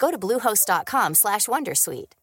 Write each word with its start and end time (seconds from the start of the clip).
Go 0.00 0.08
to 0.12 0.18
bluehost.com/wondersuite. 0.18 2.14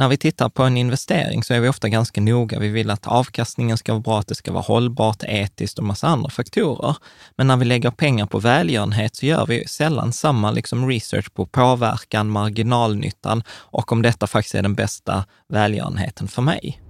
När 0.00 0.08
vi 0.08 0.16
tittar 0.16 0.48
på 0.48 0.62
en 0.62 0.76
investering 0.76 1.44
så 1.44 1.54
är 1.54 1.60
vi 1.60 1.68
ofta 1.68 1.88
ganska 1.88 2.20
noga. 2.20 2.58
Vi 2.58 2.68
vill 2.68 2.90
att 2.90 3.06
avkastningen 3.06 3.78
ska 3.78 3.92
vara 3.92 4.00
bra, 4.00 4.18
att 4.18 4.28
det 4.28 4.34
ska 4.34 4.52
vara 4.52 4.62
hållbart, 4.62 5.22
etiskt 5.22 5.78
och 5.78 5.84
massa 5.84 6.06
andra 6.06 6.30
faktorer. 6.30 6.96
Men 7.36 7.46
när 7.46 7.56
vi 7.56 7.64
lägger 7.64 7.90
pengar 7.90 8.26
på 8.26 8.38
välgörenhet 8.38 9.16
så 9.16 9.26
gör 9.26 9.46
vi 9.46 9.68
sällan 9.68 10.12
samma 10.12 10.50
liksom 10.50 10.88
research 10.88 11.34
på 11.34 11.46
påverkan, 11.46 12.30
marginalnyttan 12.30 13.42
och 13.50 13.92
om 13.92 14.02
detta 14.02 14.26
faktiskt 14.26 14.54
är 14.54 14.62
den 14.62 14.74
bästa 14.74 15.24
välgörenheten 15.48 16.28
för 16.28 16.42
mig. 16.42 16.89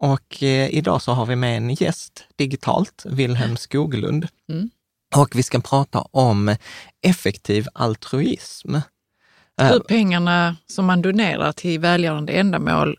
Och 0.00 0.42
eh, 0.42 0.74
idag 0.74 1.02
så 1.02 1.12
har 1.12 1.26
vi 1.26 1.36
med 1.36 1.56
en 1.56 1.74
gäst 1.74 2.24
digitalt, 2.36 3.02
Wilhelm 3.06 3.56
Skoglund. 3.56 4.28
Mm. 4.48 4.70
Och 5.14 5.28
vi 5.34 5.42
ska 5.42 5.60
prata 5.60 6.00
om 6.00 6.56
effektiv 7.02 7.66
altruism. 7.74 8.74
Eh, 8.74 9.66
Hur 9.66 9.80
pengarna 9.80 10.56
som 10.66 10.86
man 10.86 11.02
donerar 11.02 11.52
till 11.52 11.80
välgörande 11.80 12.32
ändamål 12.32 12.98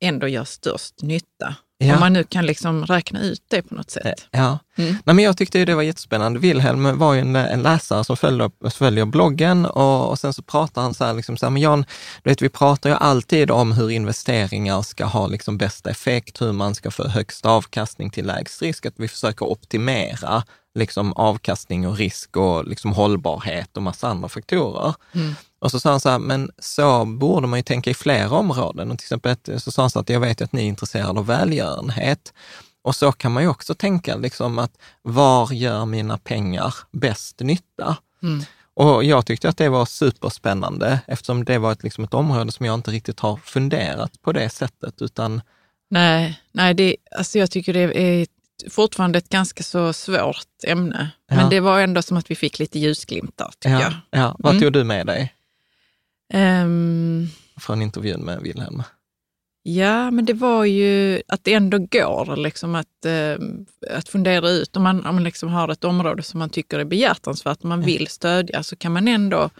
ändå 0.00 0.28
gör 0.28 0.44
störst 0.44 1.02
nytta. 1.02 1.56
Ja. 1.78 1.94
Om 1.94 2.00
man 2.00 2.12
nu 2.12 2.24
kan 2.24 2.46
liksom 2.46 2.86
räkna 2.86 3.22
ut 3.22 3.42
det 3.48 3.62
på 3.62 3.74
något 3.74 3.90
sätt. 3.90 4.26
Ja, 4.30 4.58
Mm. 4.78 4.96
Nej, 5.04 5.14
men 5.14 5.24
jag 5.24 5.36
tyckte 5.36 5.58
ju 5.58 5.64
det 5.64 5.74
var 5.74 5.82
jättespännande. 5.82 6.38
Wilhelm 6.38 6.98
var 6.98 7.14
ju 7.14 7.20
en, 7.20 7.36
en 7.36 7.62
läsare 7.62 8.04
som 8.04 8.16
följer, 8.16 8.70
följer 8.70 9.04
bloggen 9.04 9.66
och, 9.66 10.10
och 10.10 10.18
sen 10.18 10.32
så 10.32 10.42
pratar 10.42 10.82
han 10.82 10.94
så 10.94 11.04
här, 11.04 11.14
liksom 11.14 11.36
så 11.36 11.46
här, 11.46 11.50
men 11.50 11.62
Jan, 11.62 11.84
du 12.22 12.30
vet, 12.30 12.42
vi 12.42 12.48
pratar 12.48 12.90
ju 12.90 12.96
alltid 12.96 13.50
om 13.50 13.72
hur 13.72 13.90
investeringar 13.90 14.82
ska 14.82 15.04
ha 15.04 15.26
liksom 15.26 15.58
bästa 15.58 15.90
effekt, 15.90 16.42
hur 16.42 16.52
man 16.52 16.74
ska 16.74 16.90
få 16.90 17.08
högst 17.08 17.46
avkastning 17.46 18.10
till 18.10 18.26
lägst 18.26 18.62
risk, 18.62 18.86
att 18.86 18.94
vi 18.96 19.08
försöker 19.08 19.46
optimera 19.46 20.42
liksom 20.74 21.12
avkastning 21.12 21.88
och 21.88 21.96
risk 21.96 22.36
och 22.36 22.64
liksom 22.64 22.92
hållbarhet 22.92 23.76
och 23.76 23.82
massa 23.82 24.08
andra 24.08 24.28
faktorer. 24.28 24.94
Mm. 25.12 25.34
Och 25.58 25.70
så 25.70 25.80
sa 25.80 25.90
han 25.90 26.00
så 26.00 26.08
här, 26.08 26.18
men 26.18 26.50
så 26.58 27.04
borde 27.04 27.46
man 27.46 27.58
ju 27.58 27.62
tänka 27.62 27.90
i 27.90 27.94
flera 27.94 28.30
områden. 28.30 28.90
Och 28.90 28.98
till 28.98 29.04
exempel 29.04 29.60
så 29.60 29.70
sa 29.70 29.82
han 29.82 29.90
så 29.90 29.98
att 29.98 30.08
jag 30.08 30.20
vet 30.20 30.42
att 30.42 30.52
ni 30.52 30.62
är 30.62 30.66
intresserade 30.66 31.18
av 31.18 31.26
välgörenhet. 31.26 32.32
Och 32.82 32.96
så 32.96 33.12
kan 33.12 33.32
man 33.32 33.42
ju 33.42 33.48
också 33.48 33.74
tänka, 33.74 34.16
liksom 34.16 34.58
att 34.58 34.72
var 35.02 35.52
gör 35.52 35.84
mina 35.84 36.18
pengar 36.18 36.74
bäst 36.92 37.40
nytta? 37.40 37.96
Mm. 38.22 38.44
Och 38.74 39.04
jag 39.04 39.26
tyckte 39.26 39.48
att 39.48 39.56
det 39.56 39.68
var 39.68 39.86
superspännande 39.86 41.00
eftersom 41.06 41.44
det 41.44 41.58
var 41.58 41.72
ett, 41.72 41.82
liksom 41.82 42.04
ett 42.04 42.14
område 42.14 42.52
som 42.52 42.66
jag 42.66 42.74
inte 42.74 42.90
riktigt 42.90 43.20
har 43.20 43.36
funderat 43.36 44.22
på 44.22 44.32
det 44.32 44.48
sättet, 44.50 45.02
utan 45.02 45.42
Nej, 45.90 46.40
nej 46.52 46.74
det, 46.74 46.96
alltså 47.18 47.38
jag 47.38 47.50
tycker 47.50 47.72
det 47.72 48.00
är 48.00 48.26
fortfarande 48.70 49.18
ett 49.18 49.28
ganska 49.28 49.62
så 49.62 49.92
svårt 49.92 50.46
ämne. 50.66 51.10
Ja. 51.28 51.36
Men 51.36 51.50
det 51.50 51.60
var 51.60 51.80
ändå 51.80 52.02
som 52.02 52.16
att 52.16 52.30
vi 52.30 52.34
fick 52.34 52.58
lite 52.58 52.78
ljusglimtar, 52.78 53.52
tycker 53.58 53.80
ja, 53.80 53.92
ja. 54.10 54.36
vad 54.38 54.52
Mm. 54.52 54.62
tog 54.62 54.72
du 54.72 54.84
med 54.84 55.06
dig 55.06 55.32
jag. 56.28 56.40
Ehm, 56.40 57.26
från 57.60 57.82
intervjun 57.82 58.20
med 58.20 58.40
Wilhelm? 58.42 58.82
Ja, 59.62 60.10
men 60.10 60.24
det 60.24 60.32
var 60.32 60.64
ju 60.64 61.22
att 61.28 61.44
det 61.44 61.54
ändå 61.54 61.78
går 61.78 62.36
liksom 62.36 62.74
att, 62.74 63.04
eh, 63.04 63.36
att 63.96 64.08
fundera 64.08 64.50
ut. 64.50 64.76
Om 64.76 64.82
man, 64.82 65.06
om 65.06 65.14
man 65.14 65.24
liksom 65.24 65.48
har 65.48 65.68
ett 65.68 65.84
område 65.84 66.22
som 66.22 66.38
man 66.38 66.50
tycker 66.50 66.78
är 66.78 66.84
behjärtansvärt, 66.84 67.62
man 67.62 67.80
vill 67.82 68.06
stödja, 68.08 68.62
så 68.62 68.76
kan 68.76 68.92
man 68.92 69.08
ändå 69.08 69.50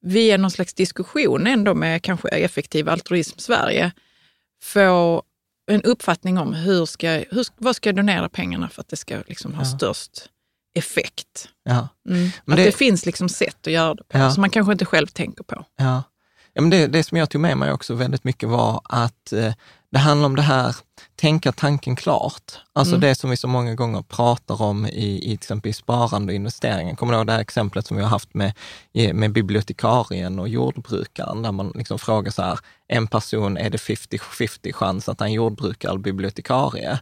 via 0.00 0.36
någon 0.36 0.50
slags 0.50 0.74
diskussion 0.74 1.46
ändå 1.46 1.74
med 1.74 2.02
kanske 2.02 2.28
Effektiv 2.28 2.88
altruism 2.88 3.38
Sverige 3.38 3.92
få 4.62 5.22
en 5.70 5.82
uppfattning 5.82 6.38
om 6.38 6.54
hur 6.54 6.86
ska, 6.86 7.08
hur, 7.10 7.46
vad 7.56 7.76
ska 7.76 7.88
jag 7.88 7.96
donera 7.96 8.28
pengarna 8.28 8.68
för 8.68 8.80
att 8.80 8.88
det 8.88 8.96
ska 8.96 9.16
liksom 9.26 9.54
ha 9.54 9.62
Ja. 9.62 9.66
störst 9.78 10.28
effekt. 10.74 11.48
Ja. 11.64 11.88
Mm. 12.08 12.30
Men 12.44 12.52
att 12.52 12.56
det- 12.56 12.64
det, 12.64 12.72
finns 12.72 13.06
liksom 13.06 13.28
sätt 13.28 13.66
att 13.66 13.72
göra 13.72 13.94
det 13.94 14.04
på, 14.08 14.18
Ja. 14.18 14.30
som 14.30 14.40
man 14.40 14.50
kanske 14.50 14.72
inte 14.72 14.84
själv 14.84 15.06
tänker 15.06 15.44
på. 15.44 15.64
Ja. 15.76 16.02
Ja, 16.54 16.60
men 16.62 16.70
det, 16.70 16.86
det 16.86 17.04
som 17.04 17.18
jag 17.18 17.30
tog 17.30 17.40
med 17.40 17.56
mig 17.58 17.72
också 17.72 17.94
väldigt 17.94 18.24
mycket 18.24 18.48
var 18.48 18.80
att 18.84 19.32
eh, 19.32 19.52
det 19.92 19.98
handlar 19.98 20.26
om 20.26 20.36
det 20.36 20.42
här, 20.42 20.76
tänka 21.16 21.52
tanken 21.52 21.96
klart. 21.96 22.52
Alltså 22.72 22.94
Mm. 22.94 23.00
det 23.00 23.14
som 23.14 23.30
vi 23.30 23.36
så 23.36 23.48
många 23.48 23.74
gånger 23.74 24.02
pratar 24.02 24.62
om 24.62 24.86
i, 24.86 25.16
i 25.18 25.20
till 25.22 25.34
exempel 25.34 25.70
i 25.70 25.72
sparande 25.72 26.32
och 26.32 26.34
investeringar. 26.36 26.94
Kommer 26.94 27.12
du 27.12 27.16
ihåg 27.18 27.26
det 27.26 27.32
här 27.32 27.40
exemplet 27.40 27.86
som 27.86 27.96
vi 27.96 28.02
har 28.02 28.10
haft 28.10 28.34
med, 28.34 28.52
med 29.14 29.32
bibliotekarien 29.32 30.38
och 30.38 30.48
jordbrukaren, 30.48 31.42
där 31.42 31.52
man 31.52 31.72
liksom 31.74 31.98
frågar 31.98 32.30
så 32.32 32.42
här, 32.42 32.58
en 32.88 33.06
person, 33.06 33.56
är 33.56 33.70
det 33.70 33.78
50-50 33.78 34.72
chans 34.72 35.08
att 35.08 35.20
han 35.20 35.28
är 35.28 35.32
jordbrukare 35.34 35.90
eller 35.90 36.00
bibliotekarie? 36.00 36.98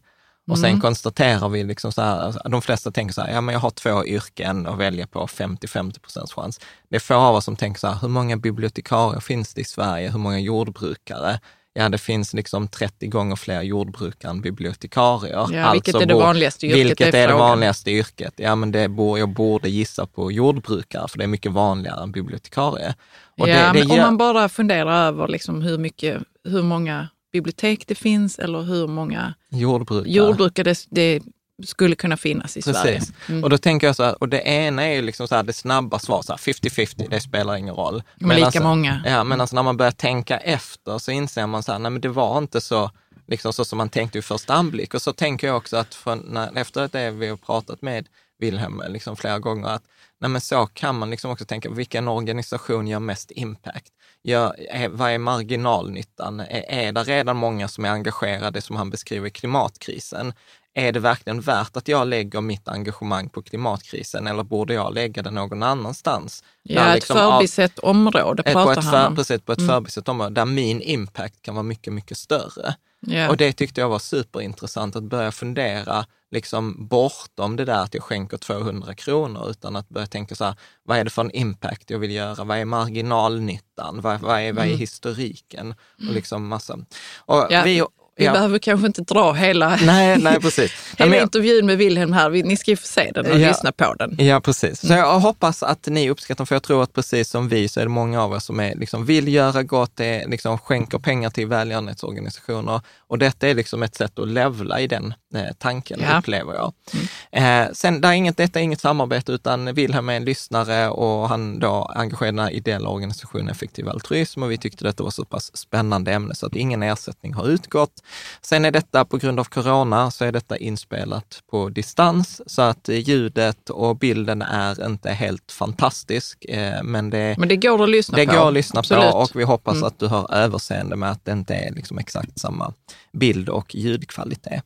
Och 0.51 0.59
sen 0.59 0.69
Mm. 0.71 0.81
konstaterar 0.81 1.49
vi, 1.49 1.65
liksom 1.65 1.93
så 1.93 2.03
här, 2.03 2.49
de 2.49 2.63
flesta 2.63 2.91
tänker 2.91 3.15
så 3.15 3.21
här, 3.21 3.33
ja 3.33 3.41
men 3.41 3.53
jag 3.53 3.61
har 3.61 3.71
två 3.71 4.05
yrken 4.07 4.67
att 4.67 4.79
välja 4.79 5.07
på, 5.07 5.27
50-50 5.27 6.01
procents 6.01 6.33
chans. 6.33 6.61
Det 6.89 6.97
är 6.97 7.01
få 7.01 7.15
av 7.15 7.35
oss 7.35 7.45
som 7.45 7.57
tänker 7.57 7.81
så 7.81 7.87
här, 7.87 7.97
hur 8.03 8.09
många 8.09 8.37
bibliotekarier 8.37 9.21
finns 9.21 9.55
det 9.55 9.61
i 9.61 9.65
Sverige? 9.65 10.11
Hur 10.11 10.19
många 10.19 10.39
jordbrukare? 10.39 11.41
Ja, 11.73 11.89
det 11.89 11.99
finns 11.99 12.35
liksom 12.35 12.69
30 12.69 13.07
gånger 13.07 13.37
fler 13.37 13.63
jordbrukare 13.63 14.31
än 14.31 14.41
bibliotekarier. 14.41 15.49
Ja, 15.53 15.73
vilket 15.73 15.95
är 15.95 16.07
det 16.07 16.15
bor- 16.15 16.21
vanligaste 16.21 16.67
yrket, 16.67 16.85
Vilket 16.87 17.15
är 17.15 17.19
är 17.25 17.29
det 17.29 17.35
vanligaste 17.35 17.91
yrket? 17.91 18.35
Ja, 18.37 18.55
men 18.55 18.73
det 18.73 18.89
bor, 18.89 19.19
jag 19.19 19.29
borde 19.29 19.69
gissa 19.69 20.07
på 20.07 20.33
jordbrukare, 20.33 21.09
för 21.09 21.19
det 21.19 21.25
är 21.25 21.29
mycket 21.29 21.53
vanligare 21.53 22.03
än 22.03 22.13
bibliotekarie. 22.13 22.95
Och 23.39 23.49
ja, 23.49 23.55
det, 23.73 23.79
det 23.79 23.85
men 23.85 23.91
om 23.91 23.97
gör- 23.97 24.05
man 24.05 24.17
bara 24.17 24.49
funderar 24.49 25.07
över 25.07 25.29
liksom 25.29 25.63
hur, 25.63 25.79
mycket, 25.79 26.23
hur 26.45 26.63
många 26.63 27.09
bibliotek 27.33 27.87
det 27.87 27.95
finns 27.95 28.39
eller 28.39 28.63
hur 28.63 28.87
många 28.87 29.35
jordbrukare. 29.51 30.13
jordbrukare 30.13 30.65
det, 30.65 30.87
det 30.91 31.23
skulle 31.67 31.97
kunna 31.97 32.17
finnas 32.17 32.57
i 32.57 32.63
Sverige. 32.63 32.99
Precis. 32.99 33.15
Mm. 33.29 33.45
Och 33.45 33.51
då 33.51 33.59
tänker 33.59 33.87
jag 33.87 33.97
så 33.97 34.05
här, 34.05 34.17
och 34.23 34.29
det 34.29 34.41
ena 34.41 34.83
är 34.83 34.95
ju 34.95 35.03
liksom 35.03 35.29
så 35.29 35.35
här, 35.35 35.43
det 35.43 35.53
snabba 35.53 35.99
svaret, 35.99 36.27
så 36.27 36.33
här, 36.33 36.39
50-50, 36.39 37.11
det 37.11 37.21
spelar 37.21 37.57
ingen 37.57 37.75
roll. 37.75 38.03
Men 38.17 38.37
lika 38.37 38.51
så- 38.51 38.63
många. 38.63 39.03
Ja, 39.07 39.25
men 39.25 39.41
alltså 39.41 39.57
när 39.57 39.63
man 39.63 39.77
börjar 39.77 39.93
tänka 39.93 40.39
efter 40.39 40.99
så 40.99 41.11
inser 41.11 41.47
man 41.47 41.63
så 41.63 41.73
här, 41.73 41.79
nej 41.79 41.91
men 41.91 42.01
det 42.01 42.09
var 42.09 42.39
inte 42.39 42.61
så, 42.61 42.91
liksom 43.27 43.53
så 43.53 43.65
som 43.65 43.79
man 43.79 43.89
tänkte 43.89 44.19
i 44.19 44.23
första 44.23 44.55
anblick. 44.55 44.95
Och 44.95 45.03
så 45.03 45.13
tänker 45.13 45.47
jag 45.47 45.57
också 45.57 45.77
att 45.77 45.95
från, 45.95 46.19
när, 46.19 46.57
efter 46.57 46.89
det 46.93 47.11
vi 47.11 47.29
har 47.29 47.37
pratat 47.37 47.83
med 47.83 48.09
Wilhelm 48.39 48.83
liksom 48.89 49.17
flera 49.17 49.39
gånger, 49.39 49.69
att 49.69 49.83
nej 50.21 50.31
men 50.31 50.41
så 50.41 50.67
kan 50.67 50.99
man 50.99 51.11
liksom 51.11 51.31
också 51.31 51.45
tänka, 51.45 51.71
vilken 51.71 52.09
organisation 52.09 52.87
gör 52.87 53.01
mest 53.01 53.31
impact? 53.31 53.93
Ja, 54.23 54.55
är, 54.55 54.89
vad 54.89 55.11
är 55.11 55.19
marginalnyttan? 55.19 56.41
Är, 56.41 56.65
är 56.69 56.93
det 56.93 57.03
redan 57.03 57.37
många 57.37 57.69
som 57.69 57.85
är 57.85 57.91
engagerade, 57.91 58.61
som 58.61 58.77
han 58.77 58.91
beskriver, 58.91 59.29
i 59.29 59.31
klimatkrisen? 59.31 60.33
Är 60.75 60.93
det 60.93 61.01
verkligen 61.01 61.41
värt 61.41 61.77
att 61.77 61.89
jag 61.89 62.09
lägger 62.09 62.41
mitt 62.41 62.69
engagemang 62.69 63.29
på 63.29 63.43
klimatkrisen 63.43 64.27
eller 64.27 64.43
borde 64.43 64.75
jag 64.75 64.95
lägga 64.95 65.23
det 65.23 65.31
någon 65.31 65.63
annanstans? 65.63 66.45
Ja, 66.63 66.89
ett 66.89 66.95
liksom 66.95 67.17
förbisett 67.17 67.79
av, 67.79 67.91
område 67.91 68.43
pratar 68.43 68.65
på 68.65 68.81
ett 68.81 68.85
han 68.85 69.07
om. 69.07 69.17
Precis, 69.17 69.41
på 69.41 69.53
ett 69.53 69.59
mm. 69.59 69.69
förbisett 69.69 70.09
område 70.09 70.35
där 70.35 70.45
min 70.45 70.81
impact 70.81 71.43
kan 71.43 71.55
vara 71.55 71.63
mycket, 71.63 71.93
mycket 71.93 72.17
större. 72.17 72.75
Yeah. 73.07 73.31
Och 73.31 73.37
det 73.37 73.53
tyckte 73.53 73.81
jag 73.81 73.89
var 73.89 73.99
superintressant 73.99 74.97
att 74.97 75.03
börja 75.03 75.33
fundera 75.33 76.07
liksom 76.31 76.87
bortom 76.87 77.57
det 77.57 77.65
där 77.65 77.83
att 77.83 77.95
jag 77.95 78.03
skänker 78.03 78.37
200 78.37 78.95
kronor, 78.95 79.51
utan 79.51 79.77
att 79.77 79.89
börja 79.89 80.07
tänka 80.07 80.35
så 80.35 80.45
här, 80.45 80.55
vad 80.83 80.99
är 80.99 81.05
det 81.05 81.11
för 81.11 81.23
en 81.23 81.31
impact 81.31 81.91
jag 81.91 81.99
vill 81.99 82.11
göra? 82.11 82.45
Vad 82.45 82.59
är 82.59 82.65
marginalnyttan? 82.65 84.01
Vad, 84.01 84.21
vad, 84.21 84.41
är, 84.41 84.53
vad 84.53 84.65
är 84.65 84.69
mm. 84.69 84.79
historiken? 84.79 85.75
Och 86.09 86.15
liksom 86.15 86.49
massa. 86.49 86.79
Och 87.17 87.47
ja. 87.51 87.63
vi, 87.65 87.85
vi 88.21 88.27
ja. 88.27 88.33
behöver 88.33 88.59
kanske 88.59 88.87
inte 88.87 89.03
dra 89.03 89.33
hela, 89.33 89.79
nej, 89.83 90.19
nej, 90.19 90.41
precis. 90.41 90.73
hela 90.99 91.11
nej, 91.11 91.23
intervjun 91.23 91.67
med 91.67 91.79
Wilhelm 91.79 92.13
här. 92.13 92.31
Ni 92.31 92.57
ska 92.57 92.71
ju 92.71 92.77
få 92.77 92.87
se 92.87 93.11
den 93.15 93.27
och 93.27 93.41
ja, 93.41 93.49
lyssna 93.49 93.73
på 93.73 93.95
den. 93.95 94.17
Ja, 94.19 94.41
precis. 94.41 94.81
Så 94.81 94.93
jag 94.93 95.21
hoppas 95.21 95.63
att 95.63 95.87
ni 95.87 96.11
uppskattar 96.11 96.39
den, 96.39 96.47
för 96.47 96.55
jag 96.55 96.63
tror 96.63 96.83
att 96.83 96.93
precis 96.93 97.31
som 97.31 97.49
vi 97.49 97.69
så 97.69 97.81
är 97.81 97.85
det 97.85 97.91
många 97.91 98.23
av 98.23 98.35
er 98.35 98.39
som 98.39 98.61
är, 98.61 98.75
liksom, 98.75 99.05
vill 99.05 99.29
göra 99.29 99.63
gott, 99.63 100.01
är, 100.01 100.29
liksom, 100.29 100.59
skänker 100.59 100.99
pengar 100.99 101.31
till 101.31 101.47
välgörenhetsorganisationer. 101.47 102.81
Och 102.99 103.19
detta 103.19 103.49
är 103.49 103.55
liksom 103.55 103.83
ett 103.83 103.95
sätt 103.95 104.19
att 104.19 104.29
levla 104.29 104.81
i 104.81 104.87
den 104.87 105.15
tanken, 105.59 106.01
ja. 106.03 106.19
upplever 106.19 106.55
jag. 106.55 106.73
Mm. 106.93 107.67
Eh, 107.67 107.73
sen, 107.73 108.01
där 108.01 108.09
är 108.09 108.13
inget, 108.13 108.37
detta 108.37 108.61
är 108.61 108.65
inget 108.65 108.81
samarbete, 108.81 109.33
utan 109.33 109.75
Wilhelm 109.75 110.09
är 110.09 110.15
en 110.15 110.25
lyssnare 110.25 110.89
och 110.89 111.29
han 111.29 111.59
då 111.59 111.93
engagerar 111.95 112.33
den 112.33 112.49
ideella 112.49 112.89
organisationen 112.89 113.49
Effektiv 113.49 113.89
altruism 113.89 114.43
och 114.43 114.51
vi 114.51 114.59
tyckte 114.59 114.85
detta 114.85 115.03
var 115.03 115.11
så 115.11 115.25
pass 115.25 115.57
spännande 115.57 116.13
ämne 116.13 116.35
så 116.35 116.47
att 116.47 116.57
ingen 116.57 116.83
ersättning 116.83 117.35
har 117.35 117.49
utgått. 117.49 118.03
Sen 118.41 118.65
är 118.65 118.71
detta 118.71 119.05
på 119.05 119.17
grund 119.17 119.41
av 119.41 119.45
corona 119.45 120.11
så 120.11 120.25
är 120.25 120.33
detta 120.33 120.57
inspelat 120.57 121.43
på 121.51 121.69
distans 121.69 122.43
så 122.47 122.63
att 122.63 122.89
ljudet 122.89 123.71
och 123.71 123.97
bilden 123.97 124.43
är 124.43 124.87
inte 124.87 125.11
helt 125.11 125.53
fantastisk. 125.53 126.45
Eh, 126.45 126.83
men 126.83 127.11
det, 127.11 127.35
men 127.39 127.49
det 127.49 127.57
går 127.57 127.83
att 127.83 127.91
lyssna 127.91 128.19
det 128.19 128.27
på. 128.27 128.33
Det 128.33 128.39
går 128.39 128.49
att 128.49 128.55
lyssna 128.55 128.81
Absolut. 128.81 129.11
på 129.11 129.19
och 129.19 129.31
vi 129.35 129.45
hoppas 129.45 129.77
mm. 129.77 129.87
att 129.87 129.99
du 129.99 130.07
har 130.07 130.35
överseende 130.35 130.97
med 130.97 131.11
att 131.11 131.25
det 131.25 131.33
inte 131.33 131.55
är 131.55 131.73
liksom 131.75 131.99
exakt 131.99 132.39
samma 132.39 132.73
bild 133.13 133.49
och 133.49 133.75
ljudkvalitet. 133.75 134.65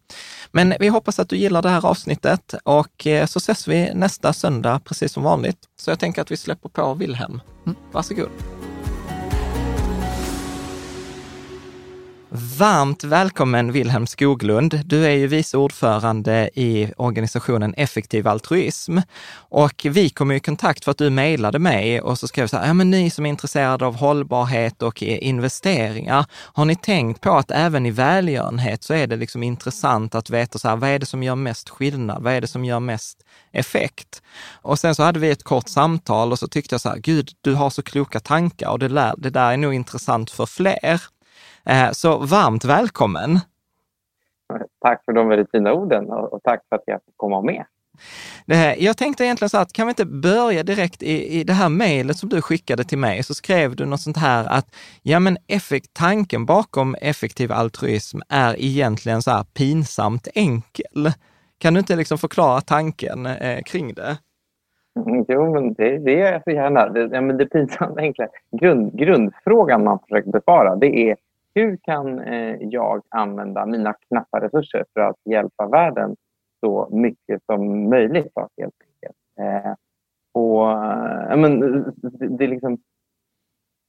Men 0.57 0.75
vi 0.81 0.89
hoppas 0.89 1.19
att 1.19 1.29
du 1.29 1.37
gillar 1.37 1.63
det 1.63 1.69
här 1.69 1.87
avsnittet 1.87 2.55
och 2.65 3.07
eh, 3.07 3.27
så 3.27 3.39
ses 3.39 3.69
vi 3.69 3.95
nästa 3.95 4.33
söndag 4.33 4.81
precis 4.85 5.13
som 5.13 5.23
vanligt. 5.23 5.59
Så 5.77 5.91
jag 5.91 5.99
tänker 5.99 6.23
att 6.23 6.31
vi 6.31 6.37
släpper 6.37 6.69
på 6.69 6.95
Wilhelm. 6.95 7.41
Mm. 7.67 7.79
Varsågod. 7.93 8.29
Varmt 12.37 13.05
välkommen 13.05 13.73
Wilhelm 13.73 14.07
Skoglund. 14.07 14.81
Du 14.85 15.07
är 15.07 15.11
ju 15.11 15.27
vice 15.27 15.57
ordförande 15.57 16.51
i 16.55 16.93
organisationen 16.97 17.75
Effektiv 17.75 18.29
altruism 18.29 18.99
och 19.37 19.87
vi 19.91 20.11
kom 20.11 20.33
i 20.33 20.41
kontakt 20.41 20.85
för 20.85 20.91
att 20.91 20.99
du 20.99 21.11
mejlade 21.11 21.59
mig 21.59 22.01
och 22.01 22.19
så 22.19 22.29
skrev 22.29 22.47
så 22.47 22.57
här, 22.57 22.67
ja 22.67 22.75
men 22.75 22.91
ni 22.91 23.11
som 23.11 23.27
är 23.27 23.31
intresserade 23.31 23.87
av 23.87 23.97
hållbarhet 23.97 24.83
och 24.83 25.03
investeringar, 25.03 26.27
har 26.33 26.65
ni 26.65 26.77
tänkt 26.77 27.21
på 27.21 27.31
att 27.31 27.51
även 27.51 27.87
i 27.87 27.91
välgörenhet 27.91 28.85
så 28.85 28.95
är 28.95 29.07
det 29.07 29.17
liksom 29.17 29.43
intressant 29.43 30.15
att 30.15 30.31
veta 30.31 30.59
så 30.59 30.69
här, 30.69 30.77
vad 30.77 30.91
är 30.91 30.99
det 30.99 31.07
som 31.07 31.23
gör 31.23 31.35
mest 31.35 31.69
skillnad? 31.69 32.23
Vad 32.23 32.33
är 32.33 32.41
det 32.41 32.47
som 32.47 32.65
gör 32.65 32.81
mest 32.81 33.19
effekt? 33.53 34.23
Och 34.53 34.79
sen 34.79 34.95
så 34.95 35.03
hade 35.03 35.19
vi 35.19 35.31
ett 35.31 35.43
kort 35.43 35.69
samtal 35.69 36.33
och 36.33 36.39
så 36.39 36.49
tyckte 36.49 36.75
jag 36.75 36.81
så 36.81 36.89
här, 36.89 36.99
gud, 36.99 37.31
du 37.41 37.55
har 37.55 37.71
så 37.71 37.83
kloka 37.83 38.21
tankar 38.21 38.69
och 38.69 38.79
det, 38.79 38.89
lär, 38.89 39.15
det 39.19 39.31
där 39.31 39.53
är 39.53 39.57
nog 39.57 39.75
intressant 39.75 40.31
för 40.31 40.47
fler. 40.47 41.01
Eh, 41.67 41.91
så 41.93 42.19
varmt 42.19 42.65
välkommen! 42.65 43.39
Tack 44.81 45.05
för 45.05 45.13
de 45.13 45.29
väldigt 45.29 45.51
fina 45.51 45.73
orden 45.73 46.11
och 46.11 46.41
tack 46.43 46.61
för 46.69 46.77
att 46.77 46.83
jag 46.87 47.01
fick 47.05 47.17
komma 47.17 47.43
med. 47.43 47.65
Jag 48.79 48.97
tänkte 48.97 49.25
egentligen 49.25 49.51
så 49.51 49.59
att 49.59 49.73
kan 49.73 49.87
vi 49.87 49.91
inte 49.91 50.05
börja 50.05 50.63
direkt 50.63 51.03
i, 51.03 51.41
i 51.41 51.45
det 51.45 51.53
här 51.53 51.69
mejlet 51.69 52.17
som 52.17 52.29
du 52.29 52.43
skickade 52.43 52.85
till 52.85 52.99
mig, 52.99 53.23
så 53.23 53.35
skrev 53.35 53.77
du 53.77 53.85
något 53.85 54.01
sånt 54.01 54.17
här 54.17 54.45
att 54.49 54.77
ja 55.03 55.21
men 55.21 55.37
effekt, 55.47 55.91
tanken 55.93 56.47
bakom 56.47 56.95
effektiv 57.01 57.53
altruism 57.53 58.19
är 58.29 58.55
egentligen 58.59 59.23
så 59.23 59.31
här 59.31 59.45
pinsamt 59.45 60.29
enkel. 60.35 61.13
Kan 61.59 61.75
du 61.75 61.81
inte 61.81 61.97
liksom 61.97 62.19
förklara 62.19 62.61
tanken 62.61 63.27
eh, 63.27 63.63
kring 63.63 63.95
det? 63.95 64.19
Mm, 65.07 65.25
jo, 65.29 65.53
men 65.53 65.75
det, 65.75 65.99
det 65.99 66.13
gör 66.13 66.33
jag 66.33 66.43
så 66.43 66.51
gärna. 66.51 66.89
Det, 66.89 67.09
ja, 67.13 67.21
men 67.21 67.37
det 67.37 67.47
pinsamt 67.47 67.99
enkla, 67.99 68.29
grund, 68.61 68.99
grundfrågan 68.99 69.85
man 69.85 69.99
försöker 69.99 70.31
besvara, 70.31 70.77
det 70.77 71.11
är 71.11 71.17
hur 71.55 71.79
kan 71.83 72.19
eh, 72.19 72.57
jag 72.61 73.03
använda 73.09 73.67
mina 73.67 73.93
knappa 73.93 74.41
resurser 74.41 74.85
för 74.95 75.01
att 75.01 75.17
hjälpa 75.25 75.67
världen 75.67 76.17
så 76.61 76.89
mycket 76.93 77.43
som 77.47 77.89
möjligt? 77.89 78.33
Då, 78.35 78.49
helt 78.61 78.75
enkelt. 78.81 79.17
Eh, 79.41 79.75
och, 80.33 80.71
eh, 80.71 81.37
men, 81.37 81.61
det, 81.97 82.29
det, 82.29 82.47
liksom, 82.47 82.79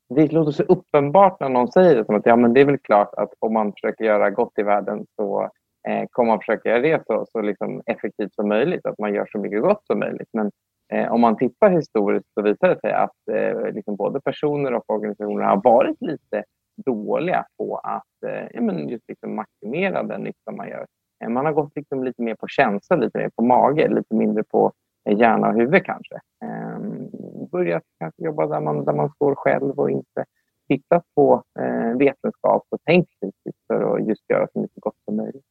det 0.09 0.31
låter 0.31 0.51
så 0.51 0.63
uppenbart 0.63 1.39
när 1.39 1.50
någon 1.50 1.71
säger 1.71 1.95
det 1.95 2.06
som 2.06 2.15
att 2.15 2.25
ja, 2.25 2.35
men 2.35 2.53
det 2.53 2.62
är 2.62 2.65
väl 2.65 2.77
klart 2.77 3.13
att 3.13 3.33
om 3.39 3.53
man 3.53 3.71
försöker 3.71 4.06
göra 4.06 4.29
gott 4.29 4.59
i 4.59 4.63
världen 4.63 5.06
så 5.15 5.50
eh, 5.88 6.06
kommer 6.11 6.27
man 6.31 6.39
försöka 6.39 6.69
göra 6.69 6.81
det 6.81 7.03
så, 7.07 7.25
så 7.31 7.41
liksom 7.41 7.81
effektivt 7.85 8.33
som 8.33 8.47
möjligt, 8.50 8.85
att 8.85 9.00
man 9.00 9.13
gör 9.13 9.25
så 9.31 9.38
mycket 9.38 9.61
gott 9.61 9.85
som 9.85 10.00
möjligt. 10.00 10.29
Men 10.33 10.51
eh, 10.94 11.11
om 11.11 11.21
man 11.21 11.38
tittar 11.38 11.69
historiskt 11.69 12.33
så 12.33 12.41
visar 12.41 12.69
det 12.69 12.79
sig 12.79 12.91
att 12.91 13.27
eh, 13.31 13.73
liksom 13.73 13.95
både 13.95 14.21
personer 14.21 14.73
och 14.73 14.89
organisationer 14.89 15.44
har 15.44 15.61
varit 15.63 16.01
lite 16.01 16.44
dåliga 16.86 17.45
på 17.57 17.77
att 17.77 18.24
eh, 18.25 18.48
ja, 18.54 18.62
men 18.62 18.89
just 18.89 19.10
liksom 19.10 19.36
maximera 19.36 20.04
den 20.04 20.22
nytta 20.22 20.51
man 20.51 20.69
gör. 20.69 20.86
Eh, 21.24 21.30
man 21.30 21.45
har 21.45 21.54
gått 21.54 21.72
liksom 21.75 22.04
lite 22.04 22.22
mer 22.22 22.36
på 22.36 22.48
känsla, 22.48 22.95
lite 22.95 23.18
mer 23.18 23.30
på 23.36 23.44
mage, 23.44 23.88
lite 23.88 24.16
mindre 24.16 24.44
på 24.44 24.72
eh, 25.10 25.18
hjärna 25.19 25.48
och 25.48 25.56
huvud 25.56 25.86
kanske. 25.86 26.19
Ehm, 26.45 27.10
börjat 27.51 27.83
kanske 28.00 28.24
jobba 28.24 28.48
där 28.48 28.62
man, 28.62 28.86
där 28.86 28.94
man 28.94 29.10
står 29.10 29.36
själv 29.36 29.80
och 29.80 29.92
inte 29.92 30.25
tittat 30.68 31.04
på 31.16 31.44
eh, 31.60 31.98
vetenskap 31.98 32.63
och 32.69 32.80
tänkt 32.86 33.10
kritiskt 33.19 33.68
för 33.68 33.95
att 33.95 34.07
just 34.07 34.30
göra 34.30 34.48
så 34.54 34.60
mycket 34.60 34.81
gott 34.81 34.98
som 35.06 35.16
möjligt. 35.16 35.45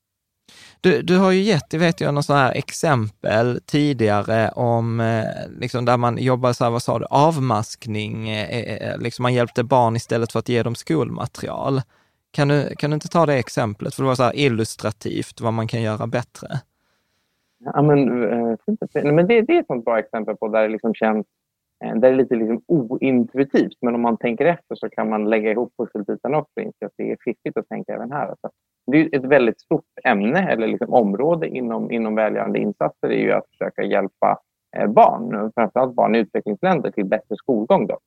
Du, 0.81 1.02
du 1.02 1.19
har 1.19 1.32
ju 1.32 1.41
gett, 1.41 1.70
det 1.70 1.79
vet 1.79 2.00
jag, 2.00 2.14
något 2.14 2.25
sådana 2.25 2.44
här 2.44 2.55
exempel 2.55 3.61
tidigare 3.67 4.49
om 4.49 5.00
eh, 5.00 5.25
liksom 5.61 5.85
där 5.85 5.96
man 5.96 6.19
jobbar, 6.19 6.52
så 6.52 6.64
här, 6.64 6.70
vad 6.70 6.82
sa 6.82 6.99
du, 6.99 7.06
avmaskning, 7.11 8.29
eh, 8.29 8.89
eh, 8.91 8.98
liksom 8.98 9.22
man 9.22 9.34
hjälpte 9.34 9.65
barn 9.65 9.96
istället 9.96 10.32
för 10.32 10.39
att 10.39 10.48
ge 10.48 10.63
dem 10.63 10.74
skolmaterial. 10.74 11.81
Kan 12.31 12.48
du, 12.48 12.74
kan 12.79 12.91
du 12.91 12.94
inte 12.94 13.08
ta 13.08 13.27
det 13.27 13.34
exemplet? 13.34 13.94
För 13.94 14.03
det 14.03 14.08
var 14.08 14.15
så 14.15 14.22
här 14.22 14.36
illustrativt 14.36 15.41
vad 15.41 15.53
man 15.53 15.69
kan 15.69 15.82
göra 15.82 16.06
bättre. 16.06 16.48
Ja, 17.65 17.82
men, 17.82 18.08
men 19.15 19.27
det, 19.27 19.43
det 19.43 19.56
är 19.56 19.60
ett 19.60 19.67
sånt 19.67 19.84
bra 19.84 19.98
exempel 19.98 20.36
på 20.36 20.48
där 20.48 20.63
det 20.63 20.69
liksom 20.69 20.94
känns 20.94 21.27
där 21.84 22.01
det 22.01 22.08
är 22.08 22.15
lite 22.15 22.34
liksom 22.36 22.63
ointuitivt. 22.67 23.79
Men 23.81 23.94
om 23.94 24.01
man 24.01 24.17
tänker 24.17 24.44
efter 24.44 24.74
så 24.74 24.91
kan 24.91 25.08
man 25.08 25.31
lägga 25.31 25.51
ihop 25.51 25.72
pusselbitarna 25.79 26.39
också 26.39 26.53
och 26.56 26.63
inse 26.63 26.86
att 26.86 26.93
det 26.96 27.10
är 27.10 27.17
fiffigt 27.24 27.56
att 27.56 27.69
tänka 27.69 27.94
även 27.94 28.13
här. 28.13 28.29
Alltså, 28.29 28.51
det 28.86 29.00
är 29.00 29.17
ett 29.17 29.24
väldigt 29.24 29.60
stort 29.60 29.84
ämne 30.05 30.53
eller 30.53 30.67
liksom 30.67 30.93
område 30.93 31.48
inom, 31.48 31.91
inom 31.91 32.14
välgörande 32.14 32.58
insatser 32.58 33.08
är 33.08 33.20
ju 33.20 33.32
att 33.32 33.48
försöka 33.48 33.82
hjälpa 33.82 34.38
eh, 34.76 34.86
barn, 34.86 35.53
framförallt 35.55 35.94
barn 35.94 36.14
i 36.14 36.19
utvecklingsländer, 36.19 36.91
till 36.91 37.05
bättre 37.05 37.36
skolgång. 37.36 37.86
Då. 37.86 37.98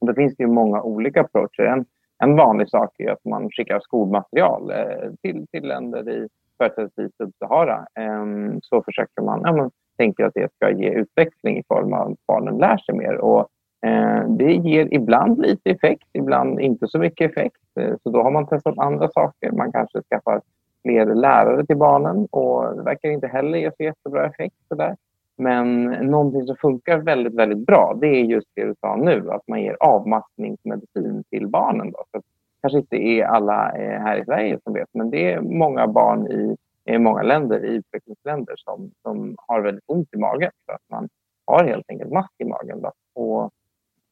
Och 0.00 0.06
det 0.06 0.14
finns 0.14 0.34
ju 0.38 0.46
många 0.46 0.82
olika 0.82 1.20
approacher. 1.20 1.62
En, 1.62 1.86
en 2.18 2.36
vanlig 2.36 2.68
sak 2.68 3.00
är 3.00 3.10
att 3.10 3.24
man 3.24 3.50
skickar 3.50 3.80
skolmaterial 3.80 4.70
eh, 4.70 5.10
till, 5.22 5.46
till 5.52 5.68
länder 5.68 6.10
i 6.10 6.28
företrädesvis 6.58 7.12
Sub-Sahara. 7.16 7.86
Eh, 7.94 8.26
så 8.62 8.82
försöker 8.82 9.22
man, 9.22 9.40
ja, 9.44 9.56
man 9.56 9.70
tänker 9.98 10.24
att 10.24 10.34
det 10.34 10.52
ska 10.54 10.70
ge 10.70 10.90
utveckling 10.90 11.58
i 11.58 11.62
form 11.68 11.92
av 11.92 12.12
att 12.12 12.26
barnen 12.26 12.58
lär 12.58 12.76
sig 12.76 12.94
mer. 12.94 13.16
Och 13.16 13.48
Eh, 13.86 14.28
det 14.28 14.52
ger 14.52 14.94
ibland 14.94 15.40
lite 15.40 15.70
effekt, 15.70 16.08
ibland 16.12 16.60
inte 16.60 16.88
så 16.88 16.98
mycket 16.98 17.30
effekt. 17.30 17.56
Eh, 17.80 17.94
så 18.02 18.10
då 18.10 18.22
har 18.22 18.30
man 18.30 18.46
testat 18.46 18.78
andra 18.78 19.08
saker. 19.08 19.52
Man 19.52 19.72
kanske 19.72 20.02
skaffar 20.02 20.40
fler 20.82 21.14
lärare 21.14 21.66
till 21.66 21.76
barnen 21.76 22.26
och 22.30 22.76
det 22.76 22.82
verkar 22.82 23.08
inte 23.08 23.26
heller 23.26 23.58
ge 23.58 23.70
så 23.76 23.82
jättebra 23.82 24.26
effekt. 24.26 24.56
Där. 24.68 24.96
Men 25.36 25.84
någonting 25.84 26.46
som 26.46 26.56
funkar 26.56 26.98
väldigt, 26.98 27.34
väldigt 27.34 27.66
bra, 27.66 27.96
det 28.00 28.06
är 28.06 28.24
just 28.24 28.48
det 28.54 28.64
du 28.64 28.74
sa 28.80 28.96
nu, 28.96 29.30
att 29.30 29.48
man 29.48 29.62
ger 29.62 29.76
avmaskningsmedicin 29.80 31.24
till 31.30 31.48
barnen. 31.48 31.90
Då. 31.92 32.04
Så 32.12 32.22
kanske 32.60 32.78
inte 32.78 32.96
är 32.96 33.24
alla 33.24 33.72
eh, 33.72 34.00
här 34.00 34.16
i 34.20 34.24
Sverige 34.24 34.58
som 34.64 34.72
vet, 34.72 34.88
men 34.92 35.10
det 35.10 35.32
är 35.32 35.40
många 35.40 35.86
barn 35.86 36.26
i, 36.26 36.56
i 36.84 36.98
många 36.98 37.22
länder, 37.22 37.64
i 37.64 37.68
utvecklingsländer, 37.68 38.54
som, 38.56 38.90
som 39.02 39.36
har 39.38 39.60
väldigt 39.60 39.84
ont 39.86 40.14
i 40.14 40.18
magen 40.18 40.50
för 40.66 40.72
att 40.72 40.90
man 40.90 41.08
har 41.46 41.64
helt 41.64 41.90
enkelt 41.90 42.12
mask 42.12 42.32
i 42.38 42.44
magen. 42.44 42.82
Då. 42.82 42.92
Och 43.22 43.50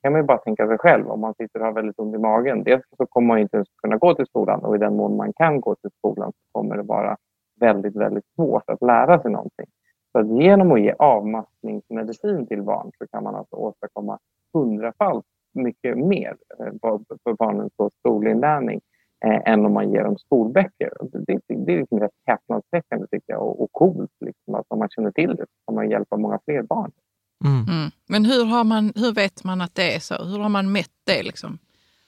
kan 0.07 0.13
man 0.13 0.21
ju 0.21 0.27
bara 0.27 0.39
tänka 0.39 0.67
sig 0.67 0.79
själv. 0.79 1.09
Om 1.09 1.21
man 1.21 1.35
sitter 1.35 1.61
och 1.61 1.67
har 1.67 1.73
väldigt 1.73 1.99
ont 1.99 2.15
i 2.15 2.19
magen, 2.19 2.65
dels 2.65 2.83
så 2.97 3.07
kommer 3.07 3.29
man 3.29 3.39
inte 3.39 3.57
ens 3.57 3.69
kunna 3.83 3.97
gå 3.97 4.15
till 4.15 4.27
skolan 4.27 4.61
och 4.65 4.77
i 4.77 4.79
den 4.79 4.97
mån 4.97 5.17
man 5.17 5.33
kan 5.33 5.61
gå 5.61 5.75
till 5.75 5.91
skolan 5.99 6.33
så 6.33 6.39
kommer 6.53 6.77
det 6.77 6.83
vara 6.83 7.17
väldigt, 7.61 7.97
väldigt 7.97 8.25
svårt 8.35 8.71
att 8.71 8.83
lära 8.83 9.23
sig 9.23 9.31
någonting. 9.31 9.67
Så 10.13 10.19
att 10.19 10.29
genom 10.29 10.73
att 10.73 10.81
ge 10.81 10.95
avmaskningsmedicin 10.99 12.47
till 12.47 12.63
barn 12.63 12.91
så 12.99 13.07
kan 13.07 13.25
man 13.25 13.35
alltså 13.35 13.57
åstadkomma 13.57 14.19
hundrafalt 14.55 15.25
mycket 15.55 15.99
mer 15.99 16.37
eh, 16.59 16.73
för 17.25 17.33
barnens 17.33 17.73
skolinlärning 17.99 18.81
eh, 19.25 19.53
än 19.53 19.67
om 19.67 19.73
man 19.73 19.93
ger 19.93 20.05
dem 20.05 20.19
skolböcker. 20.19 20.91
Det, 21.01 21.19
det, 21.27 21.41
det 21.49 21.73
är 21.73 21.79
liksom 21.79 22.01
rätt 22.01 22.19
häpnadsväckande 22.27 23.07
tycker 23.07 23.33
jag 23.33 23.43
och, 23.43 23.63
och 23.63 23.73
coolt. 23.73 24.13
Liksom, 24.21 24.55
att 24.55 24.67
om 24.69 24.79
man 24.79 24.89
känner 24.89 25.11
till 25.11 25.37
det 25.37 25.47
så 25.47 25.67
kan 25.67 25.75
man 25.75 25.91
hjälpa 25.91 26.17
många 26.17 26.39
fler 26.45 26.63
barn. 26.63 26.93
Mm. 27.45 27.63
Mm. 27.69 27.91
Men 28.09 28.25
hur, 28.25 28.45
har 28.45 28.65
man, 28.65 28.93
hur 28.97 29.15
vet 29.15 29.45
man 29.45 29.61
att 29.61 29.75
det 29.75 29.95
är 29.95 29.99
så? 29.99 30.25
Hur 30.25 30.39
har 30.39 30.49
man 30.49 30.73
mätt 30.73 30.91
det? 31.05 31.23
Liksom? 31.23 31.59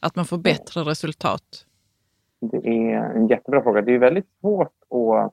Att 0.00 0.16
man 0.16 0.24
får 0.24 0.38
bättre 0.38 0.80
resultat? 0.80 1.64
Det 2.40 2.68
är 2.68 2.96
en 3.16 3.26
jättebra 3.26 3.62
fråga. 3.62 3.82
Det 3.82 3.94
är 3.94 3.98
väldigt 3.98 4.28
svårt 4.40 4.74
att, 4.90 5.32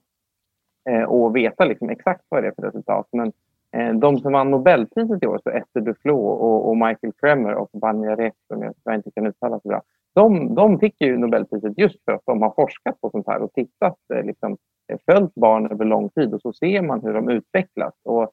eh, 0.89 1.09
att 1.09 1.33
veta 1.33 1.65
liksom 1.65 1.89
exakt 1.89 2.25
vad 2.29 2.43
det 2.43 2.47
är 2.47 2.53
för 2.55 2.61
resultat. 2.61 3.07
Men 3.11 3.33
eh, 3.71 3.93
de 3.99 4.17
som 4.19 4.33
vann 4.33 4.51
Nobelpriset 4.51 5.23
i 5.23 5.27
år, 5.27 5.39
så 5.43 5.49
Esther 5.49 5.81
Duflo 5.81 6.17
och, 6.17 6.69
och 6.69 6.77
Michael 6.77 7.13
Kremer 7.13 7.53
och 7.53 7.69
Vanja 7.73 8.15
Rek, 8.15 8.33
som 8.47 8.73
jag 8.83 8.95
inte 8.95 9.11
kan 9.11 9.27
uttala 9.27 9.59
så 9.59 9.67
bra, 9.67 9.81
de, 10.13 10.55
de 10.55 10.79
fick 10.79 11.01
ju 11.01 11.17
Nobelpriset 11.17 11.77
just 11.77 12.05
för 12.05 12.11
att 12.11 12.25
de 12.25 12.41
har 12.41 12.53
forskat 12.55 13.01
på 13.01 13.09
sånt 13.09 13.27
här 13.27 13.41
och 13.41 13.53
tittat, 13.53 13.97
eh, 14.13 14.23
liksom, 14.23 14.57
följt 15.05 15.35
barn 15.35 15.71
över 15.71 15.85
lång 15.85 16.09
tid 16.09 16.33
och 16.33 16.41
så 16.41 16.53
ser 16.53 16.81
man 16.81 17.01
hur 17.01 17.13
de 17.13 17.29
utvecklas. 17.29 17.93
Och, 18.03 18.31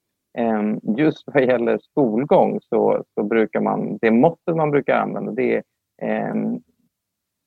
just 0.98 1.22
vad 1.26 1.44
gäller 1.44 1.78
skolgång 1.78 2.60
så, 2.68 3.04
så 3.14 3.22
brukar 3.22 3.60
man, 3.60 3.98
det 4.00 4.10
måttet 4.10 4.56
man 4.56 4.70
brukar 4.70 4.96
använda 4.96 5.32
det 5.32 5.56
är 5.56 5.62
ehm, 6.02 6.60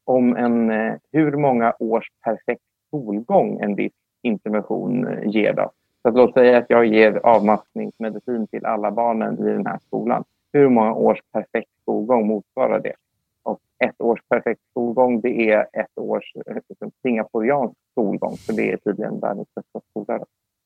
om 0.05 0.35
en, 0.35 0.69
eh, 0.69 0.93
hur 1.11 1.31
många 1.31 1.73
års 1.79 2.07
perfekt 2.23 2.63
skolgång 2.87 3.59
en 3.59 3.75
viss 3.75 3.93
intervention 4.21 5.07
eh, 5.07 5.29
ger. 5.29 5.53
Då. 5.53 5.71
Så 6.01 6.09
att 6.09 6.15
låt 6.15 6.33
säga 6.33 6.57
att 6.57 6.69
jag 6.69 6.85
ger 6.85 7.19
avmaskningsmedicin 7.23 8.47
till 8.47 8.65
alla 8.65 8.91
barnen 8.91 9.39
i 9.39 9.51
den 9.51 9.65
här 9.65 9.79
skolan. 9.87 10.23
Hur 10.53 10.69
många 10.69 10.93
års 10.93 11.19
perfekt 11.31 11.71
skolgång 11.81 12.27
motsvarar 12.27 12.79
det? 12.79 12.93
Och 13.43 13.59
ett 13.85 14.01
års 14.01 14.19
perfekt 14.29 14.61
skolgång 14.69 15.21
det 15.21 15.51
är 15.51 15.61
ett 15.73 15.97
års 15.97 16.35
eh, 16.35 16.57
liksom, 16.69 16.91
singaporiansk 17.01 17.75
skolgång, 17.91 18.35
för 18.37 18.53
det 18.53 18.71
är 18.71 18.77
tydligen 18.77 19.19
världens 19.19 19.47
bästa 19.55 19.79
skola. 19.89 20.13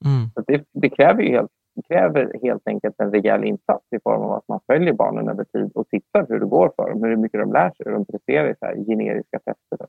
Mm. 0.05 0.29
Så 0.35 0.41
det, 0.47 0.63
det, 0.71 0.89
kräver 0.89 1.23
ju 1.23 1.29
helt, 1.29 1.51
kräver 1.81 2.39
helt 2.43 2.67
enkelt 2.67 2.95
en 2.97 3.11
rejäl 3.11 3.43
insats 3.43 3.85
i 3.95 3.99
form 4.03 4.21
av 4.21 4.31
att 4.31 4.47
man 4.47 4.59
följer 4.67 4.93
barnen 4.93 5.29
över 5.29 5.43
tid 5.43 5.71
och 5.75 5.87
tittar 5.89 6.25
hur 6.29 6.39
det 6.39 6.45
går 6.45 6.71
för 6.75 6.89
dem, 6.89 7.03
hur 7.03 7.15
mycket 7.15 7.39
de 7.39 7.53
lär 7.53 7.69
sig, 7.69 7.85
hur 7.85 7.91
de 7.91 8.05
presterar 8.05 8.49
i 8.49 8.55
så 8.59 8.65
här 8.65 8.75
generiska 8.75 9.39
tester. 9.39 9.87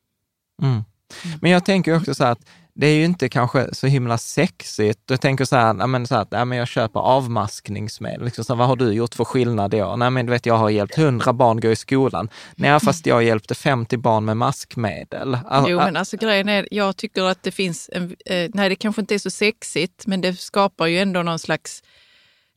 Mm. 0.62 0.82
Men 1.42 1.50
jag 1.50 1.64
tänker 1.64 1.96
också 1.96 2.14
så 2.14 2.24
här 2.24 2.32
att 2.32 2.48
det 2.74 2.86
är 2.86 2.94
ju 2.94 3.04
inte 3.04 3.28
kanske 3.28 3.74
så 3.74 3.86
himla 3.86 4.18
sexigt. 4.18 5.00
Jag 5.06 5.20
tänker 5.20 5.44
så 5.44 5.56
här, 5.56 5.74
men 5.74 6.06
så 6.06 6.14
här 6.14 6.26
ja, 6.30 6.44
men 6.44 6.58
jag 6.58 6.68
köper 6.68 7.00
avmaskningsmedel. 7.00 8.24
Liksom 8.24 8.44
så 8.44 8.52
här, 8.52 8.58
vad 8.58 8.68
har 8.68 8.76
du 8.76 8.92
gjort 8.92 9.14
för 9.14 9.24
skillnad 9.24 9.74
i 9.74 9.82
år? 9.82 9.96
Nej, 9.96 10.10
men 10.10 10.26
du 10.26 10.32
vet, 10.32 10.46
jag 10.46 10.54
har 10.54 10.70
hjälpt 10.70 10.98
100 10.98 11.32
barn 11.32 11.60
gå 11.60 11.70
i 11.70 11.76
skolan. 11.76 12.28
Nej, 12.56 12.80
fast 12.80 13.06
jag 13.06 13.24
hjälpte 13.24 13.54
50 13.54 13.96
barn 13.96 14.24
med 14.24 14.36
maskmedel. 14.36 15.38
Jo, 15.68 15.78
men 15.78 15.96
alltså 15.96 16.16
grejen 16.16 16.48
är, 16.48 16.68
jag 16.70 16.96
tycker 16.96 17.22
att 17.22 17.42
det 17.42 17.50
finns 17.50 17.90
en, 17.92 18.16
eh, 18.26 18.50
nej 18.54 18.68
det 18.68 18.76
kanske 18.76 19.00
inte 19.00 19.14
är 19.14 19.18
så 19.18 19.30
sexigt, 19.30 20.06
men 20.06 20.20
det 20.20 20.40
skapar 20.40 20.86
ju 20.86 20.98
ändå 20.98 21.22
någon 21.22 21.38
slags 21.38 21.82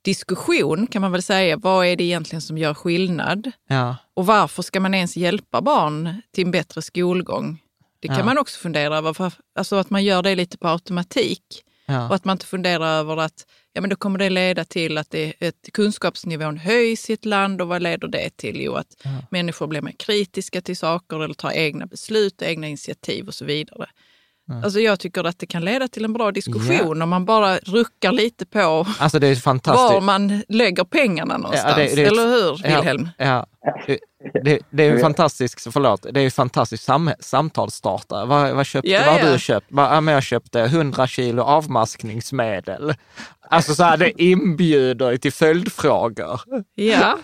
diskussion 0.04 0.88
kan 0.88 1.02
man 1.02 1.12
väl 1.12 1.24
säga. 1.24 1.58
Vad 1.58 1.86
är 1.86 1.96
det 1.96 2.04
egentligen 2.04 2.42
som 2.42 2.58
gör 2.58 2.74
skillnad? 2.74 3.52
Ja. 3.68 3.98
Och 4.14 4.26
varför 4.26 4.64
ska 4.64 4.80
man 4.80 4.94
ens 4.94 5.18
hjälpa 5.18 5.62
barn 5.62 6.22
till 6.34 6.46
en 6.46 6.52
bättre 6.52 6.82
skolgång? 6.82 7.63
Det 8.04 8.08
kan 8.08 8.18
ja. 8.18 8.26
man 8.26 8.38
också 8.38 8.60
fundera 8.60 8.98
över, 8.98 9.14
för, 9.14 9.34
alltså 9.56 9.76
att 9.76 9.90
man 9.90 10.04
gör 10.04 10.24
det 10.24 10.36
lite 10.36 10.58
på 10.58 10.68
automatik. 10.68 11.64
Ja. 11.86 12.08
Och 12.08 12.16
att 12.16 12.26
man 12.26 12.36
inte 12.36 12.46
funderar 12.46 13.00
över 13.00 13.18
att 13.18 13.46
ja, 13.74 13.82
men 13.82 13.90
då 13.90 13.96
kommer 13.96 14.20
det 14.20 14.30
leda 14.30 14.66
till 14.66 14.98
att 14.98 15.10
det, 15.10 15.34
ett, 15.40 15.70
kunskapsnivån 15.74 16.58
höjs 16.58 17.10
i 17.10 17.14
ett 17.14 17.26
land 17.26 17.62
och 17.62 17.68
vad 17.68 17.82
leder 17.82 18.08
det 18.08 18.38
till? 18.38 18.62
Jo, 18.62 18.74
att 18.74 19.02
ja. 19.04 19.10
människor 19.32 19.68
blir 19.68 19.82
mer 19.82 19.96
kritiska 20.00 20.62
till 20.62 20.78
saker 20.78 21.24
eller 21.24 21.34
tar 21.34 21.52
egna 21.52 21.86
beslut, 21.86 22.42
egna 22.42 22.68
initiativ 22.68 23.28
och 23.28 23.34
så 23.34 23.46
vidare. 23.46 23.90
Mm. 24.50 24.64
Alltså 24.64 24.80
jag 24.80 25.00
tycker 25.00 25.24
att 25.24 25.40
det 25.40 25.46
kan 25.46 25.66
leda 25.66 25.88
till 25.88 26.06
en 26.06 26.14
bra 26.14 26.32
diskussion 26.32 26.98
ja. 26.98 27.04
om 27.04 27.10
man 27.10 27.26
bara 27.26 27.58
ruckar 27.58 28.12
lite 28.12 28.46
på 28.46 28.88
alltså 29.00 29.20
det 29.20 29.28
är 29.28 29.74
var 29.74 30.02
man 30.02 30.44
lägger 30.48 30.84
pengarna 30.84 31.38
någonstans. 31.38 31.76
Ja, 31.78 31.84
det, 31.84 31.96
det, 31.96 32.04
Eller 32.04 32.28
hur, 32.28 32.64
Wilhelm? 32.64 33.10
Ja, 33.18 33.46
det, 34.44 34.60
det, 34.70 34.84
är 34.84 34.92
en 34.94 35.00
fantastisk, 35.00 35.72
förlåt, 35.72 36.06
det 36.12 36.20
är 36.22 36.26
en 36.26 36.32
fantastisk 36.32 36.84
sam, 36.84 37.12
samtalsstartare. 37.20 38.26
Vad, 38.26 38.56
vad, 38.56 38.66
köpte, 38.66 39.04
vad 39.06 39.22
har 39.22 39.32
du 39.32 39.40
köpt? 39.40 39.68
Vad, 39.70 40.04
jag 40.04 40.24
köpte 40.24 40.62
100 40.62 41.08
kilo 41.08 41.44
avmaskningsmedel. 41.44 42.94
Alltså 43.50 43.76
så 43.76 43.84
här, 43.84 43.98
det 43.98 44.22
inbjuder 44.24 45.18
till 45.18 45.34
följdfrågor. 45.34 46.42
Ja. 46.76 47.18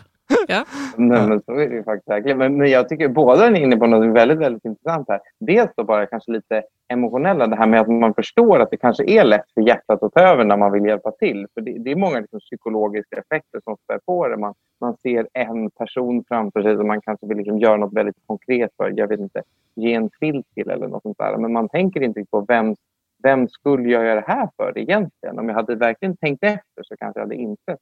Ja. 0.48 0.66
Nej, 0.98 1.28
men 1.28 1.42
så 1.42 1.52
är 1.52 1.70
det 1.70 1.76
ju 1.76 1.84
faktiskt 1.84 2.38
Men, 2.38 2.58
men 2.58 2.70
jag 2.70 2.90
tycker 2.90 3.08
båda 3.08 3.48
är 3.48 3.56
inne 3.56 3.78
på 3.78 3.88
något 3.88 4.16
väldigt, 4.16 4.38
väldigt 4.38 4.66
intressant 4.66 5.10
här. 5.10 5.20
Dels 5.40 5.72
då 5.76 5.84
bara 5.84 6.06
kanske 6.06 6.32
lite 6.32 6.64
emotionella, 6.88 7.48
det 7.48 7.56
här 7.56 7.68
med 7.68 7.82
att 7.82 7.88
man 7.88 8.14
förstår 8.14 8.60
att 8.60 8.72
det 8.72 8.78
kanske 8.78 9.04
är 9.04 9.24
lätt 9.24 9.52
för 9.54 9.62
hjärtat 9.62 10.04
att 10.04 10.14
ta 10.14 10.20
över 10.20 10.44
när 10.44 10.58
man 10.58 10.72
vill 10.72 10.86
hjälpa 10.86 11.12
till. 11.12 11.48
För 11.54 11.62
det, 11.62 11.78
det 11.80 11.92
är 11.92 11.96
många 11.96 12.20
liksom 12.20 12.40
psykologiska 12.40 13.16
effekter 13.16 13.62
som 13.64 13.78
spär 13.84 14.00
på 14.06 14.28
det. 14.28 14.38
Man, 14.38 14.54
man 14.82 14.98
ser 14.98 15.28
en 15.34 15.72
person 15.72 16.24
framför 16.28 16.62
sig 16.62 16.76
som 16.76 16.88
man 16.88 17.02
kanske 17.02 17.28
vill 17.28 17.38
liksom 17.38 17.60
göra 17.60 17.78
något 17.78 17.94
väldigt 17.94 18.28
konkret 18.28 18.72
för. 18.78 18.94
Jag 18.96 19.08
vet 19.08 19.20
inte, 19.20 19.42
ge 19.76 19.94
en 19.94 20.10
filt 20.20 20.46
till 20.56 20.70
eller 20.70 20.88
något 20.88 21.04
sånt 21.04 21.18
där. 21.18 21.38
Men 21.38 21.54
man 21.54 21.70
tänker 21.70 22.02
inte 22.02 22.26
på 22.32 22.46
vem, 22.48 22.76
vem 23.24 23.48
skulle 23.48 23.90
jag 23.90 24.06
göra 24.06 24.16
det 24.16 24.28
här 24.28 24.50
för 24.58 24.78
egentligen? 24.78 25.40
Om 25.40 25.50
jag 25.50 25.56
hade 25.56 25.76
verkligen 25.76 26.18
tänkt 26.18 26.44
efter 26.44 26.84
så 26.84 26.98
kanske 26.98 27.20
jag 27.20 27.26
hade 27.26 27.36
insett 27.36 27.80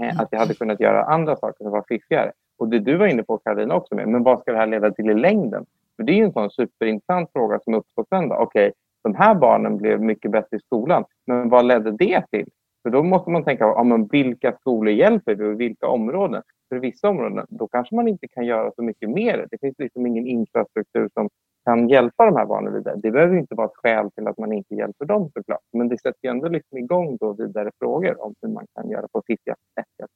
eh, 0.00 0.20
att 0.20 0.28
jag 0.30 0.38
hade 0.38 0.54
kunnat 0.54 0.80
göra 0.80 1.04
andra 1.04 1.36
saker 1.36 1.64
som 1.64 1.72
var 1.72 1.84
fiffigare. 1.88 2.32
Och 2.58 2.68
det 2.68 2.78
du 2.78 2.96
var 2.96 3.06
inne 3.06 3.22
på 3.22 3.38
Karolina 3.38 3.74
också 3.74 3.94
med, 3.94 4.08
men 4.08 4.22
vad 4.22 4.40
ska 4.40 4.52
det 4.52 4.58
här 4.58 4.66
leda 4.66 4.90
till 4.90 5.10
i 5.10 5.14
längden? 5.14 5.66
För 5.96 6.02
det 6.02 6.20
är 6.20 6.24
en 6.24 6.32
sån 6.32 6.50
superintressant 6.50 7.30
fråga 7.32 7.60
som 7.64 7.74
uppstår 7.74 8.06
sen. 8.08 8.32
Okej, 8.32 8.42
okay, 8.42 8.72
de 9.02 9.14
här 9.14 9.34
barnen 9.34 9.76
blev 9.76 10.00
mycket 10.00 10.30
bättre 10.30 10.56
i 10.56 10.60
skolan, 10.60 11.04
men 11.26 11.48
vad 11.48 11.64
ledde 11.64 11.90
det 11.90 12.24
till? 12.30 12.48
För 12.82 12.90
då 12.90 13.02
måste 13.02 13.30
man 13.30 13.44
tänka, 13.44 13.64
ja, 13.64 13.84
men 13.84 14.06
vilka 14.06 14.52
skolor 14.52 14.92
hjälper 14.92 15.34
vi 15.34 15.44
och 15.44 15.60
vilka 15.60 15.86
områden? 15.86 16.42
För 16.68 16.76
vissa 16.76 17.08
områden, 17.08 17.46
då 17.48 17.68
kanske 17.68 17.94
man 17.94 18.08
inte 18.08 18.28
kan 18.28 18.46
göra 18.46 18.72
så 18.76 18.82
mycket 18.82 19.10
mer. 19.10 19.46
Det 19.50 19.58
finns 19.58 19.78
liksom 19.78 20.06
ingen 20.06 20.26
infrastruktur 20.26 21.08
som 21.14 21.28
kan 21.64 21.88
hjälpa 21.88 22.24
de 22.24 22.36
här 22.36 22.46
barnen 22.46 22.72
vidare. 22.72 22.96
Det 23.02 23.10
behöver 23.10 23.36
inte 23.36 23.54
vara 23.54 23.66
ett 23.66 23.76
skäl 23.82 24.10
till 24.10 24.26
att 24.28 24.38
man 24.38 24.52
inte 24.52 24.74
hjälper 24.74 25.04
dem 25.04 25.30
såklart. 25.34 25.60
Men 25.72 25.88
det 25.88 25.98
sätter 25.98 26.18
ju 26.22 26.30
ändå 26.30 26.48
liksom 26.48 26.78
igång 26.78 27.16
då 27.20 27.32
vidare 27.32 27.70
frågor 27.78 28.22
om 28.24 28.34
hur 28.42 28.48
man 28.48 28.66
kan 28.74 28.90
göra 28.90 29.06
på 29.12 29.22
sitt 29.26 29.44
sätt. 29.44 30.10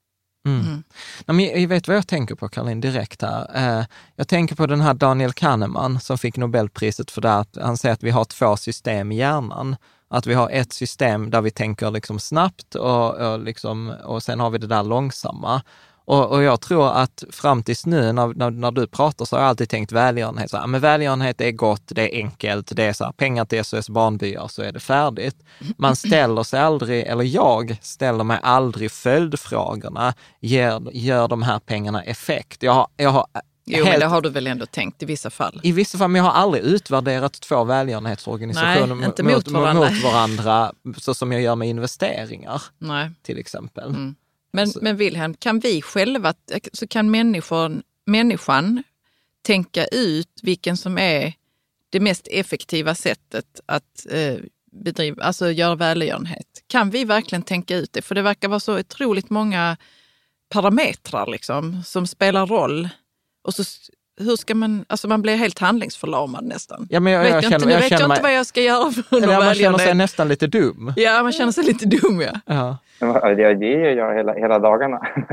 Mm. 0.47 0.83
Mm. 1.27 1.61
Jag 1.61 1.69
vet 1.69 1.89
vad 1.89 1.97
jag 1.97 2.09
tänker 2.09 2.35
på, 2.35 2.49
Caroline, 2.49 2.81
direkt 2.81 3.23
här. 3.23 3.51
Eh, 3.55 3.85
jag 4.17 4.29
tänker 4.29 4.57
på 4.57 4.67
den 4.67 4.81
här 4.81 4.95
Daniel 4.95 5.33
Kahneman 5.33 6.01
som 6.01 6.19
fick 6.19 6.37
Nobelpriset 6.37 7.11
för 7.11 7.21
det 7.21 7.35
att 7.35 7.57
han 7.61 7.77
säger 7.77 7.93
att 7.93 8.03
vi 8.03 8.11
har 8.11 8.25
två 8.25 8.57
system 8.57 9.13
i 9.13 9.17
hjärnan. 9.17 9.77
Att 10.11 10.27
vi 10.27 10.35
har 10.35 10.51
ett 10.51 10.73
system 10.73 11.31
där 11.31 11.41
vi 11.41 11.51
tänker 11.51 11.91
liksom 11.91 12.19
snabbt 12.19 12.75
och, 12.75 13.15
och, 13.15 13.39
liksom, 13.41 13.95
och 14.05 14.23
sen 14.23 14.41
har 14.41 14.51
vi 14.51 14.59
det 14.59 14.67
där 14.67 14.83
långsamma. 14.83 15.63
Och, 16.09 16.31
och, 16.31 16.43
jag 16.43 16.61
tror 16.61 16.89
att 16.93 17.25
fram 17.31 17.63
tills 17.63 17.87
nu 17.87 18.13
när, 18.13 18.27
när, 18.27 18.51
när, 18.51 18.71
du 18.71 18.87
pratar 18.87 19.25
så 19.25 19.37
har 19.37 19.41
jag 19.41 19.49
alltid 19.49 19.69
tänkt 19.69 19.93
välgörenhet. 19.93 20.51
Så 20.51 20.57
här, 20.57 20.67
men 20.67 20.81
välgörenhet 20.81 21.41
är 21.41 21.51
gott, 21.51 21.83
det 21.87 22.03
är 22.03 22.23
enkelt, 22.23 22.77
det 22.77 22.85
är 22.85 22.93
så 22.93 23.05
här, 23.05 23.13
pengar 23.13 23.45
till 23.45 23.65
SOS 23.65 23.89
Barnbyar 23.89 24.49
så 24.49 24.63
är 24.63 24.73
det 24.73 24.81
färdigt. 24.81 25.37
Man 25.77 25.97
ställer 25.97 26.43
sig 26.43 26.61
aldrig, 26.61 27.07
eller 27.07 27.25
jag 27.25 27.77
ställer 27.83 28.25
mig 28.25 28.39
aldrig 28.43 28.91
följdfrågorna, 28.91 30.15
gör, 30.41 30.91
gör 30.93 31.29
de 31.29 31.43
här 31.43 31.59
pengarna 31.59 32.03
effekt? 32.03 32.63
Jag 32.63 32.73
har, 32.73 32.89
jag 32.97 33.11
har 33.11 33.27
Jo, 33.65 33.77
helt, 33.77 33.89
men 33.89 34.01
det 34.01 34.07
har 34.07 34.21
du 34.21 34.31
väl 34.31 34.47
ändå 34.47 34.67
tänkt 34.67 35.03
i 35.03 35.07
vissa 35.07 35.31
fall? 35.31 35.61
I 35.63 35.73
vissa 35.73 35.99
fall, 35.99 36.09
men 36.09 36.25
jag 36.25 36.31
har 36.31 36.41
aldrig 36.43 36.63
utvärderat 36.63 37.33
två 37.33 37.65
välgörenhetsorganisationer 37.65 38.95
Nej, 38.95 39.07
inte 39.07 39.23
mot, 39.23 39.33
mot, 39.33 39.49
varandra. 39.49 39.91
mot 39.91 40.03
varandra, 40.03 40.73
så 40.97 41.15
som 41.15 41.33
jag 41.33 41.43
gör 41.43 41.57
med 41.57 41.69
investeringar 41.69 42.63
Nej. 42.79 43.11
till 43.23 43.39
exempel. 43.39 43.89
Mm. 43.89 44.15
Men, 44.51 44.73
men 44.83 44.97
Wilhelm, 44.97 45.35
kan 45.35 45.59
vi 45.59 45.83
själva, 45.83 46.35
så 46.73 46.87
kan 46.87 47.11
människan, 47.11 47.83
människan 48.05 48.83
tänka 49.43 49.87
ut 49.87 50.41
vilken 50.43 50.77
som 50.77 50.99
är 50.99 51.33
det 51.91 52.01
mest 52.01 52.29
effektiva 52.31 52.95
sättet 52.95 53.61
att 53.67 54.07
eh, 54.11 54.37
bedriva, 54.73 55.23
alltså 55.23 55.51
göra 55.51 55.75
välgörenhet? 55.75 56.47
Kan 56.67 56.91
vi 56.91 57.05
verkligen 57.05 57.43
tänka 57.43 57.77
ut 57.77 57.93
det? 57.93 58.03
För 58.03 58.15
det 58.15 58.23
verkar 58.23 58.49
vara 58.49 58.61
så 58.61 58.79
otroligt 58.79 59.31
många 59.31 59.77
parametrar 60.49 61.27
liksom, 61.27 61.83
som 61.85 62.07
spelar 62.07 62.47
roll. 62.47 62.89
Och 63.43 63.55
så 63.55 63.65
hur 64.21 64.37
ska 64.37 64.55
man, 64.55 64.85
alltså 64.89 65.09
man 65.09 65.23
blir 65.23 65.37
helt 65.37 65.59
handlingsförlamad 65.59 66.45
nästan. 66.45 66.87
Ja, 66.91 67.01
men 67.01 67.13
jag, 67.13 67.21
vet 67.21 67.31
jag, 67.31 67.43
jag 67.43 67.51
känner, 67.51 67.67
nu 67.67 67.73
jag 67.73 67.81
vet 67.81 67.91
jag 67.91 68.09
mig, 68.09 68.15
inte 68.17 68.23
vad 68.23 68.35
jag 68.35 68.47
ska 68.47 68.61
göra 68.61 68.91
för 68.91 69.33
ja, 69.33 69.41
Man 69.41 69.55
känner 69.55 69.79
sig 69.79 69.95
nästan 69.95 70.29
lite 70.29 70.47
dum. 70.47 70.93
Ja, 70.97 71.23
man 71.23 71.33
känner 71.33 71.53
sig 71.53 71.65
lite 71.65 71.87
dum 71.87 72.21
ja. 72.21 72.41
ja. 73.01 73.35
Det, 73.35 73.55
det 73.55 73.67
gör 73.67 73.91
jag 73.91 74.15
hela, 74.15 74.35
hela 74.35 74.59
dagarna. 74.59 75.01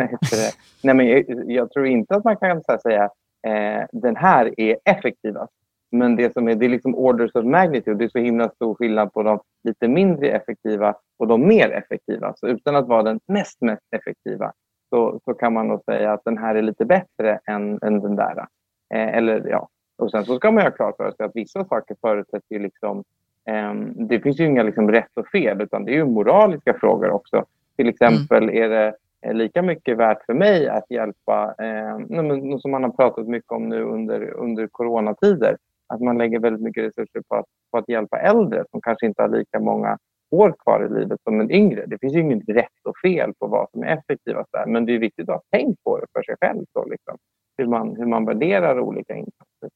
Nej, 0.84 0.96
men 0.96 1.08
jag, 1.08 1.26
jag, 1.48 1.72
tror 1.72 1.88
inte 1.88 2.16
att 2.16 2.24
man 2.24 2.38
kan 2.38 2.62
säga 2.82 3.04
eh, 3.48 3.86
den 3.92 4.16
här 4.16 4.60
är 4.60 4.78
effektivast. 4.86 5.54
Men 5.92 6.16
det 6.16 6.34
som 6.34 6.48
är, 6.48 6.56
det 6.56 6.66
är 6.66 6.70
liksom 6.70 6.96
orders 6.96 7.36
of 7.36 7.46
magnitude. 7.46 7.98
Det 7.98 8.06
är 8.06 8.10
så 8.10 8.20
himla 8.20 8.50
stor 8.50 8.76
skillnad 8.76 9.14
på 9.14 9.24
de 9.24 9.40
lite 9.64 9.88
mindre 9.88 10.30
effektiva 10.30 10.96
och 11.20 11.28
de 11.28 11.48
mer 11.48 11.70
effektiva. 11.70 12.34
Så 12.36 12.48
utan 12.48 12.76
att 12.76 12.88
vara 12.88 13.04
den 13.04 13.20
mest, 13.28 13.62
mest 13.62 13.84
effektiva 13.96 14.52
så, 14.90 15.20
så 15.26 15.34
kan 15.34 15.54
man 15.54 15.68
nog 15.68 15.84
säga 15.84 16.14
att 16.14 16.22
den 16.26 16.38
här 16.38 16.56
är 16.56 16.62
lite 16.62 16.86
bättre 16.86 17.40
än, 17.46 17.80
än 17.82 18.00
den 18.02 18.16
där. 18.16 18.46
Eh, 18.96 19.18
eller, 19.18 19.48
ja. 19.50 19.68
Och 19.98 20.12
sen 20.12 20.26
så 20.26 20.36
ska 20.36 20.52
man 20.52 20.64
ha 20.64 20.72
klart 20.72 20.98
för 20.98 21.12
sig 21.12 21.26
att 21.26 21.36
vissa 21.36 21.66
saker 21.66 21.96
förutsätter 22.02 22.56
ju 22.56 22.60
liksom 22.60 23.04
eh, 23.50 23.74
det 23.96 24.20
finns 24.20 24.40
ju 24.40 24.46
inga 24.46 24.64
liksom 24.64 24.92
rätt 24.92 25.12
och 25.14 25.28
fel 25.28 25.62
utan 25.62 25.86
det 25.86 25.92
är 25.92 25.96
ju 25.96 26.06
moraliska 26.06 26.74
frågor 26.74 27.10
också. 27.10 27.46
Till 27.76 27.90
exempel 27.90 28.44
mm. 28.44 28.56
är 28.56 28.70
det 28.70 28.94
lika 29.34 29.62
mycket 29.62 29.98
värt 29.98 30.26
för 30.26 30.34
mig 30.34 30.68
att 30.70 30.92
hjälpa, 30.92 31.56
eh, 31.60 32.58
som 32.58 32.72
man 32.72 32.84
har 32.84 32.90
pratat 32.90 33.28
mycket 33.28 33.52
om 33.52 33.70
nu 33.70 33.82
under, 33.84 34.30
under 34.30 34.68
coronatider, 34.68 35.58
att 35.88 36.02
man 36.02 36.18
lägger 36.18 36.40
väldigt 36.40 36.62
mycket 36.62 36.84
resurser 36.84 37.22
på 37.28 37.36
att, 37.36 37.46
på 37.72 37.78
att 37.78 37.90
hjälpa 37.90 38.20
äldre 38.20 38.64
som 38.72 38.82
kanske 38.82 39.06
inte 39.06 39.22
har 39.22 39.30
lika 39.30 39.60
många 39.60 39.98
år 40.32 40.56
kvar 40.64 40.86
i 40.86 41.00
livet 41.00 41.22
som 41.24 41.42
en 41.42 41.52
yngre. 41.52 41.86
Det 41.86 41.98
finns 42.00 42.14
ju 42.14 42.20
inget 42.20 42.50
rätt 42.50 42.86
och 42.86 42.98
fel 42.98 43.34
på 43.40 43.48
vad 43.48 43.70
som 43.72 43.84
är 43.84 43.88
effektivast 43.88 44.52
där, 44.52 44.66
men 44.66 44.86
det 44.86 44.96
är 44.96 45.00
viktigt 45.00 45.30
att 45.30 45.36
ha 45.36 45.60
tänkt 45.60 45.84
på 45.84 45.98
det 45.98 46.06
för 46.14 46.24
sig 46.24 46.36
själv. 46.42 46.66
Så 46.74 46.86
liksom. 46.86 47.18
Hur, 47.58 47.68
man, 47.68 47.96
hur 47.96 48.06
man 48.06 48.26
värderar 48.26 48.80
olika 48.80 49.16
insatser. 49.16 49.70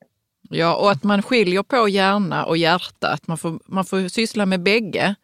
Ja, 0.50 0.75
och 0.75 0.91
att 0.91 1.03
man 1.03 1.21
skiljer 1.21 1.63
på 1.63 1.89
hjärna 1.89 2.45
och 2.45 2.57
hjärta. 2.57 3.07
Att 3.07 3.27
man 3.27 3.38
får, 3.38 3.59
man 3.65 3.86
får 3.86 4.07
syssla 4.07 4.45
med 4.45 4.63
bägge. 4.63 5.15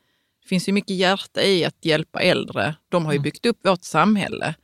Det 0.42 0.48
finns 0.48 0.70
ju 0.70 0.74
mycket 0.74 0.96
hjärta 0.96 1.42
i 1.42 1.66
att 1.66 1.86
hjälpa 1.86 2.20
äldre. 2.20 2.76
De 2.90 3.06
har 3.06 3.12
ju 3.12 3.18
mm. 3.18 3.24
byggt 3.24 3.46
upp 3.46 3.58
vårt 3.68 3.84
samhälle. 3.84 4.56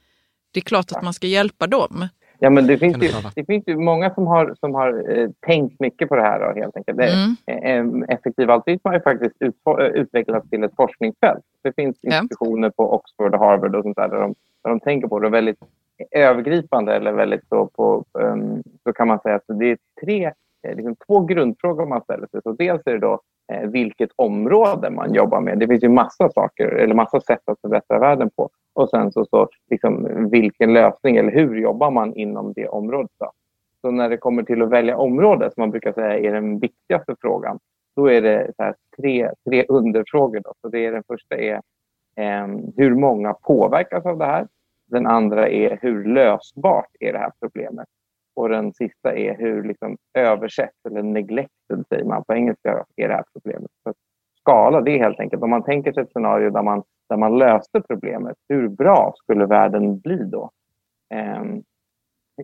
Det 0.53 0.60
är 0.60 0.62
klart 0.62 0.91
att 0.91 1.03
man 1.03 1.13
ska 1.13 1.27
hjälpa 1.27 1.67
dem. 1.67 2.07
Ja, 2.43 2.50
men 2.50 2.67
det 2.67 2.77
finns, 2.77 3.03
ju, 3.03 3.10
det 3.36 3.45
finns 3.45 3.63
ju 3.67 3.77
många 3.77 4.13
som 4.13 4.27
har, 4.27 4.55
som 4.60 4.74
har 4.74 5.17
eh, 5.17 5.29
tänkt 5.39 5.79
mycket 5.79 6.10
på 6.10 6.15
det 6.15 6.21
här. 6.21 6.39
Då, 6.39 6.60
helt 6.60 6.77
enkelt. 6.77 7.00
Mm. 7.00 8.03
Eh, 8.03 8.15
effektiv 8.15 8.51
altruism 8.51 8.88
har 8.88 8.93
ju 8.93 9.01
faktiskt 9.01 9.36
ut, 9.39 9.55
eh, 9.79 9.86
utvecklats 9.86 10.50
till 10.50 10.63
ett 10.63 10.75
forskningsfält. 10.75 11.43
Det 11.63 11.75
finns 11.75 11.98
institutioner 12.03 12.67
ja. 12.67 12.74
på 12.77 12.93
Oxford 12.93 13.33
och 13.33 13.39
Harvard 13.39 13.75
och 13.75 13.83
sånt 13.83 13.98
där, 13.98 14.07
där, 14.07 14.21
de, 14.21 14.36
där 14.63 14.69
de 14.69 14.79
tänker 14.79 15.07
på 15.07 15.19
det 15.19 15.29
väldigt 15.29 15.60
övergripande 16.12 16.96
eller 16.96 17.12
väldigt 17.12 17.48
så, 17.50 17.67
på, 17.67 18.05
um, 18.12 18.63
så 18.84 18.93
kan 18.93 19.08
man 19.08 19.20
säga 19.20 19.36
att 19.36 19.60
det 19.60 19.72
är 19.72 19.77
tre, 20.01 20.25
eh, 20.67 20.75
liksom 20.75 20.96
två 21.08 21.20
grundfrågor 21.20 21.86
man 21.86 22.01
ställer 22.01 22.27
sig. 22.27 22.41
Så 22.43 22.51
dels 22.51 22.81
är 22.86 22.91
det 22.91 23.00
då 23.00 23.20
eh, 23.53 23.70
vilket 23.70 24.10
område 24.15 24.89
man 24.89 25.13
jobbar 25.13 25.41
med. 25.41 25.60
Det 25.60 25.67
finns 25.67 25.84
ju 25.84 25.89
massa 25.89 26.29
saker 26.29 26.67
eller 26.67 26.96
massa 26.96 27.22
sätt 27.22 27.41
att 27.46 27.62
förbättra 27.62 28.00
världen 28.00 28.29
på. 28.36 28.50
Och 28.74 28.89
sen 28.89 29.12
så, 29.12 29.25
så 29.25 29.48
liksom, 29.70 30.08
vilken 30.29 30.74
lösning 30.74 31.17
eller 31.17 31.31
hur 31.31 31.62
jobbar 31.62 31.91
man 31.91 32.13
inom 32.13 32.53
det 32.53 32.67
området. 32.67 33.12
Då? 33.20 33.31
Så 33.81 33.91
när 33.91 34.10
det 34.10 34.17
kommer 34.17 34.43
till 34.43 34.62
att 34.62 34.70
välja 34.70 34.98
område, 34.98 35.51
som 35.53 35.62
man 35.62 35.72
brukar 35.72 35.93
säga 35.93 36.17
är 36.20 36.34
den 36.34 36.60
viktigaste 36.60 37.15
frågan, 37.22 37.60
då 37.96 38.12
är 38.12 38.22
det 38.22 38.51
tre, 38.98 39.29
tre 39.50 39.65
underfrågor. 39.67 40.39
Då. 40.39 40.53
Så 40.62 40.67
det 40.67 40.86
är, 40.86 40.91
den 40.91 41.03
första 41.08 41.38
är 41.38 41.62
eh, 42.15 42.48
hur 42.77 42.96
många 42.96 43.34
påverkas 43.34 44.05
av 44.05 44.17
det 44.17 44.25
här? 44.25 44.48
Den 44.91 45.07
andra 45.07 45.50
är 45.50 45.79
hur 45.81 46.05
lösbart 46.05 46.89
är 47.00 47.13
det 47.13 47.19
här 47.19 47.31
problemet? 47.39 47.88
Och 48.36 48.50
den 48.50 48.74
sista 48.74 49.15
är 49.15 49.38
hur 49.38 49.63
liksom 49.63 49.98
översett, 50.13 50.86
eller 50.89 51.03
neglected 51.03 51.86
säger 51.89 52.05
man 52.05 52.24
på 52.24 52.33
engelska, 52.33 52.86
är 52.95 53.07
det 53.07 53.13
här 53.13 53.24
problemet. 53.33 53.71
Så 53.83 53.93
skala, 54.39 54.81
det 54.81 54.91
är 54.91 54.98
helt 54.98 55.19
enkelt 55.19 55.43
om 55.43 55.50
man 55.50 55.63
tänker 55.63 55.93
sig 55.93 56.03
ett 56.03 56.12
scenario 56.12 56.50
där 56.50 56.63
man, 56.63 56.83
där 57.10 57.17
man 57.17 57.38
löste 57.38 57.81
problemet, 57.81 58.38
hur 58.50 58.67
bra 58.67 59.13
skulle 59.15 59.45
världen 59.45 60.00
bli 60.00 60.24
då? 60.24 60.50
Eh, 61.13 61.43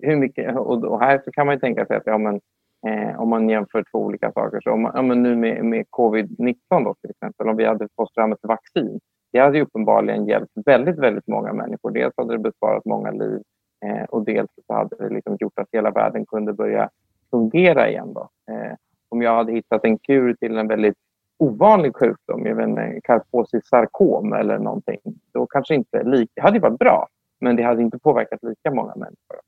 hur 0.01 0.15
mycket, 0.15 0.57
och, 0.57 0.83
och, 0.83 0.99
här 0.99 1.21
så 1.25 1.31
kan 1.31 1.47
man 1.47 1.59
tänka 1.59 1.85
sig 1.85 1.97
att 1.97 2.05
ja, 2.05 2.17
men, 2.17 2.41
eh, 2.87 3.21
om 3.21 3.29
man 3.29 3.49
jämför 3.49 3.83
två 3.91 3.99
olika 3.99 4.31
saker, 4.31 4.61
så 4.61 4.71
om, 4.71 4.91
ja, 4.93 5.01
men 5.01 5.23
nu 5.23 5.35
med, 5.35 5.65
med 5.65 5.85
covid-19 5.97 6.55
då 6.69 6.95
till 7.01 7.09
exempel, 7.09 7.49
om 7.49 7.57
vi 7.57 7.65
hade 7.65 7.87
fått 7.95 8.13
fram 8.13 8.31
ett 8.31 8.39
vaccin, 8.41 8.99
det 9.31 9.39
hade 9.39 9.57
ju 9.57 9.63
uppenbarligen 9.63 10.27
hjälpt 10.27 10.51
väldigt, 10.65 10.97
väldigt 10.99 11.27
många 11.27 11.53
människor. 11.53 11.91
Dels 11.91 12.13
hade 12.17 12.33
det 12.33 12.39
besparat 12.39 12.85
många 12.85 13.11
liv 13.11 13.41
eh, 13.85 14.03
och 14.03 14.25
dels 14.25 14.49
så 14.67 14.73
hade 14.73 14.95
det 14.95 15.09
liksom 15.09 15.37
gjort 15.39 15.59
att 15.59 15.67
hela 15.71 15.91
världen 15.91 16.25
kunde 16.25 16.53
börja 16.53 16.89
fungera 17.31 17.89
igen. 17.89 18.13
Då. 18.13 18.29
Eh, 18.51 18.73
om 19.09 19.21
jag 19.21 19.35
hade 19.35 19.51
hittat 19.51 19.85
en 19.85 19.97
kur 19.97 20.33
till 20.33 20.57
en 20.57 20.67
väldigt 20.67 20.97
ovanlig 21.39 21.95
sjukdom, 21.95 22.79
Kaposis 23.03 23.67
sarkom 23.67 24.33
eller 24.33 24.57
någonting, 24.57 24.99
då 25.33 25.45
kanske 25.45 25.75
inte 25.75 26.03
lika, 26.03 26.31
det 26.35 26.41
hade 26.41 26.59
varit 26.59 26.79
bra, 26.79 27.07
men 27.39 27.55
det 27.55 27.63
hade 27.63 27.81
inte 27.81 27.99
påverkat 27.99 28.43
lika 28.43 28.71
många 28.71 28.95
människor. 28.95 29.39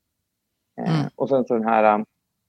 Eh, 0.78 1.00
mm. 1.00 1.10
och 1.16 1.28
sen 1.28 1.44
så 1.44 1.54
den 1.54 1.64
här 1.64 2.04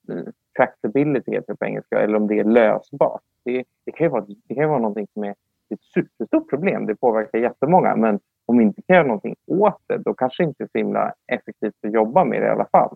um, 0.08 0.26
tractability 0.58 1.32
heter 1.32 1.54
det 1.54 1.58
på 1.58 1.66
engelska, 1.66 2.00
eller 2.00 2.16
om 2.16 2.28
det 2.28 2.40
är 2.40 2.44
lösbart. 2.44 3.22
Det, 3.44 3.64
det, 3.86 3.92
kan 3.92 4.06
ju 4.06 4.12
vara, 4.12 4.26
det 4.28 4.56
kan 4.56 4.64
ju 4.64 4.70
vara 4.70 4.80
någonting 4.80 5.08
som 5.14 5.24
är 5.24 5.36
ett 5.72 5.84
superstort 5.84 6.50
problem. 6.50 6.86
Det 6.86 6.96
påverkar 6.96 7.40
jättemånga, 7.40 7.96
men 7.96 8.20
om 8.46 8.58
vi 8.58 8.64
inte 8.64 8.82
kan 8.82 8.96
göra 8.96 9.08
någonting 9.08 9.36
åt 9.48 9.82
det, 9.88 9.98
då 9.98 10.14
kanske 10.14 10.44
det 10.44 10.48
inte 10.48 10.64
är 10.64 10.68
så 10.72 10.78
himla 10.78 11.14
effektivt 11.28 11.74
att 11.88 11.94
jobba 11.94 12.26
med 12.26 12.42
det 12.42 12.48
i 12.48 12.50
alla 12.50 12.68
fall. 12.72 12.96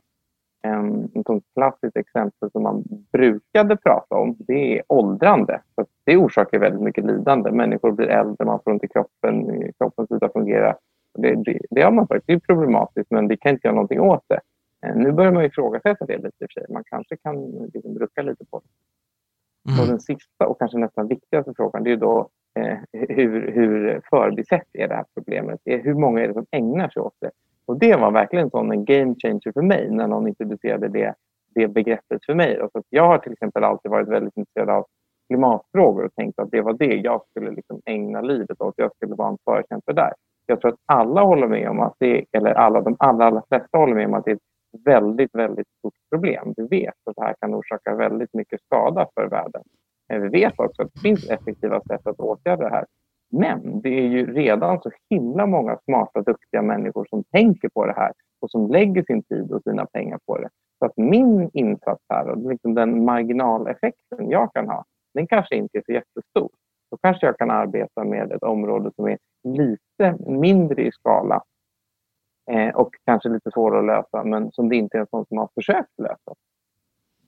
Ett 1.15 1.43
klassiskt 1.53 1.97
exempel 1.97 2.51
som 2.51 2.63
man 2.63 2.83
brukade 3.11 3.77
prata 3.77 4.15
om 4.15 4.35
det 4.39 4.77
är 4.77 4.83
åldrande. 4.88 5.61
Så 5.75 5.85
det 6.03 6.17
orsakar 6.17 6.59
väldigt 6.59 6.81
mycket 6.81 7.05
lidande. 7.05 7.51
Människor 7.51 7.91
blir 7.91 8.07
äldre, 8.07 8.45
man 8.45 8.59
får 8.63 8.73
inte 8.73 8.88
kroppen, 8.88 9.63
kroppen 9.77 10.07
slutar 10.07 10.29
fungera. 10.29 10.75
Det, 11.17 11.35
det, 11.35 11.59
det 11.69 11.81
har 11.81 11.91
man 11.91 12.07
sagt, 12.07 12.23
det 12.27 12.33
är 12.33 12.39
problematiskt 12.39 13.11
men 13.11 13.27
vi 13.27 13.38
kan 13.38 13.51
inte 13.51 13.67
göra 13.67 13.75
någonting 13.75 14.01
åt 14.01 14.23
det. 14.27 14.39
Eh, 14.85 14.95
nu 14.95 15.11
börjar 15.11 15.31
man 15.31 15.45
ifrågasätta 15.45 16.05
det 16.05 16.17
lite 16.17 16.27
i 16.27 16.45
och 16.45 16.51
för 16.53 16.61
sig. 16.61 16.65
Man 16.69 16.83
kanske 16.85 17.17
kan 17.17 17.51
liksom 17.73 17.99
rucka 17.99 18.21
lite 18.21 18.45
på 18.45 18.59
det. 18.59 18.69
Mm. 19.71 19.81
Och 19.81 19.88
den 19.88 19.99
sista 19.99 20.47
och 20.47 20.59
kanske 20.59 20.77
nästan 20.77 21.07
viktigaste 21.07 21.53
frågan 21.55 21.83
det 21.83 21.91
är 21.91 21.97
då 21.97 22.29
eh, 22.60 22.78
hur, 22.91 23.52
hur 23.52 24.02
förbisett 24.10 24.68
är 24.74 24.88
det 24.88 24.96
här 24.96 25.06
problemet? 25.13 25.60
Hur 25.65 25.94
många 25.94 26.22
är 26.22 26.28
det 26.28 26.34
som 26.34 26.46
ägnar 26.52 26.89
sig 26.89 27.02
åt 27.02 27.18
det? 27.22 27.32
Och 27.65 27.80
det 27.80 27.96
var 27.96 28.12
verkligen 28.12 28.50
sån 28.50 28.72
en 28.72 28.86
game 28.86 29.15
changer 29.22 29.52
för 29.52 29.62
mig 29.62 29.89
när 29.91 30.08
någon 30.08 30.28
introducerade 30.28 30.88
det, 30.88 31.13
det 31.56 31.68
begreppet 31.68 32.26
för 32.26 32.34
mig. 32.34 32.62
Och 32.62 32.72
så 32.72 32.84
jag 32.89 33.08
har 33.08 33.18
till 33.18 33.32
exempel 33.32 33.63
alltid 33.63 33.91
varit 33.91 34.08
väldigt 34.08 34.38
intresserad 34.38 34.70
av 34.70 34.86
klimatfrågor 35.28 36.06
och 36.06 36.15
tänkt 36.15 36.39
att 36.39 36.52
det 36.52 36.62
var 36.62 36.74
det 36.74 36.96
jag 36.96 37.22
skulle 37.30 37.52
liksom 37.52 37.82
ägna 37.86 38.22
livet 38.22 38.62
åt. 38.62 38.74
Jag 38.78 38.96
skulle 38.96 39.15
vara 39.15 39.30
en 39.30 39.38
förkämpe 39.46 39.94
där. 39.94 40.13
Jag 40.46 40.62
tror 40.62 40.72
att 40.72 40.80
alla 40.86 41.22
håller 41.22 41.48
med 41.48 41.70
om 41.70 41.80
att 41.80 41.96
det, 42.00 42.26
eller 42.32 42.54
alla, 42.54 42.82
de 42.82 42.96
allra, 43.00 43.26
allra 43.26 43.44
flesta 43.48 43.78
håller 43.78 43.96
med 43.96 44.06
om 44.06 44.13
att 44.13 44.26
det 44.26 44.32
är 44.32 44.36
ett 44.36 44.86
väldigt, 44.86 45.36
väldigt 45.36 45.68
stort 45.80 45.94
problem. 46.12 46.54
Vi 46.58 46.68
vet 46.68 46.94
att 47.10 47.15
det 47.15 47.24
här 47.24 47.36
kan 47.41 47.56
orsaka 47.56 47.96
väldigt 47.96 48.34
mycket 48.34 48.62
skada 48.62 49.08
för 49.15 49.28
världen. 49.28 49.63
Vi 50.08 50.28
vet 50.28 50.60
också 50.60 50.82
att 50.82 50.94
det 50.94 51.00
finns 51.00 51.30
effektiva 51.30 51.82
sätt 51.82 52.08
att 52.08 52.20
åtgärda 52.20 52.63
det 52.63 52.70
här. 52.70 52.86
Men 53.32 53.82
det 53.82 53.89
är 53.89 54.08
ju 54.08 54.34
redan 54.34 54.82
så 54.82 54.91
himla 55.10 55.46
många 55.46 55.78
smarta, 55.86 56.22
duktiga 56.22 56.62
människor 56.62 57.06
som 57.10 57.24
tänker 57.24 57.70
på 57.70 57.86
det 57.86 57.94
här 57.94 58.12
och 58.41 58.52
som 58.52 58.72
lägger 58.72 59.04
sin 59.04 59.24
tid 59.24 59.52
och 59.52 59.63
sina 59.63 59.86
pengar 59.86 60.20
på 60.26 60.38
det. 60.38 60.50
Så 60.80 60.86
att 60.86 60.98
min 60.98 61.50
insats 61.54 62.04
här 62.10 62.30
och 62.30 62.52
liksom 62.52 62.74
den 62.74 63.06
marginaleffekten 63.06 64.30
jag 64.30 64.54
kan 64.54 64.68
ha, 64.68 64.86
den 65.13 65.28
kanske 65.28 65.56
inte 65.56 65.78
är 65.78 65.84
så 65.86 65.91
jättestor. 65.91 66.50
Då 66.91 66.98
kanske 66.98 67.26
jag 67.26 67.38
kan 67.38 67.52
arbeta 67.52 68.04
med 68.04 68.32
ett 68.32 68.44
område 68.44 68.91
som 68.96 69.08
är 69.08 69.18
lite 69.44 70.18
mindre 70.32 70.84
i 70.84 70.91
skala 70.91 71.44
eh, 72.52 72.76
och 72.76 72.96
kanske 73.06 73.30
lite 73.30 73.52
svårare 73.52 73.80
att 73.80 73.86
lösa, 73.86 74.24
men 74.24 74.52
som 74.52 74.70
det 74.70 74.76
inte 74.76 74.98
är 74.98 75.08
någon 75.12 75.26
som 75.26 75.38
har 75.38 75.50
försökt 75.56 76.00
lösa. 76.00 76.36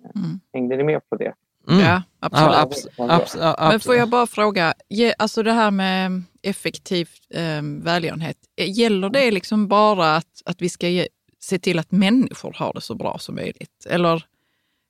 Mm. 0.04 0.40
Hängde 0.54 0.78
ni 0.78 0.84
med 0.84 1.10
på 1.10 1.16
det? 1.16 1.34
Mm. 1.70 1.82
Ja, 1.86 2.02
absolut. 2.20 2.54
Ja, 2.54 2.62
abs 2.62 2.88
abs 2.98 3.36
abs 3.36 3.70
Men 3.72 3.80
får 3.80 3.96
jag 3.96 4.10
bara 4.10 4.28
fråga, 4.28 4.74
alltså 5.18 5.44
det 5.44 5.52
här 5.52 5.72
med 5.72 6.24
effektiv 6.44 7.10
eh, 7.34 7.84
välgörenhet, 7.84 8.38
gäller 8.58 9.10
det 9.10 9.32
liksom 9.32 9.68
bara 9.68 10.16
att, 10.16 10.42
att 10.46 10.62
vi 10.62 10.70
ska 10.70 10.88
ge, 10.88 11.08
se 11.40 11.60
till 11.60 11.80
att 11.80 11.92
människor 11.92 12.56
har 12.58 12.74
det 12.74 12.82
så 12.82 12.96
bra 12.96 13.18
som 13.20 13.36
möjligt? 13.36 13.88
Eller 13.90 14.24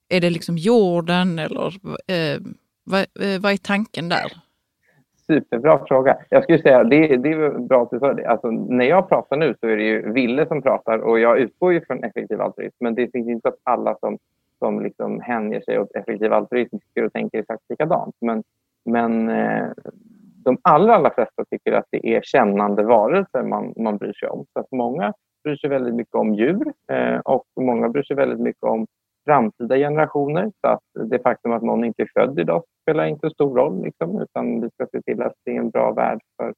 är 0.09 0.21
det 0.21 0.29
liksom 0.29 0.57
jorden 0.57 1.39
eller 1.39 1.67
eh, 2.07 2.41
vad, 2.83 2.99
eh, 2.99 3.41
vad 3.41 3.51
är 3.51 3.57
tanken 3.57 4.09
där? 4.09 4.31
Superbra 5.27 5.85
fråga. 5.87 6.17
Jag 6.29 6.43
skulle 6.43 6.61
säga 6.61 6.83
det, 6.83 7.17
det 7.17 7.29
är 7.29 7.67
bra 7.67 7.83
att 7.83 7.89
du 7.91 7.99
sa 7.99 8.13
det. 8.13 8.27
Alltså, 8.27 8.51
när 8.51 8.85
jag 8.85 9.09
pratar 9.09 9.37
nu 9.37 9.55
så 9.59 9.67
är 9.67 9.77
det 9.77 9.83
ju 9.83 10.13
Ville 10.13 10.47
som 10.47 10.61
pratar 10.61 10.99
och 10.99 11.19
jag 11.19 11.39
utgår 11.39 11.73
ju 11.73 11.85
från 11.85 12.03
effektiv 12.03 12.41
altruism. 12.41 12.75
Men 12.79 12.95
det 12.95 13.11
finns 13.11 13.29
inte 13.29 13.47
att 13.47 13.59
alla 13.63 13.95
som 13.99 14.17
som 14.59 14.81
liksom 14.81 15.21
hänger 15.21 15.61
sig 15.61 15.79
åt 15.79 15.95
effektiv 15.95 16.33
altruism 16.33 16.77
tycker 16.77 17.05
och 17.05 17.13
tänker 17.13 17.39
exakt 17.39 17.63
likadant. 17.69 18.15
Men, 18.21 18.43
men 18.85 19.29
eh, 19.29 19.67
de 20.43 20.57
allra, 20.61 20.95
allra 20.95 21.13
flesta 21.13 21.45
tycker 21.51 21.73
att 21.73 21.85
det 21.91 22.15
är 22.15 22.21
kännande 22.21 22.83
varelser 22.83 23.43
man, 23.43 23.73
man 23.77 23.97
bryr 23.97 24.13
sig 24.13 24.29
om. 24.29 24.45
Så 24.53 24.59
att 24.59 24.71
många 24.71 25.13
bryr 25.43 25.55
sig 25.55 25.69
väldigt 25.69 25.95
mycket 25.95 26.15
om 26.15 26.33
djur 26.33 26.73
eh, 26.91 27.19
och 27.19 27.45
många 27.61 27.89
bryr 27.89 28.03
sig 28.03 28.15
väldigt 28.15 28.39
mycket 28.39 28.63
om 28.63 28.87
framtida 29.25 29.75
generationer. 29.75 30.51
Så 30.61 30.67
att 30.67 31.09
det 31.09 31.19
faktum 31.19 31.51
att 31.51 31.63
någon 31.63 31.83
inte 31.83 32.01
är 32.01 32.09
född 32.13 32.39
idag 32.39 32.63
spelar 32.81 33.05
inte 33.05 33.29
stor 33.29 33.55
roll. 33.55 33.83
Liksom, 33.83 34.21
utan 34.21 34.61
vi 34.61 34.69
ska 34.69 34.87
se 34.91 35.01
till 35.01 35.21
att 35.21 35.33
det 35.45 35.51
är 35.51 35.59
en 35.59 35.69
bra 35.69 35.91
värld 35.91 36.19
för, 36.37 36.53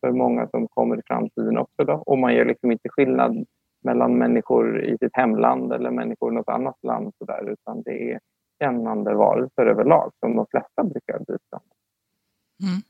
för 0.00 0.12
många 0.12 0.48
som 0.48 0.68
kommer 0.68 0.98
i 0.98 1.02
framtiden 1.06 1.58
också. 1.58 1.84
Då. 1.84 2.02
Och 2.06 2.18
man 2.18 2.34
gör 2.34 2.44
liksom 2.44 2.72
inte 2.72 2.88
skillnad 2.88 3.44
mellan 3.84 4.18
människor 4.18 4.84
i 4.84 4.98
sitt 4.98 5.16
hemland 5.16 5.72
eller 5.72 5.90
människor 5.90 6.32
i 6.32 6.34
något 6.34 6.48
annat 6.48 6.78
land. 6.82 7.12
Så 7.18 7.24
där, 7.24 7.50
utan 7.52 7.82
det 7.82 8.12
är, 8.12 8.20
kännande 8.58 9.14
varelser 9.14 9.66
överlag 9.66 10.12
som 10.20 10.36
de 10.36 10.46
flesta 10.50 10.84
brukar 10.84 11.18
byta. 11.18 11.60
Mm. 12.62 12.82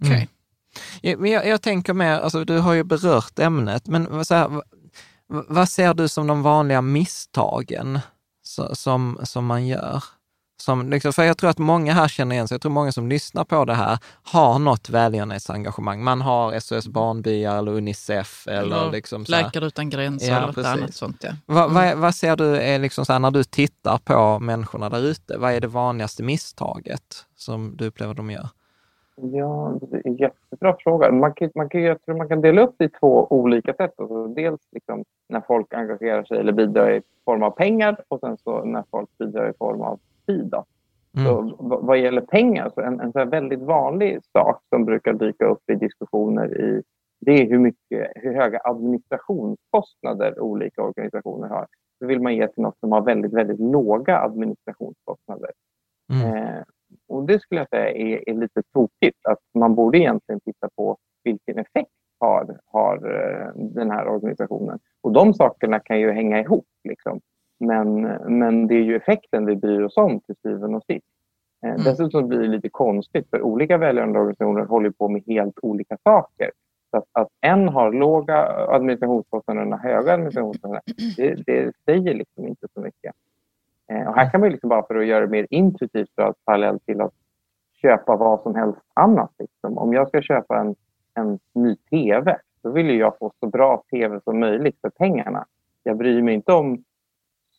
Okay. 0.00 0.16
Mm. 0.16 0.28
Jag, 1.02 1.28
jag, 1.28 1.46
jag, 1.46 1.62
tänker 1.62 1.94
mer, 1.94 2.20
alltså, 2.20 2.44
du 2.44 2.58
har 2.58 2.74
ju 2.74 2.84
berört 2.84 3.38
ämnet, 3.38 3.88
men 3.88 4.24
så 4.24 4.34
här, 4.34 4.62
vad 5.26 5.68
ser 5.68 5.94
du 5.94 6.08
som 6.08 6.26
de 6.26 6.42
vanliga 6.42 6.82
misstagen 6.82 7.98
som, 8.72 9.18
som 9.22 9.46
man 9.46 9.66
gör? 9.66 10.04
Som, 10.60 10.90
liksom, 10.90 11.12
för 11.12 11.22
jag 11.22 11.38
tror 11.38 11.50
att 11.50 11.58
många 11.58 11.92
här 11.92 12.08
känner 12.08 12.34
igen 12.34 12.48
sig, 12.48 12.54
jag 12.54 12.62
tror 12.62 12.72
många 12.72 12.92
som 12.92 13.08
lyssnar 13.08 13.44
på 13.44 13.64
det 13.64 13.74
här 13.74 13.98
har 14.22 14.58
något 14.58 14.90
välgörenhetsengagemang. 14.90 16.04
Man 16.04 16.20
har 16.20 16.58
SOS 16.60 16.88
Barnbyar 16.88 17.58
eller 17.58 17.72
Unicef 17.72 18.48
eller, 18.48 18.62
eller 18.62 18.92
liksom 18.92 19.24
Läkare 19.28 19.66
utan 19.66 19.90
gränser 19.90 20.30
ja, 20.30 20.36
eller 20.36 20.46
något 20.46 20.66
annat 20.66 20.94
sånt. 20.94 21.16
Ja. 21.20 21.28
Mm. 21.28 21.40
Vad, 21.46 21.72
vad, 21.72 21.98
vad, 21.98 22.14
ser 22.14 22.36
du 22.36 22.56
är 22.56 22.78
liksom 22.78 23.04
så 23.04 23.12
här, 23.12 23.20
när 23.20 23.30
du 23.30 23.44
tittar 23.44 23.98
på 23.98 24.38
människorna 24.38 24.88
där 24.88 25.06
ute? 25.06 25.38
Vad 25.38 25.52
är 25.52 25.60
det 25.60 25.66
vanligaste 25.66 26.22
misstaget 26.22 27.26
som 27.36 27.76
du 27.76 27.86
upplever 27.86 28.14
de 28.14 28.30
gör? 28.30 28.48
Ja, 29.22 29.78
det 29.80 29.96
är 29.96 30.06
en 30.06 30.16
jättebra 30.16 30.76
fråga. 30.78 31.12
Man 31.12 31.32
kan, 31.32 31.50
man 31.54 31.68
kan, 31.68 31.82
jag 31.82 32.04
tror 32.04 32.16
man 32.16 32.28
kan 32.28 32.40
dela 32.40 32.62
upp 32.62 32.74
det 32.78 32.84
i 32.84 32.88
två 32.88 33.26
olika 33.30 33.74
sätt. 33.74 33.94
Alltså 33.96 34.26
dels 34.26 34.60
liksom 34.72 35.04
när 35.28 35.40
folk 35.40 35.74
engagerar 35.74 36.24
sig 36.24 36.38
eller 36.38 36.52
bidrar 36.52 36.90
i 36.90 37.02
form 37.24 37.42
av 37.42 37.50
pengar 37.50 37.96
och 38.08 38.20
sen 38.20 38.36
så 38.44 38.64
när 38.64 38.84
folk 38.90 39.08
bidrar 39.18 39.50
i 39.50 39.52
form 39.58 39.80
av 39.80 39.98
tid. 40.28 40.54
Mm. 41.16 41.26
Så, 41.26 41.56
vad 41.58 41.98
gäller 41.98 42.20
pengar, 42.20 42.70
så 42.74 42.80
en, 42.80 43.00
en 43.00 43.12
så 43.12 43.24
väldigt 43.24 43.60
vanlig 43.60 44.18
sak 44.32 44.62
som 44.68 44.84
brukar 44.84 45.12
dyka 45.12 45.46
upp 45.46 45.70
i 45.70 45.74
diskussioner 45.74 46.60
i, 46.60 46.82
det 47.20 47.32
är 47.32 47.46
hur, 47.48 47.58
mycket, 47.58 48.12
hur 48.14 48.34
höga 48.34 48.60
administrationskostnader 48.64 50.40
olika 50.40 50.82
organisationer 50.82 51.48
har. 51.48 51.66
Så 51.98 52.06
vill 52.06 52.20
man 52.20 52.36
ge 52.36 52.48
till 52.48 52.62
något 52.62 52.78
som 52.80 52.92
har 52.92 53.00
väldigt, 53.00 53.32
väldigt 53.32 53.60
låga 53.60 54.18
administrationskostnader. 54.18 55.50
Mm. 56.12 56.36
Eh, 56.36 56.62
och 57.08 57.26
det 57.26 57.40
skulle 57.40 57.60
jag 57.60 57.68
säga 57.68 57.90
är, 57.90 58.28
är, 58.28 58.34
lite 58.34 58.62
tokigt. 58.72 59.26
Att 59.28 59.38
man 59.54 59.74
borde 59.74 59.98
egentligen 59.98 60.40
titta 60.40 60.68
på 60.76 60.96
vilken 61.24 61.58
effekt 61.58 61.90
har, 62.18 62.60
har 62.66 62.96
eh, 62.96 63.52
den 63.54 63.90
här 63.90 64.08
organisationen. 64.08 64.78
Och 65.00 65.12
de 65.12 65.34
sakerna 65.34 65.80
kan 65.80 66.00
ju 66.00 66.10
hänga 66.10 66.40
ihop. 66.40 66.66
Liksom. 66.88 67.20
Men, 67.58 68.02
men 68.38 68.66
det 68.66 68.74
är 68.74 68.82
ju 68.82 68.96
effekten 68.96 69.46
vi 69.46 69.56
bryr 69.56 69.82
oss 69.82 69.96
om 69.96 70.20
till 70.20 70.34
syvende 70.42 70.76
och 70.76 70.84
sist. 70.84 71.06
Eh, 71.62 71.70
mm. 71.70 71.82
Dessutom 71.82 72.28
blir 72.28 72.38
det 72.38 72.48
lite 72.48 72.68
konstigt 72.68 73.30
för 73.30 73.42
olika 73.42 73.78
välgörande 73.78 74.18
organisationer 74.18 74.64
håller 74.64 74.90
på 74.90 75.08
med 75.08 75.22
helt 75.26 75.58
olika 75.62 75.96
saker. 76.04 76.50
Så 76.90 76.96
att, 76.96 77.04
att 77.12 77.28
en 77.40 77.68
har 77.68 77.92
låga 77.92 78.36
administrationskostnader 78.68 79.72
och 79.72 79.78
höga 79.78 80.12
administrationskostnader, 80.12 80.82
det, 81.16 81.34
det 81.46 81.72
säger 81.84 82.14
liksom 82.14 82.48
inte 82.48 82.66
så 82.74 82.80
mycket. 82.80 83.14
Eh, 83.92 84.08
och 84.08 84.14
här 84.14 84.30
kan 84.30 84.40
man 84.40 84.50
liksom 84.50 84.68
bara 84.68 84.86
för 84.86 84.94
att 84.94 85.06
göra 85.06 85.20
det 85.20 85.30
mer 85.30 85.46
intuitivt 85.50 86.16
dra 86.16 86.34
parallell 86.44 86.80
till 86.80 87.00
att 87.00 87.12
köpa 87.82 88.16
vad 88.16 88.40
som 88.40 88.54
helst 88.54 88.78
annat. 88.94 89.30
Liksom. 89.38 89.78
Om 89.78 89.92
jag 89.92 90.08
ska 90.08 90.22
köpa 90.22 90.60
en, 90.60 90.74
en 91.14 91.38
ny 91.52 91.76
TV, 91.76 92.36
då 92.62 92.70
vill 92.70 92.98
jag 92.98 93.18
få 93.18 93.32
så 93.40 93.46
bra 93.46 93.82
TV 93.90 94.20
som 94.24 94.40
möjligt 94.40 94.80
för 94.80 94.90
pengarna. 94.90 95.46
Jag 95.82 95.96
bryr 95.96 96.22
mig 96.22 96.34
inte 96.34 96.52
om 96.52 96.84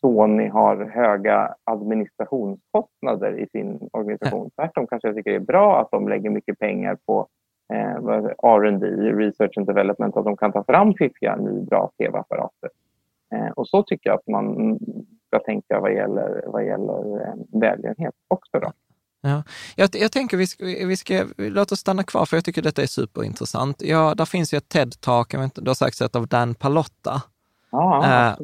Sony 0.01 0.47
har 0.47 0.85
höga 0.85 1.55
administrationskostnader 1.63 3.39
i 3.39 3.47
sin 3.47 3.89
organisation. 3.93 4.49
Tvärtom 4.55 4.87
kanske 4.87 5.07
jag 5.07 5.15
tycker 5.15 5.31
det 5.31 5.35
är 5.35 5.39
bra 5.39 5.81
att 5.81 5.91
de 5.91 6.07
lägger 6.07 6.29
mycket 6.29 6.59
pengar 6.59 6.97
på 7.05 7.27
eh, 7.73 7.95
R&D, 8.43 8.85
research 9.11 9.57
and 9.57 9.67
development, 9.67 10.17
att 10.17 10.25
de 10.25 10.37
kan 10.37 10.51
ta 10.51 10.63
fram 10.63 10.93
fiffiga, 10.93 11.35
ny, 11.35 11.61
bra 11.61 11.91
tv-apparater. 11.97 12.69
Eh, 13.33 13.49
och 13.49 13.67
så 13.67 13.83
tycker 13.83 14.09
jag 14.09 14.19
att 14.19 14.27
man 14.27 14.79
ska 15.27 15.39
tänka 15.39 15.79
vad 15.79 15.93
gäller, 15.93 16.43
vad 16.47 16.65
gäller 16.65 17.21
eh, 17.21 17.59
välgörenhet 17.59 18.13
också. 18.27 18.59
Då. 18.59 18.71
Ja. 19.21 19.43
Jag, 19.75 19.89
jag 19.93 20.11
tänker 20.11 20.37
vi 20.37 20.47
ska, 20.47 20.65
vi 20.65 20.97
ska, 20.97 21.25
låt 21.37 21.71
oss 21.71 21.79
stanna 21.79 22.03
kvar 22.03 22.25
för 22.25 22.37
jag 22.37 22.45
tycker 22.45 22.61
detta 22.61 22.81
är 22.81 22.85
superintressant. 22.85 23.81
Ja, 23.81 24.13
där 24.17 24.25
finns 24.25 24.53
ju 24.53 24.57
ett 24.57 24.73
TED-talk, 24.73 25.51
det 25.55 25.69
har 25.69 25.75
sagts 25.75 26.01
av 26.01 26.27
Dan 26.27 26.55
Palotta, 26.55 27.21
Ah, 27.71 28.35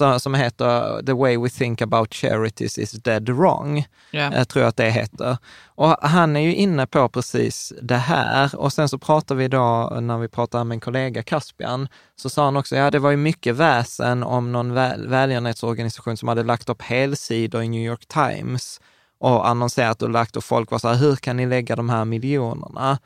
uh, 0.00 0.18
som 0.18 0.34
heter 0.34 1.02
The 1.02 1.12
way 1.12 1.36
we 1.36 1.48
think 1.48 1.82
about 1.82 2.14
charities 2.14 2.78
is 2.78 2.92
dead 2.92 3.28
wrong, 3.28 3.84
yeah. 4.12 4.44
tror 4.44 4.62
jag 4.62 4.68
att 4.68 4.76
det 4.76 4.90
heter. 4.90 5.36
Och 5.66 5.96
han 6.02 6.36
är 6.36 6.40
ju 6.40 6.54
inne 6.54 6.86
på 6.86 7.08
precis 7.08 7.72
det 7.82 7.96
här. 7.96 8.56
Och 8.56 8.72
sen 8.72 8.88
så 8.88 8.98
pratar 8.98 9.34
vi 9.34 9.48
då, 9.48 9.96
när 10.00 10.18
vi 10.18 10.28
pratar 10.28 10.64
med 10.64 10.74
en 10.74 10.80
kollega, 10.80 11.22
Caspian, 11.22 11.88
så 12.16 12.30
sa 12.30 12.44
han 12.44 12.56
också, 12.56 12.76
ja 12.76 12.90
det 12.90 12.98
var 12.98 13.10
ju 13.10 13.16
mycket 13.16 13.56
väsen 13.56 14.22
om 14.22 14.52
någon 14.52 14.74
väl, 14.74 15.08
välgörenhetsorganisation 15.08 16.16
som 16.16 16.28
hade 16.28 16.42
lagt 16.42 16.68
upp 16.68 16.82
helsidor 16.82 17.62
i 17.62 17.68
New 17.68 17.82
York 17.86 18.06
Times 18.06 18.80
och 19.18 19.48
annonserat 19.48 20.02
och 20.02 20.10
lagt 20.10 20.36
och 20.36 20.44
folk 20.44 20.70
var 20.70 20.78
så 20.78 20.88
här, 20.88 20.96
hur 20.96 21.16
kan 21.16 21.36
ni 21.36 21.46
lägga 21.46 21.76
de 21.76 21.88
här 21.88 22.04
miljonerna? 22.04 22.98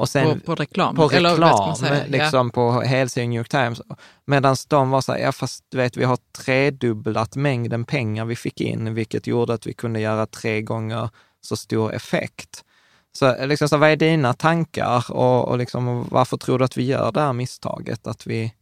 Och 0.00 0.08
sen, 0.08 0.40
på, 0.40 0.46
på 0.46 0.54
reklam? 0.54 0.96
På 0.96 1.08
reklam, 1.08 1.74
liksom 2.06 2.46
ja. 2.46 2.52
på 2.54 2.80
helsidan 2.80 3.30
New 3.30 3.38
York 3.38 3.48
Times. 3.48 3.82
Medan 4.24 4.56
de 4.68 4.90
var 4.90 5.00
så 5.00 5.12
här, 5.12 5.18
ja 5.18 5.32
fast 5.32 5.64
du 5.68 5.78
vet, 5.78 5.96
vi 5.96 6.04
har 6.04 6.18
tredubblat 6.44 7.36
mängden 7.36 7.84
pengar 7.84 8.24
vi 8.24 8.36
fick 8.36 8.60
in, 8.60 8.94
vilket 8.94 9.26
gjorde 9.26 9.52
att 9.54 9.66
vi 9.66 9.72
kunde 9.72 10.00
göra 10.00 10.26
tre 10.26 10.62
gånger 10.62 11.08
så 11.40 11.56
stor 11.56 11.94
effekt. 11.94 12.64
Så, 13.12 13.46
liksom, 13.46 13.68
så 13.68 13.76
vad 13.76 13.90
är 13.90 13.96
dina 13.96 14.32
tankar 14.32 15.04
och, 15.10 15.48
och 15.48 15.58
liksom, 15.58 16.06
varför 16.10 16.36
tror 16.36 16.58
du 16.58 16.64
att 16.64 16.76
vi 16.76 16.86
gör 16.86 17.12
det 17.12 17.20
här 17.20 17.32
misstaget, 17.32 18.06
att 18.06 18.26
vi 18.26 18.54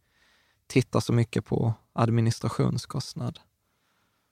tittar 0.67 0.99
så 0.99 1.13
mycket 1.13 1.45
på 1.45 1.73
administrationskostnad? 1.93 3.39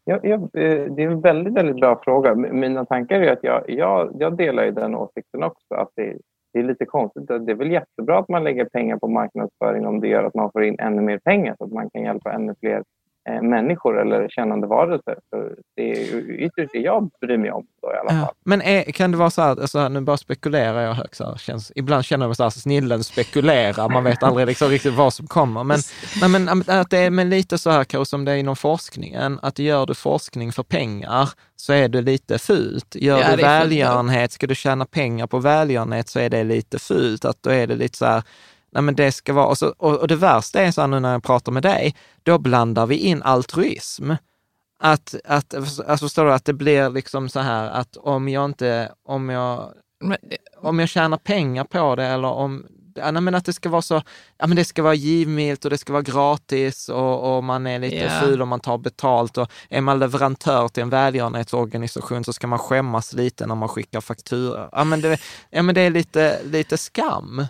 Ja, 0.04 0.20
ja, 0.24 0.36
eh, 0.36 0.94
det 0.96 1.04
är 1.04 1.12
en 1.12 1.22
väldigt, 1.22 1.54
väldigt 1.54 1.76
bra 1.76 2.02
fråga. 2.04 2.36
Mina 2.36 2.86
tankar 2.86 3.22
är 3.22 3.32
att 3.32 3.44
jag, 3.44 3.64
jag, 3.68 4.16
jag 4.20 4.38
delar 4.38 4.72
den 4.72 4.96
åsikten 4.96 5.44
också, 5.44 5.74
att 5.74 5.90
det, 5.96 6.18
det 6.58 6.62
är 6.62 6.68
lite 6.68 6.86
konstigt. 6.86 7.28
Det 7.28 7.52
är 7.52 7.56
väl 7.56 7.72
jättebra 7.72 8.20
att 8.20 8.30
man 8.30 8.44
lägger 8.44 8.66
pengar 8.66 8.98
på 8.98 9.08
marknadsföring 9.08 9.88
om 9.88 10.00
det 10.00 10.08
gör 10.08 10.24
att 10.24 10.36
man 10.36 10.52
får 10.52 10.64
in 10.64 10.80
ännu 10.80 11.02
mer 11.02 11.18
pengar 11.18 11.56
så 11.58 11.64
att 11.64 11.72
man 11.72 11.90
kan 11.90 12.04
hjälpa 12.04 12.32
ännu 12.32 12.56
fler 12.60 12.84
människor 13.42 14.02
eller 14.02 14.30
kännande 14.30 14.68
varelser. 14.68 15.16
Så 15.30 15.50
det 15.76 15.92
är 15.92 16.30
ytterst 16.32 16.70
det 16.74 16.80
jag 16.80 17.10
bryr 17.22 17.38
mig 17.38 17.52
om 17.52 17.66
då, 17.82 17.94
i 17.94 17.98
alla 17.98 18.10
fall. 18.10 18.20
Ja. 18.20 18.34
Men 18.46 18.62
är, 18.62 18.84
kan 18.84 19.12
det 19.12 19.18
vara 19.18 19.30
så 19.30 19.42
här, 19.42 19.66
så 19.66 19.80
här, 19.80 19.90
nu 19.90 20.02
bara 20.02 20.18
spekulerar 20.18 20.82
jag 20.82 20.94
högt, 20.94 21.16
så 21.16 21.26
här, 21.26 21.36
känns, 21.36 21.72
ibland 21.76 22.06
känner 22.06 22.24
jag 22.24 22.30
mig 22.30 22.36
så 22.36 22.44
här, 22.44 22.50
snillen 22.50 23.04
spekulerar, 23.04 23.90
man 23.90 24.04
vet 24.04 24.24
aldrig 24.24 24.48
liksom 24.48 24.70
riktigt 24.70 24.94
vad 24.94 25.14
som 25.14 25.28
kommer. 25.28 25.64
Men, 25.64 25.80
nej, 26.22 26.30
men 26.30 26.50
att 26.80 26.90
det 26.90 26.98
är 26.98 27.10
men 27.10 27.30
lite 27.30 27.58
så 27.58 27.70
här 27.70 27.84
kanske 27.84 28.10
som 28.10 28.26
det 28.26 28.32
är 28.32 28.36
inom 28.36 28.56
forskningen, 28.56 29.40
att 29.42 29.60
gör 29.60 29.86
du 29.86 29.96
forskning 29.96 30.52
för 30.52 30.64
pengar 30.64 31.30
så 31.56 31.74
är 31.74 31.90
det 31.90 32.02
lite 32.02 32.40
fult. 32.40 32.96
Gör 32.96 33.20
ja, 33.20 33.36
du 33.36 33.42
välgörenhet, 33.44 34.32
ska 34.32 34.48
du 34.48 34.56
tjäna 34.56 34.86
pengar 34.86 35.28
på 35.28 35.40
välgörenhet 35.40 36.10
så 36.10 36.20
är 36.20 36.30
det 36.30 36.44
lite 36.44 36.80
fult. 36.80 37.26
Att 37.26 37.44
då 37.44 37.50
är 37.50 37.68
det 37.68 37.76
lite 37.76 37.98
så 37.98 38.06
här, 38.06 38.24
nej 38.72 38.84
men 38.84 38.96
det 38.96 39.12
ska 39.12 39.34
vara, 39.34 39.46
och, 39.46 39.58
så, 39.58 39.74
och, 39.78 39.96
och 39.96 40.08
det 40.08 40.16
värsta 40.16 40.62
är 40.62 40.72
så 40.72 40.82
här 40.82 40.88
nu 40.88 41.00
när 41.00 41.12
jag 41.12 41.24
pratar 41.24 41.52
med 41.52 41.64
dig, 41.64 41.96
då 42.24 42.38
blandar 42.38 42.86
vi 42.86 42.96
in 42.96 43.24
altruism. 43.24 44.12
Att, 44.80 45.16
att, 45.24 45.54
alltså 45.54 46.06
förstår 46.06 46.26
du, 46.26 46.34
att 46.34 46.46
det 46.46 46.54
blir 46.54 46.90
liksom 46.90 47.30
så 47.30 47.40
här 47.40 47.70
att 47.70 47.98
om 47.98 48.30
jag 48.30 48.46
inte, 48.46 48.92
om 49.04 49.30
jag, 49.30 49.72
om 50.58 50.80
jag 50.80 50.90
tjänar 50.90 51.18
pengar 51.18 51.64
på 51.64 51.96
det 51.96 52.06
eller 52.06 52.28
om, 52.28 52.66
ja, 52.96 53.12
men 53.12 53.36
att 53.36 53.46
det 53.46 53.54
ska 53.54 53.70
vara 53.70 53.82
så, 53.82 54.02
ja 54.38 54.48
men 54.48 54.56
det 54.56 54.66
ska 54.66 54.84
vara 54.84 54.94
givmilt 54.94 55.66
och 55.66 55.72
det 55.72 55.78
ska 55.78 55.94
vara 55.94 56.04
gratis 56.04 56.90
och, 56.90 57.38
och 57.38 57.44
man 57.44 57.68
är 57.68 57.80
lite 57.80 57.96
yeah. 57.96 58.24
ful 58.24 58.42
om 58.42 58.50
man 58.50 58.60
tar 58.60 58.78
betalt 58.78 59.38
och 59.38 59.52
är 59.70 59.82
man 59.82 60.00
leverantör 60.00 60.68
till 60.68 60.84
en 60.84 60.90
välgörenhetsorganisation 60.90 62.24
så 62.24 62.34
ska 62.34 62.48
man 62.48 62.60
skämmas 62.60 63.14
lite 63.14 63.46
när 63.46 63.56
man 63.56 63.70
skickar 63.70 64.02
faktura. 64.02 64.70
Ja 64.72 64.84
men 64.84 65.02
det, 65.02 65.20
ja, 65.50 65.62
men 65.62 65.76
det 65.76 65.82
är 65.82 65.90
lite, 65.90 66.44
lite 66.44 66.78
skam. 66.78 67.46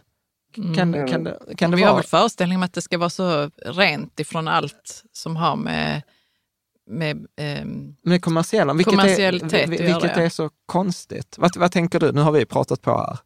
Kan, 0.76 0.94
mm. 0.94 1.08
kan, 1.08 1.24
det, 1.24 1.38
kan 1.58 1.72
det 1.72 1.78
Vi 1.78 1.84
vara? 1.84 1.92
har 1.92 1.98
väl 1.98 2.06
föreställning 2.06 2.58
om 2.58 2.64
att 2.64 2.74
det 2.74 2.82
ska 2.82 2.98
vara 2.98 3.10
så 3.10 3.50
rent 3.66 4.20
ifrån 4.20 4.48
allt 4.48 5.04
som 5.12 5.36
har 5.36 5.56
med 5.56 6.02
med, 6.90 7.18
eh, 7.18 7.66
med 8.02 8.22
kommersiella, 8.22 8.74
vilket, 8.74 8.94
är, 8.94 9.68
vilket 9.68 10.18
är 10.18 10.30
så 10.30 10.50
konstigt. 10.66 11.36
Vad, 11.40 11.58
vad 11.58 11.72
tänker 11.72 12.00
du? 12.00 12.12
Nu 12.12 12.22
har 12.22 12.32
vi 12.32 12.46
pratat 12.46 12.82
på 12.82 12.92
här. 12.92 13.18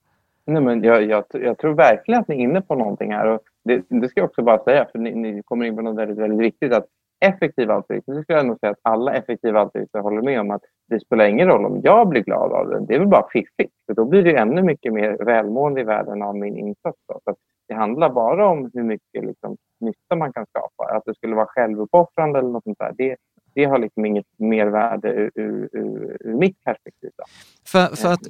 Nej, 0.45 0.61
men 0.61 0.83
jag, 0.83 1.03
jag, 1.03 1.23
jag 1.31 1.57
tror 1.57 1.73
verkligen 1.73 2.21
att 2.21 2.27
ni 2.27 2.35
är 2.35 2.39
inne 2.39 2.61
på 2.61 2.75
någonting 2.75 3.13
här. 3.13 3.27
Och 3.27 3.41
det, 3.63 3.83
det 3.89 4.09
ska 4.09 4.19
jag 4.19 4.29
också 4.29 4.41
bara 4.41 4.63
säga, 4.63 4.87
för 4.91 4.99
ni, 4.99 5.15
ni 5.15 5.43
kommer 5.45 5.65
in 5.65 5.75
på 5.75 5.81
något 5.81 5.97
väldigt, 5.97 6.17
väldigt 6.17 6.39
viktigt. 6.39 6.73
Att 6.73 6.85
effektiv 7.25 7.71
altruism, 7.71 8.11
det 8.11 8.23
skulle 8.23 8.37
jag 8.37 8.45
nog 8.45 8.59
säga 8.59 8.71
att 8.71 8.79
alla 8.81 9.13
effektiva 9.13 9.59
altruister 9.59 9.99
håller 9.99 10.21
med 10.21 10.39
om 10.39 10.51
att 10.51 10.61
det 10.91 10.99
spelar 10.99 11.25
ingen 11.25 11.47
roll 11.47 11.65
om 11.65 11.81
jag 11.83 12.07
blir 12.07 12.23
glad 12.23 12.51
av 12.51 12.69
den. 12.69 12.85
Det 12.85 12.95
är 12.95 12.99
väl 12.99 13.07
bara 13.07 13.29
fiffigt. 13.29 13.73
För 13.85 13.93
då 13.93 14.05
blir 14.05 14.23
det 14.23 14.35
ännu 14.35 14.61
mycket 14.61 14.93
mer 14.93 15.25
välmående 15.25 15.81
i 15.81 15.83
världen 15.83 16.21
av 16.21 16.35
min 16.37 16.57
insats. 16.57 16.97
Så 17.05 17.35
det 17.67 17.73
handlar 17.73 18.09
bara 18.09 18.47
om 18.47 18.69
hur 18.73 18.83
mycket 18.83 19.25
liksom, 19.25 19.57
nytta 19.79 20.15
man 20.15 20.33
kan 20.33 20.45
skapa. 20.45 20.95
Att 20.95 21.03
det 21.05 21.15
skulle 21.15 21.35
vara 21.35 21.45
självuppoffrande 21.45 22.39
eller 22.39 22.49
något 22.49 22.63
sånt 22.63 22.79
där. 22.79 22.93
Det, 22.97 23.15
det 23.53 23.65
har 23.65 23.79
liksom 23.79 24.05
inget 24.05 24.25
mervärde 24.37 25.09
ur, 25.09 25.31
ur, 25.35 25.69
ur, 25.71 26.17
ur 26.19 26.33
mitt 26.33 26.63
perspektiv. 26.63 27.11
Då. 27.17 27.23
För, 27.67 27.95
för 27.95 28.13
att 28.13 28.21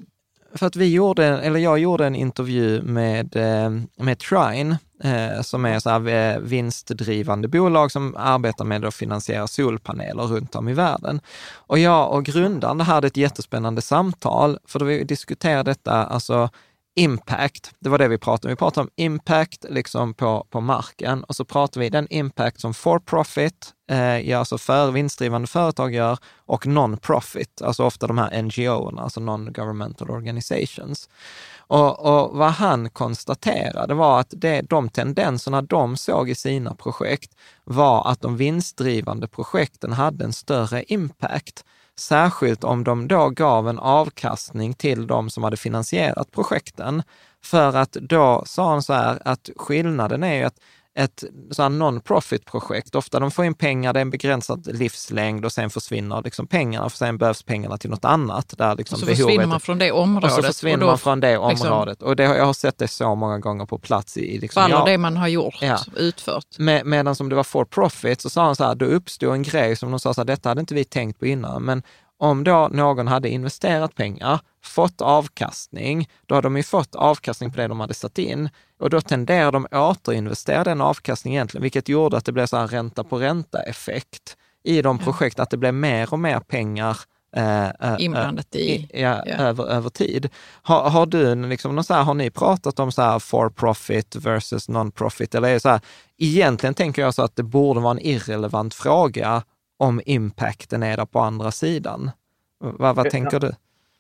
för 0.54 0.66
att 0.66 0.76
vi 0.76 0.94
gjorde, 0.94 1.26
eller 1.26 1.60
jag 1.60 1.80
gjorde 1.80 2.06
en 2.06 2.16
intervju 2.16 2.82
med, 2.82 3.36
eh, 3.36 3.70
med 3.96 4.20
Trine, 4.20 4.78
eh, 5.04 5.42
som 5.42 5.66
är 5.66 5.80
så 5.80 5.90
här 5.90 6.08
eh, 6.08 6.40
vinstdrivande 6.40 7.48
bolag 7.48 7.92
som 7.92 8.16
arbetar 8.18 8.66
med 8.66 8.86
att 8.86 8.94
finansiera 8.94 9.48
solpaneler 9.48 10.24
runt 10.24 10.56
om 10.56 10.70
i 10.70 10.74
världen. 10.74 11.22
Och 11.54 11.80
jag 11.80 12.12
och 12.12 12.26
grundaren 12.26 12.82
hade 12.82 13.08
ett 13.08 13.18
jättespännande 13.18 13.82
samtal, 13.82 14.60
för 14.66 14.80
då 14.80 14.86
vi 14.86 15.04
diskuterade 15.04 15.72
detta, 15.72 16.06
alltså 16.06 16.50
impact, 16.96 17.72
det 17.80 17.90
var 17.90 17.98
det 17.98 18.08
vi 18.08 18.18
pratade 18.18 18.48
om. 18.48 18.52
Vi 18.52 18.56
pratade 18.56 18.84
om 18.84 18.92
impact 18.96 19.66
liksom 19.70 20.14
på, 20.14 20.48
på 20.50 20.62
marken 20.62 21.24
och 21.24 21.36
så 21.36 21.46
pratade 21.46 21.80
vi 21.80 21.90
den 21.90 22.08
impact 22.10 22.60
som 22.62 22.74
for 22.74 23.00
profit, 23.00 23.74
eh, 23.92 24.40
alltså 24.40 24.58
för 24.58 24.92
vinstdrivande 24.92 25.48
företag 25.48 25.94
gör 25.94 26.18
och 26.46 26.68
non-profit, 26.68 27.62
alltså 27.62 27.84
ofta 27.84 28.08
de 28.08 28.18
här 28.18 28.42
NGO-erna, 28.42 29.02
alltså 29.02 29.20
non-governmental 29.20 30.10
organizations. 30.10 31.10
Och, 31.58 32.00
och, 32.00 32.38
vad 32.38 32.52
han 32.52 32.90
konstaterade 32.90 33.94
var 33.94 34.20
att 34.20 34.34
det, 34.38 34.62
de 34.62 34.90
tendenserna 34.90 35.62
de 35.62 35.98
såg 35.98 36.30
i 36.30 36.36
sina 36.36 36.76
projekt 36.76 37.36
var 37.64 38.12
att 38.12 38.22
de 38.22 38.38
vinstdrivande 38.38 39.28
projekten 39.28 39.92
hade 39.92 40.26
en 40.26 40.34
större 40.34 40.84
impact 40.84 41.66
särskilt 42.02 42.64
om 42.64 42.84
de 42.84 43.08
då 43.08 43.30
gav 43.30 43.70
en 43.70 43.80
avkastning 43.80 44.74
till 44.74 45.08
de 45.08 45.30
som 45.30 45.44
hade 45.44 45.58
finansierat 45.58 46.32
projekten. 46.32 47.04
För 47.44 47.76
att 47.76 47.92
då 47.92 48.44
sa 48.46 48.70
han 48.70 48.82
så 48.82 48.94
här 48.94 49.22
att 49.26 49.50
skillnaden 49.56 50.24
är 50.24 50.34
ju 50.34 50.44
att 50.44 50.60
ett 50.96 51.24
non-profit-projekt, 51.58 52.96
ofta 52.96 53.20
de 53.20 53.32
får 53.32 53.46
in 53.46 53.54
pengar, 53.54 53.94
det 53.94 54.00
är 54.00 54.02
en 54.02 54.10
begränsad 54.10 54.68
livslängd 54.76 55.46
och 55.46 55.52
sen 55.52 55.70
försvinner 55.70 56.22
liksom 56.24 56.48
pengarna, 56.48 56.90
för 56.90 56.98
sen 56.98 57.18
behövs 57.18 57.44
pengarna 57.44 57.78
till 57.78 57.90
något 57.90 58.06
annat. 58.06 58.54
Där 58.58 58.76
liksom 58.76 58.96
och 58.96 59.00
så 59.00 59.06
försvinner 59.06 59.46
man 59.46 59.60
från 59.60 59.80
det 59.80 59.92
området. 59.92 60.32
Och 60.32 60.36
så 60.36 60.44
försvinner 60.44 60.76
och 60.76 60.80
då, 60.80 60.88
man 60.88 60.98
från 60.98 61.20
det 61.20 61.48
liksom- 61.50 61.72
området. 61.72 61.92
Liksom, 61.92 62.08
och 62.08 62.16
det, 62.16 62.24
jag 62.24 62.46
har 62.46 62.54
sett 62.54 62.78
det 62.78 62.88
så 62.88 63.16
många 63.16 63.40
gånger 63.40 63.66
på 63.66 63.78
plats. 63.78 64.18
I, 64.18 64.40
liksom, 64.40 64.62
faller 64.62 64.76
ja, 64.76 64.86
det 64.86 64.98
man 64.98 65.18
har 65.18 65.28
gjort, 65.28 65.58
ja. 65.62 65.80
utfört. 65.96 66.58
Med, 66.58 66.86
medan 66.86 67.16
som 67.16 67.30
det 67.30 67.36
var 67.36 67.44
for 67.44 67.66
profit 67.66 68.22
så 68.22 68.30
sa 68.30 68.46
han 68.46 68.56
så 68.56 68.64
här, 68.64 68.76
då 68.76 68.86
uppstod 68.86 69.34
en 69.34 69.44
grej 69.44 69.76
som 69.76 69.92
de 69.92 70.00
sa 70.00 70.14
så 70.14 70.22
här, 70.22 70.26
detta 70.26 70.50
hade 70.50 70.62
inte 70.62 70.74
vi 70.74 70.84
tänkt 70.84 71.20
på 71.20 71.26
innan, 71.26 71.64
men 71.64 71.84
om 72.22 72.44
då 72.44 72.70
någon 72.72 73.08
hade 73.08 73.30
investerat 73.30 73.96
pengar, 73.96 74.40
fått 74.64 75.02
avkastning, 75.02 76.10
då 76.26 76.36
hade 76.36 76.46
de 76.46 76.58
ju 76.58 76.64
fått 76.64 76.96
avkastning 76.96 77.52
på 77.52 77.58
det 77.58 77.68
de 77.68 77.80
hade 77.80 77.94
satt 77.94 78.18
in 78.18 78.50
och 78.80 78.90
då 78.90 79.02
tenderar 79.02 79.52
de 79.52 79.68
återinvestera 79.72 80.64
den 80.64 80.82
avkastningen 80.82 81.38
egentligen, 81.38 81.62
vilket 81.62 81.90
gjorde 81.90 82.18
att 82.18 82.26
det 82.26 82.32
blev 82.32 82.46
så 82.46 82.58
här 82.58 82.68
ränta 82.68 83.04
på 83.04 83.20
ränta-effekt 83.20 84.38
i 84.64 84.82
de 84.82 85.00
projekt, 85.00 85.40
att 85.40 85.50
det 85.50 85.58
blev 85.58 85.74
mer 85.74 86.14
och 86.14 86.20
mer 86.20 86.40
pengar 86.40 86.98
eh, 87.36 87.66
eh 87.66 87.96
inblandat 88.00 88.56
i. 88.56 88.90
Ja, 88.94 89.24
ja. 89.26 89.36
Över, 89.36 89.68
över 89.68 89.90
tid. 89.90 90.30
Har, 90.62 90.90
har 90.90 91.06
du 91.06 91.36
liksom, 91.36 91.84
så 91.84 91.94
här, 91.94 92.04
har 92.04 92.14
ni 92.14 92.30
pratat 92.30 92.80
om 92.80 92.92
så 92.92 93.02
här 93.02 93.20
for 93.20 93.50
profit 93.50 94.16
versus 94.16 94.70
non-profit? 94.70 95.36
Eller 95.36 95.48
är 95.48 95.54
det 95.54 95.60
så 95.60 95.70
här, 95.70 95.82
egentligen 96.18 96.74
tänker 96.74 97.02
jag 97.02 97.14
så 97.14 97.22
att 97.22 97.36
det 97.36 97.44
borde 97.44 97.80
vara 97.80 97.92
en 97.92 98.06
irrelevant 98.06 98.74
fråga 98.74 99.44
om 99.82 100.02
impacten 100.06 100.84
är 100.84 100.98
där 100.98 101.06
på 101.06 101.20
andra 101.20 101.52
sidan. 101.52 102.12
Vad, 102.58 102.96
vad 102.96 103.10
tänker 103.10 103.40
du? 103.40 103.52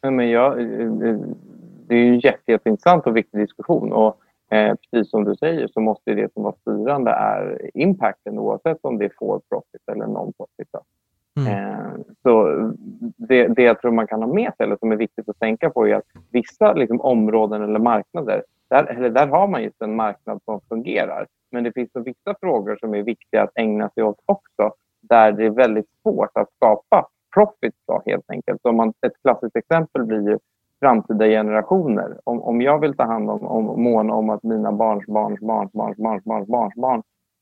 Ja, 0.01 0.11
men 0.11 0.29
jag, 0.29 0.57
det 1.87 1.95
är 1.95 2.07
en 2.07 2.19
jätte, 2.19 2.51
jätteintressant 2.51 3.07
och 3.07 3.17
viktig 3.17 3.39
diskussion. 3.39 3.93
Och, 3.93 4.17
eh, 4.55 4.75
precis 4.75 5.11
som 5.11 5.23
du 5.23 5.35
säger 5.35 5.67
så 5.67 5.79
måste 5.79 6.13
det 6.13 6.33
som 6.33 6.43
var 6.43 6.55
styrande 6.61 7.11
är 7.11 7.71
impacten 7.73 8.39
oavsett 8.39 8.77
om 8.81 8.97
det 8.97 9.05
är 9.05 9.11
for 9.19 9.41
profit 9.49 9.81
eller 9.91 10.05
non-profit. 10.05 10.69
Mm. 11.37 11.53
Eh, 11.53 11.91
så 12.23 12.33
det, 13.17 13.47
det 13.47 13.63
jag 13.63 13.81
tror 13.81 13.91
man 13.91 14.07
kan 14.07 14.21
ha 14.21 14.33
med 14.33 14.51
sig, 14.57 14.63
eller 14.63 14.77
som 14.77 14.91
är 14.91 14.95
viktigt 14.95 15.29
att 15.29 15.39
tänka 15.39 15.69
på, 15.69 15.87
är 15.87 15.95
att 15.95 16.07
vissa 16.31 16.73
liksom, 16.73 17.01
områden 17.01 17.61
eller 17.61 17.79
marknader, 17.79 18.43
där, 18.69 18.85
eller 18.85 19.09
där 19.09 19.27
har 19.27 19.47
man 19.47 19.63
just 19.63 19.81
en 19.81 19.95
marknad 19.95 20.39
som 20.45 20.61
fungerar. 20.69 21.27
Men 21.51 21.63
det 21.63 21.71
finns 21.71 21.89
vissa 21.93 22.35
frågor 22.39 22.77
som 22.79 22.95
är 22.95 23.03
viktiga 23.03 23.43
att 23.43 23.51
ägna 23.55 23.89
sig 23.89 24.03
åt 24.03 24.19
också 24.25 24.73
där 25.11 25.31
det 25.31 25.45
är 25.45 25.49
väldigt 25.49 25.89
svårt 26.01 26.29
att 26.33 26.51
skapa 26.55 27.07
profit 27.35 27.75
då, 27.87 28.01
helt 28.05 28.29
enkelt. 28.29 28.61
Så 28.61 28.71
man, 28.71 28.89
ett 28.89 29.21
klassiskt 29.23 29.55
exempel 29.55 30.05
blir 30.05 30.29
ju 30.29 30.37
framtida 30.79 31.25
generationer. 31.25 32.17
Om, 32.23 32.41
om 32.41 32.61
jag 32.61 32.79
vill 32.79 32.97
ta 32.97 33.03
hand 33.03 33.29
om, 33.29 33.47
om 33.47 33.83
mån 33.83 34.11
om 34.11 34.29
att 34.29 34.43
mina 34.43 34.71
barns 34.71 35.05
barns 35.05 35.39
barns 35.39 35.71
barns 35.71 35.97
barns 35.97 36.23
barns 36.23 36.47
barns 36.47 36.75
barn 36.75 37.01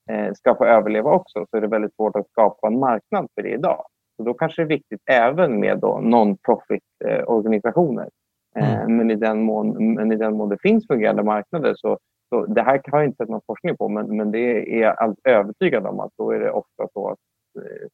eh, 0.10 0.34
ska 0.34 0.56
få 0.56 0.66
överleva 0.66 1.12
också 1.12 1.46
så 1.50 1.58
är 1.58 1.62
det 1.62 1.68
väldigt 1.68 1.96
svårt 1.96 2.16
att 2.16 2.30
skapa 2.30 2.68
en 2.68 2.80
marknad 2.80 3.28
för 3.36 3.44
det 3.44 3.54
idag. 3.54 3.86
Så 4.18 4.24
då 4.24 4.34
kanske 4.34 4.62
det 4.62 4.66
är 4.66 4.78
viktigt 4.78 5.02
även 5.12 5.60
med 5.60 5.82
non-profit 5.84 6.84
eh, 7.06 7.24
organisationer. 7.28 8.10
Eh, 8.56 8.82
mm. 8.82 8.98
men, 8.98 9.12
i 9.12 9.16
den 9.16 9.42
mån, 9.42 9.94
men 9.94 10.12
i 10.12 10.16
den 10.16 10.38
mån 10.38 10.50
det 10.50 10.58
finns 10.62 10.88
fungerande 10.88 11.24
marknader 11.24 11.74
så, 11.76 11.98
så 12.30 12.46
det 12.46 12.62
här 12.62 12.82
har 12.92 13.00
jag 13.00 13.08
inte 13.08 13.18
sett 13.18 13.30
någon 13.30 13.42
forskning 13.48 13.78
på 13.78 13.90
men, 13.90 14.18
men 14.18 14.32
det 14.32 14.76
är 14.76 14.82
jag 14.82 15.00
alldeles 15.00 15.20
övertygad 15.24 15.86
om 15.88 16.00
att 16.00 16.12
då 16.18 16.32
är 16.32 16.40
det 16.40 16.52
ofta 16.52 16.88
så 16.94 17.10
att 17.10 17.18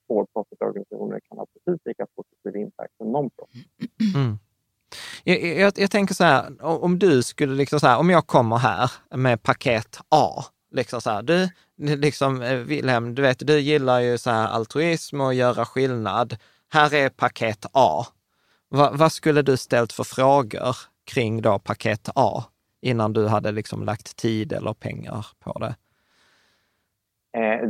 for 0.08 0.26
profit-organisationer 0.26 1.20
kan 1.30 1.38
ha 1.38 1.46
precis 1.46 1.82
lika 1.86 2.06
positiv 2.16 2.62
impact 2.62 2.98
som 2.98 3.12
non-profit. 3.12 3.68
Mm. 4.16 4.38
Jag, 5.24 5.58
jag, 5.58 5.74
jag, 5.76 5.92
tänker 5.92 6.14
så 6.14 6.24
här, 6.24 6.66
om 6.66 7.00
du 7.00 7.24
skulle 7.24 7.56
liksom 7.56 7.80
så 7.80 7.88
här, 7.88 7.98
om 7.98 8.10
jag 8.10 8.28
kommer 8.28 8.58
här 8.58 8.92
med 9.16 9.44
paket 9.44 10.00
A, 10.10 10.44
liksom 10.72 11.02
så 11.02 11.10
här, 11.10 11.22
du, 11.24 11.50
liksom 11.78 12.42
eh, 12.42 12.58
Wilhelm, 12.58 13.16
du 13.16 13.22
vet, 13.22 13.48
du 13.48 13.60
gillar 13.60 14.00
ju 14.00 14.18
så 14.18 14.30
här 14.30 14.48
altruism 14.48 15.22
och 15.22 15.34
göra 15.34 15.66
skillnad. 15.66 16.38
Här 16.70 16.94
är 16.94 17.10
paket 17.10 17.66
A. 17.72 18.06
Va, 18.70 18.92
vad 18.94 19.12
skulle 19.12 19.42
du 19.42 19.58
ställt 19.58 19.94
för 19.94 20.04
frågor 20.04 20.78
kring 21.06 21.42
då 21.42 21.60
paket 21.60 22.10
A 22.16 22.44
innan 22.82 23.14
du 23.14 23.28
hade 23.28 23.52
liksom 23.52 23.84
lagt 23.84 24.16
tid 24.16 24.54
eller 24.54 24.74
pengar 24.74 25.28
på 25.40 25.60
det? 25.60 25.76
Eh, 27.36 27.70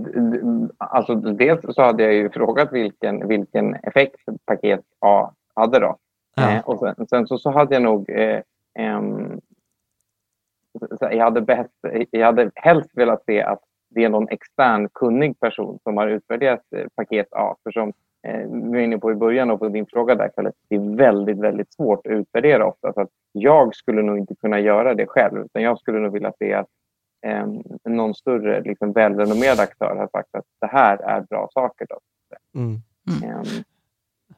alltså 0.78 1.16
dels 1.16 1.62
så 1.76 1.82
hade 1.82 2.04
jag 2.04 2.14
ju 2.14 2.30
frågat 2.30 2.74
vilken, 2.74 3.28
vilken 3.28 3.76
effekt 3.76 4.20
paket 4.46 4.82
A 5.00 5.32
hade. 5.56 5.80
Då. 5.80 5.98
Ja. 6.36 6.52
Eh, 6.52 6.62
och 6.62 6.80
sen, 6.80 7.08
sen, 7.08 7.28
så, 7.28 7.38
så 7.38 7.52
hade 7.52 7.76
jag 7.76 7.84
nog... 7.84 8.10
Eh, 8.10 8.42
jag, 11.00 11.24
hade 11.24 11.42
bäst, 11.42 11.74
jag 12.12 12.26
hade 12.26 12.52
helst 12.56 12.90
velat 12.94 13.24
se 13.26 13.42
att 13.42 13.60
det 13.90 14.04
är 14.04 14.10
någon 14.10 14.30
extern 14.30 14.90
kunnig 14.90 15.40
person 15.40 15.80
som 15.84 15.98
har 15.98 16.08
utvärderat 16.08 16.62
eh, 16.76 16.86
paket 16.96 17.28
A. 17.32 17.56
För 17.64 17.72
som 17.72 17.94
eh, 18.28 18.48
vi 18.52 18.70
var 18.70 18.78
inne 18.78 18.98
på 18.98 19.12
i 19.12 19.16
början 19.16 19.52
och 19.52 19.60
på 19.60 19.70
din 19.70 19.86
fråga 19.86 20.16
där, 20.16 20.30
Kalle, 20.36 20.52
det 20.70 20.76
är 20.76 20.96
väldigt, 20.96 21.38
väldigt 21.38 21.74
svårt 21.74 22.08
att 22.08 22.12
utvärdera 22.14 22.66
ofta. 22.66 22.94
Så 22.94 23.02
att 23.02 23.10
jag 23.32 23.76
skulle 23.76 24.02
nog 24.02 24.18
inte 24.18 24.36
kunna 24.36 24.60
göra 24.60 24.94
det 24.94 25.08
själv, 25.08 25.46
utan 25.46 25.62
jag 25.62 25.80
skulle 25.80 26.00
nog 26.00 26.14
vilja 26.14 26.34
se 26.40 26.54
att 26.54 26.68
eh, 27.26 27.48
någon 27.86 28.16
större 28.16 28.62
liksom, 28.62 28.92
välrenommerad 28.92 29.60
aktör 29.60 29.96
har 29.96 30.08
sagt 30.08 30.36
att 30.36 30.46
det 30.62 30.68
här 30.68 30.98
är 30.98 31.22
bra 31.22 31.50
saker. 31.54 31.88
Då. 31.90 32.00
Mm. 32.60 32.78
Mm. 33.24 33.32
Eh, 33.32 33.44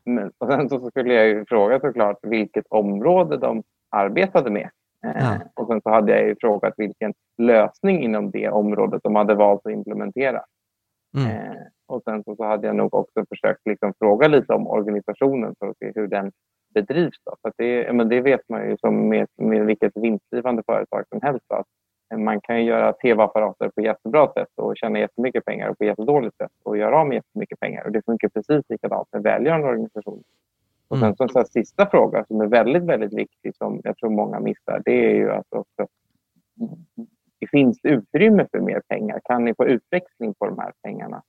men, 0.03 0.31
och 0.37 0.47
sen 0.47 0.69
så 0.69 0.89
skulle 0.89 1.13
jag 1.13 1.27
ju 1.27 1.45
fråga 1.45 1.79
såklart 1.79 2.17
vilket 2.21 2.65
område 2.69 3.37
de 3.37 3.63
arbetade 3.89 4.49
med. 4.51 4.69
Eh, 5.05 5.11
ja. 5.19 5.39
Och 5.53 5.67
sen 5.67 5.81
så 5.81 5.89
hade 5.89 6.11
jag 6.11 6.27
ju 6.27 6.35
frågat 6.41 6.73
vilken 6.77 7.13
lösning 7.37 8.03
inom 8.03 8.31
det 8.31 8.49
området 8.49 9.03
de 9.03 9.15
hade 9.15 9.35
valt 9.35 9.65
att 9.65 9.71
implementera. 9.71 10.43
Mm. 11.17 11.31
Eh, 11.31 11.57
och 11.87 12.03
sen 12.03 12.23
så, 12.23 12.35
så 12.35 12.43
hade 12.43 12.67
jag 12.67 12.75
nog 12.75 12.93
också 12.93 13.25
försökt 13.29 13.61
liksom 13.65 13.93
fråga 13.99 14.27
lite 14.27 14.53
om 14.53 14.67
organisationen 14.67 15.55
för 15.59 15.67
att 15.67 15.77
se 15.77 15.91
hur 15.95 16.07
den 16.07 16.31
bedrivs. 16.73 17.17
Då. 17.25 17.35
För 17.41 17.53
det, 17.57 17.93
men 17.93 18.09
det 18.09 18.21
vet 18.21 18.41
man 18.49 18.69
ju 18.69 18.77
som 18.77 19.09
med, 19.09 19.27
med 19.37 19.65
vilket 19.65 19.91
vinstdrivande 19.95 20.63
företag 20.65 21.03
som 21.09 21.21
helst. 21.21 21.45
Då, 21.49 21.55
att 21.55 21.67
man 22.15 22.41
kan 22.41 22.65
göra 22.65 22.93
tv-apparater 22.93 23.69
på 23.69 23.81
jättebra 23.81 24.27
sätt 24.33 24.49
och 24.55 24.77
tjäna 24.77 24.99
jättemycket 24.99 25.45
pengar 25.45 25.69
och 25.69 25.77
på 25.77 25.85
jättedåligt 25.85 26.37
sätt 26.37 26.51
och 26.63 26.77
göra 26.77 26.99
av 26.99 27.07
med 27.07 27.15
jättemycket 27.15 27.59
pengar. 27.59 27.85
Och 27.85 27.91
det 27.91 28.05
funkar 28.05 28.29
precis 28.29 28.65
likadant 28.69 29.07
med 29.11 29.23
välgörande 29.23 29.67
organisationer. 29.67 30.23
Och 30.87 30.97
sen 30.97 31.15
så 31.15 31.39
en 31.39 31.45
sista 31.45 31.85
fråga 31.85 32.25
som 32.25 32.41
är 32.41 32.47
väldigt, 32.47 32.83
väldigt 32.83 33.13
viktig 33.13 33.55
som 33.55 33.81
jag 33.83 33.97
tror 33.97 34.09
många 34.09 34.39
missar, 34.39 34.81
det 34.85 35.05
är 35.05 35.15
ju 35.15 35.31
att 35.31 35.45
också 35.49 35.87
finns 37.51 37.79
det 37.81 37.89
utrymme 37.89 38.47
för 38.51 38.59
mer 38.59 38.81
pengar? 38.87 39.19
Kan 39.23 39.45
ni 39.45 39.53
få 39.55 39.65
utväxling 39.65 40.33
på 40.33 40.45
de 40.45 40.59
här 40.59 40.73
pengarna? 40.83 41.23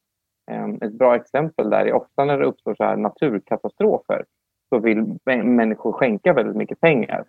Ehm, 0.50 0.78
ett 0.82 0.92
bra 0.92 1.16
exempel 1.16 1.70
där 1.70 1.86
är 1.86 1.92
ofta 1.92 2.24
när 2.24 2.38
det 2.38 2.44
uppstår 2.44 2.74
så 2.74 2.84
här 2.84 2.96
naturkatastrofer 2.96 4.24
så 4.68 4.78
vill 4.78 5.18
människor 5.44 5.92
skänka 5.92 6.32
väldigt 6.32 6.56
mycket 6.56 6.80
pengar. 6.80 7.24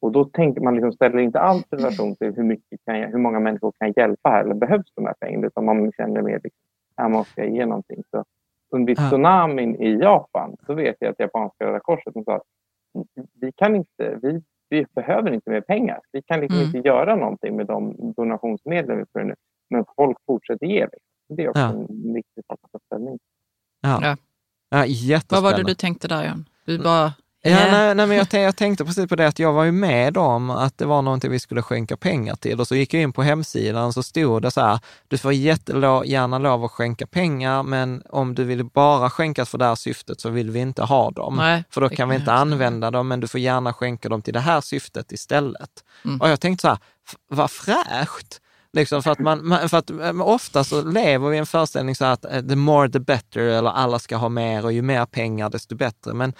Och 0.00 0.12
då 0.12 0.24
tänker 0.24 0.60
man 0.60 0.74
liksom, 0.74 0.92
ställer 0.92 1.18
inte 1.18 1.40
alls 1.40 1.64
i 1.72 1.76
relation 1.76 2.16
till 2.16 2.34
hur, 2.36 2.42
mycket 2.42 2.80
kan 2.84 2.98
jag, 3.00 3.08
hur 3.08 3.18
många 3.18 3.40
människor 3.40 3.72
kan 3.78 3.92
hjälpa 3.96 4.28
här 4.28 4.44
eller 4.44 4.54
behövs 4.54 4.92
de 4.94 5.06
här 5.06 5.14
pengarna 5.20 5.46
utan 5.46 5.64
man 5.64 5.92
känner 5.92 6.22
mer 6.22 6.40
liksom, 6.44 6.60
här 6.96 7.08
måste 7.08 7.40
jag 7.40 7.50
ge 7.50 7.66
någonting. 7.66 8.02
Så 8.10 8.24
under 8.70 8.94
tsunamin 8.94 9.82
i 9.82 9.98
Japan 9.98 10.56
så 10.66 10.74
vet 10.74 10.96
jag 11.00 11.10
att 11.10 11.18
japanska 11.20 11.64
Röda 11.64 11.80
Korset 11.80 12.14
sa 12.24 12.36
att 12.36 12.42
vi 13.40 13.52
kan 13.52 13.76
inte, 13.76 14.18
vi, 14.22 14.42
vi 14.68 14.86
behöver 14.94 15.32
inte 15.32 15.50
mer 15.50 15.60
pengar. 15.60 16.00
Vi 16.12 16.22
kan 16.22 16.40
liksom 16.40 16.60
mm. 16.60 16.76
inte 16.76 16.88
göra 16.88 17.16
någonting 17.16 17.56
med 17.56 17.66
de 17.66 18.12
donationsmedel 18.16 18.96
vi 18.96 19.04
får 19.12 19.20
nu. 19.20 19.34
Men 19.70 19.84
folk 19.96 20.18
fortsätter 20.26 20.66
ge. 20.66 20.80
Liksom. 20.80 21.36
Det 21.36 21.44
är 21.44 21.48
också 21.48 21.62
ja. 21.62 21.70
en 21.70 22.12
viktig 22.14 22.44
sak 22.46 22.58
att 22.62 22.72
ta 22.72 22.78
ställning 22.86 23.18
Ja. 23.80 23.98
Ja. 24.02 24.16
Ja, 24.70 25.20
Vad 25.28 25.42
var 25.42 25.52
det 25.52 25.62
du 25.62 25.74
tänkte 25.74 26.08
där, 26.08 26.24
Jan? 26.24 26.48
Du 26.64 26.78
bara 26.78 27.12
Ja, 27.42 27.50
Ja. 27.50 27.70
nej, 27.70 27.94
nej, 27.94 28.06
men 28.06 28.16
jag, 28.16 28.28
tänkte, 28.28 28.38
jag 28.38 28.56
tänkte 28.56 28.84
precis 28.84 29.08
på 29.08 29.16
det 29.16 29.26
att 29.28 29.38
jag 29.38 29.52
var 29.52 29.64
ju 29.64 29.72
med 29.72 30.16
om 30.16 30.50
att 30.50 30.78
det 30.78 30.86
var 30.86 31.02
någonting 31.02 31.30
vi 31.30 31.38
skulle 31.38 31.62
skänka 31.62 31.96
pengar 31.96 32.36
till 32.36 32.60
och 32.60 32.68
så 32.68 32.74
gick 32.76 32.94
jag 32.94 33.02
in 33.02 33.12
på 33.12 33.22
hemsidan 33.22 33.92
så 33.92 34.02
stod 34.02 34.42
det 34.42 34.50
så 34.50 34.60
här, 34.60 34.80
du 35.08 35.18
får 35.18 35.32
jättegärna 35.32 36.38
lov 36.38 36.64
att 36.64 36.70
skänka 36.70 37.06
pengar, 37.06 37.62
men 37.62 38.02
om 38.08 38.34
du 38.34 38.44
vill 38.44 38.64
bara 38.64 39.10
skänka 39.10 39.44
för 39.44 39.58
det 39.58 39.64
här 39.64 39.74
syftet 39.74 40.20
så 40.20 40.30
vill 40.30 40.50
vi 40.50 40.60
inte 40.60 40.82
ha 40.82 41.10
dem. 41.10 41.36
Nej, 41.36 41.64
för 41.70 41.80
då 41.80 41.88
kan 41.88 42.08
vi 42.08 42.16
inte 42.16 42.32
använda 42.32 42.90
dem, 42.90 43.08
men 43.08 43.20
du 43.20 43.28
får 43.28 43.40
gärna 43.40 43.72
skänka 43.72 44.08
dem 44.08 44.22
till 44.22 44.34
det 44.34 44.40
här 44.40 44.60
syftet 44.60 45.12
istället. 45.12 45.70
Mm. 46.04 46.20
Och 46.20 46.28
jag 46.28 46.40
tänkte 46.40 46.62
så 46.62 46.68
här, 46.68 46.78
vad 47.28 47.50
fräscht! 47.50 48.40
Liksom 48.72 49.02
för 49.02 49.10
att, 49.10 49.18
man, 49.18 49.68
för 49.68 49.78
att 49.78 49.90
eh, 49.90 50.20
ofta 50.20 50.64
så 50.64 50.82
lever 50.82 51.28
vi 51.28 51.36
i 51.36 51.38
en 51.38 51.46
föreställning 51.46 51.94
så 51.94 52.04
att 52.04 52.24
eh, 52.24 52.40
the 52.40 52.56
more 52.56 52.88
the 52.88 53.00
better, 53.00 53.40
eller 53.40 53.70
alla 53.70 53.98
ska 53.98 54.16
ha 54.16 54.28
mer 54.28 54.64
och 54.64 54.72
ju 54.72 54.82
mer 54.82 55.06
pengar 55.06 55.50
desto 55.50 55.74
bättre. 55.76 56.14
Men 56.14 56.32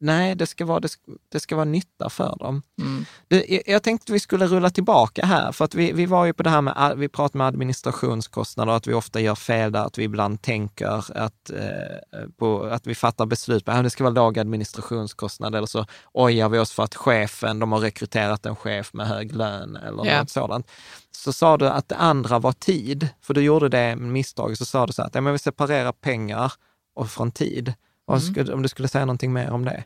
nej, 0.00 0.34
det 0.34 0.46
ska 0.46 0.64
vara, 0.64 0.80
det 0.80 0.88
ska, 0.88 1.02
det 1.32 1.40
ska 1.40 1.56
vara 1.56 1.64
nytta 1.64 2.10
för 2.10 2.36
dem. 2.38 2.62
Mm. 2.80 3.04
Det, 3.28 3.62
jag- 3.66 3.82
tänkte 3.82 4.12
vi 4.12 4.20
skulle 4.20 4.46
rulla 4.46 4.70
tillbaka 4.70 5.26
här, 5.26 5.52
för 5.52 5.64
att 5.64 5.74
vi, 5.74 5.92
vi 5.92 6.06
var 6.06 6.24
ju 6.24 6.32
på 6.32 6.42
det 6.42 6.50
här 6.50 6.60
med, 6.60 6.94
vi 6.96 7.08
pratade 7.08 7.38
med 7.38 7.46
administrationskostnader, 7.46 8.72
att 8.72 8.86
vi 8.86 8.94
ofta 8.94 9.20
gör 9.20 9.34
fel 9.34 9.72
där, 9.72 9.84
att 9.86 9.98
vi 9.98 10.02
ibland 10.04 10.42
tänker 10.42 11.16
att, 11.18 11.50
eh, 11.50 12.20
på, 12.38 12.62
att 12.64 12.86
vi 12.86 12.94
fattar 12.94 13.26
beslut 13.26 13.64
på 13.64 13.70
att 13.72 13.82
det 13.84 13.90
ska 13.90 14.04
vara 14.04 14.14
låg 14.14 14.38
administrationskostnad, 14.38 15.54
eller 15.54 15.66
så 15.66 15.86
ojar 16.12 16.48
vi 16.48 16.58
oss 16.58 16.72
för 16.72 16.82
att 16.82 16.94
chefen, 16.94 17.58
de 17.58 17.72
har 17.72 17.78
rekryterat 17.80 18.46
en 18.46 18.56
chef 18.56 18.92
med 18.94 19.06
hög 19.08 19.32
lön 19.36 19.76
eller 19.76 20.06
Ja. 20.06 20.18
något 20.20 20.30
sådant. 20.30 20.70
Så 21.10 21.32
sa 21.32 21.56
du 21.56 21.68
att 21.68 21.88
det 21.88 21.96
andra 21.96 22.38
var 22.38 22.52
tid, 22.52 23.08
för 23.22 23.34
du 23.34 23.40
gjorde 23.40 23.68
det 23.68 23.96
misstag, 23.96 24.58
så 24.58 24.64
sa 24.64 24.86
du 24.86 24.92
så 24.92 25.02
här, 25.02 25.06
att 25.06 25.14
ja, 25.14 25.20
men 25.20 25.32
vi 25.32 25.38
separerar 25.38 25.92
pengar 25.92 26.52
och 26.94 27.10
från 27.10 27.32
tid. 27.32 27.74
Skulle, 28.20 28.52
om 28.54 28.62
du 28.62 28.68
skulle 28.68 28.88
säga 28.88 29.04
någonting 29.04 29.32
mer 29.32 29.50
om 29.52 29.64
det? 29.64 29.84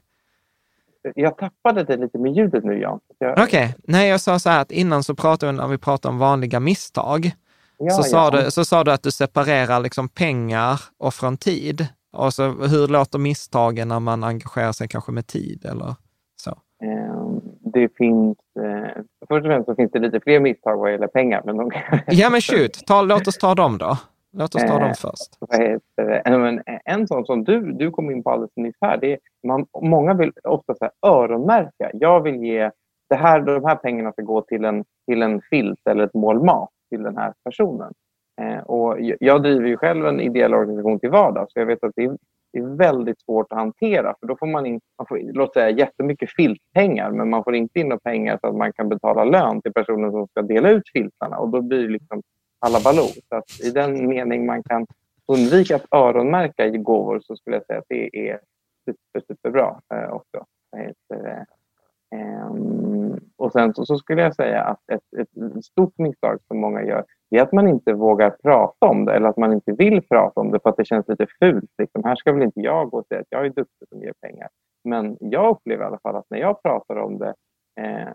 Jag 1.14 1.38
tappade 1.38 1.84
det 1.84 1.96
lite 1.96 2.18
med 2.18 2.32
ljudet 2.32 2.64
nu, 2.64 2.80
Jan. 2.80 3.00
Jag, 3.18 3.38
Okej, 3.38 3.74
nej 3.84 4.08
jag 4.08 4.20
sa 4.20 4.38
så 4.38 4.50
här 4.50 4.60
att 4.62 4.70
innan 4.72 5.04
så 5.04 5.14
pratade 5.14 5.52
vi, 5.52 5.58
när 5.58 5.68
vi 5.68 5.78
pratade 5.78 6.12
om 6.12 6.18
vanliga 6.18 6.60
misstag, 6.60 7.30
ja, 7.78 7.90
så, 7.90 8.02
sa 8.02 8.30
du, 8.30 8.50
så 8.50 8.64
sa 8.64 8.84
du 8.84 8.92
att 8.92 9.02
du 9.02 9.10
separerar 9.10 9.80
liksom 9.80 10.08
pengar 10.08 10.80
och 10.98 11.14
från 11.14 11.36
tid. 11.36 11.86
Och 12.12 12.34
så, 12.34 12.42
hur 12.50 12.88
låter 12.88 13.18
misstagen 13.18 13.88
när 13.88 14.00
man 14.00 14.24
engagerar 14.24 14.72
sig 14.72 14.88
kanske 14.88 15.12
med 15.12 15.26
tid 15.26 15.64
eller 15.64 15.94
så? 16.36 16.50
Eh, 16.50 17.40
Det 17.72 17.88
finns... 17.96 18.38
Eh, 18.60 19.02
först 19.28 19.44
och 19.44 19.50
främst 19.50 19.66
så 19.66 19.74
finns 19.74 19.92
det 19.92 19.98
lite 19.98 20.20
fler 20.20 20.40
misstag 20.40 20.76
vad 20.78 20.92
gäller 20.92 21.06
pengar. 21.06 21.42
Men 21.44 21.56
de, 21.56 21.70
Ja 22.06 22.30
men 22.30 22.40
shoot, 22.40 22.86
ta, 22.86 23.02
låt 23.02 23.26
oss 23.26 23.38
ta 23.38 23.54
dem 23.54 23.78
då. 23.78 23.98
Låt 24.32 24.54
oss 24.54 24.62
ta 24.66 24.78
dem 24.78 24.82
Eh, 24.88 24.94
först. 24.94 25.52
heter 25.62 25.80
det? 25.96 26.62
Eh, 26.66 26.78
En 26.84 27.06
sån 27.08 27.26
som 27.26 27.44
du, 27.44 27.72
du 27.72 27.90
kom 27.90 28.10
in 28.10 28.22
på 28.22 28.30
alldeles 28.30 28.56
nyss 28.56 28.76
här. 28.80 28.96
Det 28.96 29.12
är, 29.12 29.18
man, 29.46 29.66
många 29.82 30.14
vill 30.14 30.32
ofta 30.44 30.74
så 30.74 30.84
här 30.84 30.92
öronmärka. 31.12 31.90
Jag 31.92 32.20
vill 32.22 32.36
ge... 32.44 32.70
Det 33.08 33.14
här, 33.16 33.40
de 33.40 33.64
här 33.64 33.76
pengarna 33.76 34.12
ska 34.12 34.22
gå 34.22 34.40
till 34.42 34.64
en, 34.64 34.84
till 35.06 35.22
en 35.22 35.40
filt 35.40 35.80
eller 35.90 36.04
ett 36.04 36.14
mål 36.14 36.44
mat 36.44 36.70
till 36.90 37.02
den 37.02 37.16
här 37.16 37.32
personen. 37.44 37.92
Eh, 38.40 38.58
och 38.58 39.00
jag- 39.00 39.16
jag 39.20 39.42
driver 39.42 39.66
ju 39.68 39.76
själv 39.76 40.06
en 40.06 40.20
ideell 40.20 40.54
organisation 40.54 41.00
till 41.00 41.10
vardags. 41.10 41.52
Så 41.52 41.58
jag 41.58 41.66
vet 41.66 41.84
att 41.84 41.92
det 41.96 42.04
är, 42.04 42.16
det 42.52 42.58
är 42.58 42.76
väldigt 42.76 43.20
svårt 43.20 43.52
att 43.52 43.58
hantera. 43.58 44.14
För 44.20 44.26
då 44.26 44.36
får 44.36 44.46
man 44.46 44.66
in, 44.66 44.80
man 44.98 45.06
får, 45.06 45.20
låt 45.32 45.52
säga, 45.54 45.70
jättemycket 45.70 46.30
filtpengar. 46.36 47.10
Men 47.10 47.30
man 47.30 47.44
får 47.44 47.54
inte 47.54 47.80
in 47.80 47.88
några 47.88 48.00
pengar 48.00 48.38
så 48.40 48.46
att 48.46 48.54
man 48.56 48.72
kan 48.72 48.88
betala 48.88 49.24
lön 49.24 49.62
till 49.62 49.72
personen 49.72 50.10
som 50.10 50.26
ska 50.28 50.42
dela 50.42 50.70
ut 50.70 50.88
filtarna. 50.92 51.38
Och 51.38 51.48
då 51.48 51.62
blir 51.62 51.82
det 51.82 51.88
liksom 51.88 52.22
alla 52.58 52.80
baloo. 52.84 53.08
Så 53.28 53.36
att 53.36 53.60
i 53.60 53.70
den 53.70 54.08
mening 54.08 54.46
man 54.46 54.62
kan 54.62 54.86
undvika 55.32 55.76
att 55.76 55.86
öronmärka 55.90 56.66
i 56.66 56.78
gåvor 56.78 57.20
så 57.20 57.36
skulle 57.36 57.56
jag 57.56 57.66
säga 57.66 57.78
att 57.78 57.88
det 57.88 58.30
är 58.30 58.40
super, 58.84 59.26
superbra 59.34 59.80
eh, 59.94 60.10
också. 60.10 60.44
Heter 60.76 61.22
det? 61.22 61.46
Och 63.36 63.52
sen 63.52 63.74
så, 63.74 63.86
så 63.86 63.98
skulle 63.98 64.22
jag 64.22 64.34
säga 64.34 64.62
att 64.62 64.90
ett, 64.92 65.20
ett 65.20 65.64
stort 65.64 65.98
misstag 65.98 66.38
som 66.48 66.60
många 66.60 66.82
gör 66.82 67.04
är 67.30 67.42
att 67.42 67.52
man 67.52 67.68
inte 67.68 67.92
vågar 67.92 68.30
prata 68.30 68.86
om 68.86 69.04
det 69.04 69.14
eller 69.14 69.28
att 69.28 69.36
man 69.36 69.52
inte 69.52 69.72
vill 69.72 70.02
prata 70.08 70.40
om 70.40 70.50
det 70.50 70.60
för 70.62 70.70
att 70.70 70.76
det 70.76 70.84
känns 70.84 71.08
lite 71.08 71.26
fult. 71.38 71.70
Liksom, 71.78 72.04
här 72.04 72.16
ska 72.16 72.32
väl 72.32 72.42
inte 72.42 72.60
jag 72.60 72.90
gå 72.90 72.98
och 72.98 73.06
säga 73.06 73.20
att 73.20 73.26
jag 73.30 73.46
är 73.46 73.50
duktig 73.50 73.88
som 73.88 74.02
ger 74.02 74.12
pengar. 74.20 74.48
Men 74.84 75.16
jag 75.20 75.50
upplever 75.50 75.84
i 75.84 75.86
alla 75.86 75.98
fall 75.98 76.16
att 76.16 76.26
när 76.30 76.38
jag 76.38 76.62
pratar 76.62 76.96
om 76.96 77.18
det 77.18 77.34
eh, 77.80 78.08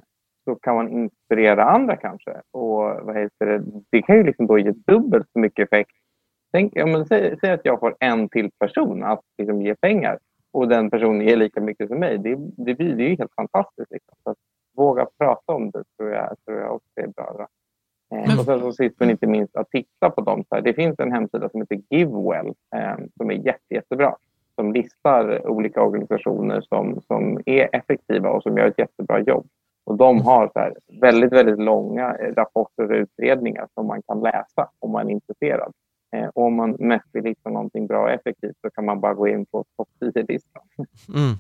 så 0.44 0.56
kan 0.56 0.76
man 0.76 0.90
inspirera 0.90 1.64
andra 1.64 1.96
kanske. 1.96 2.42
Och 2.52 2.80
vad 2.82 3.18
heter 3.18 3.46
det? 3.46 3.64
det 3.90 4.02
kan 4.02 4.16
ju 4.18 4.24
liksom 4.24 4.48
då 4.48 4.58
ge 4.58 4.72
dubbelt 4.72 5.28
så 5.34 5.40
mycket 5.40 5.68
effekt. 5.68 5.92
Tänk, 6.52 6.72
ja, 6.76 6.86
men 6.86 7.06
säg, 7.06 7.38
säg 7.40 7.52
att 7.52 7.66
jag 7.66 7.80
får 7.80 7.96
en 8.00 8.30
till 8.30 8.52
person 8.60 9.04
att 9.04 9.22
liksom 9.38 9.62
ge 9.62 9.76
pengar 9.76 10.20
och 10.54 10.68
den 10.68 10.90
personen 10.90 11.22
ger 11.22 11.38
lika 11.38 11.62
mycket 11.62 11.88
som 11.88 12.00
mig. 12.00 12.18
Det, 12.18 12.36
det, 12.58 12.76
blir, 12.76 12.96
det 12.96 13.04
är 13.04 13.10
ju 13.10 13.16
helt 13.16 13.36
fantastiskt. 13.36 13.92
Liksom. 13.92 14.16
Så 14.24 14.30
att 14.30 14.38
våga 14.78 15.08
prata 15.18 15.54
om 15.54 15.72
det 15.72 15.84
tror 15.98 16.12
jag, 16.12 16.36
tror 16.46 16.60
jag 16.60 16.76
också 16.76 16.90
är 16.96 17.08
bra. 17.08 17.48
Eh, 18.16 18.40
och 18.40 18.46
sen 18.46 18.60
så 18.60 18.74
sist 18.74 18.96
men 19.00 19.10
inte 19.10 19.28
minst 19.28 19.56
att 19.56 19.70
titta 19.70 20.10
på 20.10 20.22
dem. 20.22 20.44
Så 20.50 20.56
här. 20.56 20.62
Det 20.62 20.74
finns 20.74 21.00
en 21.00 21.12
hemsida 21.12 21.50
som 21.50 21.62
heter 21.62 21.82
Givewell 21.90 22.54
eh, 22.76 23.06
som 23.18 23.30
är 23.30 23.34
jätte, 23.34 23.74
jättebra. 23.74 24.16
Som 24.56 24.74
listar 24.74 25.48
olika 25.48 25.82
organisationer 25.82 26.62
som, 26.62 27.02
som 27.08 27.40
är 27.46 27.76
effektiva 27.76 28.30
och 28.30 28.44
som 28.44 28.58
gör 28.58 28.68
ett 28.68 28.80
jättebra 28.80 29.20
jobb. 29.20 29.48
Och 29.86 29.98
de 29.98 30.22
har 30.22 30.50
så 30.54 30.60
här 30.60 30.74
väldigt, 31.02 31.34
väldigt 31.34 31.60
långa 31.60 32.16
eh, 32.16 32.34
rapporter 32.36 32.92
och 32.92 32.98
utredningar 32.98 33.68
som 33.74 33.88
man 33.88 34.02
kan 34.08 34.20
läsa 34.20 34.70
om 34.80 34.92
man 34.92 35.08
är 35.08 35.12
intresserad. 35.12 35.72
Eh, 36.16 36.26
och 36.26 36.44
om 36.44 36.56
man 36.56 36.76
mest 36.80 37.08
vill 37.12 37.26
hitta 37.26 37.50
någonting 37.50 37.88
bra 37.88 38.04
och 38.04 38.10
effektivt 38.10 38.56
så 38.62 38.70
kan 38.70 38.86
man 38.86 39.00
bara 39.00 39.14
gå 39.14 39.28
in 39.28 39.46
på 39.46 39.66
topp 39.78 39.90
10-listan. 40.02 40.64
Mm. 41.16 41.38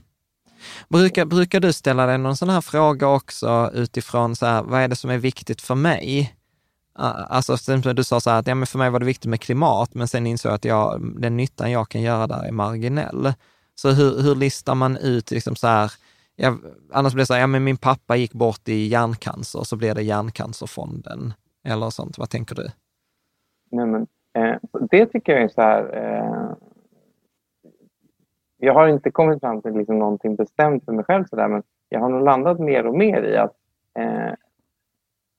Brukar, 0.89 1.25
brukar 1.25 1.59
du 1.59 1.73
ställa 1.73 2.05
dig 2.05 2.17
någon 2.17 2.35
sån 2.35 2.49
här 2.49 2.61
fråga 2.61 3.07
också 3.07 3.71
utifrån 3.73 4.35
så 4.35 4.45
här, 4.45 4.63
vad 4.63 4.81
är 4.81 4.87
det 4.87 4.95
som 4.95 5.09
är 5.09 5.17
viktigt 5.17 5.61
för 5.61 5.75
mig? 5.75 6.35
Alltså 6.95 7.55
du 7.95 8.03
sa 8.03 8.19
så 8.19 8.29
här 8.29 8.39
att 8.39 8.47
ja, 8.47 8.55
men 8.55 8.67
för 8.67 8.77
mig 8.77 8.89
var 8.89 8.99
det 8.99 9.05
viktigt 9.05 9.29
med 9.29 9.41
klimat, 9.41 9.93
men 9.93 10.07
sen 10.07 10.27
insåg 10.27 10.49
jag 10.49 10.55
att 10.55 10.65
jag, 10.65 11.01
den 11.21 11.37
nyttan 11.37 11.71
jag 11.71 11.89
kan 11.89 12.01
göra 12.01 12.27
där 12.27 12.43
är 12.43 12.51
marginell. 12.51 13.33
Så 13.75 13.91
hur, 13.91 14.21
hur 14.21 14.35
listar 14.35 14.75
man 14.75 14.97
ut 14.97 15.31
liksom 15.31 15.55
så 15.55 15.67
här, 15.67 15.91
jag, 16.35 16.57
annars 16.91 17.13
blir 17.13 17.21
det 17.21 17.25
så 17.25 17.33
här, 17.33 17.41
ja 17.41 17.47
men 17.47 17.63
min 17.63 17.77
pappa 17.77 18.15
gick 18.15 18.33
bort 18.33 18.69
i 18.69 18.87
hjärncancer, 18.87 19.63
så 19.63 19.77
blir 19.77 19.95
det 19.95 20.01
hjärncancerfonden 20.01 21.33
eller 21.63 21.89
sånt. 21.89 22.17
Vad 22.17 22.29
tänker 22.29 22.55
du? 22.55 22.67
Nej, 23.71 23.85
men, 23.85 24.07
eh, 24.33 24.57
det 24.89 25.05
tycker 25.05 25.33
jag 25.33 25.41
är 25.41 25.47
så 25.47 25.61
här... 25.61 25.97
Eh, 25.97 26.55
jag 28.57 28.73
har 28.73 28.87
inte 28.87 29.11
kommit 29.11 29.39
fram 29.39 29.61
till 29.61 29.73
liksom 29.73 29.99
någonting 29.99 30.35
bestämt 30.35 30.85
för 30.85 30.91
mig 30.91 31.05
själv, 31.05 31.25
så 31.25 31.35
där, 31.35 31.47
men 31.47 31.63
jag 31.89 31.99
har 31.99 32.09
nog 32.09 32.23
landat 32.23 32.59
mer 32.59 32.85
och 32.85 32.97
mer 32.97 33.23
i 33.23 33.37
att 33.37 33.55
eh, 33.99 34.33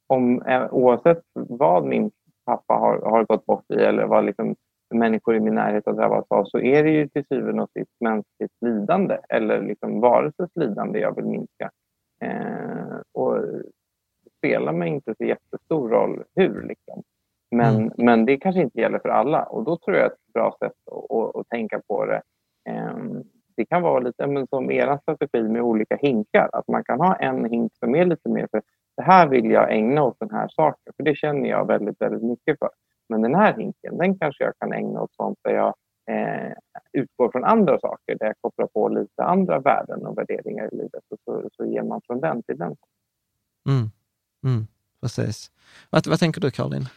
om, 0.06 0.42
eh, 0.42 0.66
oavsett 0.70 1.22
vad 1.32 1.84
min 1.84 2.10
pappa 2.44 2.74
har, 2.74 3.00
har 3.00 3.24
gått 3.24 3.46
bort 3.46 3.70
i 3.70 3.74
eller 3.74 4.06
vad 4.06 4.24
liksom 4.24 4.56
människor 4.94 5.36
i 5.36 5.40
min 5.40 5.54
närhet 5.54 5.86
har 5.86 5.92
drabbats 5.92 6.30
av 6.30 6.44
så 6.44 6.58
är 6.58 6.84
det 6.84 6.90
ju 6.90 7.08
till 7.08 7.24
syvende 7.26 7.62
och 7.62 7.70
sist 7.70 7.96
mänskligt 8.00 8.52
lidande 8.60 9.18
eller 9.28 9.62
liksom 9.62 10.00
varelses 10.00 10.50
lidande 10.54 10.98
jag 10.98 11.16
vill 11.16 11.24
minska. 11.24 11.70
Eh, 12.22 13.00
och 13.12 13.40
det 13.40 14.30
spelar 14.38 14.72
mig 14.72 14.88
inte 14.88 15.14
så 15.18 15.24
jättestor 15.24 15.88
roll 15.88 16.24
hur. 16.34 16.62
Liksom. 16.62 17.02
Men, 17.50 17.76
Mm. 17.76 17.92
men 17.96 18.24
det 18.24 18.36
kanske 18.36 18.60
inte 18.60 18.80
gäller 18.80 18.98
för 18.98 19.08
alla 19.08 19.42
och 19.42 19.64
då 19.64 19.76
tror 19.76 19.96
jag 19.96 20.06
att 20.06 20.12
ett 20.12 20.32
bra 20.34 20.56
sätt 20.60 20.72
att, 21.10 21.36
att, 21.36 21.48
tänka 21.48 21.80
på 21.88 22.06
det 22.06 22.22
ehm, 22.68 23.22
det 23.56 23.64
kan 23.66 23.82
vara 23.82 23.98
lite 24.00 24.26
men 24.26 24.46
som 24.46 24.70
er 24.70 24.98
strategi 25.02 25.42
med 25.48 25.62
olika 25.62 25.96
hinkar. 25.96 26.50
Att 26.52 26.68
man 26.68 26.84
kan 26.84 27.00
ha 27.00 27.16
en 27.16 27.44
hink 27.44 27.72
som 27.76 27.94
är 27.94 28.04
lite 28.04 28.28
mer 28.28 28.48
för 28.50 28.62
det 28.96 29.02
här 29.02 29.28
vill 29.28 29.50
jag 29.50 29.72
ägna 29.72 30.02
åt 30.02 30.16
den 30.20 30.30
här 30.30 30.48
saken. 30.48 30.92
För 30.96 31.02
det 31.02 31.14
känner 31.14 31.48
jag 31.48 31.66
väldigt, 31.66 32.00
väldigt 32.00 32.22
mycket 32.22 32.58
för. 32.58 32.68
Men 33.08 33.22
den 33.22 33.34
här 33.34 33.54
hinken, 33.58 33.98
den 33.98 34.18
kanske 34.18 34.44
jag 34.44 34.52
kan 34.60 34.72
ägna 34.72 35.00
åt 35.00 35.14
sånt 35.14 35.38
där 35.44 35.54
jag 35.54 35.74
eh, 36.10 36.52
utgår 36.92 37.30
från 37.32 37.44
andra 37.44 37.80
saker. 37.80 38.16
Där 38.18 38.26
jag 38.26 38.34
kopplar 38.40 38.66
på 38.66 38.88
lite 38.88 39.22
andra 39.24 39.60
värden 39.60 40.06
och 40.06 40.18
värderingar 40.18 40.68
i 40.72 40.76
livet. 40.76 41.02
Och 41.10 41.18
så, 41.24 41.48
så 41.56 41.64
ger 41.66 41.82
man 41.82 42.00
från 42.06 42.20
den 42.20 42.42
till 42.42 42.58
den. 42.58 42.76
Mm. 43.68 43.90
Mm. 44.44 44.66
Precis. 45.02 45.50
Vad, 45.90 46.06
vad 46.06 46.18
tänker 46.18 46.40
du 46.40 46.50
Caroline? 46.50 46.88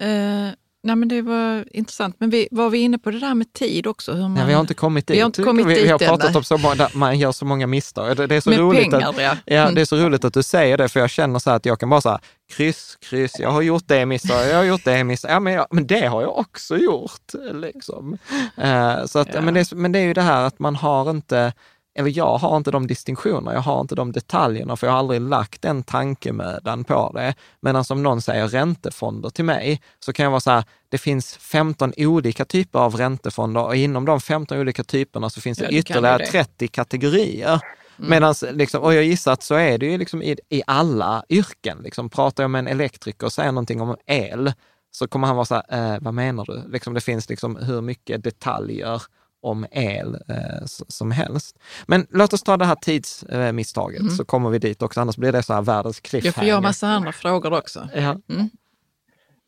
Eh, 0.00 0.54
nej 0.82 0.96
men 0.96 1.08
det 1.08 1.22
var 1.22 1.76
intressant. 1.76 2.16
Men 2.18 2.30
vi, 2.30 2.48
var 2.50 2.70
vi 2.70 2.78
inne 2.78 2.98
på 2.98 3.10
det 3.10 3.18
där 3.20 3.34
med 3.34 3.52
tid 3.52 3.86
också? 3.86 4.12
Hur 4.12 4.22
man, 4.28 4.36
Ja, 4.36 4.44
vi 4.46 4.52
har 4.52 4.60
inte 4.60 4.74
kommit 4.74 5.06
dit. 5.06 5.16
Vi 5.16 5.20
har 5.20 5.26
inte 5.26 5.42
kommit 5.42 5.66
vi, 5.66 5.82
vi 5.82 5.88
har 5.88 5.98
dit 5.98 6.08
pratat 6.08 6.28
nej. 6.30 6.36
om 6.36 6.44
så 6.44 6.58
många, 6.58 6.74
där 6.74 6.90
man 6.94 7.18
gör 7.18 7.32
så 7.32 7.44
många 7.44 7.66
misstag. 7.66 8.16
Det, 8.16 8.26
det 8.26 8.34
är 8.36 8.40
så 8.40 8.50
med 8.50 8.58
roligt 8.58 8.90
pengar, 8.90 9.08
att, 9.10 9.22
ja. 9.22 9.36
Ja, 9.44 9.62
Mm. 9.62 9.74
det 9.74 9.80
är 9.80 9.84
så 9.84 9.96
roligt 9.96 10.24
att 10.24 10.34
du 10.34 10.42
säger 10.42 10.78
det, 10.78 10.88
för 10.88 11.00
jag 11.00 11.10
känner 11.10 11.38
så 11.38 11.50
här 11.50 11.56
att 11.56 11.66
jag 11.66 11.80
kan 11.80 11.90
bara 11.90 12.00
säga 12.00 12.20
kryss, 12.50 12.96
kryss, 13.00 13.38
jag 13.38 13.50
har 13.50 13.62
gjort 13.62 13.82
det 13.86 14.06
misstag, 14.06 14.48
jag 14.48 14.56
har 14.56 14.64
gjort 14.64 14.84
det 14.84 15.04
misstag, 15.04 15.30
ja 15.30 15.40
men, 15.40 15.52
jag, 15.52 15.66
men 15.70 15.86
det 15.86 16.06
har 16.06 16.22
jag 16.22 16.38
också 16.38 16.76
gjort. 16.76 17.32
Liksom. 17.52 18.18
Eh, 18.56 19.04
så 19.06 19.18
att, 19.18 19.34
Ja. 19.34 19.40
men, 19.40 19.54
det, 19.54 19.72
men 19.72 19.92
det 19.92 19.98
är 19.98 20.02
ju 20.04 20.14
det 20.14 20.22
här 20.22 20.44
att 20.44 20.58
man 20.58 20.76
har 20.76 21.10
inte, 21.10 21.52
eller 21.98 22.10
jag 22.18 22.38
har 22.38 22.56
inte 22.56 22.70
de 22.70 22.86
distinktionerna, 22.86 23.54
jag 23.54 23.60
har 23.60 23.80
inte 23.80 23.94
de 23.94 24.12
detaljerna, 24.12 24.76
för 24.76 24.86
jag 24.86 24.92
har 24.92 24.98
aldrig 24.98 25.20
lagt 25.20 25.62
den 25.62 25.82
tankemödan 25.82 26.84
på 26.84 27.12
det. 27.14 27.34
Medan 27.60 27.84
om 27.90 28.02
någon 28.02 28.22
säger 28.22 28.48
räntefonder 28.48 29.30
till 29.30 29.44
mig, 29.44 29.80
så 30.04 30.12
kan 30.12 30.24
jag 30.24 30.30
vara 30.30 30.40
så 30.40 30.50
här, 30.50 30.64
det 30.88 30.98
finns 30.98 31.36
15 31.36 31.92
olika 31.96 32.44
typer 32.44 32.78
av 32.78 32.96
räntefonder 32.96 33.64
och 33.64 33.76
inom 33.76 34.04
de 34.04 34.20
15 34.20 34.58
olika 34.58 34.84
typerna 34.84 35.30
så 35.30 35.40
finns 35.40 35.58
det, 35.58 35.64
ja, 35.64 35.70
ytterligare 35.70 36.18
det. 36.18 36.26
30 36.26 36.68
kategorier. 36.68 37.60
Mm. 38.00 38.10
Medans, 38.10 38.44
liksom, 38.52 38.82
och 38.82 38.94
jag 38.94 39.04
gissar 39.04 39.32
att 39.32 39.42
så 39.42 39.54
är 39.54 39.78
det 39.78 39.86
ju 39.86 39.98
liksom 39.98 40.22
i, 40.22 40.36
i 40.48 40.62
alla 40.66 41.24
yrken. 41.28 41.78
Liksom, 41.82 42.10
pratar 42.10 42.42
jag 42.42 42.50
med 42.50 42.58
en 42.58 42.66
elektriker 42.66 43.26
och 43.26 43.32
säger 43.32 43.52
någonting 43.52 43.80
om 43.80 43.96
el, 44.06 44.52
så 44.90 45.08
kommer 45.08 45.26
han 45.26 45.36
vara 45.36 45.46
så 45.46 45.54
här, 45.54 45.94
eh, 45.94 45.98
vad 46.00 46.14
menar 46.14 46.44
du? 46.44 46.72
Liksom, 46.72 46.94
det 46.94 47.00
finns 47.00 47.28
liksom 47.28 47.56
hur 47.56 47.80
mycket 47.80 48.24
detaljer 48.24 49.02
om 49.42 49.66
el 49.70 50.14
eh, 50.14 50.64
som 50.66 51.10
helst. 51.10 51.58
Men 51.86 52.06
låt 52.10 52.32
oss 52.32 52.42
ta 52.42 52.56
det 52.56 52.64
här 52.64 52.74
tidsmisstaget, 52.74 54.00
mm. 54.00 54.10
så 54.10 54.24
kommer 54.24 54.50
vi 54.50 54.58
dit 54.58 54.82
också, 54.82 55.00
annars 55.00 55.16
blir 55.16 55.32
det 55.32 55.42
så 55.42 55.54
här 55.54 55.62
världens 55.62 56.00
cliffhanger. 56.00 56.26
Jag 56.26 56.34
får 56.34 56.44
göra 56.44 56.60
massa 56.60 56.86
andra 56.86 57.12
frågor 57.12 57.58
också. 57.58 57.88
Ja. 57.94 58.16
Mm. 58.28 58.50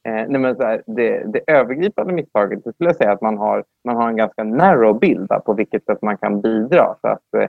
Eh, 0.08 0.28
nej 0.28 0.40
men 0.40 0.56
så 0.56 0.62
här, 0.62 0.82
det, 0.86 1.32
det, 1.32 1.52
övergripande 1.52 2.12
misstaget 2.12 2.64
det 2.64 2.72
skulle 2.72 2.90
jag 2.90 2.96
säga 2.96 3.12
att 3.12 3.20
man 3.20 3.38
har, 3.38 3.64
man 3.84 3.96
har 3.96 4.08
en 4.08 4.16
ganska 4.16 4.44
narrow 4.44 4.98
bild 4.98 5.28
på 5.46 5.54
vilket 5.54 5.84
sätt 5.84 6.02
man 6.02 6.18
kan 6.18 6.40
bidra. 6.40 6.96
Så 7.00 7.08
att, 7.08 7.34
eh, 7.36 7.48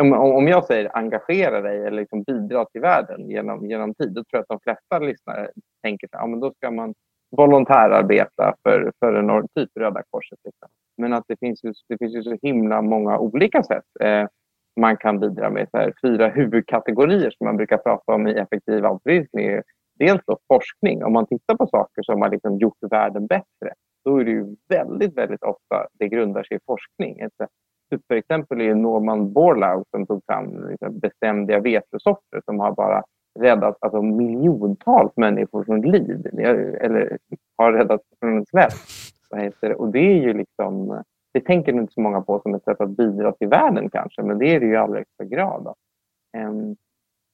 om, 0.00 0.12
om 0.12 0.48
jag 0.48 0.64
säger 0.64 0.96
engagera 0.96 1.60
dig 1.60 1.86
eller 1.86 2.00
liksom 2.00 2.22
bidra 2.22 2.64
till 2.64 2.80
världen 2.80 3.30
genom, 3.30 3.66
genom 3.66 3.94
tid, 3.94 4.12
då 4.12 4.24
tror 4.24 4.26
jag 4.30 4.40
att 4.40 4.48
de 4.48 4.60
flesta 4.60 4.98
lyssnare 4.98 5.50
tänker 5.82 6.06
att 6.06 6.30
ja, 6.30 6.36
då 6.36 6.52
ska 6.52 6.70
man 6.70 6.94
volontärarbeta 7.36 8.54
för, 8.62 8.92
för 8.98 9.14
en 9.14 9.48
typ 9.54 9.70
Röda 9.80 10.02
Korset. 10.10 10.38
Liksom. 10.44 10.68
Men 10.96 11.12
att 11.12 11.24
det 11.28 11.36
finns, 11.40 11.64
ju, 11.64 11.72
det 11.88 11.98
finns 11.98 12.14
ju 12.14 12.22
så 12.22 12.36
himla 12.42 12.82
många 12.82 13.18
olika 13.18 13.62
sätt 13.62 13.84
eh, 14.00 14.26
man 14.80 14.96
kan 14.96 15.20
bidra 15.20 15.50
med. 15.50 15.68
Så 15.70 15.78
här, 15.78 15.92
fyra 16.02 16.28
huvudkategorier 16.28 17.30
som 17.30 17.44
man 17.46 17.56
brukar 17.56 17.76
prata 17.76 18.12
om 18.12 18.28
i 18.28 18.32
effektiv 18.32 18.86
altruism 18.86 19.38
är 19.38 19.62
dels 19.98 20.22
då 20.26 20.38
forskning. 20.48 21.04
Om 21.04 21.12
man 21.12 21.26
tittar 21.26 21.56
på 21.56 21.66
saker 21.66 22.02
som 22.02 22.22
har 22.22 22.30
liksom 22.30 22.58
gjort 22.58 22.78
världen 22.90 23.26
bättre, 23.26 23.72
då 24.04 24.20
är 24.20 24.24
det 24.24 24.30
ju 24.30 24.56
väldigt, 24.68 25.16
väldigt 25.16 25.42
ofta 25.42 25.86
det 25.98 26.08
grundar 26.08 26.42
sig 26.42 26.56
i 26.56 26.60
forskning. 26.66 27.20
Ett 27.20 27.48
superexempel 27.92 28.60
är 28.60 28.74
Norman 28.74 29.32
Borlaug 29.32 29.84
som 29.90 30.06
tog 30.06 30.22
fram 30.26 30.68
liksom 30.68 30.98
beständiga 30.98 31.60
vetesorter 31.60 32.40
som 32.44 32.60
har 32.60 32.72
bara 32.72 33.02
räddat 33.40 33.76
alltså, 33.80 34.02
miljontals 34.02 35.12
människor 35.16 35.64
från 35.64 35.80
liv, 35.80 36.26
eller 36.80 37.18
har 37.58 37.72
räddat 37.72 38.00
från 38.20 38.36
en 38.36 38.46
svält. 38.46 38.74
Och 39.76 39.92
det 39.92 39.98
är 39.98 40.22
ju 40.22 40.32
liksom, 40.32 41.02
det 41.32 41.40
tänker 41.40 41.72
inte 41.72 41.92
så 41.92 42.00
många 42.00 42.20
på 42.20 42.40
som 42.40 42.54
ett 42.54 42.64
sätt 42.64 42.80
att 42.80 42.96
bidra 42.96 43.32
till 43.32 43.48
världen 43.48 43.90
kanske, 43.90 44.22
men 44.22 44.38
det 44.38 44.46
är 44.46 44.60
det 44.60 44.66
ju 44.66 44.72
i 44.72 44.76
allra 44.76 44.98
högsta 44.98 45.24
grad. 45.24 45.64
Då. 45.64 45.74
Um, 46.38 46.76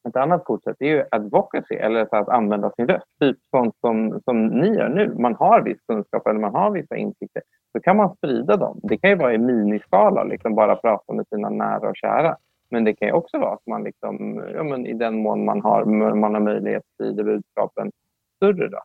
ett 0.08 0.16
annat 0.16 0.44
kort 0.44 0.62
sätt 0.62 0.76
är 0.78 0.86
ju 0.86 1.04
advocacy, 1.10 1.74
eller 1.74 2.14
att 2.14 2.28
använda 2.28 2.70
sin 2.70 2.86
röst. 2.86 3.06
Typ 3.20 3.38
sånt 3.50 3.74
som, 3.80 4.20
som 4.24 4.46
ni 4.46 4.68
gör 4.68 4.88
nu. 4.88 5.14
Man 5.14 5.34
har 5.34 5.62
viss 5.62 5.80
kunskap 5.88 6.26
eller 6.26 6.40
man 6.40 6.54
har 6.54 6.70
vissa 6.70 6.96
insikter. 6.96 7.42
Så 7.72 7.80
kan 7.80 7.96
man 7.96 8.16
sprida 8.16 8.56
dem. 8.56 8.80
Det 8.82 8.96
kan 8.96 9.10
ju 9.10 9.16
vara 9.16 9.34
i 9.34 9.38
miniskala, 9.38 10.24
liksom 10.24 10.54
bara 10.54 10.76
prata 10.76 11.12
med 11.12 11.26
sina 11.28 11.50
nära 11.50 11.88
och 11.88 11.96
kära. 11.96 12.36
Men 12.70 12.84
det 12.84 12.94
kan 12.94 13.08
ju 13.08 13.14
också 13.14 13.38
vara 13.38 13.54
att 13.54 13.66
man 13.66 13.84
liksom, 13.84 14.44
ja, 14.54 14.62
men 14.62 14.86
i 14.86 14.92
den 14.92 15.22
mån 15.22 15.44
man 15.44 15.60
har, 15.60 15.84
man 16.14 16.34
har 16.34 16.40
möjlighet 16.40 16.78
att 16.78 16.94
sprida 16.94 17.24
budskapen 17.24 17.90
större. 18.36 18.68
Då. 18.68 18.78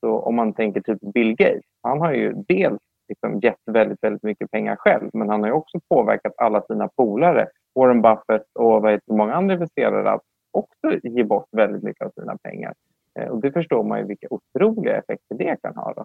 Så 0.00 0.18
om 0.18 0.34
man 0.34 0.52
tänker 0.52 0.80
typ 0.80 1.00
Bill 1.00 1.36
Gates, 1.36 1.64
han 1.82 2.00
har 2.00 2.12
ju 2.12 2.32
dels 2.32 2.80
liksom 3.08 3.40
gett 3.40 3.60
väldigt, 3.66 4.02
väldigt 4.02 4.22
mycket 4.22 4.50
pengar 4.50 4.76
själv, 4.76 5.10
men 5.12 5.28
han 5.28 5.40
har 5.40 5.48
ju 5.48 5.54
också 5.54 5.80
påverkat 5.88 6.32
alla 6.36 6.62
sina 6.62 6.88
polare, 6.88 7.46
Warren 7.74 8.02
Buffett 8.02 8.46
och 8.54 8.82
vad 8.82 8.92
heter, 8.92 9.12
många 9.12 9.34
andra 9.34 9.54
investerare, 9.54 10.10
att 10.10 10.22
också 10.50 10.98
ge 11.02 11.24
bort 11.24 11.48
väldigt 11.52 11.82
mycket 11.82 12.06
av 12.06 12.10
sina 12.10 12.36
pengar. 12.36 12.74
Eh, 13.18 13.28
och 13.28 13.40
det 13.40 13.52
förstår 13.52 13.84
man 13.84 13.98
ju 13.98 14.04
vilka 14.04 14.26
otroliga 14.30 14.96
effekter 14.96 15.34
det 15.34 15.56
kan 15.62 15.76
ha. 15.76 15.92
Då. 15.96 16.04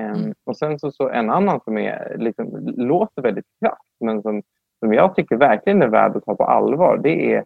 Ehm, 0.00 0.14
mm. 0.14 0.34
Och 0.44 0.56
sen 0.56 0.78
så, 0.78 0.90
så 0.90 1.08
en 1.08 1.30
annan 1.30 1.60
som 1.60 1.78
är, 1.78 2.16
liksom, 2.18 2.74
låter 2.76 3.22
väldigt 3.22 3.46
krasst, 3.60 3.96
men 4.00 4.22
som 4.22 4.42
som 4.78 4.92
jag 4.92 5.14
tycker 5.16 5.36
verkligen 5.36 5.82
är 5.82 5.88
värd 5.88 6.16
att 6.16 6.24
ta 6.24 6.36
på 6.36 6.44
allvar, 6.44 6.98
det 7.02 7.34
är 7.34 7.44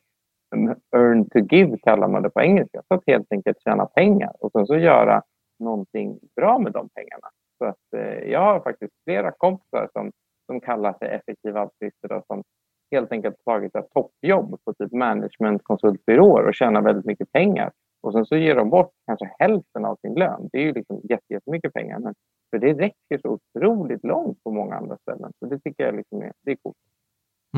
earn 0.97 1.29
to 1.29 1.39
give 1.39 1.79
kallar 1.79 2.09
man 2.09 2.23
det 2.23 2.31
på 2.31 2.41
engelska. 2.41 2.83
Så 2.89 2.95
att 2.95 3.03
helt 3.07 3.33
enkelt 3.33 3.63
tjäna 3.63 3.87
pengar 3.87 4.33
och 4.41 4.53
sen 4.53 4.67
så 4.67 4.77
göra 4.77 5.23
någonting 5.59 6.19
bra 6.37 6.59
med 6.59 6.73
de 6.73 6.89
pengarna. 6.89 7.29
Så 7.59 7.65
att, 7.65 7.95
eh, 7.97 8.31
jag 8.31 8.41
har 8.41 8.61
faktiskt 8.61 8.93
flera 9.05 9.31
kompisar 9.31 9.89
som, 9.93 10.13
som 10.47 10.61
kallar 10.61 10.93
sig 10.93 11.09
effektiva 11.09 11.61
altruister 11.61 12.13
och 12.13 12.25
som 12.27 12.43
helt 12.91 13.13
enkelt 13.13 13.45
tagit 13.45 13.77
ett 13.77 13.91
toppjobb 13.91 14.59
på 14.65 14.75
typ 14.75 14.93
managementkonsultbyråer 14.93 16.47
och 16.47 16.55
tjänar 16.55 16.83
väldigt 16.83 17.05
mycket 17.05 17.33
pengar. 17.33 17.71
Och 18.03 18.13
sen 18.13 18.27
så 18.27 18.37
ger 18.37 18.55
de 18.55 18.71
bort 18.71 18.93
kanske 19.07 19.31
hälften 19.39 19.85
av 19.85 19.97
sin 19.97 20.15
lön. 20.15 20.49
Det 20.53 20.59
är 20.59 20.63
ju 20.63 20.73
liksom 20.73 21.01
jättemycket 21.29 21.73
pengar. 21.73 21.99
Men 21.99 22.15
för 22.51 22.59
det 22.59 22.73
räcker 22.73 23.19
så 23.23 23.29
otroligt 23.29 24.05
långt 24.05 24.43
på 24.45 24.51
många 24.51 24.75
andra 24.75 24.97
ställen. 24.97 25.33
Så 25.39 25.47
det 25.47 25.59
tycker 25.59 25.85
jag 25.85 25.95
liksom 25.95 26.23
är, 26.23 26.33
det 26.45 26.51
är 26.51 26.57
coolt. 26.63 26.77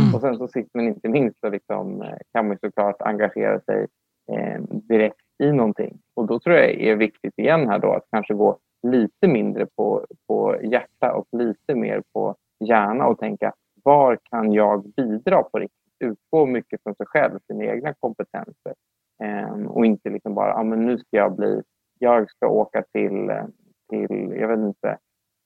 Mm. 0.00 0.14
Och 0.14 0.20
sen 0.20 0.36
så 0.36 0.48
sist 0.48 0.70
men 0.74 0.88
inte 0.88 1.08
minst 1.08 1.40
så 1.40 1.48
liksom, 1.48 2.02
eh, 2.02 2.18
kan 2.32 2.48
man 2.48 2.58
såklart 2.58 3.02
engagera 3.02 3.60
sig 3.60 3.86
eh, 4.32 4.60
direkt 4.68 5.26
i 5.42 5.52
någonting. 5.52 5.98
Och 6.14 6.26
då 6.26 6.40
tror 6.40 6.56
jag 6.56 6.70
är 6.70 6.96
viktigt 6.96 7.38
igen 7.38 7.68
här 7.68 7.78
då 7.78 7.92
att 7.92 8.06
kanske 8.10 8.34
gå 8.34 8.58
lite 8.82 9.28
mindre 9.28 9.66
på, 9.66 10.06
på 10.28 10.56
hjärta 10.62 11.12
och 11.12 11.26
lite 11.32 11.74
mer 11.74 12.02
på 12.12 12.36
hjärna 12.64 13.06
och 13.06 13.18
tänka 13.18 13.52
var 13.82 14.18
kan 14.30 14.52
jag 14.52 14.84
bidra 14.96 15.42
på 15.42 15.58
riktigt? 15.58 15.78
Utgå 15.98 16.46
mycket 16.46 16.82
från 16.82 16.94
sig 16.94 17.06
själv, 17.06 17.38
sina 17.46 17.64
egna 17.64 17.94
kompetenser 17.94 18.74
eh, 19.22 19.66
och 19.66 19.86
inte 19.86 20.10
liksom 20.10 20.34
bara 20.34 20.54
ah, 20.54 20.62
men 20.62 20.86
nu 20.86 20.98
ska 20.98 21.16
jag 21.16 21.36
bli, 21.36 21.62
jag 21.98 22.30
ska 22.30 22.48
åka 22.48 22.82
till, 22.92 23.30
eh, 23.30 23.44
till 23.92 24.36
jag 24.40 24.48
vet 24.48 24.58
inte, 24.58 24.98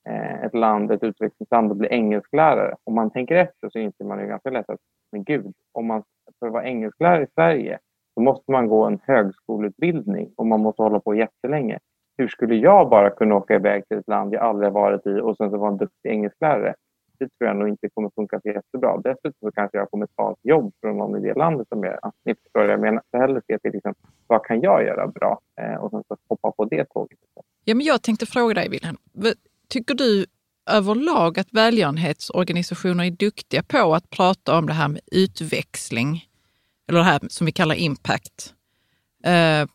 eh, 0.09 0.43
ett 0.43 0.53
land, 0.53 0.91
ett 0.91 1.03
utvecklingsland 1.03 1.71
och 1.71 1.77
bli 1.77 1.87
engelsklärare. 1.87 2.75
Om 2.83 2.95
man 2.95 3.11
tänker 3.11 3.35
efter 3.35 3.69
så 3.69 3.79
inser 3.79 4.05
man 4.05 4.19
ju 4.19 4.27
ganska 4.27 4.49
lätt 4.49 4.69
att 4.69 4.79
men 5.11 5.23
gud, 5.23 5.53
om 5.71 5.85
man 5.85 6.03
för 6.39 6.47
att 6.47 6.53
vara 6.53 6.63
engelsklärare 6.63 7.23
i 7.23 7.27
Sverige 7.35 7.79
så 8.13 8.21
måste 8.21 8.51
man 8.51 8.67
gå 8.67 8.85
en 8.85 8.99
högskoleutbildning 9.03 10.33
och 10.37 10.45
man 10.45 10.59
måste 10.59 10.81
hålla 10.81 10.99
på 10.99 11.15
jättelänge. 11.15 11.79
Hur 12.17 12.27
skulle 12.27 12.55
jag 12.55 12.89
bara 12.89 13.09
kunna 13.09 13.35
åka 13.35 13.55
iväg 13.55 13.87
till 13.87 13.97
ett 13.97 14.07
land 14.07 14.33
jag 14.33 14.43
aldrig 14.43 14.71
varit 14.71 15.05
i 15.05 15.19
och 15.19 15.37
sen 15.37 15.49
så 15.49 15.57
vara 15.57 15.71
en 15.71 15.77
duktig 15.77 16.09
engelsklärare? 16.09 16.75
Det 17.19 17.25
tror 17.25 17.47
jag 17.47 17.55
nog 17.55 17.69
inte 17.69 17.89
kommer 17.89 18.11
funka 18.15 18.39
så 18.41 18.49
jättebra. 18.49 18.97
Dessutom 18.97 19.33
så 19.39 19.51
kanske 19.51 19.77
jag 19.77 19.91
kommer 19.91 20.07
ta 20.15 20.31
ett 20.31 20.39
jobb 20.41 20.73
från 20.81 20.97
någon 20.97 21.17
i 21.17 21.27
det 21.27 21.33
landet 21.33 21.67
som 21.69 21.83
jag... 21.83 22.13
Ni 22.25 22.35
förstår 22.35 22.59
vad 22.61 22.69
jag 22.69 22.79
menar. 22.79 23.01
Så 23.11 23.17
hellre 23.17 23.41
se 23.47 23.59
till 23.59 23.71
liksom, 23.71 23.93
vad 24.27 24.45
kan 24.45 24.61
jag 24.61 24.83
göra 24.83 25.07
bra 25.07 25.39
eh, 25.61 25.75
och 25.75 25.91
sen 25.91 26.03
så 26.07 26.17
hoppa 26.29 26.51
på 26.51 26.65
det 26.65 26.85
tåget. 26.89 27.19
Ja, 27.69 27.75
men 27.75 27.85
jag 27.85 28.01
tänkte 28.01 28.25
fråga 28.25 28.53
dig, 28.53 28.69
Wilhelm. 28.69 28.97
Tycker 29.69 29.95
du 29.95 30.25
överlag 30.69 31.39
att 31.39 31.47
välgörenhetsorganisationer 31.51 33.03
är 33.03 33.11
duktiga 33.11 33.63
på 33.63 33.95
att 33.95 34.09
prata 34.09 34.57
om 34.57 34.67
det 34.67 34.73
här 34.73 34.87
med 34.87 35.01
utväxling, 35.11 36.25
eller 36.87 36.99
det 36.99 37.05
här 37.05 37.21
som 37.29 37.45
vi 37.45 37.51
kallar 37.51 37.75
impact? 37.75 38.53
Uh, 39.25 39.67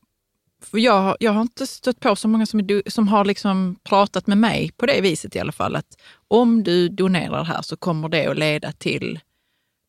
för 0.63 0.79
jag, 0.79 1.17
jag 1.21 1.33
har 1.33 1.43
inte 1.43 1.67
stött 1.67 2.01
på 2.01 2.17
så 2.17 2.29
många 2.29 2.47
som, 2.47 2.61
är, 2.61 2.91
som 2.91 3.09
har 3.09 3.25
liksom 3.25 3.77
pratat 3.85 4.27
med 4.27 4.39
mig 4.39 4.71
på 4.77 4.87
det 4.87 5.01
viset 5.01 5.37
i 5.37 5.41
alla 5.41 5.53
fall, 5.53 5.77
att 5.77 6.01
om 6.29 6.63
du 6.63 6.89
donerar 6.89 7.45
här 7.45 7.63
så 7.63 7.77
kommer 7.77 8.09
det 8.09 8.27
att 8.27 8.39
leda 8.39 8.73
till 8.73 9.21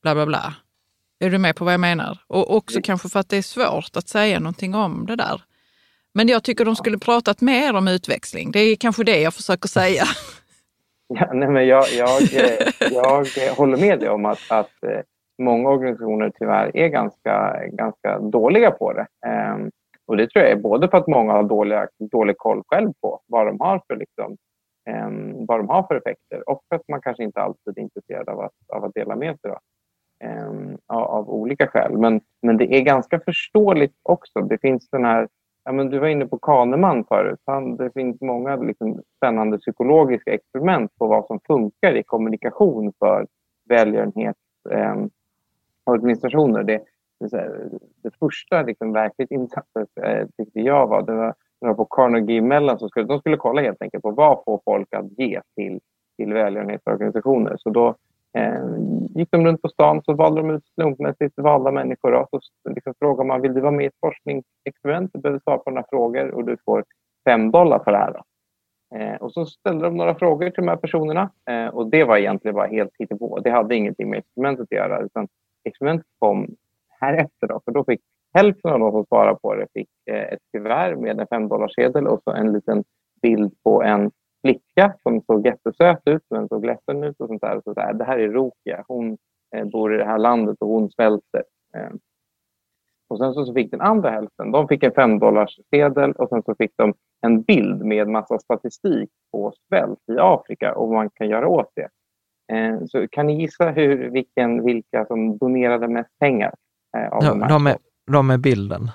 bla 0.02 0.16
bla 0.16 0.26
bla. 0.26 0.56
Är 1.20 1.30
du 1.30 1.38
med 1.38 1.56
på 1.56 1.66
vad 1.66 1.74
jag 1.74 1.82
menar? 1.82 2.20
Och 2.28 2.56
också 2.56 2.76
mm. 2.76 2.84
kanske 2.84 3.10
för 3.10 3.20
att 3.20 3.30
det 3.30 3.38
är 3.38 3.42
svårt 3.42 3.98
att 3.98 4.10
säga 4.10 4.40
någonting 4.40 4.76
om 4.76 5.06
det 5.06 5.16
där. 5.16 5.42
Men 6.14 6.28
jag 6.28 6.44
tycker 6.44 6.66
de 6.66 6.76
skulle 6.76 6.98
pratat 6.98 7.42
mer 7.42 7.76
om 7.76 7.88
utväxling. 7.88 8.52
Det 8.52 8.60
är 8.60 8.76
kanske 8.76 9.04
det 9.04 9.22
jag 9.22 9.34
försöker 9.34 9.68
säga. 9.68 10.04
Ja, 11.08 11.34
nej, 11.34 11.50
men 11.50 11.68
jag, 11.68 11.84
jag, 11.98 12.22
eh, 12.22 12.68
jag 12.92 13.20
eh, 13.20 13.58
håller 13.58 13.78
med 13.78 14.00
dig 14.00 14.10
om 14.10 14.26
att, 14.26 14.52
att 14.52 14.84
eh, 14.84 15.02
många 15.42 15.70
organisationer 15.70 16.32
tyvärr 16.40 16.78
är 16.78 16.88
ganska, 16.88 17.66
ganska 17.68 18.20
dåliga 18.20 18.72
på 18.72 18.94
det. 18.94 19.08
Ehm, 19.28 19.72
och 20.06 20.18
det 20.18 20.30
tror 20.30 20.46
jag 20.46 20.52
är 20.52 20.62
både 20.62 20.90
för 20.90 20.98
att 20.98 21.08
många 21.08 21.34
har 21.34 21.44
dåliga, 21.44 21.88
dålig 22.12 22.38
koll 22.38 22.62
själv 22.68 22.94
på 23.02 23.20
vad 23.28 23.48
de 23.48 23.60
har 23.60 23.82
för, 23.88 23.96
liksom, 23.96 24.38
um, 24.90 25.46
vad 25.46 25.60
de 25.60 25.70
har 25.70 25.84
för 25.84 25.96
effekter 25.96 26.50
och 26.50 26.62
för 26.70 26.76
att 26.76 26.88
man 26.88 27.02
kanske 27.02 27.24
inte 27.24 27.42
alltid 27.42 27.78
är 27.78 27.82
intresserad 27.82 28.30
av 28.30 28.40
att, 28.40 28.52
av 28.74 28.84
att 28.86 28.94
dela 28.94 29.16
med 29.16 29.40
sig 29.40 29.52
då, 29.52 29.58
um, 30.28 30.78
av, 30.88 31.04
av, 31.04 31.30
olika 31.30 31.68
skäl. 31.68 31.98
Men, 31.98 32.22
men 32.42 32.58
det 32.58 32.74
är 32.76 32.82
ganska 32.82 33.20
förståeligt 33.20 33.96
också. 34.04 34.42
Det 34.42 34.58
finns 34.58 34.90
den 34.90 35.06
här 35.06 35.28
Ja, 35.66 35.72
men 35.72 35.90
du 35.90 36.00
var 36.00 36.08
inne 36.08 36.26
på 36.26 36.40
Kahneman 36.40 37.06
förut. 37.06 37.40
Han, 37.46 37.78
det 37.78 37.94
finns 37.94 38.22
många 38.22 38.56
liksom, 38.56 39.02
spännande 39.18 39.58
psykologiska 39.58 40.34
experiment 40.34 40.92
på 40.98 41.08
vad 41.08 41.26
som 41.26 41.40
funkar 41.48 41.96
i 41.96 42.04
kommunikation 42.04 42.94
för 43.00 43.28
välgörenhetsorganisationer. 43.70 46.60
Ehm, 46.60 46.70
eh, 46.70 46.76
det, 46.80 46.82
det, 47.20 47.70
det 48.04 48.12
första 48.20 48.62
liksom, 48.62 48.94
verkligt 48.94 49.32
insatsen 49.32 49.88
eh, 50.02 50.28
tyckte 50.38 50.60
jag 50.60 50.88
var, 50.88 51.02
det 51.02 51.14
var, 51.14 51.36
det 51.62 51.68
var 51.68 51.74
på 51.74 51.86
Carnegie 51.86 52.42
Mellon. 52.42 52.80
Så 52.80 52.90
skulle, 52.90 53.08
de 53.08 53.20
skulle 53.20 53.38
kolla 53.38 53.62
helt 53.62 53.82
enkelt 53.82 54.04
på 54.04 54.12
vad 54.12 54.44
får 54.46 54.62
folk 54.66 54.94
att 54.94 55.18
ge 55.18 55.42
till, 55.56 55.80
till 56.18 56.34
välgörenhetsorganisationer. 56.34 57.56
Så 57.58 57.70
då 57.70 57.96
Eh, 58.38 58.64
gick 59.16 59.32
de 59.32 59.46
runt 59.46 59.62
på 59.62 59.70
stan 59.70 60.02
så 60.04 60.14
valde 60.14 60.42
de 60.42 60.50
ut 60.50 60.68
slumpmässigt 60.74 61.34
valda 61.40 61.72
människor. 61.72 62.14
Och 62.14 62.28
så 62.32 62.70
liksom 62.70 62.94
frågade 63.00 63.28
man 63.28 63.42
vill 63.42 63.54
du 63.54 63.62
vara 63.62 63.72
med 63.72 63.84
i 63.84 63.88
ett 63.88 64.00
forskningsexperiment. 64.00 65.12
Du 65.14 65.20
behöver 65.20 65.40
svara 65.40 65.58
på 65.58 65.70
några 65.70 65.86
frågor 65.90 66.32
och 66.32 66.46
du 66.46 66.58
får 66.66 66.84
fem 67.26 67.52
dollar 67.52 67.80
för 67.80 67.92
det 67.92 67.98
här. 67.98 68.14
Då. 68.14 68.24
Eh, 68.98 69.16
och 69.16 69.34
så 69.34 69.46
ställde 69.46 69.86
de 69.86 69.98
några 69.98 70.16
frågor 70.16 70.50
till 70.50 70.64
de 70.64 70.68
här 70.68 70.76
personerna 70.76 71.30
eh, 71.50 71.68
och 71.68 71.90
det 71.90 72.04
var 72.04 72.18
egentligen 72.18 72.56
bara 72.56 72.68
helt 72.68 72.92
hittepå. 73.00 73.40
Det 73.40 73.50
hade 73.50 73.76
ingenting 73.76 74.10
med 74.10 74.20
experimentet 74.20 74.64
att 74.64 74.72
göra 74.72 75.02
utan 75.02 75.28
experimentet 75.64 76.08
kom 76.20 76.56
här 77.00 77.14
efter 77.14 77.48
då, 77.48 77.62
för 77.66 77.72
då 77.72 77.84
fick 77.84 78.02
hälften 78.34 78.72
av 78.72 78.80
de 78.80 78.92
som 78.92 79.06
svarade 79.06 79.40
på 79.42 79.56
det 79.56 79.68
fick 79.74 79.90
eh, 80.06 80.34
ett 80.34 80.40
kuvert 80.52 80.96
med 80.96 81.20
en 81.20 81.28
femdollarsedel 81.28 82.08
och 82.08 82.22
så 82.24 82.32
en 82.32 82.54
liten 82.54 82.84
bild 83.22 83.54
på 83.64 83.84
en 83.84 84.12
flicka 84.44 84.94
som 85.04 85.22
såg 85.22 85.46
jättesöt 85.46 86.02
ut, 86.06 86.24
men 86.30 86.48
såg 86.48 86.66
ledsen 86.66 87.04
ut 87.04 87.20
och 87.20 87.28
sånt 87.28 87.42
där. 87.42 87.58
Och 87.58 87.64
så 87.64 87.74
där. 87.74 87.94
Det 87.94 88.04
här 88.04 88.20
är 88.20 88.30
Rokia. 88.30 88.84
Hon 88.88 89.18
eh, 89.56 89.66
bor 89.66 89.96
i 89.96 89.98
det 89.98 90.06
här 90.06 90.18
landet 90.18 90.58
och 90.60 90.68
hon 90.68 90.90
svälter. 90.90 91.44
Eh. 91.78 91.90
Och 93.10 93.20
sen 93.20 93.34
så, 93.34 93.54
fick 93.54 93.72
den 93.72 93.82
andra 93.82 94.10
hälften, 94.10 94.52
de 94.52 94.68
fick 94.68 94.84
en 94.84 94.92
femdollarsedel 94.92 96.12
och 96.12 96.30
sen 96.30 96.44
så 96.44 96.56
fick 96.56 96.72
de 96.76 96.94
en 97.22 97.42
bild 97.42 97.86
med 97.86 98.08
massa 98.08 98.40
statistik 98.40 99.10
på 99.32 99.54
svält 99.68 100.00
i 100.12 100.18
Afrika 100.20 100.76
och 100.76 100.88
vad 100.88 100.96
man 100.96 101.10
kan 101.10 101.30
göra 101.30 101.48
åt 101.48 101.72
det. 101.76 101.90
Eh, 102.56 102.86
så 102.86 103.08
kan 103.08 103.28
ni 103.28 103.42
gissa 103.42 103.70
hur, 103.70 104.10
vilken, 104.10 104.66
vilka 104.66 105.06
som 105.06 105.38
donerade 105.38 105.88
mest 105.88 106.20
pengar? 106.20 106.54
Eh, 106.98 107.08
av 107.08 107.24
de, 107.24 107.40
de, 107.40 107.68
är, 107.68 107.78
de 108.12 108.30
är 108.30 108.38
bilden. 108.38 108.92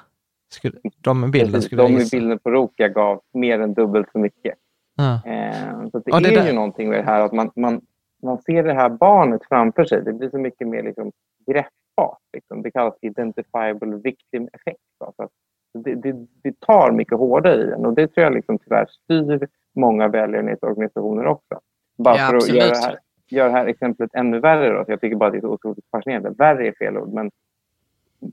de 0.99 1.21
med 1.21 1.31
bilden 1.31 1.63
skulle 1.63 1.83
De 1.83 1.95
med 1.95 2.09
bilden 2.13 2.39
på 2.39 2.51
Rokia 2.51 2.89
gav 2.89 3.21
mer 3.33 3.61
än 3.61 3.75
dubbelt 3.75 4.09
så 4.13 4.19
mycket. 4.19 4.55
Ja. 4.99 5.31
Eh, 5.31 5.91
så 5.91 5.99
det, 5.99 6.11
ja, 6.11 6.21
det 6.21 6.35
är 6.35 6.47
ju 6.47 6.53
någonting 6.53 6.89
med 6.89 6.99
det 6.99 7.05
här 7.05 7.21
att 7.21 7.33
man, 7.33 7.51
man, 7.57 7.81
man 8.23 8.39
ser 8.39 8.63
det 8.63 8.75
här 8.75 8.89
barnet 8.89 9.41
framför 9.49 9.85
sig. 9.85 10.03
Det 10.05 10.13
blir 10.13 10.31
så 10.31 10.39
mycket 10.39 10.69
mer 10.69 10.83
liksom 10.83 11.13
greppbart. 11.47 12.19
Liksom. 12.33 12.63
Det 12.63 12.71
kallas 12.71 12.95
identifiable 13.01 13.97
victim 13.97 14.49
effect. 14.53 14.81
Alltså 15.05 15.29
det, 15.75 15.95
det, 15.95 16.27
det, 16.43 16.61
tar 16.61 16.93
mycket 16.93 17.19
hårdare 17.19 17.55
i 17.55 17.73
en 17.73 17.87
och 17.87 17.95
det 17.95 18.09
tror 18.09 18.25
jag 18.25 18.33
liksom 18.33 18.59
tyvärr 18.59 18.87
styr 18.87 19.49
många 19.75 20.09
välgörenhetsorganisationer 20.09 21.27
också. 21.27 21.61
Bara 21.99 22.17
ja, 22.17 22.27
för 22.27 22.37
att 22.37 22.49
göra 22.49 22.69
det, 22.69 22.79
här, 22.79 22.99
göra 23.31 23.49
det 23.49 23.55
här 23.55 23.67
exemplet 23.67 24.11
ännu 24.15 24.41
värre. 24.41 24.73
Då, 24.73 24.85
jag 24.89 25.01
tycker 25.01 25.17
bara 25.17 25.31
det 25.31 25.39
är 25.39 25.41
så 25.41 25.49
otroligt 25.49 25.91
fascinerande. 25.91 26.31
Värre 26.31 26.69
är 26.69 26.73
fel 26.73 26.99
ord, 26.99 27.13
men 27.13 27.31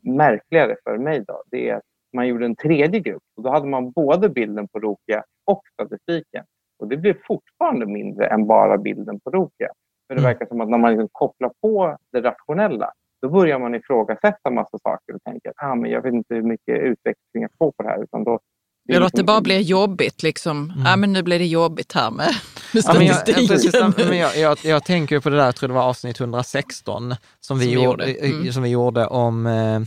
märkligare 0.01 0.75
för 0.83 0.97
mig 0.97 1.23
då, 1.27 1.43
det 1.51 1.69
är 1.69 1.75
att 1.75 1.83
man 2.13 2.27
gjorde 2.27 2.45
en 2.45 2.55
tredje 2.55 2.99
grupp 2.99 3.23
och 3.35 3.43
då 3.43 3.49
hade 3.49 3.67
man 3.67 3.91
både 3.91 4.29
bilden 4.29 4.67
på 4.67 4.79
Rokia 4.79 5.23
och 5.45 5.61
statistiken. 5.73 6.45
Och 6.79 6.87
det 6.87 6.97
blir 6.97 7.17
fortfarande 7.27 7.85
mindre 7.85 8.27
än 8.27 8.47
bara 8.47 8.77
bilden 8.77 9.19
på 9.19 9.29
Rokia. 9.29 9.69
För 10.07 10.15
det 10.15 10.21
mm. 10.21 10.23
verkar 10.23 10.45
som 10.45 10.61
att 10.61 10.69
när 10.69 10.77
man 10.77 10.91
liksom 10.91 11.09
kopplar 11.11 11.51
på 11.61 11.97
det 12.11 12.21
rationella, 12.21 12.91
då 13.21 13.29
börjar 13.29 13.59
man 13.59 13.75
ifrågasätta 13.75 14.51
massa 14.51 14.77
saker 14.79 15.15
och 15.15 15.23
tänker 15.23 15.49
att 15.49 15.55
ah, 15.57 15.75
men 15.75 15.91
jag 15.91 16.01
vet 16.01 16.13
inte 16.13 16.35
hur 16.35 16.41
mycket 16.41 16.79
utveckling 16.79 17.41
jag 17.41 17.51
får 17.57 17.71
på 17.71 17.83
det 17.83 17.89
här. 17.89 18.03
Utan 18.03 18.23
då, 18.23 18.39
det 18.87 19.05
att 19.05 19.13
det 19.13 19.23
bara 19.23 19.41
blir 19.41 19.59
jobbigt. 19.59 20.23
Liksom. 20.23 20.57
Mm. 20.57 20.85
Ja, 20.85 20.95
men 20.95 21.13
nu 21.13 21.23
blir 21.23 21.39
det 21.39 21.45
jobbigt 21.45 21.93
här 21.93 22.11
med, 22.11 22.29
med 22.75 22.83
ja, 22.87 22.93
men 22.93 23.07
jag, 23.07 24.07
men 24.07 24.17
jag, 24.17 24.37
jag, 24.37 24.57
jag, 24.63 24.83
tänker 24.85 25.19
på 25.19 25.29
det 25.29 25.35
där, 25.35 25.45
jag 25.45 25.55
tror 25.55 25.67
det 25.67 25.73
var 25.73 25.83
avsnitt 25.83 26.19
116, 26.19 27.15
som 27.39 27.59
vi, 27.59 27.65
som 27.65 27.73
gjorde, 27.73 28.11
gjorde. 28.11 28.27
Mm. 28.27 28.53
som 28.53 28.63
vi 28.63 28.69
gjorde 28.69 29.07
om 29.07 29.47
eh, 29.47 29.79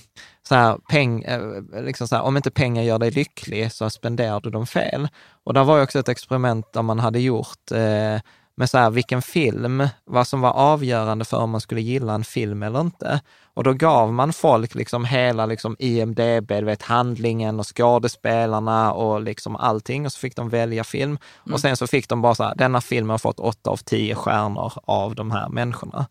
så 0.49 0.55
här, 0.55 0.79
peng, 0.91 1.23
eh, 1.23 1.41
liksom 1.83 2.09
så 2.09 2.17
här, 2.17 2.23
om 2.23 2.37
inte 2.37 2.51
pengar 2.51 2.83
gör 2.83 2.99
dig 2.99 3.11
lycklig 3.11 3.73
så 3.73 3.91
spenderar 3.91 4.41
du 4.41 4.51
dem 4.51 4.67
fel. 4.67 5.09
Och 5.45 5.55
där 5.55 5.65
var 5.65 5.77
ju 5.77 5.83
också 5.83 5.99
ett 5.99 6.09
experiment 6.09 6.73
där 6.73 6.83
man 6.83 6.99
hade 6.99 7.21
gjort 7.21 7.71
eh, 7.71 8.21
med 8.57 8.71
så 8.71 8.79
här, 8.79 8.91
vilken 8.91 9.23
film, 9.23 9.89
vad 10.05 10.27
som 10.27 10.41
var 10.41 10.53
avgörande 10.53 11.25
för 11.25 11.37
om 11.37 11.51
man 11.51 11.61
skulle 11.61 11.81
gilla 11.81 12.15
en 12.15 12.25
film 12.25 12.63
eller 12.63 12.81
inte. 12.81 13.21
Och 13.59 13.65
då 13.65 13.73
gav 13.73 14.13
man 14.13 14.33
folk 14.33 14.75
liksom 14.75 15.05
hela 15.05 15.47
liksom 15.47 15.77
IMDB, 15.79 16.53
vet, 16.53 16.83
handlingen 16.83 17.61
och 17.61 17.77
skådespelarna 17.77 18.93
och 18.93 19.21
liksom 19.21 19.57
allting 19.57 20.07
och 20.07 20.13
så 20.13 20.19
fick 20.19 20.37
de 20.37 20.49
välja 20.49 20.85
film. 20.85 21.19
Mm. 21.47 21.55
Och 21.55 21.61
sen 21.61 21.77
så 21.77 21.87
fick 21.87 22.09
de 22.09 22.23
bara 22.23 22.35
så 22.35 22.45
här, 22.45 22.55
denna 22.55 22.81
filmen 22.81 23.11
har 23.11 23.19
fått 23.19 23.41
åtta 23.41 23.71
av 23.71 23.77
tio 23.77 24.15
stjärnor 24.15 24.73
av 24.85 25.15
de 25.15 25.31
här 25.31 25.49
människorna. 25.49 26.07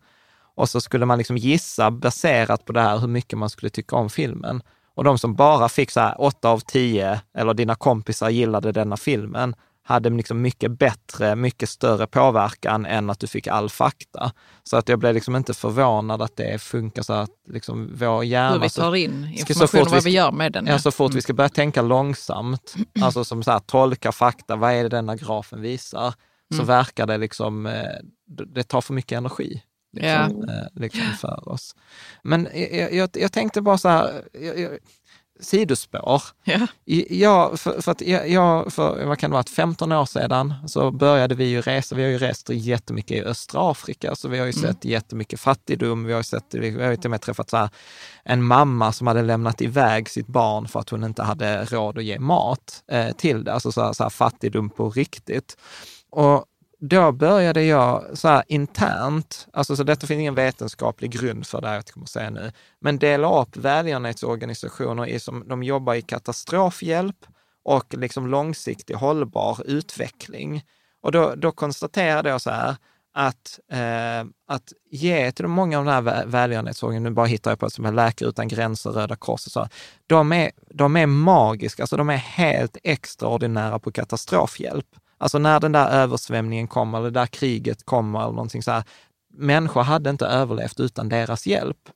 Och 0.54 0.68
så 0.68 0.80
skulle 0.80 1.06
man 1.06 1.18
liksom 1.18 1.36
gissa 1.36 1.90
baserat 1.90 2.64
på 2.64 2.72
det 2.72 2.80
här 2.80 2.98
hur 2.98 3.08
mycket 3.08 3.38
man 3.38 3.50
skulle 3.50 3.70
tycka 3.70 3.96
om 3.96 4.10
filmen. 4.10 4.62
Och 4.94 5.04
de 5.04 5.18
som 5.18 5.34
bara 5.34 5.68
fick 5.68 5.90
så 5.90 6.00
här 6.00 6.20
8 6.20 6.48
av 6.48 6.60
10, 6.60 7.20
eller 7.38 7.54
dina 7.54 7.74
kompisar 7.74 8.30
gillade 8.30 8.72
denna 8.72 8.96
filmen, 8.96 9.54
hade 9.88 10.10
liksom 10.10 10.42
mycket 10.42 10.70
bättre, 10.70 11.36
mycket 11.36 11.68
större 11.68 12.06
påverkan 12.06 12.86
än 12.86 13.10
att 13.10 13.20
du 13.20 13.26
fick 13.26 13.46
all 13.46 13.70
fakta. 13.70 14.32
Så 14.62 14.76
att 14.76 14.88
jag 14.88 14.98
blev 14.98 15.14
liksom 15.14 15.36
inte 15.36 15.54
förvånad 15.54 16.22
att 16.22 16.36
det 16.36 16.62
funkar 16.62 17.02
så 17.02 17.12
att 17.12 17.30
liksom 17.48 17.90
vår 17.94 18.24
hjärna... 18.24 18.52
Hur 18.52 18.60
vi 18.60 18.70
tar 18.70 18.96
in 18.96 19.34
information 19.36 19.80
och 19.80 19.90
vad 19.90 20.04
vi 20.04 20.10
gör 20.10 20.32
med 20.32 20.52
den. 20.52 20.66
Ja, 20.66 20.78
så 20.78 20.90
fort 20.90 21.10
mm. 21.10 21.14
vi 21.14 21.22
ska 21.22 21.32
börja 21.32 21.48
tänka 21.48 21.82
långsamt, 21.82 22.74
alltså 23.00 23.24
som 23.24 23.42
så 23.42 23.50
här, 23.50 23.58
tolka 23.58 24.12
fakta, 24.12 24.56
vad 24.56 24.72
är 24.72 24.82
det 24.82 24.88
denna 24.88 25.16
grafen 25.16 25.60
visar, 25.60 26.14
så 26.50 26.54
mm. 26.54 26.66
verkar 26.66 27.06
det 27.06 27.18
liksom, 27.18 27.66
eh, 27.66 27.82
det 28.26 28.62
tar 28.62 28.80
för 28.80 28.94
mycket 28.94 29.16
energi 29.18 29.62
liksom, 29.92 30.44
ja. 30.46 30.54
Eh, 30.54 30.66
liksom 30.74 31.06
för 31.20 31.48
oss. 31.48 31.74
Men 32.22 32.48
jag, 32.54 32.92
jag, 32.92 33.10
jag 33.12 33.32
tänkte 33.32 33.60
bara 33.62 33.78
så 33.78 33.88
här, 33.88 34.24
jag, 34.32 34.78
sidospår. 35.40 36.22
Ja. 36.44 36.66
Jag, 37.10 37.60
för, 37.60 37.80
för, 37.80 37.92
att 37.92 38.00
jag, 38.26 38.72
för 38.72 39.04
vad 39.04 39.18
kan 39.18 39.30
det 39.30 39.34
vara, 39.34 39.44
15 39.44 39.92
år 39.92 40.04
sedan 40.04 40.54
så 40.66 40.90
började 40.90 41.34
vi 41.34 41.44
ju 41.44 41.60
resa. 41.60 41.94
Vi 41.94 42.02
har 42.02 42.10
ju 42.10 42.18
rest 42.18 42.50
jättemycket 42.50 43.16
i 43.16 43.20
östra 43.20 43.70
Afrika, 43.70 44.14
så 44.14 44.28
vi 44.28 44.38
har 44.38 44.46
ju 44.46 44.52
mm. 44.52 44.62
sett 44.62 44.84
jättemycket 44.84 45.40
fattigdom. 45.40 46.04
Vi 46.04 46.12
har, 46.12 46.22
sett, 46.22 46.54
vi 46.54 46.82
har 46.82 46.90
ju 46.90 46.96
till 46.96 47.06
och 47.06 47.10
med 47.10 47.20
träffat 47.20 47.50
så 47.50 47.56
här, 47.56 47.70
en 48.24 48.44
mamma 48.44 48.92
som 48.92 49.06
hade 49.06 49.22
lämnat 49.22 49.62
iväg 49.62 50.08
sitt 50.08 50.26
barn 50.26 50.68
för 50.68 50.80
att 50.80 50.90
hon 50.90 51.04
inte 51.04 51.22
hade 51.22 51.64
råd 51.64 51.98
att 51.98 52.04
ge 52.04 52.18
mat 52.18 52.82
eh, 52.90 53.10
till 53.12 53.44
det. 53.44 53.52
Alltså 53.52 53.72
så 53.72 53.82
här, 53.82 53.92
så 53.92 54.02
här 54.02 54.10
fattigdom 54.10 54.70
på 54.70 54.90
riktigt. 54.90 55.56
Och 56.10 56.44
då 56.80 57.12
började 57.12 57.64
jag 57.64 58.18
så 58.18 58.28
här 58.28 58.42
internt, 58.48 59.48
alltså 59.52 59.76
så 59.76 59.82
detta 59.82 60.06
finns 60.06 60.20
ingen 60.20 60.34
vetenskaplig 60.34 61.10
grund 61.10 61.46
för 61.46 61.60
det 61.60 61.68
här 61.68 61.74
jag 61.74 61.86
kommer 61.86 62.04
att 62.04 62.10
säga 62.10 62.30
nu, 62.30 62.52
men 62.80 62.98
dela 62.98 63.42
upp 63.42 63.56
välgörenhetsorganisationer 63.56 65.06
i 65.06 65.20
som 65.20 65.48
de 65.48 65.62
jobbar 65.62 65.94
i 65.94 66.02
katastrofhjälp 66.02 67.16
och 67.64 67.94
liksom 67.94 68.26
långsiktig 68.26 68.94
hållbar 68.94 69.58
utveckling. 69.64 70.62
Och 71.02 71.12
då, 71.12 71.34
då 71.36 71.52
konstaterade 71.52 72.28
jag 72.28 72.40
så 72.40 72.50
här, 72.50 72.76
att, 73.14 73.60
eh, 73.72 74.30
att 74.48 74.72
ge 74.90 75.32
till 75.32 75.46
många 75.46 75.78
av 75.78 75.84
de 75.84 75.90
här 75.90 76.26
välgörenhetsorganisationerna, 76.26 77.10
nu 77.10 77.14
bara 77.14 77.26
hittar 77.26 77.50
jag 77.50 77.58
på 77.58 77.70
som 77.70 77.84
är 77.84 77.92
Läkare 77.92 78.28
utan 78.28 78.48
gränser, 78.48 78.90
Röda 78.90 79.16
Korset, 79.16 79.52
så, 79.52 79.68
de 80.06 80.32
är, 80.32 80.50
de 80.70 80.96
är 80.96 81.06
magiska, 81.06 81.82
alltså 81.82 81.96
de 81.96 82.10
är 82.10 82.16
helt 82.16 82.76
extraordinära 82.82 83.78
på 83.78 83.92
katastrofhjälp. 83.92 84.86
Alltså 85.18 85.38
när 85.38 85.60
den 85.60 85.72
där 85.72 85.90
översvämningen 85.90 86.68
kommer, 86.68 86.98
eller 86.98 87.10
där 87.10 87.26
kriget 87.26 87.84
kommer 87.84 88.20
eller 88.20 88.32
någonting 88.32 88.62
så 88.62 88.70
här, 88.70 88.84
människor 89.34 89.82
hade 89.82 90.10
inte 90.10 90.26
överlevt 90.26 90.80
utan 90.80 91.08
deras 91.08 91.46
hjälp. 91.46 91.88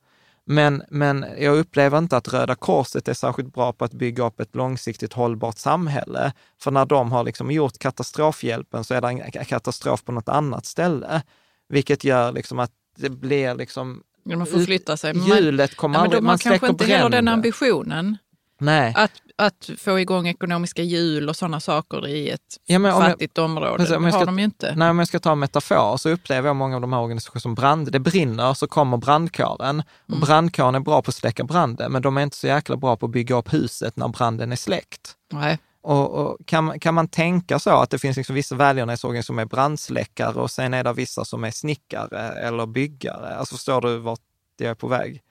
Men, 0.45 0.83
men 0.91 1.27
jag 1.39 1.59
upplever 1.59 1.99
inte 1.99 2.17
att 2.17 2.33
Röda 2.33 2.55
Korset 2.55 3.09
är 3.09 3.15
särskilt 3.15 3.55
bra 3.55 3.73
på 3.73 3.85
att 3.85 3.93
bygga 3.93 4.27
upp 4.27 4.41
ett 4.41 4.55
långsiktigt 4.55 5.13
hållbart 5.13 5.59
samhälle. 5.59 6.33
För 6.61 6.71
när 6.71 6.87
de 6.87 7.13
har 7.13 7.25
liksom 7.25 7.51
gjort 7.51 7.79
katastrofhjälpen 7.79 8.85
så 8.85 8.95
är 8.95 9.01
det 9.01 9.09
en 9.09 9.45
katastrof 9.45 10.05
på 10.05 10.13
något 10.13 10.29
annat 10.29 10.67
ställe. 10.67 11.23
Vilket 11.69 12.05
gör 12.05 12.33
liksom 12.33 12.59
att 12.59 12.71
det 12.97 13.11
blir 13.11 13.55
liksom... 13.55 14.03
Man 14.25 14.47
får 14.47 14.65
flytta 14.65 14.97
sig. 14.97 15.19
Hjulet 15.19 15.77
kommer 15.77 15.99
ja, 15.99 16.05
aldrig... 16.05 16.23
Man, 16.23 16.27
man 16.27 16.39
kanske 16.39 16.69
inte 16.69 16.85
heller 16.85 17.11
den 17.11 17.29
ambitionen. 17.29 18.17
Nej. 18.63 18.93
Att, 18.97 19.13
att 19.37 19.71
få 19.79 20.01
igång 20.01 20.29
ekonomiska 20.29 20.83
hjul 20.83 21.29
och 21.29 21.37
sådana 21.37 21.61
saker 21.61 22.09
i 22.09 22.31
ett 22.31 22.41
ja, 22.67 23.01
fattigt 23.01 23.37
jag, 23.37 23.45
område. 23.45 23.85
Det 23.85 23.97
har 23.97 24.11
ska, 24.11 24.25
de 24.25 24.39
ju 24.39 24.45
inte. 24.45 24.75
Nej, 24.77 24.91
om 24.91 24.99
jag 24.99 25.09
ska 25.09 25.19
ta 25.19 25.33
en 25.33 25.39
metafor 25.39 25.97
så 25.97 26.11
upplever 26.11 26.49
jag 26.49 26.57
många 26.57 26.75
av 26.75 26.81
de 26.81 26.93
här 26.93 27.01
organisationerna 27.01 27.41
som 27.41 27.55
brand. 27.55 27.93
Det 27.93 28.01
brinner 28.01 28.55
så 28.55 28.67
kommer 28.67 28.97
brandkåren. 28.97 29.83
Och 30.07 30.15
mm. 30.15 30.21
brandkåren 30.21 30.75
är 30.75 30.81
bra 30.81 31.03
på 31.03 31.09
att 31.09 31.15
släcka 31.15 31.45
branden, 31.45 31.93
men 31.93 32.03
de 32.03 32.17
är 32.17 32.23
inte 32.23 32.37
så 32.37 32.47
jäkla 32.47 32.77
bra 32.77 32.97
på 32.97 33.07
att 33.07 33.13
bygga 33.13 33.37
upp 33.37 33.53
huset 33.53 33.97
när 33.97 34.09
branden 34.09 34.53
är 34.53 34.57
släckt. 34.57 35.15
Nej. 35.33 35.59
Och, 35.83 36.11
och 36.11 36.39
kan, 36.47 36.81
kan 36.81 36.95
man 36.95 37.09
tänka 37.09 37.59
så 37.59 37.71
att 37.71 37.91
det 37.91 37.99
finns 37.99 38.17
liksom 38.17 38.35
vissa 38.35 38.55
välgörenhetsorganisationer 38.55 39.23
som 39.23 39.39
är 39.39 39.45
brandsläckare 39.45 40.35
och 40.35 40.51
sen 40.51 40.75
är 40.75 40.85
det 40.85 40.93
vissa 40.93 41.25
som 41.25 41.45
är 41.45 41.51
snickare 41.51 42.19
eller 42.19 42.67
byggare? 42.67 43.37
Alltså 43.37 43.55
förstår 43.55 43.81
du 43.81 43.99
vart 43.99 44.21
jag 44.59 44.71
är 44.71 44.75
på 44.75 44.89
väg? 44.89 45.23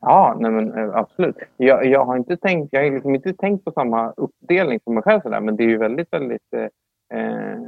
Ja, 0.00 0.36
nej 0.40 0.50
men, 0.50 0.74
eh, 0.78 0.96
absolut. 0.96 1.36
Jag, 1.56 1.86
jag 1.86 2.04
har 2.04 2.16
inte 2.16 2.36
tänkt, 2.36 2.72
jag 2.72 2.84
har 2.84 2.90
liksom 2.90 3.14
inte 3.14 3.32
tänkt 3.32 3.64
på 3.64 3.72
samma 3.72 4.10
uppdelning 4.10 4.80
som 4.84 4.94
mig 4.94 5.02
själv, 5.02 5.20
sådär, 5.20 5.40
men 5.40 5.56
det 5.56 5.62
är 5.62 5.68
ju 5.68 5.78
väldigt, 5.78 6.12
väldigt 6.12 6.52
eh, 6.56 7.18
eh, 7.20 7.58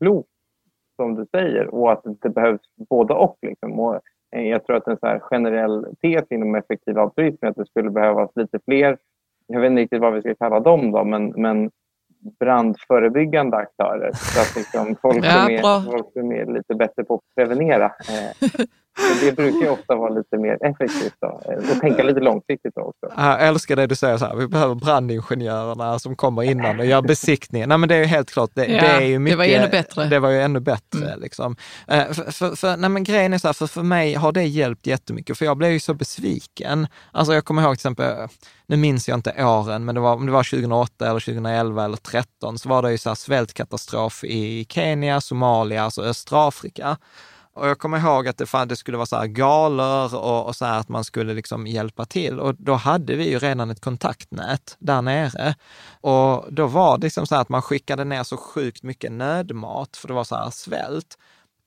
klokt 0.00 0.28
som 0.96 1.14
du 1.14 1.26
säger 1.30 1.74
och 1.74 1.92
att 1.92 2.02
det 2.22 2.28
behövs 2.28 2.60
både 2.88 3.14
och. 3.14 3.38
Liksom. 3.42 3.80
och 3.80 4.00
eh, 4.36 4.42
jag 4.42 4.66
tror 4.66 4.76
att 4.76 4.88
en 4.88 4.98
så 4.98 5.18
generell 5.20 5.86
tes 6.02 6.24
inom 6.30 6.54
effektiv 6.54 6.98
altruism 6.98 7.44
är 7.44 7.48
att 7.48 7.56
det 7.56 7.66
skulle 7.66 7.90
behövas 7.90 8.30
lite 8.34 8.58
fler, 8.64 8.98
jag 9.46 9.60
vet 9.60 9.70
inte 9.70 9.82
riktigt 9.82 10.00
vad 10.00 10.14
vi 10.14 10.20
ska 10.20 10.34
kalla 10.34 10.60
dem, 10.60 10.92
då, 10.92 11.04
men, 11.04 11.32
men 11.36 11.70
brandförebyggande 12.38 13.56
aktörer. 13.56 14.10
Så 14.12 14.40
att 14.40 14.56
liksom 14.56 14.96
folk, 15.02 15.24
Ja, 15.24 15.30
som 15.30 15.54
är, 15.54 15.90
folk 15.90 16.12
som 16.12 16.32
är 16.32 16.46
lite 16.46 16.74
bättre 16.74 17.04
på 17.04 17.14
att 17.14 17.34
prevenera. 17.36 17.84
Eh, 17.84 18.48
så 18.48 18.62
det 19.20 19.32
brukar 19.36 19.58
ju 19.58 19.68
ofta 19.68 19.94
vara 19.94 20.10
lite 20.14 20.36
mer 20.38 20.58
effektivt 20.64 21.14
då. 21.20 21.40
Eh, 21.44 21.70
och 21.70 21.80
tänka 21.80 22.02
lite 22.02 22.20
långsiktigt 22.20 22.74
då 22.74 22.80
också. 22.80 23.20
Jag 23.22 23.46
älskar 23.46 23.76
det 23.76 23.86
du 23.86 23.94
säger, 23.94 24.18
så 24.18 24.24
här, 24.26 24.36
vi 24.36 24.48
behöver 24.48 24.74
brandingenjörerna 24.74 25.98
som 25.98 26.16
kommer 26.16 26.42
innan 26.42 26.80
och 26.80 26.86
gör 26.86 27.02
besiktningen. 27.02 27.68
Nej 27.68 27.78
men 27.78 27.88
det 27.88 27.94
är 27.94 27.98
ju 27.98 28.04
helt 28.04 28.30
klart, 28.30 28.50
det, 28.54 28.66
Ja, 28.66 28.80
det 28.82 28.86
är 28.88 29.00
ju 29.00 29.12
det 29.12 29.18
mycket... 29.18 29.38
var 29.38 29.44
ännu 29.44 29.68
bättre. 29.68 30.04
Det 30.04 30.18
var 30.18 30.30
ju 30.30 30.40
ännu 30.42 30.60
bättre. 30.60 31.06
Mm. 31.06 31.20
Liksom. 31.20 31.56
Eh, 31.88 32.04
För, 32.12 32.32
för, 32.32 32.56
för, 32.56 32.76
nej 32.76 32.90
men 32.90 33.04
grejen 33.04 33.32
är 33.32 33.38
så 33.38 33.48
här, 33.48 33.52
för, 33.52 33.66
för 33.66 33.82
mig 33.82 34.14
har 34.14 34.32
det 34.32 34.42
hjälpt 34.44 34.86
jättemycket, 34.86 35.38
för 35.38 35.44
jag 35.44 35.56
blev 35.56 35.70
ju 35.70 35.80
så 35.80 35.94
besviken. 35.94 36.86
Alltså 37.12 37.34
jag 37.34 37.44
kommer 37.44 37.62
ihåg 37.62 37.70
till 37.72 37.76
exempel, 37.78 38.28
nu 38.66 38.76
minns 38.76 39.08
jag 39.08 39.18
inte 39.18 39.44
åren, 39.44 39.84
men 39.84 39.94
det 39.94 40.00
var, 40.00 40.14
om 40.14 40.26
det 40.26 40.32
var 40.32 40.42
2008 40.50 41.08
eller 41.10 41.20
2011 41.20 41.84
eller 41.84 41.96
2013, 41.96 42.58
så 42.58 42.68
var 42.68 42.82
det 42.82 42.90
ju 42.90 42.98
så 42.98 43.10
här 43.10 43.14
svältkatastrof 43.14 44.24
i 44.24 44.66
Kenya, 44.68 45.20
Somalia, 45.20 45.82
alltså 45.82 46.02
östra 46.02 46.48
Afrika. 46.48 46.96
Och 47.56 47.68
jag 47.68 47.78
kommer 47.78 47.98
ihåg 47.98 48.28
att 48.28 48.38
det, 48.38 48.46
fan, 48.46 48.68
det 48.68 48.76
skulle 48.76 48.96
vara 48.96 49.06
så 49.06 49.16
här 49.16 49.26
galor 49.26 50.14
och, 50.14 50.46
och 50.46 50.56
så 50.56 50.64
här 50.64 50.78
att 50.80 50.88
man 50.88 51.04
skulle 51.04 51.34
liksom 51.34 51.66
hjälpa 51.66 52.04
till. 52.04 52.40
Och 52.40 52.54
då 52.54 52.74
hade 52.74 53.14
vi 53.16 53.30
ju 53.30 53.38
redan 53.38 53.70
ett 53.70 53.80
kontaktnät 53.80 54.76
där 54.78 55.02
nere. 55.02 55.54
Och 56.00 56.52
då 56.52 56.66
var 56.66 56.98
det 56.98 57.04
liksom 57.04 57.26
så 57.26 57.34
här 57.34 57.42
att 57.42 57.48
man 57.48 57.62
skickade 57.62 58.04
ner 58.04 58.22
så 58.22 58.36
sjukt 58.36 58.82
mycket 58.82 59.12
nödmat, 59.12 59.96
för 59.96 60.08
det 60.08 60.14
var 60.14 60.24
så 60.24 60.36
här 60.36 60.50
svält. 60.50 61.18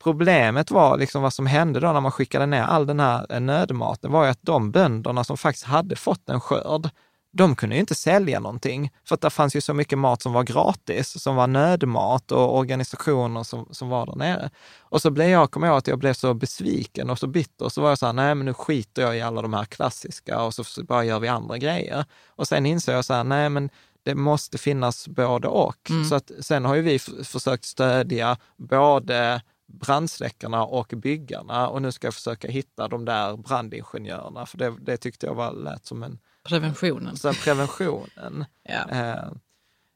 Problemet 0.03 0.71
var 0.71 0.97
liksom 0.97 1.21
vad 1.21 1.33
som 1.33 1.45
hände 1.45 1.79
då 1.79 1.91
när 1.91 2.01
man 2.01 2.11
skickade 2.11 2.45
ner 2.45 2.63
all 2.63 2.85
den 2.85 2.99
här 2.99 3.39
nödmaten 3.39 4.11
var 4.11 4.23
ju 4.23 4.29
att 4.29 4.41
de 4.41 4.71
bönderna 4.71 5.23
som 5.23 5.37
faktiskt 5.37 5.65
hade 5.65 5.95
fått 5.95 6.29
en 6.29 6.41
skörd, 6.41 6.89
de 7.32 7.55
kunde 7.55 7.75
ju 7.75 7.80
inte 7.80 7.95
sälja 7.95 8.39
någonting, 8.39 8.91
för 9.05 9.15
att 9.15 9.21
det 9.21 9.30
fanns 9.30 9.55
ju 9.55 9.61
så 9.61 9.73
mycket 9.73 9.97
mat 9.97 10.21
som 10.21 10.34
var 10.34 10.43
gratis, 10.43 11.21
som 11.21 11.36
var 11.36 11.47
nödmat 11.47 12.32
och 12.32 12.57
organisationer 12.57 13.43
som, 13.43 13.67
som 13.71 13.89
var 13.89 14.05
där 14.05 14.15
nere. 14.15 14.49
Och 14.80 15.01
så 15.01 15.11
blev 15.11 15.30
jag, 15.30 15.51
kommer 15.51 15.67
jag 15.67 15.73
ihåg 15.73 15.77
att 15.77 15.88
jag 15.88 15.99
blev 15.99 16.13
så 16.13 16.34
besviken 16.34 17.09
och 17.09 17.19
så 17.19 17.27
bitter, 17.27 17.65
och 17.65 17.71
så 17.71 17.82
var 17.82 17.89
jag 17.89 17.97
så 17.97 18.05
här, 18.05 18.13
nej 18.13 18.36
men 18.36 18.45
nu 18.45 18.53
skiter 18.53 19.01
jag 19.01 19.17
i 19.17 19.21
alla 19.21 19.41
de 19.41 19.53
här 19.53 19.65
klassiska 19.65 20.41
och 20.41 20.53
så 20.53 20.84
bara 20.84 21.03
gör 21.03 21.19
vi 21.19 21.27
andra 21.27 21.57
grejer. 21.57 22.05
Och 22.27 22.47
sen 22.47 22.65
insåg 22.65 22.95
jag 22.95 23.05
så 23.05 23.13
här, 23.13 23.23
nej 23.23 23.49
men 23.49 23.69
det 24.03 24.15
måste 24.15 24.57
finnas 24.57 25.07
både 25.07 25.47
och. 25.47 25.91
Så 26.09 26.15
att 26.15 26.32
sen 26.39 26.65
har 26.65 26.75
ju 26.75 26.82
vi 26.82 26.99
försökt 27.23 27.65
stödja 27.65 28.38
både 28.57 29.41
brandsläckarna 29.67 30.63
och 30.63 30.88
byggarna 30.88 31.69
och 31.69 31.82
nu 31.82 31.91
ska 31.91 32.07
jag 32.07 32.13
försöka 32.13 32.47
hitta 32.47 32.88
de 32.88 33.05
där 33.05 33.38
brandingenjörerna, 33.38 34.45
för 34.45 34.57
det, 34.57 34.75
det 34.82 34.97
tyckte 34.97 35.25
jag 35.25 35.36
var, 35.36 35.51
lät 35.51 35.86
som 35.86 36.03
en 36.03 36.19
Preventionen. 36.47 37.17
så 37.17 37.33
preventionen. 37.33 38.45
Ja. 38.63 38.89
Eh, 38.89 39.09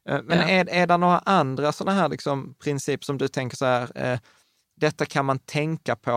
eh, 0.10 0.22
Men 0.24 0.38
Ja. 0.40 0.44
är, 0.50 0.70
är 0.70 0.88
det 0.88 0.98
några 0.98 1.20
andra 1.20 1.72
sådana 1.72 2.02
här 2.02 2.10
liksom 2.10 2.56
principer 2.64 3.06
som 3.06 3.18
du 3.18 3.28
tänker 3.28 3.58
så 3.58 3.66
här, 3.66 3.92
eh, 3.96 4.20
detta 4.76 5.06
kan 5.06 5.26
man 5.26 5.40
tänka 5.40 5.96
på 5.96 6.12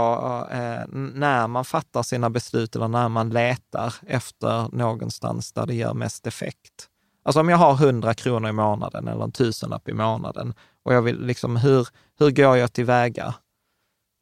eh, 0.50 0.86
när 0.92 1.46
man 1.48 1.64
fattar 1.64 2.02
sina 2.02 2.30
beslut 2.30 2.76
eller 2.76 2.88
när 2.88 3.08
man 3.08 3.30
letar 3.30 3.94
efter 4.06 4.76
någonstans 4.76 5.52
där 5.52 5.66
det 5.66 5.74
gör 5.74 5.94
mest 5.94 6.26
effekt? 6.26 6.88
Alltså 7.24 7.40
om 7.40 7.48
jag 7.48 7.56
har 7.56 7.74
100 7.74 8.14
kronor 8.14 8.48
i 8.48 8.52
månaden 8.52 9.08
eller 9.08 9.24
en 9.24 9.32
tusenlapp 9.32 9.88
i 9.88 9.92
månaden 9.92 10.54
och 10.82 10.94
jag 10.94 11.02
vill 11.02 11.20
liksom, 11.26 11.56
hur, 11.56 11.88
hur 12.18 12.30
går 12.30 12.56
jag 12.56 12.72
tillväga? 12.72 13.34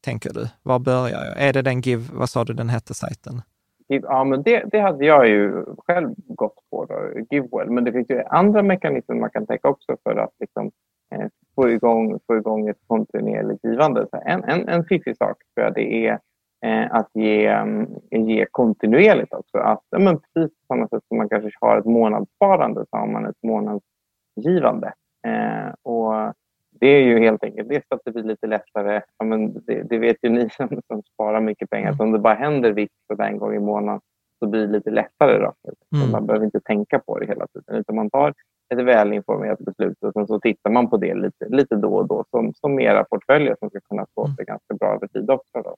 Tänker 0.04 0.32
du? 0.32 0.48
Var 0.62 0.78
börjar 0.78 1.24
jag? 1.24 1.42
Är 1.42 1.52
det 1.52 1.62
den 1.62 1.80
Give, 1.80 2.08
vad 2.12 2.30
sa 2.30 2.44
du 2.44 2.52
den 2.54 2.68
hette 2.68 2.94
sajten? 2.94 3.42
Ja, 3.86 4.24
men 4.24 4.42
det, 4.42 4.64
det 4.72 4.80
hade 4.80 5.04
jag 5.04 5.28
ju 5.28 5.64
själv 5.78 6.14
gått 6.16 6.58
på, 6.70 6.84
då, 6.84 7.20
Givewell. 7.30 7.70
Men 7.70 7.84
det 7.84 7.92
finns 7.92 8.10
ju 8.10 8.22
andra 8.22 8.62
mekanismer 8.62 9.14
man 9.14 9.30
kan 9.30 9.46
tänka 9.46 9.68
också 9.68 9.96
för 10.02 10.16
att 10.16 10.32
liksom, 10.40 10.70
eh, 11.14 11.26
få, 11.54 11.68
igång, 11.70 12.18
få 12.26 12.36
igång 12.36 12.68
ett 12.68 12.80
kontinuerligt 12.86 13.64
givande. 13.64 14.06
Så 14.10 14.22
en, 14.24 14.44
en, 14.44 14.68
en 14.68 14.84
fiffig 14.84 15.16
sak 15.16 15.36
tror 15.54 15.66
jag 15.66 15.74
det 15.74 16.06
är 16.06 16.18
eh, 16.64 16.94
att 16.94 17.08
ge, 17.14 17.46
eh, 17.46 17.66
ge 18.10 18.46
kontinuerligt 18.50 19.34
också. 19.34 19.58
Att, 19.58 19.82
ja, 19.90 19.98
men 19.98 20.18
precis 20.18 20.58
på 20.58 20.64
samma 20.68 20.88
sätt 20.88 21.04
som 21.08 21.16
man 21.16 21.28
kanske 21.28 21.50
har 21.60 21.78
ett 21.78 21.84
månadssparande 21.84 22.84
så 22.90 22.96
har 22.96 23.06
man 23.06 23.26
ett 23.26 23.42
månadsgivande. 23.42 24.92
Eh, 25.26 25.74
och 25.82 26.34
det 26.80 26.86
är 26.86 27.00
ju 27.00 27.18
helt 27.18 27.44
enkelt 27.44 27.68
det 27.68 27.82
så 27.88 27.94
att 27.94 28.00
det 28.04 28.10
blir 28.10 28.22
lite 28.22 28.46
lättare. 28.46 29.02
Ja, 29.18 29.24
men 29.24 29.52
det, 29.52 29.82
det 29.82 29.98
vet 29.98 30.16
ju 30.22 30.28
ni 30.28 30.50
som, 30.56 30.68
som 30.86 31.02
sparar 31.02 31.40
mycket 31.40 31.70
pengar. 31.70 31.88
Mm. 31.88 31.96
Så 31.96 32.02
om 32.02 32.12
det 32.12 32.18
bara 32.18 32.34
händer 32.34 32.72
vitt 32.72 32.90
en 33.18 33.38
gång 33.38 33.54
i 33.54 33.58
månaden 33.58 34.00
så 34.38 34.46
blir 34.46 34.66
det 34.66 34.72
lite 34.72 34.90
lättare. 34.90 35.38
Då. 35.38 35.52
Mm. 35.96 36.10
Man 36.10 36.26
behöver 36.26 36.44
inte 36.44 36.60
tänka 36.60 36.98
på 36.98 37.18
det 37.18 37.26
hela 37.26 37.46
tiden. 37.46 37.76
Utan 37.76 37.96
man 37.96 38.10
tar 38.10 38.34
ett 38.74 38.84
välinformerat 38.84 39.58
beslut 39.58 40.02
och 40.02 40.12
sen 40.12 40.26
så 40.26 40.40
tittar 40.40 40.70
man 40.70 40.90
på 40.90 40.96
det 40.96 41.14
lite, 41.14 41.48
lite 41.48 41.76
då 41.76 41.94
och 41.94 42.08
då 42.08 42.24
som, 42.30 42.54
som 42.54 42.80
era 42.80 43.04
portföljer 43.04 43.56
som 43.58 43.70
ska 43.70 43.80
kunna 43.80 44.06
stå 44.06 44.26
sig 44.26 44.44
ganska 44.44 44.74
bra 44.74 44.94
över 44.94 45.06
tid 45.06 45.30
också. 45.30 45.62
Då. 45.62 45.76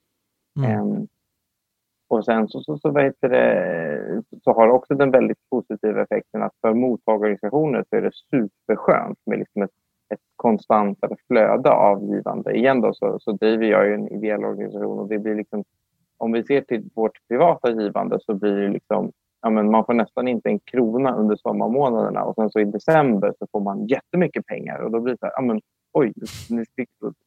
Mm. 0.58 0.70
Ehm, 0.70 1.06
och 2.08 2.24
sen 2.24 2.48
så, 2.48 2.60
så, 2.60 2.78
så, 2.78 2.90
vad 2.90 3.04
heter 3.04 3.28
det, 3.28 4.22
så 4.44 4.52
har 4.52 4.68
också 4.68 4.94
den 4.94 5.10
väldigt 5.10 5.38
positiva 5.50 6.02
effekten 6.02 6.42
att 6.42 6.52
för 6.60 6.74
mottagarorganisationer 6.74 7.84
så 7.90 7.96
är 7.96 8.02
det 8.02 8.14
superskönt 8.30 9.18
med 9.26 9.38
liksom 9.38 9.62
ett, 9.62 9.70
ett 10.14 10.20
konstantare 10.36 11.16
flöde 11.26 11.70
av 11.70 12.04
givande. 12.04 12.52
Igen 12.56 12.80
då 12.80 12.94
så, 12.94 13.18
så 13.20 13.32
driver 13.32 13.64
jag 13.66 13.86
ju 13.86 13.94
en 13.94 14.08
ideell 14.08 14.44
organisation 14.44 14.98
och 14.98 15.08
det 15.08 15.18
blir 15.18 15.34
liksom, 15.34 15.64
om 16.18 16.32
vi 16.32 16.44
ser 16.44 16.60
till 16.60 16.88
vårt 16.94 17.18
privata 17.28 17.70
givande 17.70 18.18
så 18.20 18.34
blir 18.34 18.52
det 18.56 18.68
liksom, 18.68 19.12
ja 19.42 19.50
men 19.50 19.70
man 19.70 19.84
får 19.84 19.94
nästan 19.94 20.28
inte 20.28 20.48
en 20.48 20.58
krona 20.58 21.14
under 21.14 21.36
sommarmånaderna 21.36 22.24
och 22.24 22.34
sen 22.34 22.50
så 22.50 22.60
i 22.60 22.64
december 22.64 23.34
så 23.38 23.46
får 23.52 23.60
man 23.60 23.86
jättemycket 23.86 24.46
pengar 24.46 24.78
och 24.78 24.90
då 24.90 25.00
blir 25.00 25.12
det 25.14 25.18
så 25.18 25.26
här, 25.26 25.32
ja 25.36 25.42
men 25.42 25.60
oj, 25.92 26.12
nu 26.50 26.64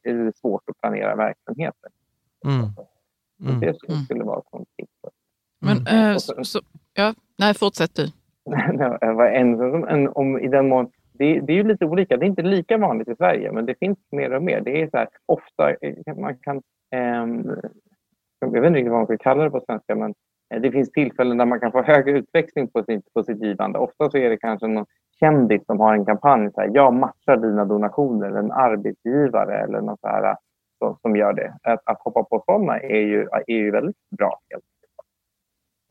är 0.02 0.14
det 0.24 0.36
svårt 0.36 0.62
att 0.70 0.78
planera 0.80 1.16
verksamheten. 1.16 1.90
Mm. 2.46 2.58
Mm. 3.48 3.60
Det 3.60 3.74
skulle- 3.76 4.24
vara 4.24 4.38
ett 4.38 4.44
sånt 4.50 4.68
tips. 4.76 4.92
Men, 5.60 6.14
Och 6.14 6.22
så- 6.22 6.44
så, 6.44 6.60
ja, 6.94 7.14
nej, 7.38 7.54
fortsätt 7.54 7.94
du. 7.94 8.06
En, 9.34 9.60
en, 9.88 10.08
om, 10.08 10.38
i 10.38 10.48
den 10.48 10.68
mån, 10.68 10.90
det, 11.20 11.40
det 11.40 11.52
är 11.52 11.56
ju 11.56 11.64
lite 11.64 11.84
olika. 11.86 12.16
Det 12.16 12.24
är 12.26 12.28
inte 12.34 12.42
lika 12.42 12.76
vanligt 12.78 13.08
i 13.08 13.16
Sverige, 13.16 13.52
men 13.52 13.66
det 13.66 13.74
finns 13.78 13.98
mer 14.12 14.32
och 14.32 14.42
mer. 14.42 14.60
Det 14.60 14.82
är 14.82 14.90
så 14.90 14.96
här, 14.96 15.08
ofta 15.26 15.70
eh, 15.70 16.16
man 16.16 16.36
kan... 16.38 16.62
ehm, 16.90 17.50
jag 18.40 18.50
vet 18.50 18.64
inte 18.64 18.78
riktigt 18.78 18.90
vad 18.90 18.98
man 19.00 19.06
ska 19.06 19.16
kalla 19.18 19.44
det 19.44 19.50
på 19.50 19.60
svenska, 19.60 19.94
men 19.94 20.14
eh, 20.54 20.60
det 20.60 20.70
finns 20.72 20.90
tillfällen 20.92 21.38
där 21.38 21.46
man 21.46 21.60
kan 21.60 21.72
få 21.72 21.82
högre 21.82 22.18
utväxling 22.18 22.68
på 22.68 22.82
sitt, 22.84 23.12
på 23.14 23.24
sitt 23.24 23.42
givande. 23.42 23.78
Ofta 23.78 24.10
så 24.10 24.18
är 24.18 24.30
det 24.30 24.36
kanske 24.36 24.66
någon 24.66 24.86
kändis 25.20 25.66
som 25.66 25.80
har 25.80 25.94
en 25.94 26.04
kampanj. 26.06 26.52
Så 26.52 26.60
här, 26.60 26.70
jag 26.74 26.94
matchar 26.94 27.36
dina 27.36 27.64
donationer, 27.64 28.26
eller 28.26 28.38
en 28.38 28.52
arbetsgivare 28.52 29.58
eller 29.58 29.80
något 29.80 30.00
så 30.00 30.06
här, 30.08 30.36
som, 30.78 30.96
som 31.02 31.16
gör 31.16 31.32
det. 31.32 31.54
Att, 31.62 31.80
att 31.84 32.00
hoppa 32.00 32.22
på 32.24 32.42
sådana 32.46 32.78
är 32.80 33.00
ju, 33.00 33.28
är 33.46 33.52
ju 33.54 33.70
väldigt 33.70 33.96
bra. 34.18 34.38
Helt. 34.50 34.64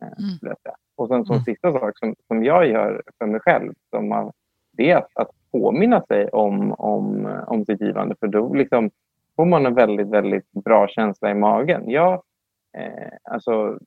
Eh, 0.02 0.08
Mm. 0.08 0.66
Och 0.98 1.08
sen 1.08 1.26
som 1.26 1.34
Mm. 1.36 1.44
sista 1.44 1.72
sak 1.72 1.98
som, 2.00 2.16
som 2.28 2.44
jag 2.44 2.68
gör 2.68 3.02
för 3.18 3.26
mig 3.26 3.40
själv, 3.42 3.74
som 3.90 4.10
man, 4.10 4.32
det 4.80 4.94
att, 4.94 5.10
att 5.14 5.30
påminna 5.52 6.02
sig 6.02 6.28
om, 6.28 6.74
om, 6.74 7.26
om 7.48 7.66
sitt 7.66 7.82
givande. 7.82 8.16
För 8.20 8.28
då 8.28 8.54
liksom 8.54 8.90
får 9.36 9.46
man 9.46 9.66
en 9.66 9.74
väldigt, 9.74 10.08
väldigt 10.08 10.52
bra 10.52 10.88
känsla 10.88 11.32
i 11.32 11.34
magen. 11.34 11.90
Jag, 11.90 12.14
eh, 12.78 13.14
alltså, 13.24 13.80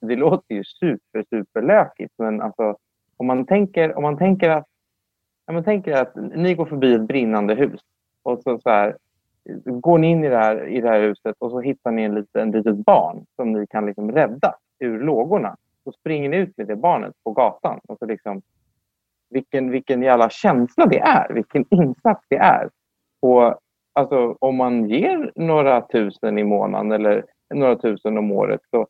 det 0.00 0.16
låter 0.16 0.54
ju 0.54 0.64
super, 0.64 1.24
superlökigt 1.30 2.14
men 2.18 2.40
alltså, 2.40 2.76
om 3.16 3.26
man 3.26 3.46
tänker, 3.46 3.96
om 3.96 4.02
man 4.02 4.18
tänker 4.18 4.50
att 4.50 4.66
om 5.46 5.54
man 5.54 5.64
tänker 5.64 5.92
att 5.92 6.14
ni 6.16 6.54
går 6.54 6.66
förbi 6.66 6.94
ett 6.94 7.08
brinnande 7.08 7.54
hus 7.54 7.80
och 8.22 8.42
så, 8.42 8.58
så 8.58 8.70
här, 8.70 8.96
går 9.64 9.98
ni 9.98 10.10
in 10.10 10.24
i 10.24 10.28
det, 10.28 10.36
här, 10.36 10.66
i 10.68 10.80
det 10.80 10.88
här 10.88 11.00
huset 11.00 11.36
och 11.38 11.50
så 11.50 11.60
hittar 11.60 11.90
ni 11.90 12.02
en 12.02 12.14
liten, 12.14 12.50
litet 12.50 12.76
barn 12.76 13.24
som 13.36 13.52
ni 13.52 13.66
kan 13.66 13.86
liksom 13.86 14.12
rädda 14.12 14.54
ur 14.78 15.00
lågorna. 15.00 15.56
Så 15.84 15.92
springer 15.92 16.28
ni 16.28 16.36
ut 16.36 16.56
med 16.56 16.66
det 16.66 16.76
barnet 16.76 17.14
på 17.24 17.32
gatan. 17.32 17.80
Och 17.88 17.98
så 17.98 18.06
liksom, 18.06 18.42
vilken, 19.30 19.70
vilken 19.70 20.02
jävla 20.02 20.30
känsla 20.30 20.86
det 20.86 20.98
är. 20.98 21.32
Vilken 21.34 21.64
insats 21.70 22.24
det 22.28 22.36
är. 22.36 22.68
Och, 23.22 23.58
alltså, 23.92 24.36
om 24.40 24.56
man 24.56 24.88
ger 24.88 25.32
några 25.34 25.80
tusen 25.80 26.38
i 26.38 26.44
månaden 26.44 26.92
eller 26.92 27.24
några 27.54 27.76
tusen 27.76 28.18
om 28.18 28.32
året 28.32 28.60
så, 28.70 28.86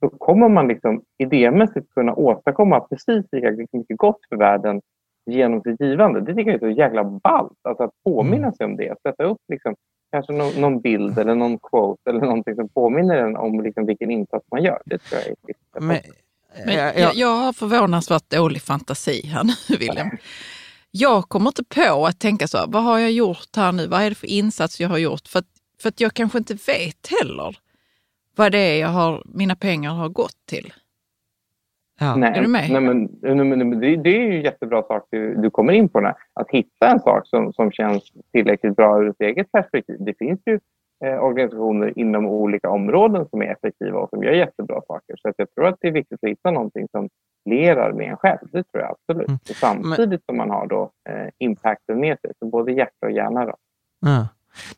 så 0.00 0.08
kommer 0.08 0.48
man 0.48 0.68
liksom 0.68 1.02
idémässigt 1.18 1.90
kunna 1.94 2.14
åstadkomma 2.14 2.80
precis 2.80 3.24
lika 3.32 3.50
mycket 3.72 3.96
gott 3.96 4.20
för 4.28 4.36
världen 4.36 4.80
genom 5.30 5.62
sitt 5.62 5.80
givande. 5.80 6.20
Det 6.20 6.34
tycker 6.34 6.50
jag 6.50 6.62
är 6.62 6.72
så 6.72 6.78
jäkla 6.80 7.04
ballt. 7.04 7.58
Alltså 7.62 7.82
att 7.82 7.90
påminna 8.04 8.36
Mm. 8.46 8.52
sig 8.52 8.66
om 8.66 8.76
det. 8.76 8.94
Sätta 9.02 9.24
upp 9.24 9.40
liksom, 9.48 9.74
kanske 10.12 10.32
någon, 10.32 10.60
någon 10.60 10.80
bild 10.80 11.18
eller 11.18 11.34
någon 11.34 11.58
quote 11.58 12.10
eller 12.10 12.20
någonting 12.20 12.54
som 12.54 12.68
påminner 12.68 13.16
en 13.16 13.36
om 13.36 13.60
liksom 13.60 13.86
vilken 13.86 14.10
insats 14.10 14.46
man 14.50 14.62
gör. 14.62 14.82
Det 14.84 14.98
tror 14.98 15.20
jag 15.20 15.26
är 15.30 15.34
viktigt. 15.46 15.84
Men, 16.66 16.74
ja, 16.74 16.82
jag, 16.84 16.96
ja, 16.98 17.12
jag 17.14 17.36
har 17.36 17.52
förvånansvärt 17.52 18.30
dålig 18.30 18.62
fantasi 18.62 19.26
här 19.26 19.44
nu, 19.44 19.52
William. 19.78 20.10
Jag 20.90 21.28
kommer 21.28 21.50
inte 21.50 21.64
på 21.64 22.06
att 22.06 22.20
tänka 22.20 22.48
så 22.48 22.58
här, 22.58 22.66
vad 22.68 22.82
har 22.82 22.98
jag 22.98 23.12
gjort 23.12 23.56
här 23.56 23.72
nu? 23.72 23.86
Vad 23.86 24.02
är 24.02 24.08
det 24.08 24.14
för 24.14 24.26
insats 24.26 24.80
jag 24.80 24.88
har 24.88 24.98
gjort? 24.98 25.28
För 25.28 25.38
att, 25.38 25.46
för 25.82 25.88
att 25.88 26.00
jag 26.00 26.14
kanske 26.14 26.38
inte 26.38 26.54
vet 26.54 27.08
heller 27.20 27.56
vad 28.36 28.52
det 28.52 28.58
är 28.58 28.80
jag 28.80 28.88
har, 28.88 29.22
mina 29.26 29.56
pengar 29.56 29.90
har 29.90 30.08
gått 30.08 30.46
till. 30.46 30.72
Ja. 32.00 32.16
Nej, 32.16 32.32
Är 32.38 32.42
du 32.42 32.48
med? 32.48 32.70
Nej, 32.70 32.80
men, 32.80 33.08
nej, 33.22 33.34
men, 33.34 33.80
det, 33.80 33.96
det 33.96 34.16
är 34.16 34.20
ju 34.20 34.36
en 34.36 34.42
jättebra 34.42 34.82
sak 34.82 35.06
du, 35.10 35.34
du 35.34 35.50
kommer 35.50 35.72
in 35.72 35.88
på. 35.88 36.00
Här. 36.00 36.14
Att 36.34 36.50
hitta 36.50 36.88
en 36.88 37.00
sak 37.00 37.26
som, 37.26 37.52
som 37.52 37.72
känns 37.72 38.02
tillräckligt 38.32 38.76
bra 38.76 39.02
ur 39.02 39.08
ett 39.08 39.20
eget 39.20 39.52
perspektiv. 39.52 39.96
Det 40.00 40.14
finns 40.18 40.40
ju 40.46 40.60
eh, 41.04 41.24
organisationer 41.24 41.98
inom 41.98 42.26
olika 42.26 42.70
områden 42.70 43.26
som 43.30 43.42
är 43.42 43.46
effektiva 43.46 43.98
och 43.98 44.10
som 44.10 44.22
gör 44.22 44.32
jättebra 44.32 44.82
saker. 44.86 45.16
Så 45.22 45.28
att 45.28 45.34
jag 45.38 45.54
tror 45.54 45.66
att 45.66 45.76
det 45.80 45.88
är 45.88 45.92
viktigt 45.92 46.18
att 46.22 46.30
hitta 46.30 46.50
någonting 46.50 46.88
som 46.90 47.08
lerar 47.50 47.92
med 47.92 48.10
en 48.10 48.16
själv. 48.16 48.48
Det 48.52 48.62
tror 48.62 48.82
jag 48.82 48.90
absolut. 48.90 49.28
Mm. 49.28 49.38
Och 49.50 49.56
samtidigt 49.56 50.24
som 50.26 50.36
man 50.36 50.50
har 50.50 50.66
då, 50.66 50.90
eh, 51.08 51.28
impacten 51.38 52.00
med 52.00 52.20
sig. 52.20 52.32
Så 52.38 52.46
både 52.46 52.72
hjärta 52.72 53.06
och 53.06 53.12
hjärna. 53.12 53.44
Då. 53.44 53.56
Ja. 54.00 54.28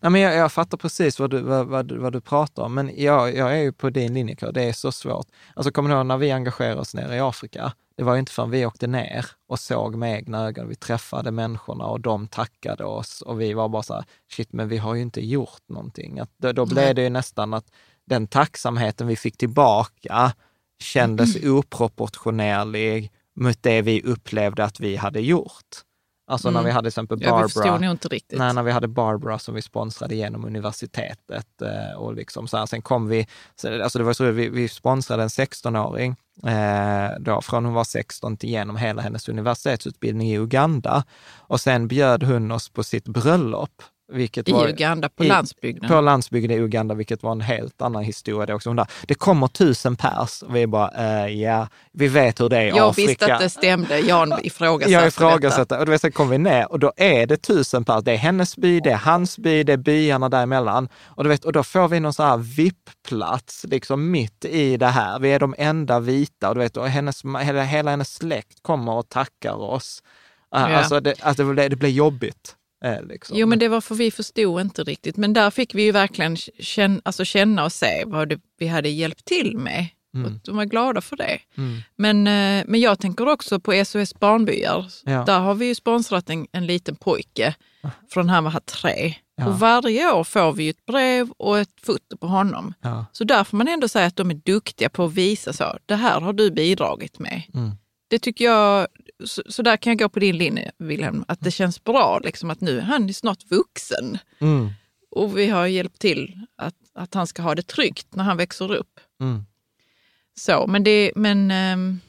Nej, 0.01 0.13
men 0.13 0.21
jag, 0.21 0.35
jag 0.35 0.53
fattar 0.53 0.79
precis 0.79 1.21
vad 1.21 1.31
du, 1.31 1.43
vad, 1.43 1.67
vad, 1.67 1.93
vad 1.93 2.13
du 2.13 2.21
pratar 2.21 2.63
om, 2.63 2.75
men 2.75 2.91
jag, 2.97 3.35
jag 3.35 3.59
är 3.59 3.63
ju 3.63 3.73
på 3.73 3.91
din 3.91 4.15
linje, 4.15 4.37
det 4.55 4.63
är 4.63 4.73
så 4.73 4.93
svårt. 4.93 5.27
Alltså 5.55 5.73
kommer 5.73 5.91
du 5.91 5.97
ihåg 5.97 6.07
när 6.07 6.17
vi 6.17 6.33
engagerade 6.33 6.81
oss 6.81 6.95
nere 6.95 7.17
i 7.17 7.21
Afrika? 7.21 7.73
Det 7.97 8.03
var 8.03 8.15
ju 8.15 8.19
inte 8.19 8.33
förrän 8.33 8.51
vi 8.51 8.67
åkte 8.67 8.87
ner 8.87 9.27
och 9.49 9.61
såg 9.61 9.95
med 9.95 10.15
egna 10.15 10.47
ögon, 10.47 10.69
vi 10.69 10.75
träffade 10.75 11.31
människorna 11.31 11.85
och 11.85 12.01
de 12.01 12.29
tackade 12.29 12.85
oss 12.85 13.23
och 13.23 13.41
vi 13.41 13.53
var 13.53 13.69
bara 13.69 13.83
så 13.83 13.95
här, 13.95 14.05
shit, 14.33 14.53
men 14.53 14.69
vi 14.69 14.77
har 14.79 14.95
ju 14.95 15.03
inte 15.03 15.21
gjort 15.21 15.69
någonting. 15.69 16.19
Att 16.19 16.31
då, 16.37 16.53
då 16.53 16.67
blev 16.67 16.95
det 16.95 17.03
ju 17.03 17.11
nästan 17.11 17.55
att 17.55 17.73
den 18.05 18.27
tacksamheten 18.27 19.07
vi 19.07 19.17
fick 19.17 19.37
tillbaka 19.37 20.33
kändes 20.79 21.45
oproportionerlig 21.45 23.13
mot 23.35 23.63
det 23.63 23.83
vi 23.83 24.03
upplevde 24.03 24.65
att 24.65 24.81
vi 24.81 24.97
hade 24.97 25.21
gjort. 25.21 25.83
Alltså 26.29 26.51
när 26.51 26.61
Mm. 26.61 26.65
vi 26.65 26.71
hade 26.71 26.83
till 26.85 26.89
exempel 26.89 27.19
Ja, 27.21 27.27
vi 27.27 27.31
Barbara. 27.31 27.49
förstod 27.49 27.81
nog 27.81 27.91
inte 27.91 28.09
riktigt. 28.09 28.39
Nej, 28.39 28.55
när 28.55 28.63
vi 28.63 28.71
hade 28.73 28.89
Barbara 28.89 29.39
som 29.39 29.55
vi 29.55 29.63
sponsrade 29.63 30.15
genom 30.15 30.45
universitetet. 30.45 31.63
Eh, 31.63 31.99
och 31.99 32.15
liksom 32.15 32.49
så 32.49 32.57
här. 32.57 32.67
Sen 32.67 32.83
kom 32.83 33.09
vi, 33.09 33.27
så- 33.57 33.83
alltså 33.83 33.99
det 33.99 34.05
var 34.05 34.13
så 34.13 34.25
vi, 34.31 34.49
vi 34.49 34.69
sponsrade 34.69 35.23
en 35.23 35.29
16-åring 35.29 36.17
eh, 36.47 37.11
då, 37.21 37.41
från 37.43 37.65
hon 37.65 37.75
var 37.75 37.85
16 37.85 38.37
till 38.37 38.49
genom 38.51 38.77
hela 38.77 39.03
hennes 39.03 39.29
universitetsutbildning 39.29 40.29
i 40.31 40.39
Uganda. 40.39 41.05
Och 41.37 41.61
sen 41.61 41.89
bjöd 41.89 42.23
hon 42.23 42.51
oss 42.51 42.69
på 42.69 42.85
sitt 42.85 43.09
bröllop. 43.09 43.83
Vilket 44.13 44.49
I 44.49 44.53
var, 44.53 44.69
Uganda, 44.69 45.09
på 45.09 45.25
i- 45.25 45.29
landsbygden. 45.29 45.89
på 45.91 46.01
landsbygden 46.01 46.51
i 46.51 46.61
Uganda, 46.61 46.95
vilket 46.95 47.23
var 47.23 47.33
en 47.33 47.41
helt 47.41 47.83
annan 47.83 48.03
historia. 48.03 48.55
Också. 48.55 48.73
Där, 48.75 48.87
det 49.09 49.15
kommer 49.15 49.47
tusen 49.49 49.97
pers 49.97 50.43
och 50.43 50.57
vi 50.57 50.67
bara, 50.67 50.91
eh, 51.25 51.41
ja, 51.43 51.69
vi 51.93 52.09
vet 52.09 52.41
hur 52.41 52.49
det 52.49 52.57
är 52.57 52.63
i 52.65 52.69
jag 52.69 52.89
Afrika. 52.89 53.09
visste 53.09 53.35
att 53.35 53.41
det 53.41 53.51
stämde. 53.51 53.99
Jan 53.99 54.35
ifrågasatte 54.43 54.93
Jag 54.93 55.03
detta. 55.05 55.09
ifrågasätter. 55.09 55.79
Och 55.79 55.87
du 55.87 55.93
vet, 55.93 56.15
kom 56.15 56.29
vi 56.31 56.39
ner 56.39 56.73
och 56.73 56.79
då 56.79 56.93
är 56.97 57.27
det 57.27 57.37
tusen 57.37 57.85
pers. 57.85 58.05
Det 58.05 58.13
är 58.13 58.17
hennes 58.17 58.57
by, 58.57 58.81
det 58.81 58.91
är 58.91 58.97
hans 58.97 59.39
by, 59.39 59.63
det 59.63 59.73
är 59.73 59.77
byarna 59.77 60.29
däremellan. 60.29 60.89
Och, 61.05 61.25
du 61.25 61.31
vet, 61.31 61.45
och 61.45 61.53
då 61.53 61.63
får 61.63 61.89
vi 61.89 62.01
någon 62.01 62.13
sån 62.13 62.27
här 62.27 62.37
VIP-plats 62.37 63.65
liksom 63.69 64.11
mitt 64.11 64.45
i 64.45 64.77
det 64.77 64.87
här. 64.87 65.19
Vi 65.19 65.33
är 65.33 65.39
de 65.39 65.55
enda 65.59 66.01
vita 66.01 66.49
och, 66.49 66.55
du 66.55 66.61
vet, 66.61 66.77
och 66.77 66.89
hennes, 66.89 67.23
hela, 67.43 67.63
hela 67.63 67.91
hennes 67.91 68.15
släkt 68.15 68.63
kommer 68.63 68.93
och 68.93 69.09
tackar 69.09 69.55
oss. 69.63 70.03
Uh, 70.57 70.61
Ja. 70.71 70.77
Alltså 70.77 71.01
det, 71.01 71.15
alltså 71.23 71.53
det, 71.53 71.69
det 71.69 71.77
blir 71.77 71.91
jobbigt. 71.91 72.55
Eh, 72.85 73.03
Liksom. 73.03 73.37
Jo, 73.37 73.47
men 73.47 73.59
det 73.59 73.69
var 73.69 73.81
för 73.81 73.95
vi 73.95 74.11
förstod 74.11 74.61
inte 74.61 74.85
riktigt. 74.85 75.17
Men 75.17 75.33
där 75.33 75.51
fick 75.51 75.75
vi 75.75 75.83
ju 75.83 75.93
verkligen 75.93 76.37
känna, 76.37 77.01
alltså 77.05 77.25
känna 77.25 77.65
och 77.65 77.73
se 77.73 78.05
vad 78.07 78.29
det, 78.29 78.41
vi 78.59 78.67
hade 78.67 78.89
hjälpt 78.89 79.25
till 79.25 79.59
med. 79.59 79.87
Mm. 80.15 80.27
Och 80.27 80.41
de 80.45 80.57
var 80.57 80.65
glada 80.65 81.01
för 81.01 81.17
det. 81.17 81.39
Mm. 81.57 81.79
Men, 81.97 82.27
eh, 82.27 82.65
men 82.67 82.81
jag 82.81 82.99
tänker 82.99 83.29
också 83.29 83.61
på 83.61 83.85
SOS 83.85 84.15
Barnbyar. 84.15 84.87
Ja. 85.05 85.25
Där 85.25 85.39
har 85.39 85.55
vi 85.55 85.67
ju 85.67 85.75
sponsrat 85.75 86.31
en, 86.31 86.47
en 86.53 86.67
liten 86.67 86.97
pojke 86.97 87.55
från 88.11 88.29
han 88.29 88.45
var 88.45 88.61
tre. 88.61 89.15
Ja. 89.37 89.47
Och 89.47 89.59
varje 89.59 90.13
år 90.13 90.25
får 90.25 90.53
vi 90.53 90.69
ett 90.69 90.87
brev 90.87 91.31
och 91.31 91.59
ett 91.59 91.81
foto 91.83 92.17
på 92.17 92.27
honom. 92.27 92.75
Ja. 92.83 93.07
Så 93.13 93.25
där 93.25 93.45
får 93.45 93.57
man 93.57 93.69
ändå 93.69 93.89
säga 93.89 94.07
att 94.07 94.17
de 94.17 94.31
är 94.31 94.35
duktiga 94.35 94.89
på 94.89 95.05
att 95.05 95.13
visa 95.13 95.53
så. 95.53 95.79
Det 95.87 95.95
här 95.95 96.21
har 96.21 96.33
du 96.33 96.51
bidragit 96.51 97.19
med. 97.19 97.43
Mm. 97.55 97.71
Det 98.09 98.19
tycker 98.19 98.45
jag, 98.45 98.87
så, 99.25 99.43
så 99.49 99.63
där 99.63 99.77
kan 99.77 99.91
jag 99.91 99.99
gå 99.99 100.09
på 100.09 100.19
din 100.21 100.37
linje 100.39 100.71
Wilhelm, 100.79 101.25
att 101.29 101.41
det 101.41 101.51
känns 101.51 101.85
bra 101.85 102.21
liksom 102.25 102.51
att 102.51 102.61
nu, 102.61 102.81
han 102.81 103.09
är 103.09 103.13
snart 103.13 103.51
vuxen. 103.51 104.19
Mm. 104.41 104.71
Och 105.11 105.39
vi 105.39 105.49
har 105.49 105.67
hjälpt 105.67 105.99
till 105.99 106.47
att, 106.57 106.75
att 106.95 107.15
han 107.15 107.27
ska 107.27 107.43
ha 107.43 107.55
det 107.55 107.67
tryggt 107.67 108.07
när 108.15 108.25
han 108.25 108.37
växer 108.37 108.75
upp. 108.75 109.01
Mm. 109.21 109.45
Så, 110.39 110.67
men 110.67 110.85
det, 110.85 111.13
men, 111.17 111.51
ehm, 111.51 112.01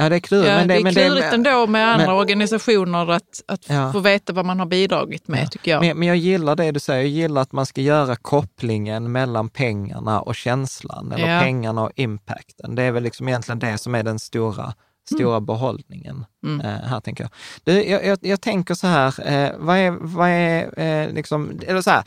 Ja, 0.00 0.08
det 0.08 0.16
är 0.16 0.20
klurigt. 0.20 0.48
ja, 0.48 0.54
men 0.56 0.68
det, 0.68 0.74
det, 0.74 0.80
är 0.80 0.82
men 0.82 0.92
klurigt 0.94 1.32
ändå 1.32 1.66
med 1.66 1.88
andra 1.92 2.06
men- 2.06 2.14
organisationer 2.16 3.10
att, 3.10 3.42
att 3.48 3.68
Ja. 3.68 3.92
få 3.92 3.98
veta 4.00 4.32
vad 4.32 4.44
man 4.46 4.58
har 4.58 4.66
bidragit 4.66 5.28
med, 5.28 5.42
Ja. 5.42 5.46
tycker 5.46 5.70
jag. 5.70 5.80
Men, 5.80 5.98
men 5.98 6.08
jag 6.08 6.16
gillar 6.16 6.56
det 6.56 6.70
du 6.70 6.80
säger, 6.80 7.00
jag 7.02 7.10
gillar 7.10 7.42
att 7.42 7.52
man 7.52 7.66
ska 7.66 7.80
göra 7.80 8.16
kopplingen 8.16 9.12
mellan 9.12 9.48
pengarna 9.48 10.20
och 10.20 10.34
känslan, 10.34 11.12
eller 11.12 11.40
pengarna 11.40 11.82
och 11.82 11.92
impacten. 11.96 12.74
Det 12.74 12.82
är 12.82 12.92
väl 12.92 13.02
liksom 13.02 13.28
egentligen 13.28 13.58
det 13.58 13.78
som 13.78 13.94
är 13.94 14.02
den 14.02 14.18
stora, 14.18 14.74
stora 15.14 15.40
behållningen 15.40 16.24
Mm. 16.46 16.60
eh, 16.60 16.66
här, 16.82 17.00
tänker 17.00 17.24
jag. 17.24 17.30
Du, 17.64 17.84
jag, 17.84 18.04
jag, 18.06 18.18
jag 18.22 18.40
tänker 18.40 18.74
så 18.74 18.86
här, 18.86 19.06
eh, 19.28 19.52
vad 19.58 19.76
är, 19.76 19.90
vad 20.00 20.28
är 20.28 20.78
eh, 20.80 21.12
liksom, 21.12 21.60
eller 21.66 21.80
så 21.80 21.90
här, 21.90 22.02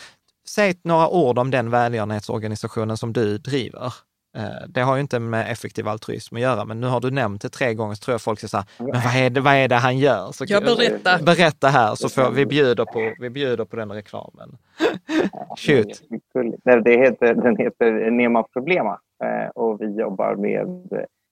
säg 0.48 0.76
några 0.84 1.10
ord 1.10 1.38
om 1.40 1.52
den 1.52 1.70
välgörenhetsorganisationen 1.70 2.98
som 2.98 3.14
du 3.14 3.38
driver. 3.38 3.94
Eh, 4.38 4.68
Det 4.68 4.82
har 4.82 4.96
ju 4.96 5.02
inte 5.02 5.20
med 5.20 5.52
effektiv 5.52 5.88
altruism 5.88 6.36
att 6.36 6.42
göra, 6.42 6.66
men 6.66 6.82
nu 6.82 6.88
har 6.88 7.00
du 7.00 7.12
nämnt 7.12 7.42
det 7.42 7.50
tre 7.50 7.74
gånger, 7.74 7.96
så 7.96 8.00
tror 8.00 8.14
jag 8.14 8.22
folk 8.22 8.40
ska 8.40 8.48
säga, 8.48 8.66
men 8.78 8.88
vad 9.04 9.16
är 9.16 9.30
det, 9.30 9.42
vad 9.42 9.54
är 9.54 9.68
det 9.68 9.76
han 9.76 9.98
gör? 9.98 10.32
Så, 10.32 10.46
Jag 10.48 10.64
berättar. 10.64 11.22
Berätta 11.24 11.68
här, 11.68 11.96
så 11.96 12.10
får 12.10 12.32
vi, 12.32 12.46
bjuder 12.46 12.86
på, 12.86 13.14
vi 13.20 13.30
bjuder 13.30 13.66
på 13.66 13.76
den 13.76 13.92
reklamen. 13.92 14.58
Shoot. 15.58 15.88
Nej, 16.66 16.82
Det 16.82 16.98
heter, 16.98 17.34
den 17.34 17.58
heter 17.58 18.12
Nema 18.12 18.44
Problema 18.44 19.00
och 19.56 19.82
vi 19.82 19.96
jobbar 20.00 20.36
med, 20.36 20.68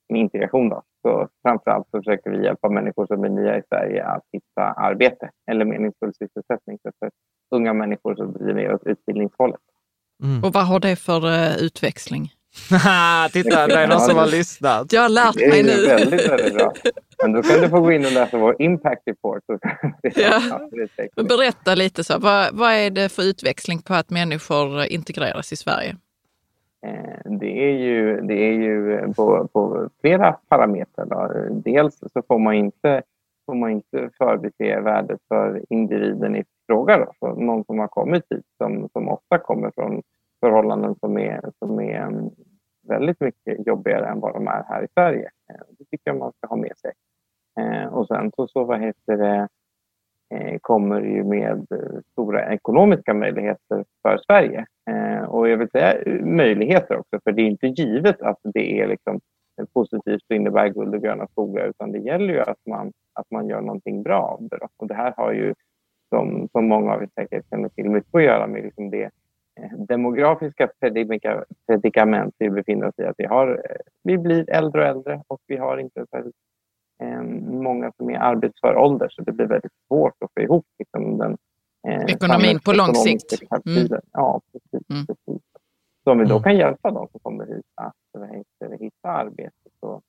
med 0.09 0.19
integration. 0.19 0.69
Då. 0.69 0.81
Så 1.01 1.27
framförallt 1.41 1.87
så 1.91 1.97
försöker 1.97 2.29
vi 2.29 2.43
hjälpa 2.45 2.69
människor 2.69 3.05
som 3.05 3.23
är 3.23 3.29
nya 3.29 3.57
i 3.57 3.61
Sverige 3.69 4.05
att 4.05 4.23
hitta 4.33 4.61
arbete 4.61 5.29
eller 5.51 5.65
meningsfull 5.65 6.13
sysselsättning. 6.13 6.77
Så 6.83 6.91
för 6.99 7.11
unga 7.55 7.73
människor 7.73 8.15
så 8.15 8.25
blir 8.27 8.53
det 8.53 8.73
åt 8.73 8.83
utbildningshållet. 8.87 9.59
Mm. 10.23 10.43
Och 10.43 10.53
vad 10.53 10.65
har 10.67 10.79
det 10.79 10.95
för 10.95 11.25
eh, 11.27 11.57
utväxling? 11.57 12.31
Titta, 13.31 13.67
det 13.67 13.73
är 13.73 13.87
någon 13.87 13.99
som 13.99 14.17
har 14.17 14.27
lyssnat. 14.27 14.93
Jag 14.93 15.01
har 15.01 15.09
lärt 15.09 15.37
Det 15.37 15.49
mig 15.49 15.59
är 15.59 15.63
nu. 15.63 15.71
ju 15.71 15.87
väldigt, 15.87 16.29
väldigt 16.29 16.53
bra. 16.53 16.73
Men 17.23 17.33
då 17.33 17.41
kan 17.43 17.61
du 17.61 17.69
få 17.69 17.79
gå 17.81 17.91
in 17.91 18.05
och 18.05 18.11
läsa 18.11 18.37
vår 18.37 18.61
impact 18.61 19.01
report. 19.05 19.43
Det 20.01 20.17
är 20.17 20.21
Ja. 20.49 20.69
Men 21.15 21.27
Berätta 21.27 21.75
lite, 21.75 22.03
så, 22.03 22.19
vad, 22.19 22.53
vad 22.55 22.71
är 22.71 22.89
det 22.89 23.09
för 23.09 23.23
utväxling 23.23 23.81
på 23.81 23.93
att 23.93 24.09
människor 24.09 24.85
integreras 24.85 25.53
i 25.53 25.55
Sverige? 25.55 25.95
Eh, 26.85 27.31
det 27.39 27.69
är 27.69 27.77
ju, 27.77 28.21
det 28.21 28.33
är 28.33 28.53
ju 28.53 29.01
på, 29.13 29.47
på 29.53 29.89
flera 30.01 30.31
parametrar. 30.31 31.05
Då. 31.05 31.53
Dels 31.53 31.99
så 32.13 32.21
får 32.27 32.39
man 32.39 32.53
inte, 32.53 33.03
får 33.45 33.55
man 33.55 33.71
inte 33.71 34.09
förbise 34.17 34.79
värdet 34.79 35.19
för 35.27 35.65
individen 35.69 36.35
i 36.35 36.43
fråga. 36.67 36.97
Då. 36.97 37.13
Så 37.19 37.35
någon 37.35 37.65
som 37.65 37.79
har 37.79 37.87
kommit 37.87 38.23
hit, 38.29 38.45
som, 38.57 38.89
som 38.89 39.09
ofta 39.09 39.37
kommer 39.37 39.71
från 39.71 40.01
förhållanden 40.39 40.95
som 40.95 41.17
är, 41.17 41.51
som 41.59 41.79
är 41.79 42.01
mm, 42.01 42.29
väldigt 42.87 43.19
mycket 43.19 43.67
jobbigare 43.67 44.07
än 44.07 44.19
vad 44.19 44.33
de 44.33 44.47
är 44.47 44.63
här 44.67 44.83
i 44.83 44.87
Sverige. 44.93 45.29
Eh, 45.49 45.65
det 45.77 45.85
tycker 45.85 46.11
jag 46.11 46.17
man 46.17 46.31
ska 46.31 46.47
ha 46.47 46.55
med 46.55 46.77
sig. 46.77 46.91
Eh, 47.59 47.93
och 47.93 48.07
sen 48.07 48.31
så, 48.35 48.47
så 48.47 48.63
vad 48.63 48.81
heter 48.81 49.17
det, 49.17 49.47
Eh, 50.33 50.57
kommer 50.61 51.01
ju 51.01 51.23
med 51.23 51.67
eh, 51.71 51.99
stora 52.11 52.53
ekonomiska 52.53 53.13
möjligheter 53.13 53.85
för 54.01 54.17
Sverige. 54.25 54.65
Eh, 54.89 55.23
och 55.23 55.49
jag 55.49 55.57
vill 55.57 55.69
säga 55.69 55.95
möjligheter 56.23 56.97
också, 56.97 57.19
för 57.23 57.31
det 57.31 57.41
är 57.41 57.45
inte 57.45 57.67
givet 57.67 58.21
att 58.21 58.39
det 58.43 58.81
är 58.81 58.87
liksom 58.87 59.19
positivt 59.73 60.23
och 60.29 60.35
innebär 60.35 60.67
guld 60.67 60.95
och 60.95 61.01
gröna 61.01 61.27
skogar, 61.27 61.67
utan 61.67 61.91
det 61.91 61.99
gäller 61.99 62.33
ju 62.33 62.39
att 62.39 62.65
man, 62.65 62.91
att 63.13 63.31
man 63.31 63.47
gör 63.47 63.61
någonting 63.61 64.03
bra 64.03 64.21
av 64.21 64.47
det. 64.49 64.57
Då. 64.57 64.67
Och 64.77 64.87
det 64.87 64.93
här 64.93 65.13
har 65.17 65.31
ju, 65.31 65.53
som, 66.09 66.49
som 66.51 66.67
många 66.67 66.93
av 66.93 67.03
er 67.03 67.09
säkert 67.15 67.49
känner 67.49 67.69
till, 67.69 67.89
mycket 67.89 68.15
att 68.15 68.23
göra 68.23 68.47
med 68.47 68.63
liksom 68.63 68.89
det 68.89 69.09
demografiska 69.77 70.69
predikament 71.67 72.35
vi 72.37 72.49
befinner 72.49 72.87
oss 72.87 72.99
i. 72.99 73.03
Att 73.03 73.15
vi, 73.17 73.25
har, 73.25 73.61
vi 74.03 74.17
blir 74.17 74.49
äldre 74.49 74.81
och 74.81 74.87
äldre 74.87 75.21
och 75.27 75.39
vi 75.47 75.57
har 75.57 75.77
inte 75.77 76.05
särskilt 76.11 76.35
många 77.63 77.91
som 77.97 78.09
är 78.09 78.17
arbetsför 78.19 78.75
ålder, 78.75 79.09
så 79.09 79.21
det 79.21 79.31
blir 79.31 79.45
väldigt 79.45 79.71
svårt 79.87 80.13
att 80.25 80.31
få 80.33 80.41
ihop 80.41 80.65
liksom, 80.79 81.17
den 81.17 81.37
eh, 81.87 82.13
Ekonomin 82.15 82.59
på 82.59 82.73
lång 82.73 82.95
sikt. 82.95 83.49
kalkylen. 83.49 84.01
Ja, 84.13 84.41
precis. 84.51 84.89
Mm. 84.89 85.05
precis. 85.05 85.41
Så 86.03 86.11
om 86.11 86.17
vi 86.19 86.25
då 86.25 86.31
Mm. 86.35 86.43
kan 86.43 86.57
hjälpa 86.57 86.91
dem 86.91 87.07
som 87.11 87.19
kommer 87.19 87.45
hit 87.45 87.65
att 87.81 88.81
hitta 88.81 89.09
arbete 89.09 89.51
så 89.79 90.01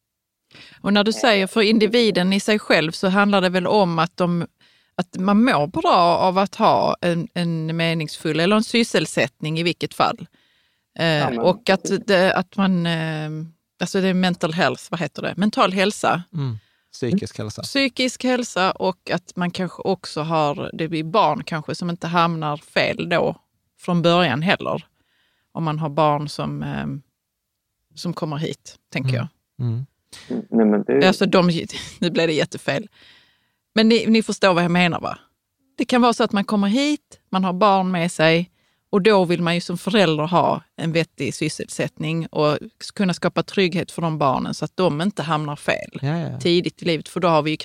Och 0.82 0.93
när 0.93 1.05
du 1.05 1.12
säger 1.12 1.47
för 1.47 1.61
individen 1.62 2.32
i 2.32 2.41
sig 2.41 2.59
själv 2.59 2.91
så 2.91 3.09
handlar 3.09 3.41
det 3.41 3.49
väl 3.49 3.66
om 3.66 3.99
att, 3.99 4.16
de, 4.16 4.47
att 4.95 5.18
man 5.18 5.45
mår 5.45 5.66
bra 5.66 6.18
av 6.18 6.38
att 6.38 6.55
ha 6.55 6.97
en, 7.01 7.28
en 7.34 7.76
meningsfull, 7.76 8.41
eller 8.41 8.57
en 8.57 8.62
sysselsättning 8.62 9.59
i 9.59 9.62
vilket 9.62 9.95
fall. 9.95 10.26
Eh, 10.99 11.07
Ja, 11.07 11.30
men 11.30 11.38
och 11.38 11.70
att, 11.70 12.07
det, 12.07 12.34
att 12.36 12.57
man, 12.57 12.86
eh, 12.86 13.30
alltså 13.80 14.01
det 14.01 14.09
är 14.09 14.14
mental 14.14 14.53
health, 14.53 14.82
vad 14.91 15.01
heter 15.01 15.22
det? 15.22 15.34
Mental 15.36 15.72
hälsa, 15.72 16.22
Mm. 16.34 16.57
Psykisk 16.93 17.38
hälsa. 17.38 17.62
psykisk 17.62 18.24
hälsa 18.24 18.70
och 18.72 19.11
att 19.11 19.36
man 19.36 19.51
kanske 19.51 19.82
också 19.82 20.20
har, 20.22 20.70
det 20.72 20.88
blir 20.88 21.05
barn 21.05 21.45
kanske 21.45 21.74
som 21.74 21.91
inte 21.91 22.07
hamnar 22.07 22.57
fel 22.57 23.09
då 23.09 23.36
från 23.80 24.03
början 24.03 24.43
heller. 24.43 24.84
Om 25.53 25.64
man 25.64 25.78
har 25.78 25.88
barn 25.88 26.28
som, 26.28 26.62
eh, 26.62 26.86
som 27.95 28.12
kommer 28.14 28.36
hit, 28.36 28.76
tänker 28.93 29.09
Mm. 29.11 29.28
jag. 29.57 29.66
Mm. 29.66 29.86
Nej, 30.51 30.66
men 30.66 30.82
det, 30.82 31.09
Alltså 31.09 31.26
de, 31.26 31.47
nu 32.01 32.11
blev 32.11 32.26
det 32.26 32.32
jättefel. 32.34 32.88
Men 33.74 33.88
ni, 33.88 34.07
ni 34.07 34.22
förstår 34.22 34.55
vad 34.55 34.64
jag 34.64 34.70
menar 34.70 35.01
va? 35.01 35.18
Det 35.76 35.84
kan 35.84 36.03
vara 36.03 36.12
så 36.12 36.24
att 36.24 36.32
man 36.32 36.45
kommer 36.45 36.68
hit, 36.68 37.20
man 37.30 37.45
har 37.45 37.53
barn 37.53 37.91
med 37.91 38.12
sig 38.12 38.51
och 38.93 39.03
då 39.03 39.24
vill 39.24 39.43
man 39.43 39.55
ju 39.55 39.61
som 39.61 39.78
förälder 39.78 40.24
ha 40.26 40.62
en 40.76 40.93
vettig 40.93 41.34
sysselsättning 41.34 42.26
och 42.26 42.59
kunna 42.95 43.14
skapa 43.14 43.43
trygghet 43.43 43.91
för 43.91 44.03
de 44.03 44.18
barnen 44.18 44.55
så 44.55 44.64
att 44.64 44.76
de 44.76 45.01
inte 45.01 45.22
hamnar 45.22 45.57
fel 45.57 45.99
Ja, 46.03 46.18
ja, 46.18 46.41
tidigt 46.41 46.82
i 46.82 46.84
livet. 46.84 47.09
För 47.09 47.20
då 47.20 47.28
har 47.28 47.43
vi 47.43 47.51
ju 47.51 47.57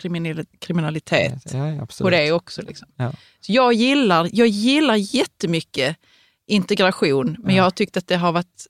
kriminalitet 0.60 1.44
Ja, 1.54 1.88
på 2.02 2.10
det 2.10 2.32
också. 2.32 2.62
Liksom. 2.62 2.88
Ja. 2.96 3.12
Så 3.40 3.52
jag, 3.52 3.74
gillar, 3.74 4.30
jag 4.34 4.48
gillar 4.48 4.96
jättemycket 4.96 5.98
integration, 6.48 7.36
men 7.40 7.52
Ja. 7.52 7.58
jag 7.58 7.64
har 7.64 7.72
tyckt 7.72 7.98
att 7.98 8.08
det 8.08 8.16
har 8.18 8.32
varit 8.32 8.66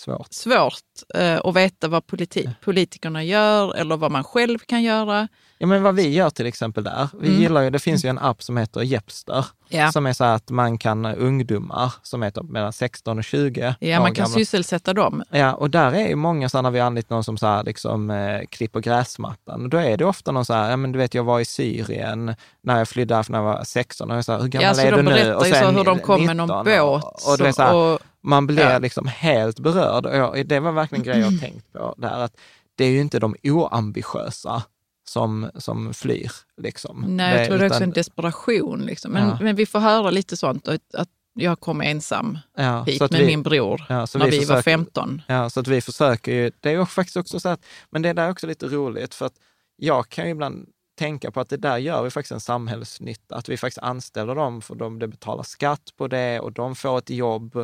Svårt. 0.00 0.32
svårt 0.32 0.74
eh, 1.14 1.40
att 1.44 1.56
veta 1.56 1.88
vad 1.88 2.02
politi- 2.06 2.50
politikerna 2.64 3.24
gör 3.24 3.74
eller 3.76 3.96
vad 3.96 4.10
man 4.12 4.24
själv 4.24 4.58
kan 4.58 4.82
göra. 4.82 5.28
Ja, 5.58 5.66
men 5.66 5.82
vad 5.82 5.94
vi 5.94 6.08
gör 6.14 6.30
till 6.30 6.46
exempel 6.46 6.84
där, 6.84 7.08
vi 7.20 7.28
Mm. 7.28 7.40
gillar 7.40 7.62
ju, 7.62 7.70
det 7.70 7.78
finns 7.78 8.04
ju 8.04 8.08
en 8.08 8.18
app 8.18 8.42
som 8.42 8.56
heter 8.56 8.80
Jepster, 8.82 9.46
Ja. 9.68 9.92
som 9.92 10.06
är 10.06 10.12
så 10.12 10.24
här 10.24 10.34
att 10.34 10.50
man 10.50 10.78
kan, 10.78 11.06
ungdomar 11.06 11.92
som 12.02 12.22
är 12.22 12.30
typ 12.30 12.44
mellan 12.44 12.72
16 12.72 13.18
och 13.18 13.24
20 13.24 13.74
Ja, 13.80 14.00
man 14.00 14.14
kan 14.14 14.24
gamla, 14.24 14.34
sysselsätta 14.38 14.92
dem. 14.94 15.22
Ja, 15.30 15.54
och 15.54 15.70
där 15.70 15.92
är 15.92 16.08
ju 16.08 16.14
många 16.16 16.48
så 16.48 16.58
här, 16.58 16.62
när 16.62 16.70
vi 16.70 16.78
har 16.78 16.86
anlitat 16.86 17.10
någon 17.10 17.24
som 17.24 17.38
så 17.38 17.46
här, 17.46 17.64
liksom, 17.64 18.10
eh, 18.10 18.40
klipper 18.50 18.80
gräsmattan, 18.80 19.70
då 19.70 19.76
är 19.78 19.96
det 19.96 20.04
ofta 20.04 20.32
någon 20.32 20.44
så 20.44 20.54
här, 20.54 20.70
ja 20.70 20.76
men 20.76 20.92
du 20.92 20.98
vet 20.98 21.14
jag 21.14 21.24
var 21.24 21.40
i 21.40 21.44
Syrien 21.44 22.34
när 22.62 22.78
jag 22.78 22.88
flydde 22.88 23.14
därifrån 23.14 23.32
när 23.32 23.38
jag 23.38 23.56
var 23.56 23.64
16, 23.64 24.10
och 24.10 24.16
jag 24.16 24.24
sa, 24.24 24.36
hur 24.38 24.48
gammal 24.48 24.64
Ja, 24.68 24.74
så 24.74 24.80
är 24.80 24.90
du 24.90 24.96
de 24.96 25.02
nu? 25.02 25.10
berättar 25.10 25.46
ju 25.46 25.54
så 25.54 25.66
hur 25.70 25.84
de 25.84 25.98
kom 25.98 26.26
med 26.26 26.36
någon 26.36 26.48
19, 26.48 26.64
båt. 26.64 27.04
Och, 27.04 27.32
och 27.48 27.54
så 27.54 27.62
här, 27.62 27.74
och, 27.74 27.98
man 28.22 28.46
blir 28.46 28.70
Ja. 28.70 28.78
liksom 28.78 29.06
helt 29.06 29.58
berörd. 29.60 30.06
Och 30.06 30.16
jag, 30.16 30.46
det 30.46 30.60
var 30.60 30.72
verkligen 30.72 31.04
grejer 31.04 31.20
jag 31.30 31.40
tänkt 31.40 31.72
på 31.72 31.94
där, 31.98 32.18
att 32.20 32.36
det 32.74 32.84
är 32.84 32.90
ju 32.90 33.00
inte 33.00 33.18
de 33.18 33.34
oambitiösa 33.42 34.62
som, 35.08 35.50
som 35.54 35.94
flyr. 35.94 36.30
Liksom. 36.56 37.04
nej, 37.08 37.38
jag 37.38 37.46
tror 37.46 37.58
det 37.58 37.64
är 37.64 37.70
också 37.70 37.82
en 37.82 37.90
desperation. 37.90 38.80
Liksom. 38.80 39.12
Men, 39.12 39.28
Ja. 39.28 39.38
men 39.40 39.56
vi 39.56 39.66
får 39.66 39.78
höra 39.78 40.10
lite 40.10 40.36
sånt, 40.36 40.68
att, 40.68 41.08
jag 41.34 41.60
kom 41.60 41.80
ensam 41.80 42.38
ja, 42.56 42.82
hit 42.82 43.00
med 43.00 43.10
vi, 43.20 43.26
min 43.26 43.42
bror 43.42 43.86
ja, 43.88 43.94
när 44.14 44.30
vi, 44.30 44.38
var 44.38 44.44
försöker- 44.44 44.62
15. 44.62 45.22
Ja, 45.26 45.50
så 45.50 45.60
att 45.60 45.66
vi 45.68 45.80
försöker 45.80 46.32
ju, 46.32 46.50
det 46.60 46.68
är 46.68 46.72
ju 46.78 46.86
faktiskt 46.86 47.16
också 47.16 47.40
så 47.40 47.48
att, 47.48 47.60
men 47.90 48.02
det 48.02 48.12
där 48.12 48.24
är 48.26 48.30
också 48.30 48.46
lite 48.46 48.66
roligt 48.66 49.14
för 49.14 49.26
att 49.26 49.32
jag 49.76 50.08
kan 50.08 50.24
ju 50.24 50.30
ibland 50.30 50.68
tänka 51.00 51.30
på 51.30 51.40
att 51.40 51.48
det 51.48 51.56
där 51.56 51.78
gör 51.78 52.02
vi 52.02 52.10
faktiskt 52.10 52.32
en 52.32 52.40
samhällsnytta, 52.40 53.36
att 53.36 53.48
vi 53.48 53.56
faktiskt 53.56 53.78
anställer 53.78 54.34
dem 54.34 54.62
för 54.62 54.74
de, 54.74 54.98
de 54.98 55.06
betalar 55.06 55.42
skatt 55.42 55.96
på 55.96 56.08
det 56.08 56.40
och 56.40 56.52
de 56.52 56.74
får 56.74 56.98
ett 56.98 57.10
jobb 57.10 57.56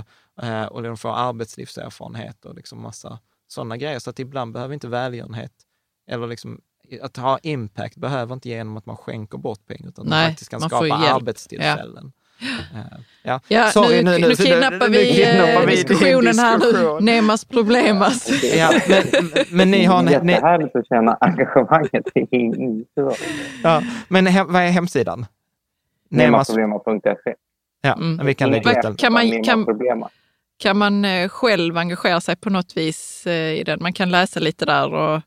eh, 0.43 0.65
och 0.65 0.83
de 0.83 0.97
får 0.97 1.13
arbetslivserfarenhet 1.13 2.45
och 2.45 2.55
liksom 2.55 2.83
massa 2.83 3.19
sådana 3.49 3.77
grejer. 3.77 3.99
Så 3.99 4.11
att 4.11 4.19
ibland 4.19 4.53
behöver 4.53 4.75
inte 4.75 4.89
välgörenhet 4.89 5.53
eller 6.09 6.27
liksom 6.27 6.61
att 7.03 7.17
ha 7.17 7.39
impact 7.39 7.97
behöver 7.97 8.35
inte 8.35 8.49
genom 8.49 8.77
att 8.77 8.87
man 8.87 8.97
skänker 8.97 9.39
bort 9.39 9.67
pengar, 9.67 9.89
utan 9.89 10.07
Nej, 10.07 10.23
man 10.23 10.31
faktiskt 10.31 10.51
kan 10.51 10.61
man 10.61 10.71
skapa 10.71 10.95
arbetstillfällen. 10.95 12.05
Eh, 12.07 12.26
ja. 13.23 13.41
Ja, 13.49 13.67
Sorry, 13.71 14.03
nu, 14.03 14.19
nu, 14.19 14.35
kidnappar 14.37 14.89
vi 14.89 15.15
kidnappar 15.15 15.53
eh, 15.53 15.61
vi 15.61 15.67
din 15.67 15.71
diskussionen 15.71 16.39
här 16.39 16.59
nu. 16.59 17.05
Nemas 17.05 17.45
problemas. 17.45 18.43
Ja, 18.57 18.71
men, 18.89 19.03
men 19.51 19.71
ni 19.71 19.85
har... 19.85 20.03
Ni, 20.03 20.13
jättehärligt 20.13 20.77
att 20.77 20.89
känna 20.89 21.17
engagemanget 21.21 22.07
i 22.17 22.85
ja, 23.63 23.83
men 24.09 24.27
he, 24.27 24.45
vad 24.45 24.63
är 24.63 24.69
hemsidan? 24.71 25.27
Nemas... 26.11 26.49
Nemaproblema.se. 26.49 27.35
Ja, 27.83 27.93
Mm. 27.95 28.27
vi 28.27 28.35
kan 28.35 28.51
lägga 28.51 28.71
ut. 28.91 28.99
Kan 28.99 29.13
man- 29.13 29.45
kan-. 29.45 29.67
Kan 30.59 30.77
man 30.79 31.05
eh, 31.05 31.29
själv 31.29 31.79
engagera 31.79 32.21
sig 32.21 32.37
på 32.37 32.51
något 32.51 32.77
vis 32.77 33.27
eh, 33.27 33.33
i 33.61 33.63
den? 33.65 33.79
Man 33.83 33.93
kan 33.93 34.11
läsa 34.11 34.41
lite 34.41 34.65
där 34.65 34.95
och 34.95 35.21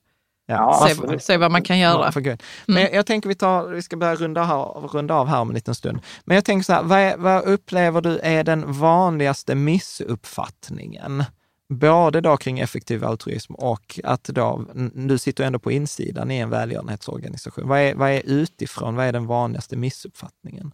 Ja, 0.50 0.80
se, 0.86 0.92
absolut. 0.92 1.24
se 1.24 1.38
vad 1.38 1.52
man 1.52 1.62
kan 1.62 1.80
Ja, 1.80 2.00
göra. 2.00 2.12
för 2.12 2.22
gud. 2.22 2.44
Men 2.68 2.82
jag, 2.82 2.94
jag 2.94 3.06
tänker 3.06 3.30
vi, 3.30 3.36
tar, 3.36 3.68
vi 3.68 3.82
ska 3.82 3.98
börja 3.98 4.16
runda 4.16 4.54
av, 4.54 4.88
runda 4.94 5.14
av 5.16 5.28
här 5.28 5.42
om 5.42 5.50
en 5.50 5.56
liten 5.56 5.76
stund. 5.76 6.00
Men 6.26 6.36
jag 6.36 6.46
tänker 6.46 6.64
så 6.64 6.74
här, 6.74 6.84
vad, 6.84 7.00
är, 7.00 7.18
vad 7.18 7.44
upplever 7.44 8.02
du 8.02 8.20
är 8.20 8.44
den 8.44 8.72
vanligaste 8.74 9.56
missuppfattningen? 9.56 11.24
Både 11.70 12.22
då 12.22 12.38
kring 12.38 12.60
effektiv 12.60 13.06
altruism 13.06 13.54
och 13.54 14.00
att 14.04 14.24
då, 14.24 14.66
du 14.94 15.18
sitter 15.18 15.44
ändå 15.44 15.60
på 15.60 15.72
insidan 15.72 16.32
i 16.32 16.38
en 16.40 16.50
välgörenhetsorganisation. 16.50 17.68
Vad 17.68 17.80
är, 17.80 17.96
vad 17.96 18.10
är 18.10 18.22
utifrån, 18.26 18.96
vad 18.96 19.06
är 19.06 19.12
den 19.14 19.28
vanligaste 19.28 19.78
missuppfattningen? 19.78 20.72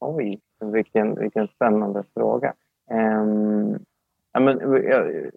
Oj, 0.00 0.40
vilken, 0.72 1.18
vilken 1.18 1.46
spännande 1.48 2.04
fråga. 2.14 2.54
Ehm, 2.90 3.78
ja, 4.32 4.40
men, 4.40 4.58
jag, 4.58 4.84
jag 4.84 5.30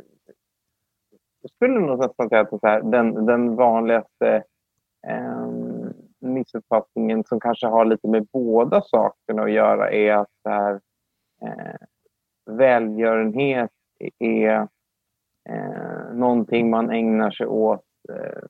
skulle 1.56 1.80
nog 1.80 2.00
nästan 2.00 2.30
säga 2.30 2.42
att 2.42 2.64
här, 2.64 2.82
den, 2.82 3.26
den 3.26 3.56
vanligaste 3.56 4.44
eh, 5.08 5.48
missuppfattningen 6.20 7.24
som 7.24 7.40
kanske 7.40 7.68
har 7.68 7.86
lite 7.86 8.08
med 8.08 8.28
båda 8.34 8.82
sakerna 8.82 9.44
att 9.44 9.52
göra 9.52 9.92
är 9.92 10.14
att 10.14 10.32
så 10.44 10.50
här, 10.50 10.80
eh, 11.42 11.76
välgörenhet 12.46 13.72
är 14.20 14.68
eh, 15.50 16.14
någonting 16.14 16.70
man 16.70 16.90
ägnar 16.90 17.32
sig 17.32 17.48
åt 17.48 17.86
eh, 18.10 18.48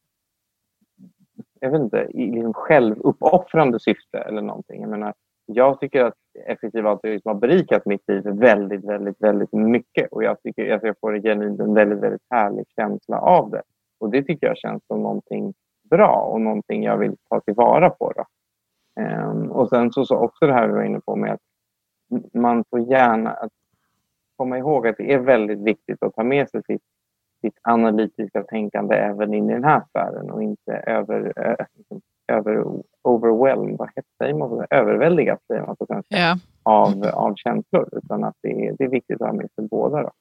jag 1.59 1.71
vet 1.71 1.81
inte, 1.81 1.97
i 1.97 2.31
liksom 2.31 2.53
självuppoffrande 2.53 3.79
syfte 3.79 4.17
eller 4.17 4.41
någonting. 4.41 4.81
Jag 4.81 4.89
menar, 4.89 5.13
jag 5.45 5.79
tycker 5.79 6.03
att 6.03 6.13
effektiv 6.45 6.87
altruism 6.87 7.27
har 7.29 7.35
berikat 7.35 7.85
mitt 7.85 8.03
liv 8.07 8.23
väldigt, 8.23 8.85
väldigt, 8.85 9.21
väldigt 9.21 9.53
mycket. 9.53 10.11
Och 10.11 10.23
jag 10.23 10.41
tycker 10.41 10.65
jag 10.65 10.99
får 10.99 11.15
en 11.15 11.21
genuint 11.21 11.59
en 11.59 11.73
väldigt, 11.73 11.99
väldigt 11.99 12.25
härlig 12.29 12.65
känsla 12.75 13.19
av 13.19 13.49
det. 13.49 13.61
Och 13.99 14.09
det 14.09 14.23
tycker 14.23 14.47
jag 14.47 14.57
känns 14.57 14.83
som 14.87 15.03
någonting 15.03 15.53
bra 15.89 16.29
och 16.31 16.41
någonting 16.41 16.83
jag 16.83 16.97
vill 16.97 17.15
ta 17.29 17.39
tillvara 17.39 17.89
på. 17.89 18.13
Då. 18.15 18.25
Um, 19.03 19.51
och 19.51 19.69
sen 19.69 19.91
så, 19.91 20.05
så 20.05 20.15
också 20.15 20.47
det 20.47 20.53
här 20.53 20.67
vi 20.67 20.73
var 20.73 20.83
inne 20.83 20.99
på 20.99 21.15
med 21.15 21.33
att 21.33 21.39
man 22.33 22.63
får 22.69 22.79
gärna 22.79 23.31
att 23.31 23.51
komma 24.35 24.57
ihåg 24.57 24.87
att 24.87 24.97
det 24.97 25.13
är 25.13 25.19
väldigt 25.19 25.59
viktigt 25.59 26.03
att 26.03 26.15
ta 26.15 26.23
med 26.23 26.49
sig 26.49 26.63
sitt, 26.63 26.81
sitt 27.41 27.59
analytiska 27.61 28.43
tänkande 28.43 28.95
även 28.95 29.33
in 29.33 29.49
i 29.49 29.53
den 29.53 29.63
här 29.63 29.83
sfären 29.89 30.31
och 30.31 30.43
inte 30.43 30.71
över, 30.71 31.33
eh, 31.35 31.65
över 32.27 32.63
overwhelmed, 33.03 33.77
vad 33.77 33.89
heter 33.95 34.33
man, 34.33 34.57
det? 34.57 34.67
överväldigat 34.69 35.39
säger 35.47 35.61
man 35.65 35.75
på 35.75 35.85
svenska, 35.85 36.17
Ja. 36.17 36.39
av, 36.63 37.03
av 37.05 37.35
känslor. 37.35 37.89
Utan 38.03 38.23
att 38.23 38.35
det 38.41 38.49
är, 38.67 38.75
det 38.77 38.83
är 38.83 38.89
viktigt 38.89 39.21
att 39.21 39.27
ha 39.27 39.33
med 39.33 39.49
sig 39.55 39.67
båda. 39.67 40.01
Då. 40.03 40.11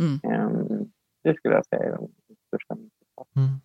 Mm. 0.00 0.20
Ehm, 0.22 0.88
det 1.24 1.34
skulle 1.36 1.54
jag 1.54 1.66
säga 1.66 1.82
är 1.82 1.90
den 1.90 2.08
största 2.46 2.74
missuppfattningen. 2.74 3.60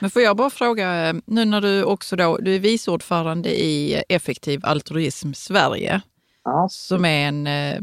Men 0.00 0.10
får 0.10 0.22
jag 0.22 0.36
bara 0.36 0.50
fråga, 0.50 1.14
nu 1.26 1.44
när 1.44 1.60
du 1.60 1.84
också 1.84 2.16
då, 2.16 2.36
du 2.36 2.54
är 2.54 2.58
vice 2.58 2.90
ordförande 2.90 3.48
i 3.60 4.02
Effektiv 4.08 4.60
altruism 4.62 5.32
Sverige, 5.32 6.00
Ja, 6.44 6.68
som 6.70 7.04
är 7.04 7.28
en, 7.28 7.46
eh, 7.46 7.76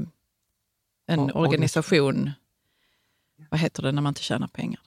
en 1.07 1.27
Ja, 1.27 1.31
organisation, 1.33 2.29
vad 3.49 3.59
heter 3.59 3.83
det 3.83 3.91
när 3.91 4.01
man 4.01 4.11
inte 4.11 4.21
tjänar 4.23 4.47
pengar? 4.47 4.79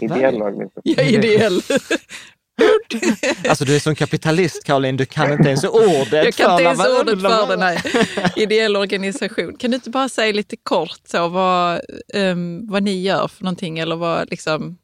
ideell 0.00 0.42
organisation. 0.42 0.82
Ja, 0.84 1.02
ideell. 1.02 1.60
Alltså 3.48 3.64
du 3.64 3.74
är 3.76 3.80
som 3.80 3.94
kapitalist 3.94 4.64
Caroline, 4.64 4.96
du 4.96 5.06
kan 5.06 5.32
inte 5.32 5.48
ens 5.48 5.64
ordet 5.64 6.12
Jag 6.12 6.34
kan 6.34 6.50
inte 6.52 6.56
för 6.56 6.62
ens 6.62 7.00
ordet 7.00 7.20
för 7.22 7.48
det, 7.48 7.56
nej. 7.56 7.78
Ideell 8.36 8.76
organisation. 8.76 9.56
Kan 9.56 9.70
du 9.70 9.74
inte 9.74 9.90
bara 9.90 10.08
säga 10.08 10.32
lite 10.32 10.56
kort 10.56 11.00
så 11.04 11.28
vad, 11.28 11.80
ehm, 12.14 12.66
vad 12.66 12.82
ni 12.82 13.02
gör 13.02 13.28
för 13.28 13.44
någonting 13.44 13.78
eller 13.78 13.96
vad, 13.96 14.30
liksom, 14.30 14.78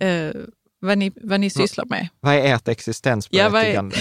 eh, 0.00 0.40
vad, 0.80 0.98
ni, 0.98 1.12
vad 1.22 1.40
ni 1.40 1.50
sysslar 1.50 1.84
med? 1.84 2.08
Vad 2.20 2.34
är 2.34 2.38
ert 2.38 2.44
Ja, 2.44 2.48
vad 2.54 2.68
är, 2.68 2.72
existensberättigande? 2.72 3.96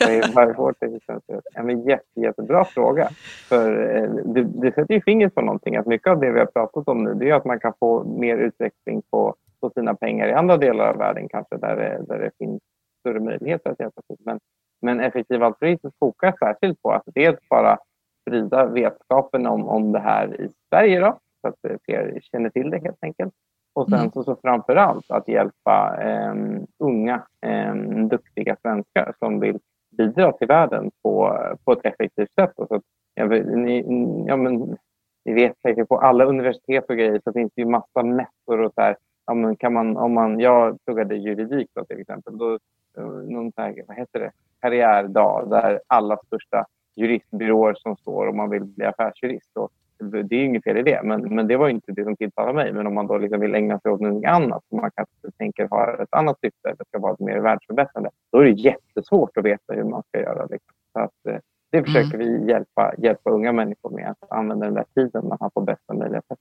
Vad 0.00 0.10
är- 0.10 0.32
vad 0.34 0.48
är 0.48 0.54
vårt 0.54 0.82
existensberättigande? 0.82 1.72
Ja, 1.72 1.90
jätte, 1.90 2.20
jättebra 2.20 2.64
fråga. 2.64 3.10
För 3.48 3.96
eh, 3.96 4.32
det, 4.34 4.42
det 4.44 4.74
sätter 4.74 4.94
ju 4.94 5.00
fingret 5.02 5.34
på 5.34 5.40
någonting. 5.40 5.76
Att 5.76 5.86
mycket 5.86 6.06
av 6.10 6.20
det 6.20 6.32
vi 6.32 6.38
har 6.38 6.46
pratat 6.46 6.88
om 6.88 7.04
nu 7.04 7.14
det 7.14 7.30
är 7.30 7.34
att 7.34 7.44
man 7.44 7.60
kan 7.60 7.72
få 7.80 8.04
mer 8.04 8.36
utveckling 8.36 9.02
på, 9.10 9.34
på 9.60 9.70
sina 9.70 9.94
pengar 9.94 10.28
i 10.28 10.32
andra 10.32 10.56
delar 10.56 10.88
av 10.88 10.96
världen 10.96 11.28
kanske 11.28 11.56
där 11.56 11.76
det, 11.76 12.04
där 12.08 12.18
det 12.18 12.30
finns 12.38 12.60
större 13.00 13.20
möjligheter 13.20 13.70
att 13.70 13.80
hjälpa 13.80 14.02
till. 14.02 14.16
Men, 14.24 14.40
men 14.82 15.00
effektiv 15.00 15.42
altruism 15.42 15.88
fokar 15.98 16.34
särskilt 16.38 16.82
på 16.82 16.92
att 16.92 17.02
dels 17.06 17.38
bara 17.50 17.78
sprida 18.22 18.66
vetskapen 18.66 19.46
om, 19.46 19.68
om 19.68 19.92
det 19.92 20.00
här 20.00 20.40
i 20.40 20.48
Sverige 20.68 21.00
då, 21.00 21.18
så 21.40 21.48
att 21.48 21.80
fler 21.84 22.18
känner 22.22 22.50
till 22.50 22.70
det 22.70 22.78
helt 22.78 23.04
enkelt. 23.04 23.34
Och 23.74 23.88
sen 23.88 23.98
Mm. 23.98 24.10
så, 24.12 24.22
så 24.24 24.36
framför 24.36 24.76
allt 24.76 25.10
att 25.10 25.28
hjälpa 25.28 25.96
eh, 26.02 26.34
unga, 26.78 27.22
eh, 27.46 27.74
duktiga 28.10 28.56
svenskar 28.62 29.14
som 29.18 29.40
vill 29.40 29.58
bidra 29.96 30.32
till 30.32 30.46
världen 30.48 30.90
på, 31.02 31.38
på 31.64 31.72
ett 31.72 31.84
effektivt 31.86 32.32
sätt. 32.34 32.52
Och 32.56 32.68
så 32.68 32.74
att, 32.74 33.30
vet, 33.30 33.46
ni, 33.46 33.84
ja, 34.26 34.36
men, 34.36 34.76
ni 35.24 35.34
vet 35.34 35.60
säkert 35.60 35.88
på 35.88 35.98
alla 35.98 36.24
universitet 36.24 36.84
och 36.88 36.96
grejer 36.96 37.20
så 37.24 37.32
finns 37.32 37.52
det 37.54 37.62
ju 37.62 37.68
massa 37.68 38.02
mässor 38.02 38.60
och 38.60 38.72
så 38.74 38.80
här. 38.80 38.96
Ja, 39.30 39.34
men 39.34 39.56
kan 39.56 39.72
man, 39.72 39.96
om 39.96 40.12
man, 40.12 40.40
jag 40.40 40.78
pluggade 40.84 41.16
juridik 41.16 41.70
då, 41.74 41.84
till 41.84 42.00
exempel. 42.00 42.38
Då, 42.38 42.58
eh, 42.96 43.04
någon 43.04 43.52
här, 43.56 43.84
vad 43.88 43.96
heter 43.96 44.20
det? 44.20 44.30
karriärdag 44.60 45.50
där 45.50 45.80
alla 45.86 46.16
största 46.26 46.64
juristbyråer 46.96 47.74
som 47.74 47.96
står 47.96 48.26
om 48.26 48.36
man 48.36 48.50
vill 48.50 48.64
bli 48.64 48.84
affärsjurist. 48.84 49.56
Och 49.56 49.70
det 49.98 50.36
är 50.36 50.44
inget 50.44 50.64
fel 50.64 50.76
i 50.76 50.82
det, 50.82 51.00
men, 51.04 51.34
men 51.34 51.46
det 51.46 51.56
var 51.56 51.68
inte 51.68 51.92
det 51.92 52.04
som 52.04 52.16
tilltalade 52.16 52.54
mig. 52.54 52.72
Men 52.72 52.86
om 52.86 52.94
man 52.94 53.06
då 53.06 53.18
liksom 53.18 53.40
vill 53.40 53.54
ägna 53.54 53.80
sig 53.80 53.90
åt 53.90 54.00
något 54.00 54.24
annat, 54.24 54.64
som 54.68 54.80
man 54.80 54.90
kanske 54.94 55.38
tänker 55.38 55.68
ha 55.68 56.02
ett 56.02 56.14
annat 56.14 56.40
syfte 56.40 56.68
eller 56.68 56.84
ska 56.88 56.98
vara 56.98 57.16
mer 57.18 57.38
världsförbättrande, 57.38 58.10
då 58.32 58.38
är 58.38 58.44
det 58.44 58.50
jättesvårt 58.50 59.36
att 59.36 59.44
veta 59.44 59.74
hur 59.74 59.84
man 59.84 60.02
ska 60.02 60.20
göra. 60.20 60.42
Liksom. 60.42 60.74
Så 60.92 61.00
att, 61.00 61.26
eh, 61.28 61.40
det 61.70 61.82
försöker 61.82 62.14
mm. 62.14 62.26
vi 62.26 62.50
hjälpa, 62.50 62.94
hjälpa 62.98 63.30
unga 63.30 63.52
människor 63.52 63.90
med, 63.90 64.10
att 64.10 64.32
använda 64.32 64.66
den 64.66 64.74
där 64.74 64.86
tiden 64.94 65.28
man 65.28 65.38
har 65.40 65.50
på 65.50 65.60
bästa 65.60 65.94
möjliga 65.94 66.22
sätt. 66.22 66.38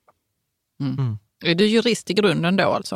Mm. 0.79 1.17
Är 1.45 1.55
du 1.55 1.65
jurist 1.65 2.09
i 2.09 2.13
grunden 2.13 2.55
då 2.55 2.63
alltså? 2.63 2.95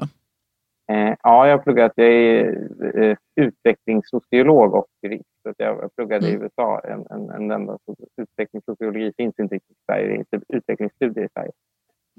Eh, 0.91 1.15
ja, 1.23 1.47
jag 1.47 1.57
har 1.57 1.63
pluggat. 1.63 1.91
Jag 1.95 2.07
är 2.07 3.01
eh, 3.01 3.17
utvecklingssociolog 3.35 4.73
och 4.73 4.87
jurist. 5.01 5.25
Så 5.43 5.53
jag 5.57 5.95
pluggade 5.95 6.27
mm. 6.27 6.41
i 6.41 6.43
USA. 6.43 6.81
En, 6.83 7.05
en, 7.09 7.29
en 7.29 7.51
enda 7.51 7.77
utvecklingssociologi 8.21 9.13
finns 9.17 9.39
inte 9.39 9.55
i 9.55 9.59
Sverige. 9.85 10.07
Det 10.07 10.13
är 10.13 10.17
inte 10.17 10.41
utvecklingsstudier 10.49 11.25
i 11.25 11.29
Sverige. 11.33 11.51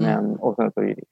Mm. 0.01 0.13
Men, 0.13 0.25
mm. 0.25 0.41
Och 0.41 0.57
sen 0.57 0.73
så 0.75 0.83
jurist. 0.83 1.11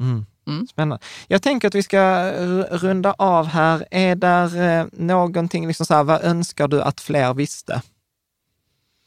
Mm. 0.00 0.24
Mm. 0.46 0.66
Spännande. 0.66 1.04
Jag 1.28 1.42
tänker 1.42 1.68
att 1.68 1.74
vi 1.74 1.82
ska 1.82 2.30
runda 2.70 3.14
av 3.18 3.46
här. 3.46 3.84
Är 3.90 4.16
där 4.16 4.80
eh, 4.80 4.86
någonting, 4.92 5.66
liksom 5.66 5.86
så 5.86 5.94
här, 5.94 6.04
vad 6.04 6.24
önskar 6.24 6.68
du 6.68 6.82
att 6.82 7.00
fler 7.00 7.34
visste? 7.34 7.74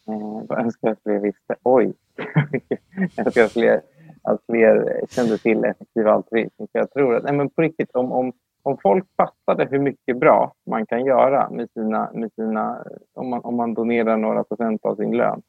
Eh, 0.07 0.43
vad 0.47 0.59
önskar 0.59 0.87
jag 0.87 0.91
att 0.91 1.03
fler 1.03 1.19
visste? 1.19 1.55
Oj! 1.63 1.93
jag 3.15 3.25
önskar 3.25 3.43
att 3.43 3.51
fler 3.51 3.81
att 4.27 4.41
fler 4.45 5.01
kände 5.09 5.37
till 5.37 5.65
effektiv 5.65 6.07
altruism. 6.07 6.63
jag 6.71 6.91
tror 6.91 7.15
att, 7.15 7.23
nej 7.23 7.33
men 7.33 7.49
på 7.49 7.61
riktigt, 7.61 7.91
om, 7.91 8.11
om, 8.11 8.33
om 8.63 8.77
folk 8.83 9.05
fattade 9.17 9.67
hur 9.71 9.79
mycket 9.79 10.17
bra 10.17 10.53
man 10.65 10.85
kan 10.85 11.05
göra 11.05 11.49
med 11.49 11.69
sina, 11.71 12.09
med 12.13 12.31
sina 12.33 12.83
om, 13.13 13.29
man, 13.29 13.41
om 13.43 13.55
man 13.55 13.73
donerar 13.73 14.17
några 14.17 14.43
procent 14.43 14.85
av 14.85 14.95
sin 14.95 15.17
lön 15.17 15.41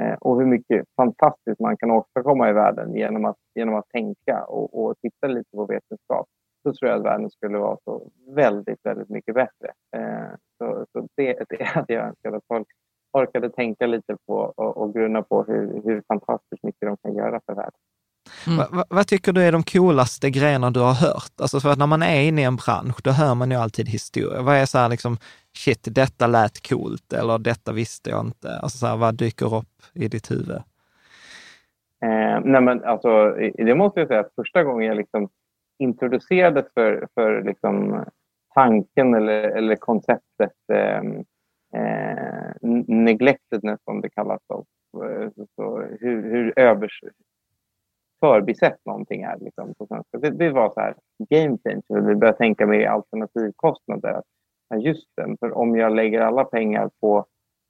eh, 0.00 0.14
och 0.14 0.38
hur 0.38 0.46
mycket 0.46 0.86
fantastiskt 0.96 1.60
man 1.60 1.76
kan 1.76 1.90
åstadkomma 1.90 2.50
i 2.50 2.52
världen 2.52 2.94
genom 2.94 3.24
att, 3.24 3.38
genom 3.54 3.74
att 3.74 3.88
tänka 3.88 4.44
och, 4.44 4.84
och 4.84 4.94
titta 5.02 5.26
lite 5.26 5.50
på 5.56 5.66
vetenskap, 5.66 6.26
så 6.62 6.72
tror 6.72 6.90
jag 6.90 6.98
att 6.98 7.06
världen 7.06 7.30
skulle 7.30 7.58
vara 7.58 7.76
så 7.84 8.10
väldigt, 8.34 8.80
väldigt 8.84 9.08
mycket 9.08 9.34
bättre. 9.34 9.68
Eh, 9.96 10.34
så, 10.58 10.86
så 10.92 11.08
det, 11.16 11.44
det 11.48 11.64
hade 11.74 11.92
jag 11.92 12.06
önskat 12.06 12.34
att 12.34 12.44
folk 12.48 12.68
orkade 13.12 13.50
tänka 13.50 13.86
lite 13.86 14.16
på 14.26 14.52
och, 14.56 14.76
och 14.76 14.94
grunna 14.94 15.22
på 15.22 15.42
hur, 15.42 15.82
hur 15.84 16.02
fantastiskt 16.08 16.62
mycket 16.62 16.88
de 16.88 16.96
kan 16.96 17.14
göra 17.14 17.40
för 17.46 17.54
världen. 17.54 17.80
Mm. 18.46 18.58
Va, 18.58 18.66
va, 18.70 18.84
vad 18.88 19.06
tycker 19.06 19.32
du 19.32 19.42
är 19.42 19.52
de 19.52 19.62
coolaste 19.62 20.30
grejerna 20.30 20.70
du 20.70 20.80
har 20.80 20.94
hört? 20.94 21.32
Alltså 21.40 21.60
för 21.60 21.72
att 21.72 21.78
när 21.78 21.86
man 21.86 22.02
är 22.02 22.22
inne 22.22 22.40
i 22.40 22.44
en 22.44 22.56
bransch, 22.56 23.00
då 23.04 23.10
hör 23.10 23.34
man 23.34 23.50
ju 23.50 23.56
alltid 23.56 23.88
historia. 23.88 24.42
Vad 24.42 24.56
är 24.56 24.66
så 24.66 24.78
här 24.78 24.88
liksom, 24.88 25.16
shit, 25.56 25.88
detta 25.94 26.26
lät 26.26 26.68
coolt 26.68 27.12
eller 27.12 27.38
detta 27.38 27.72
visste 27.72 28.10
jag 28.10 28.26
inte. 28.26 28.58
Alltså 28.62 28.78
så 28.78 28.86
här, 28.86 28.96
vad 28.96 29.14
dyker 29.14 29.54
upp 29.54 29.82
i 29.94 30.08
ditt 30.08 30.30
huvud? 30.30 30.62
Eh, 32.02 32.40
nej 32.44 32.60
men 32.60 32.84
alltså, 32.84 33.30
det 33.54 33.74
måste 33.74 34.00
jag 34.00 34.08
säga 34.08 34.20
att 34.20 34.34
första 34.36 34.64
gången 34.64 34.88
jag 34.88 34.96
liksom 34.96 35.28
introducerades 35.78 36.64
för, 36.74 37.08
för 37.14 37.42
liksom 37.42 38.04
tanken 38.54 39.14
eller, 39.14 39.42
eller 39.42 39.76
konceptet 39.76 40.52
eh, 40.72 41.02
eh, 41.80 42.54
neglectedness 42.86 43.80
som 43.84 44.00
det 44.00 44.10
kallas. 44.10 44.40
Då. 44.48 44.64
Så 45.56 45.82
hur, 46.00 46.30
hur, 46.30 46.58
övers, 46.58 47.04
förbisett 48.20 48.86
någonting 48.86 49.26
här. 49.26 49.38
Liksom, 49.40 49.74
på 49.74 49.86
svenska. 49.86 50.18
Det, 50.18 50.30
det 50.30 50.50
var 50.50 50.70
så 50.70 50.80
här 50.80 50.94
game 51.28 51.58
changer. 51.64 52.06
Vi 52.08 52.16
började 52.16 52.38
tänka 52.38 52.66
mer 52.66 52.86
alternativkostnader. 52.86 54.22
Ja, 54.68 54.76
just 54.76 55.08
det, 55.16 55.36
för 55.40 55.52
om 55.52 55.76
jag 55.76 55.94
lägger 55.94 56.20
alla 56.20 56.44
pengar 56.44 56.90
på 57.00 57.26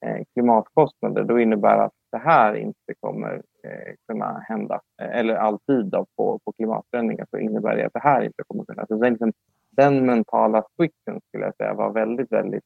eh, 0.06 0.24
klimatkostnader 0.32 1.24
då 1.24 1.40
innebär 1.40 1.78
att 1.78 1.92
det 2.12 2.18
här 2.18 2.54
inte 2.54 2.94
kommer 3.00 3.42
eh, 3.64 3.94
kunna 4.08 4.38
hända. 4.48 4.80
Eh, 5.02 5.18
eller 5.18 5.34
alltid 5.34 5.86
då, 5.86 6.06
på, 6.16 6.38
på 6.44 6.52
klimatförändringar 6.52 7.26
så 7.30 7.38
innebär 7.38 7.76
det 7.76 7.86
att 7.86 7.92
det 7.92 8.00
här 8.00 8.22
inte 8.22 8.42
kommer 8.46 8.64
kunna 8.64 8.86
hända. 8.88 9.08
liksom, 9.08 9.32
den 9.70 10.06
mentala 10.06 10.64
switchen 10.76 11.20
skulle 11.28 11.44
jag 11.44 11.56
säga 11.56 11.74
var 11.74 11.92
väldigt, 11.92 12.32
väldigt 12.32 12.64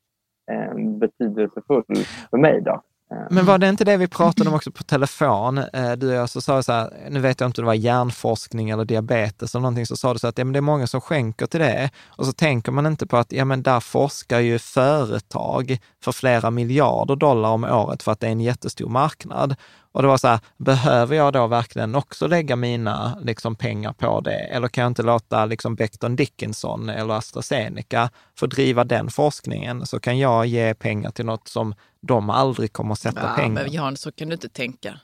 eh, 0.50 0.74
betydelsefull 0.74 1.84
för 2.30 2.38
mig. 2.38 2.60
Då. 2.60 2.82
Men 3.30 3.46
var 3.46 3.58
det 3.58 3.68
inte 3.68 3.84
det 3.84 3.96
vi 3.96 4.08
pratade 4.08 4.50
om 4.50 4.56
också 4.56 4.70
på 4.70 4.82
telefon? 4.82 5.58
Eh, 5.58 5.92
du 5.92 6.08
och 6.08 6.14
jag 6.14 6.30
så 6.30 6.40
sa 6.40 6.62
så 6.62 6.72
här, 6.72 6.90
nu 7.10 7.20
vet 7.20 7.40
jag 7.40 7.48
inte 7.48 7.60
om 7.60 7.64
det 7.64 7.66
var 7.66 7.74
hjärnforskning 7.74 8.70
eller 8.70 8.84
diabetes 8.84 9.54
eller 9.54 9.62
någonting, 9.62 9.86
så 9.86 9.96
sa 9.96 10.12
du 10.12 10.18
så 10.18 10.26
att 10.26 10.38
ja, 10.38 10.44
men 10.44 10.52
det 10.52 10.58
är 10.58 10.60
många 10.60 10.86
som 10.86 11.00
skänker 11.00 11.46
till 11.46 11.60
det. 11.60 11.90
Och 12.08 12.26
så 12.26 12.32
tänker 12.32 12.72
man 12.72 12.86
inte 12.86 13.06
på 13.06 13.16
att 13.16 13.32
ja, 13.32 13.44
men 13.44 13.62
där 13.62 13.80
forskar 13.80 14.40
ju 14.40 14.58
företag 14.58 15.78
för 16.04 16.12
flera 16.12 16.50
miljarder 16.50 17.16
dollar 17.16 17.48
om 17.48 17.64
året 17.64 18.02
för 18.02 18.12
att 18.12 18.20
det 18.20 18.26
är 18.26 18.32
en 18.32 18.40
jättestor 18.40 18.88
marknad. 18.88 19.56
Och 19.94 20.02
det 20.02 20.08
var 20.08 20.16
så 20.16 20.28
här, 20.28 20.40
behöver 20.56 21.16
jag 21.16 21.32
då 21.32 21.46
verkligen 21.46 21.94
också 21.94 22.26
lägga 22.26 22.56
mina 22.56 23.18
liksom, 23.22 23.56
pengar 23.56 23.92
på 23.92 24.20
det? 24.20 24.36
Eller 24.36 24.68
kan 24.68 24.82
jag 24.82 24.90
inte 24.90 25.02
låta 25.02 25.46
liksom, 25.46 25.74
Becton 25.74 26.16
Dickinson 26.16 26.88
eller 26.88 27.14
AstraZeneca 27.14 28.10
få 28.38 28.46
driva 28.46 28.84
den 28.84 29.10
forskningen? 29.10 29.86
Så 29.86 30.00
kan 30.00 30.18
jag 30.18 30.46
ge 30.46 30.74
pengar 30.74 31.10
till 31.10 31.26
något 31.26 31.48
som 31.48 31.74
de 32.06 32.30
aldrig 32.30 32.72
kommer 32.72 32.92
att 32.92 32.98
sätta 32.98 33.22
ja, 33.22 33.34
pengar. 33.36 33.62
Men 33.62 33.72
Jan, 33.72 33.96
så 33.96 34.12
kan 34.12 34.28
du 34.28 34.34
inte 34.34 34.48
tänka. 34.48 35.00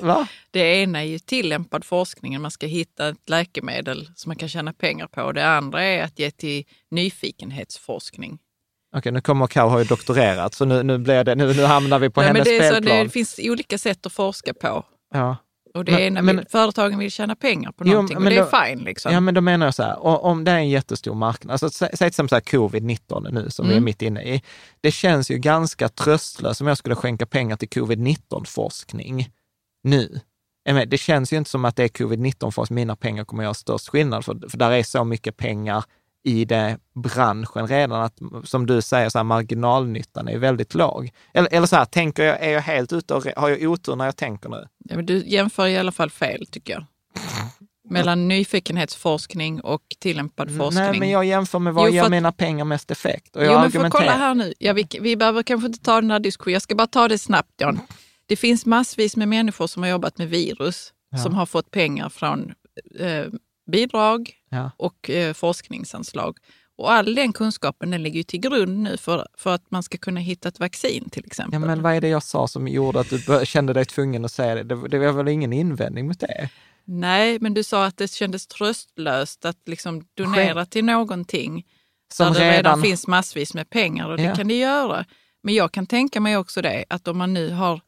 Va? 0.00 0.28
Det 0.50 0.82
ena 0.82 0.98
är 0.98 1.04
ju 1.06 1.18
tillämpad 1.18 1.84
forskning, 1.84 2.40
man 2.40 2.50
ska 2.50 2.66
hitta 2.66 3.08
ett 3.08 3.28
läkemedel 3.28 4.10
som 4.14 4.30
man 4.30 4.36
kan 4.36 4.48
tjäna 4.48 4.72
pengar 4.72 5.06
på. 5.06 5.32
Det 5.32 5.46
andra 5.46 5.82
är 5.82 6.04
att 6.04 6.18
ge 6.18 6.30
till 6.30 6.64
nyfikenhetsforskning. 6.90 8.38
Okej, 8.96 9.12
nu 9.12 9.20
kommer 9.20 9.46
Kau 9.46 9.68
har 9.68 9.78
ju 9.78 9.84
doktorerat, 9.84 10.54
så 10.54 10.64
nu, 10.64 10.82
nu, 10.82 10.98
blir 10.98 11.24
det, 11.24 11.34
nu, 11.34 11.54
nu 11.54 11.64
hamnar 11.64 11.98
vi 11.98 12.10
på 12.10 12.20
Nej, 12.20 12.28
hennes 12.28 12.46
men 12.48 12.58
det 12.58 12.68
spelplan. 12.68 12.98
Så 12.98 13.04
det 13.04 13.10
finns 13.10 13.40
olika 13.42 13.78
sätt 13.78 14.06
att 14.06 14.12
forska 14.12 14.54
på. 14.54 14.84
Ja. 15.14 15.36
Och 15.74 15.84
det 15.84 15.92
men, 15.92 16.02
är 16.02 16.10
när 16.10 16.22
men, 16.22 16.46
företagen 16.48 16.98
vill 16.98 17.10
tjäna 17.10 17.36
pengar 17.36 17.72
på 17.72 17.84
jo, 17.86 17.92
någonting 17.92 18.16
och 18.16 18.24
det 18.24 18.36
då, 18.36 18.46
är 18.46 18.66
fine. 18.66 18.84
Liksom. 18.84 19.12
Ja, 19.12 19.20
men 19.20 19.34
då 19.34 19.40
menar 19.40 19.66
jag 19.66 19.74
så 19.74 19.82
här, 19.82 20.06
om 20.06 20.44
det 20.44 20.50
är 20.50 20.56
en 20.56 20.68
jättestor 20.68 21.14
marknad, 21.14 21.52
alltså, 21.52 21.70
säg 21.70 21.96
till 21.96 22.06
exempel 22.06 22.38
covid-19 22.38 23.30
nu 23.30 23.50
som 23.50 23.64
mm. 23.64 23.68
vi 23.68 23.74
är 23.74 23.76
mm. 23.76 23.84
mitt 23.84 24.02
inne 24.02 24.22
i. 24.22 24.42
Det 24.80 24.90
känns 24.90 25.30
ju 25.30 25.38
ganska 25.38 25.88
tröstlöst 25.88 26.60
om 26.60 26.66
jag 26.66 26.78
skulle 26.78 26.94
skänka 26.94 27.26
pengar 27.26 27.56
till 27.56 27.68
covid-19-forskning 27.68 29.30
nu. 29.82 30.20
Det 30.86 30.98
känns 30.98 31.32
ju 31.32 31.36
inte 31.36 31.50
som 31.50 31.64
att 31.64 31.76
det 31.76 31.84
är 31.84 31.88
covid-19-forskning, 31.88 32.74
mina 32.74 32.96
pengar 32.96 33.24
kommer 33.24 33.42
att 33.42 33.46
göra 33.46 33.54
störst 33.54 33.88
skillnad, 33.88 34.24
för, 34.24 34.48
för 34.48 34.58
där 34.58 34.70
är 34.70 34.82
så 34.82 35.04
mycket 35.04 35.36
pengar 35.36 35.84
i 36.28 36.44
det 36.44 36.78
branschen 36.94 37.66
redan, 37.66 38.02
att 38.02 38.18
som 38.44 38.66
du 38.66 38.82
säger, 38.82 39.08
så 39.08 39.18
här, 39.18 39.24
marginalnyttan 39.24 40.28
är 40.28 40.38
väldigt 40.38 40.74
låg. 40.74 41.10
Eller, 41.34 41.54
eller 41.54 41.66
så 41.66 41.76
här, 41.76 41.84
tänker 41.84 42.24
jag, 42.24 42.42
är 42.42 42.50
jag 42.50 42.60
helt 42.60 42.92
ute 42.92 43.14
och 43.14 43.24
har 43.36 43.48
jag 43.48 43.70
otur 43.70 43.96
när 43.96 44.04
jag 44.04 44.16
tänker 44.16 44.48
nu? 44.48 44.68
Ja, 44.78 44.96
men 44.96 45.06
du 45.06 45.24
jämför 45.26 45.66
i 45.66 45.78
alla 45.78 45.92
fall 45.92 46.10
fel 46.10 46.46
tycker 46.46 46.72
jag. 46.72 46.84
Mellan 47.90 48.28
nyfikenhetsforskning 48.28 49.60
och 49.60 49.82
tillämpad 49.98 50.56
forskning. 50.56 50.84
Nej, 50.84 50.98
men 50.98 51.10
jag 51.10 51.24
jämför 51.24 51.58
med 51.58 51.74
vad 51.74 51.88
jo, 51.88 51.94
ger 51.94 52.08
mina 52.08 52.32
pengar 52.32 52.64
mest 52.64 52.90
effekt. 52.90 53.36
Och 53.36 53.44
jag 53.44 53.52
jo, 53.52 53.58
men 53.60 53.70
för 53.70 53.90
kolla 53.98 54.12
här 54.12 54.34
nu. 54.34 54.54
Ja, 54.58 54.72
vi, 54.72 54.86
vi 55.00 55.16
behöver 55.16 55.42
kanske 55.42 55.66
inte 55.66 55.78
ta 55.78 56.00
den 56.00 56.10
här 56.10 56.20
diskussionen. 56.20 56.52
Jag 56.52 56.62
ska 56.62 56.74
bara 56.74 56.86
ta 56.86 57.08
det 57.08 57.18
snabbt, 57.18 57.52
Jan. 57.60 57.80
Det 58.26 58.36
finns 58.36 58.66
massvis 58.66 59.16
med 59.16 59.28
människor 59.28 59.66
som 59.66 59.82
har 59.82 59.90
jobbat 59.90 60.18
med 60.18 60.28
virus, 60.28 60.92
ja. 61.10 61.18
som 61.18 61.34
har 61.34 61.46
fått 61.46 61.70
pengar 61.70 62.08
från 62.08 62.52
eh, 63.00 63.24
bidrag 63.68 64.32
ja. 64.50 64.70
och 64.76 65.10
eh, 65.10 65.32
forskningsanslag. 65.32 66.38
Och 66.76 66.92
all 66.92 67.14
den 67.14 67.32
kunskapen 67.32 67.90
den 67.90 68.02
ligger 68.02 68.16
ju 68.16 68.22
till 68.22 68.40
grund 68.40 68.78
nu 68.78 68.96
för, 68.96 69.26
för 69.36 69.54
att 69.54 69.70
man 69.70 69.82
ska 69.82 69.98
kunna 69.98 70.20
hitta 70.20 70.48
ett 70.48 70.60
vaccin 70.60 71.10
till 71.10 71.26
exempel. 71.26 71.60
Ja, 71.60 71.66
men 71.66 71.82
vad 71.82 71.94
är 71.94 72.00
det 72.00 72.08
jag 72.08 72.22
sa 72.22 72.48
som 72.48 72.68
gjorde 72.68 73.00
att 73.00 73.10
du 73.10 73.46
kände 73.46 73.72
dig 73.72 73.84
tvungen 73.84 74.24
att 74.24 74.32
säga 74.32 74.54
det? 74.54 74.62
Det, 74.62 74.88
det 74.88 74.98
var 74.98 75.12
väl 75.12 75.28
ingen 75.28 75.52
invändning 75.52 76.06
mot 76.06 76.20
det? 76.20 76.50
Nej, 76.84 77.38
men 77.40 77.54
du 77.54 77.62
sa 77.62 77.84
att 77.84 77.96
det 77.96 78.10
kändes 78.10 78.46
tröstlöst 78.46 79.44
att 79.44 79.58
liksom 79.66 80.04
donera 80.14 80.66
till 80.66 80.84
någonting 80.84 81.66
som 82.12 82.32
där 82.32 82.40
det 82.40 82.46
redan... 82.46 82.56
redan 82.56 82.82
finns 82.82 83.06
massvis 83.06 83.54
med 83.54 83.70
pengar 83.70 84.08
och 84.08 84.16
det 84.16 84.22
ja. 84.22 84.34
kan 84.34 84.48
det 84.48 84.58
göra. 84.58 85.04
Men 85.42 85.54
jag 85.54 85.72
kan 85.72 85.86
tänka 85.86 86.20
mig 86.20 86.36
också 86.36 86.62
det, 86.62 86.84
att 86.88 87.08
om 87.08 87.18
man 87.18 87.34
nu 87.34 87.50
har 87.50 87.80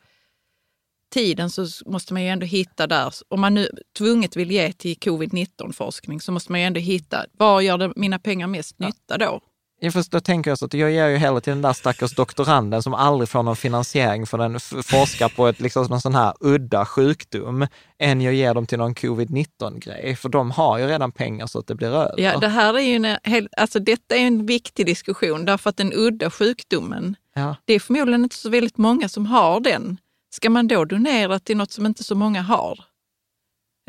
tiden 1.11 1.51
så 1.51 1.67
måste 1.87 2.13
man 2.13 2.23
ju 2.23 2.29
ändå 2.29 2.47
hitta 2.47 2.87
där, 2.87 3.15
om 3.29 3.41
man 3.41 3.55
nu 3.55 3.69
tvunget 3.99 4.37
vill 4.37 4.51
ge 4.51 4.73
till 4.73 4.97
covid-19 4.97 5.73
forskning 5.73 6.21
så 6.21 6.33
måste 6.33 6.53
man 6.53 6.61
ju 6.61 6.67
ändå 6.67 6.81
hitta, 6.81 7.25
var 7.33 7.61
gör 7.61 7.79
det 7.79 7.93
mina 7.97 8.19
pengar 8.19 8.47
mest 8.47 8.79
nytta 8.79 9.19
då? 9.19 9.41
Ja, 9.83 9.91
först 9.91 10.11
då 10.11 10.21
tänker 10.21 10.51
jag 10.51 10.59
så 10.59 10.65
att 10.65 10.75
jag 10.75 10.91
ger 10.91 11.09
ju 11.09 11.17
hellre 11.17 11.41
till 11.41 11.53
den 11.53 11.63
där 11.63 11.73
stackars 11.73 12.15
doktoranden 12.15 12.83
som 12.83 12.95
aldrig 12.95 13.29
får 13.29 13.43
någon 13.43 13.57
finansiering 13.57 14.27
för 14.27 14.39
den 14.39 14.61
forskar 14.83 15.29
på 15.29 15.47
ett, 15.47 15.61
liksom, 15.61 15.87
någon 15.87 16.01
sån 16.01 16.15
här 16.15 16.35
udda 16.41 16.85
sjukdom, 16.85 17.67
än 17.99 18.21
jag 18.21 18.35
ger 18.35 18.55
dem 18.55 18.67
till 18.67 18.79
någon 18.79 18.95
covid-19-grej. 18.95 20.17
För 20.17 20.29
de 20.29 20.51
har 20.51 20.79
ju 20.79 20.87
redan 20.87 21.13
pengar 21.13 21.47
så 21.47 21.59
att 21.59 21.67
det 21.67 21.75
blir 21.75 21.89
över. 21.89 22.15
Ja, 22.17 22.39
det 22.39 22.49
här 22.49 22.75
är 22.75 22.81
ju 22.81 22.95
en, 22.95 23.49
alltså 23.57 23.79
detta 23.79 24.17
är 24.17 24.27
en 24.27 24.47
viktig 24.47 24.87
diskussion 24.87 25.45
därför 25.45 25.71
att 25.71 25.77
den 25.77 25.93
udda 25.93 26.31
sjukdomen, 26.31 27.17
ja. 27.35 27.57
det 27.65 27.75
är 27.75 27.81
förmodligen 27.81 28.23
inte 28.23 28.37
så 28.37 28.51
väldigt 28.51 28.79
många 28.79 29.09
som 29.09 29.27
har 29.27 29.61
den. 29.61 29.99
Ska 30.31 30.51
man 30.51 30.69
då 30.69 30.85
donera 30.85 31.39
till 31.39 31.57
något 31.57 31.71
som 31.71 31.87
inte 31.87 32.05
så 32.05 32.15
många 32.15 32.43
har? 32.43 32.79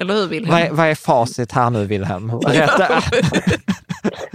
Eller 0.02 0.14
hur 0.14 0.28
Wilhelm? 0.28 0.52
Vad 0.52 0.62
är, 0.62 0.72
vad 0.72 0.88
är 0.88 0.96
facit 0.96 1.52
här 1.52 1.70
nu 1.70 1.86
Wilhelm? 1.86 2.30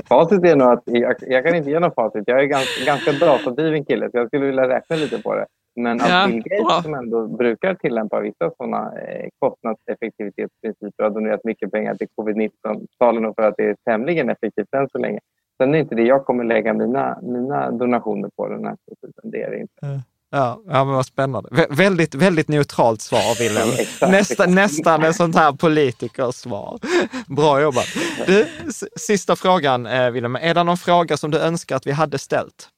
facit 0.08 0.44
är 0.44 0.56
nog 0.56 0.68
att 0.68 0.82
jag, 0.84 1.14
jag, 1.20 1.44
kan 1.44 1.54
inte 1.54 1.70
ge 1.70 1.80
något 1.80 1.94
facit. 1.94 2.24
Jag 2.26 2.40
är 2.40 2.44
ganska, 2.44 2.84
ganska 2.84 3.12
datadriven 3.12 3.84
kille 3.84 4.10
så 4.10 4.16
jag 4.16 4.26
skulle 4.26 4.46
vilja 4.46 4.68
räkna 4.68 4.96
lite 4.96 5.18
på 5.18 5.34
det. 5.34 5.46
Men 5.76 6.00
att 6.00 6.08
Ja, 6.08 6.26
Bill 6.26 6.42
Gates 6.42 6.82
som 6.82 6.94
ändå 6.94 7.26
brukar 7.26 7.74
tillämpa 7.74 8.20
vissa 8.20 8.50
sådana 8.56 8.98
eh, 8.98 9.28
kostnadseffektivitetsprinciper 9.38 11.02
har 11.02 11.10
donerat 11.10 11.44
mycket 11.44 11.72
pengar 11.72 11.94
till 11.94 12.08
covid-19 12.16 12.50
talar 12.98 13.20
nog 13.20 13.34
för 13.36 13.42
att 13.42 13.54
det 13.56 13.64
är 13.64 13.76
tämligen 13.84 14.30
effektivt 14.30 14.74
än 14.76 14.88
så 14.92 14.98
länge. 14.98 15.20
Sen 15.56 15.68
är 15.68 15.72
det 15.72 15.78
inte 15.78 15.94
det 15.94 16.02
jag 16.02 16.26
kommer 16.26 16.44
lägga 16.44 16.72
mina, 16.72 17.18
mina 17.22 17.70
donationer 17.70 18.30
på 18.36 18.48
den 18.48 18.64
här 18.64 18.76
tiden. 19.02 19.30
Det 19.30 19.42
är 19.42 19.50
det 19.50 19.58
inte. 19.58 20.00
Ja, 20.30 20.60
ja 20.66 20.84
men 20.84 20.94
vad 20.94 21.06
spännande. 21.06 21.48
Vä- 21.50 21.76
väldigt, 21.76 22.14
väldigt 22.14 22.48
neutralt 22.48 23.00
svar, 23.00 23.38
Wilhelm. 23.42 23.70
Nästa, 24.12 24.46
nästan 24.46 25.02
ett 25.04 25.16
sånt 25.16 25.36
här 25.36 25.52
politikersvar. 25.52 26.78
Bra 27.36 27.60
jobbat. 27.60 27.86
Du, 28.26 28.46
sista 28.96 29.36
frågan, 29.36 29.86
eh, 29.86 30.10
Wilhelm. 30.10 30.36
Är 30.36 30.54
det 30.54 30.62
någon 30.64 30.76
fråga 30.76 31.16
som 31.16 31.30
du 31.30 31.40
önskar 31.40 31.76
att 31.76 31.86
vi 31.86 31.92
hade 31.92 32.18
ställt? 32.18 32.68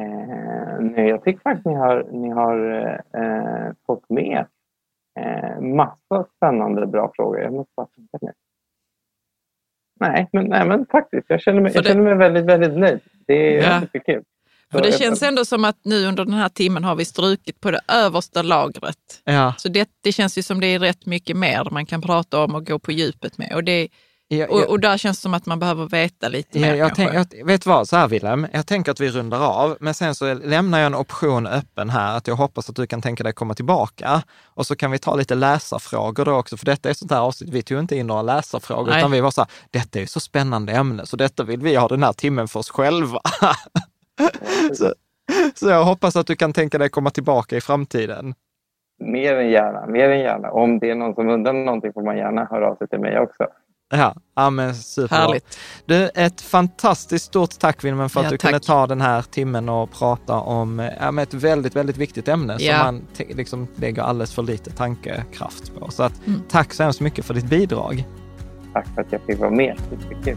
Eh, 0.00 0.80
nej, 0.80 1.08
jag 1.08 1.24
tycker 1.24 1.40
faktiskt 1.40 1.66
ni 1.66 1.74
har, 1.74 2.04
ni 2.12 2.28
har 2.30 2.86
eh, 3.16 3.72
fått 3.86 4.04
med 4.10 4.46
eh, 5.20 5.60
massa 5.60 6.26
spännande 6.36 6.86
bra 6.86 7.12
frågor. 7.16 7.40
Jag 7.40 7.52
måste 7.52 7.72
bara 7.76 7.86
tänka 7.86 8.18
nu. 8.20 8.32
Nej, 10.00 10.28
men, 10.32 10.46
nej, 10.46 10.66
men 10.68 10.86
faktiskt. 10.86 11.24
Jag 11.28 11.40
känner 11.40 11.60
mig, 11.60 11.72
jag 11.74 11.84
det- 11.84 11.88
känner 11.88 12.02
mig 12.02 12.14
väldigt, 12.14 12.44
väldigt 12.44 12.78
nöjd. 12.78 13.00
Det 13.26 13.58
är 13.58 13.62
Ja. 13.72 13.80
superkul. 13.80 14.22
Så 14.72 14.80
det 14.80 14.98
känns 14.98 15.22
ändå 15.22 15.44
som 15.44 15.64
att 15.64 15.76
nu 15.84 16.06
under 16.06 16.24
den 16.24 16.34
här 16.34 16.48
timmen 16.48 16.84
har 16.84 16.94
vi 16.94 17.04
strukit 17.04 17.60
på 17.60 17.70
det 17.70 17.80
översta 17.88 18.42
lagret. 18.42 18.96
Ja, 19.24 19.54
Så 19.58 19.68
det, 19.68 19.88
det 20.02 20.12
känns 20.12 20.38
ju 20.38 20.42
som 20.42 20.60
det 20.60 20.66
är 20.66 20.78
rätt 20.78 21.06
mycket 21.06 21.36
mer 21.36 21.68
man 21.70 21.86
kan 21.86 22.02
prata 22.02 22.44
om 22.44 22.54
och 22.54 22.66
gå 22.66 22.78
på 22.78 22.92
djupet 22.92 23.38
med. 23.38 23.52
Och, 23.54 23.64
det, 23.64 23.88
jag, 24.28 24.50
och, 24.50 24.62
och 24.62 24.80
där 24.80 24.98
känns 24.98 25.18
det 25.18 25.22
som 25.22 25.34
att 25.34 25.46
man 25.46 25.58
behöver 25.58 25.86
veta 25.86 26.28
lite 26.28 26.58
mer 26.58 26.74
jag 26.74 26.94
tänk, 26.94 27.14
jag, 27.14 27.46
vet 27.46 27.66
vad, 27.66 27.88
så 27.88 27.96
här 27.96 28.08
Wilhelm, 28.08 28.46
jag 28.52 28.66
tänker 28.66 28.92
att 28.92 29.00
vi 29.00 29.10
rundar 29.10 29.40
av, 29.40 29.76
men 29.80 29.94
sen 29.94 30.14
så 30.14 30.34
lämnar 30.34 30.78
jag 30.78 30.86
en 30.86 30.94
option 30.94 31.46
öppen 31.46 31.90
här, 31.90 32.16
att 32.16 32.26
jag 32.26 32.34
hoppas 32.34 32.70
att 32.70 32.76
du 32.76 32.86
kan 32.86 33.02
tänka 33.02 33.24
dig 33.24 33.32
komma 33.32 33.54
tillbaka. 33.54 34.22
Och 34.44 34.66
så 34.66 34.76
kan 34.76 34.90
vi 34.90 34.98
ta 34.98 35.14
lite 35.16 35.34
läsarfrågor 35.34 36.24
då 36.24 36.32
också, 36.32 36.56
för 36.56 36.66
detta 36.66 36.90
är 36.90 36.94
sånt 36.94 37.10
här 37.10 37.20
avsnitt, 37.20 37.50
vi 37.50 37.62
tog 37.62 37.78
inte 37.78 37.96
in 37.96 38.06
några 38.06 38.22
läsarfrågor, 38.22 38.90
Nej. 38.90 38.98
utan 38.98 39.10
vi 39.10 39.20
var 39.20 39.30
så 39.30 39.40
här, 39.40 39.50
detta 39.70 39.98
är 39.98 40.00
ju 40.00 40.06
så 40.06 40.20
spännande 40.20 40.72
ämne, 40.72 41.06
så 41.06 41.16
detta 41.16 41.44
vill 41.44 41.60
vi 41.60 41.76
ha 41.76 41.88
den 41.88 42.02
här 42.02 42.12
timmen 42.12 42.48
för 42.48 42.60
oss 42.60 42.70
själva. 42.70 43.20
så, 44.74 44.94
så 45.54 45.68
jag 45.68 45.84
hoppas 45.84 46.16
att 46.16 46.26
du 46.26 46.36
kan 46.36 46.52
tänka 46.52 46.78
dig 46.78 46.88
komma 46.88 47.10
tillbaka 47.10 47.56
i 47.56 47.60
framtiden. 47.60 48.34
Mer 49.04 49.34
än 49.36 49.50
gärna. 49.50 49.86
Mer 49.86 50.08
än 50.10 50.20
gärna. 50.20 50.50
Om 50.50 50.78
det 50.78 50.90
är 50.90 50.94
någon 50.94 51.14
som 51.14 51.28
undrar 51.28 51.52
någonting 51.52 51.92
får 51.92 52.02
man 52.02 52.16
gärna 52.16 52.44
höra 52.44 52.68
av 52.70 52.76
sig 52.76 52.88
till 52.88 52.98
mig 53.00 53.18
också. 53.18 53.46
Ja, 53.94 54.14
ja 54.36 54.50
men 54.50 54.74
superbra. 54.74 55.16
Härligt. 55.18 55.58
Du, 55.86 56.08
ett 56.14 56.40
fantastiskt 56.40 57.24
stort 57.24 57.58
tack 57.58 57.84
Wilhelm 57.84 58.08
för 58.08 58.20
att 58.20 58.24
Ja, 58.24 58.30
du 58.30 58.36
tack. 58.38 58.50
kunde 58.50 58.66
ta 58.66 58.86
den 58.86 59.00
här 59.00 59.22
timmen 59.22 59.68
och 59.68 59.90
prata 59.90 60.34
om 60.40 60.90
ja, 61.00 61.10
med 61.10 61.22
ett 61.22 61.34
väldigt, 61.34 61.76
väldigt 61.76 61.96
viktigt 61.96 62.28
ämne 62.28 62.58
som 62.58 62.66
Ja. 62.68 62.84
man 62.84 63.02
te- 63.16 63.34
liksom 63.34 63.66
lägger 63.76 64.02
alldeles 64.02 64.34
för 64.34 64.42
lite 64.42 64.70
tankekraft 64.70 65.72
på. 65.78 65.90
Så 65.90 66.02
att, 66.02 66.26
Mm. 66.26 66.40
tack 66.50 66.72
så 66.72 66.82
hemskt 66.82 67.00
mycket 67.00 67.24
för 67.24 67.34
ditt 67.34 67.50
bidrag. 67.50 68.04
Tack 68.72 68.86
för 68.94 69.00
att 69.02 69.12
jag 69.12 69.20
fick 69.22 69.38
vara 69.38 69.50
med. 69.50 69.76
Superkul. 69.90 70.36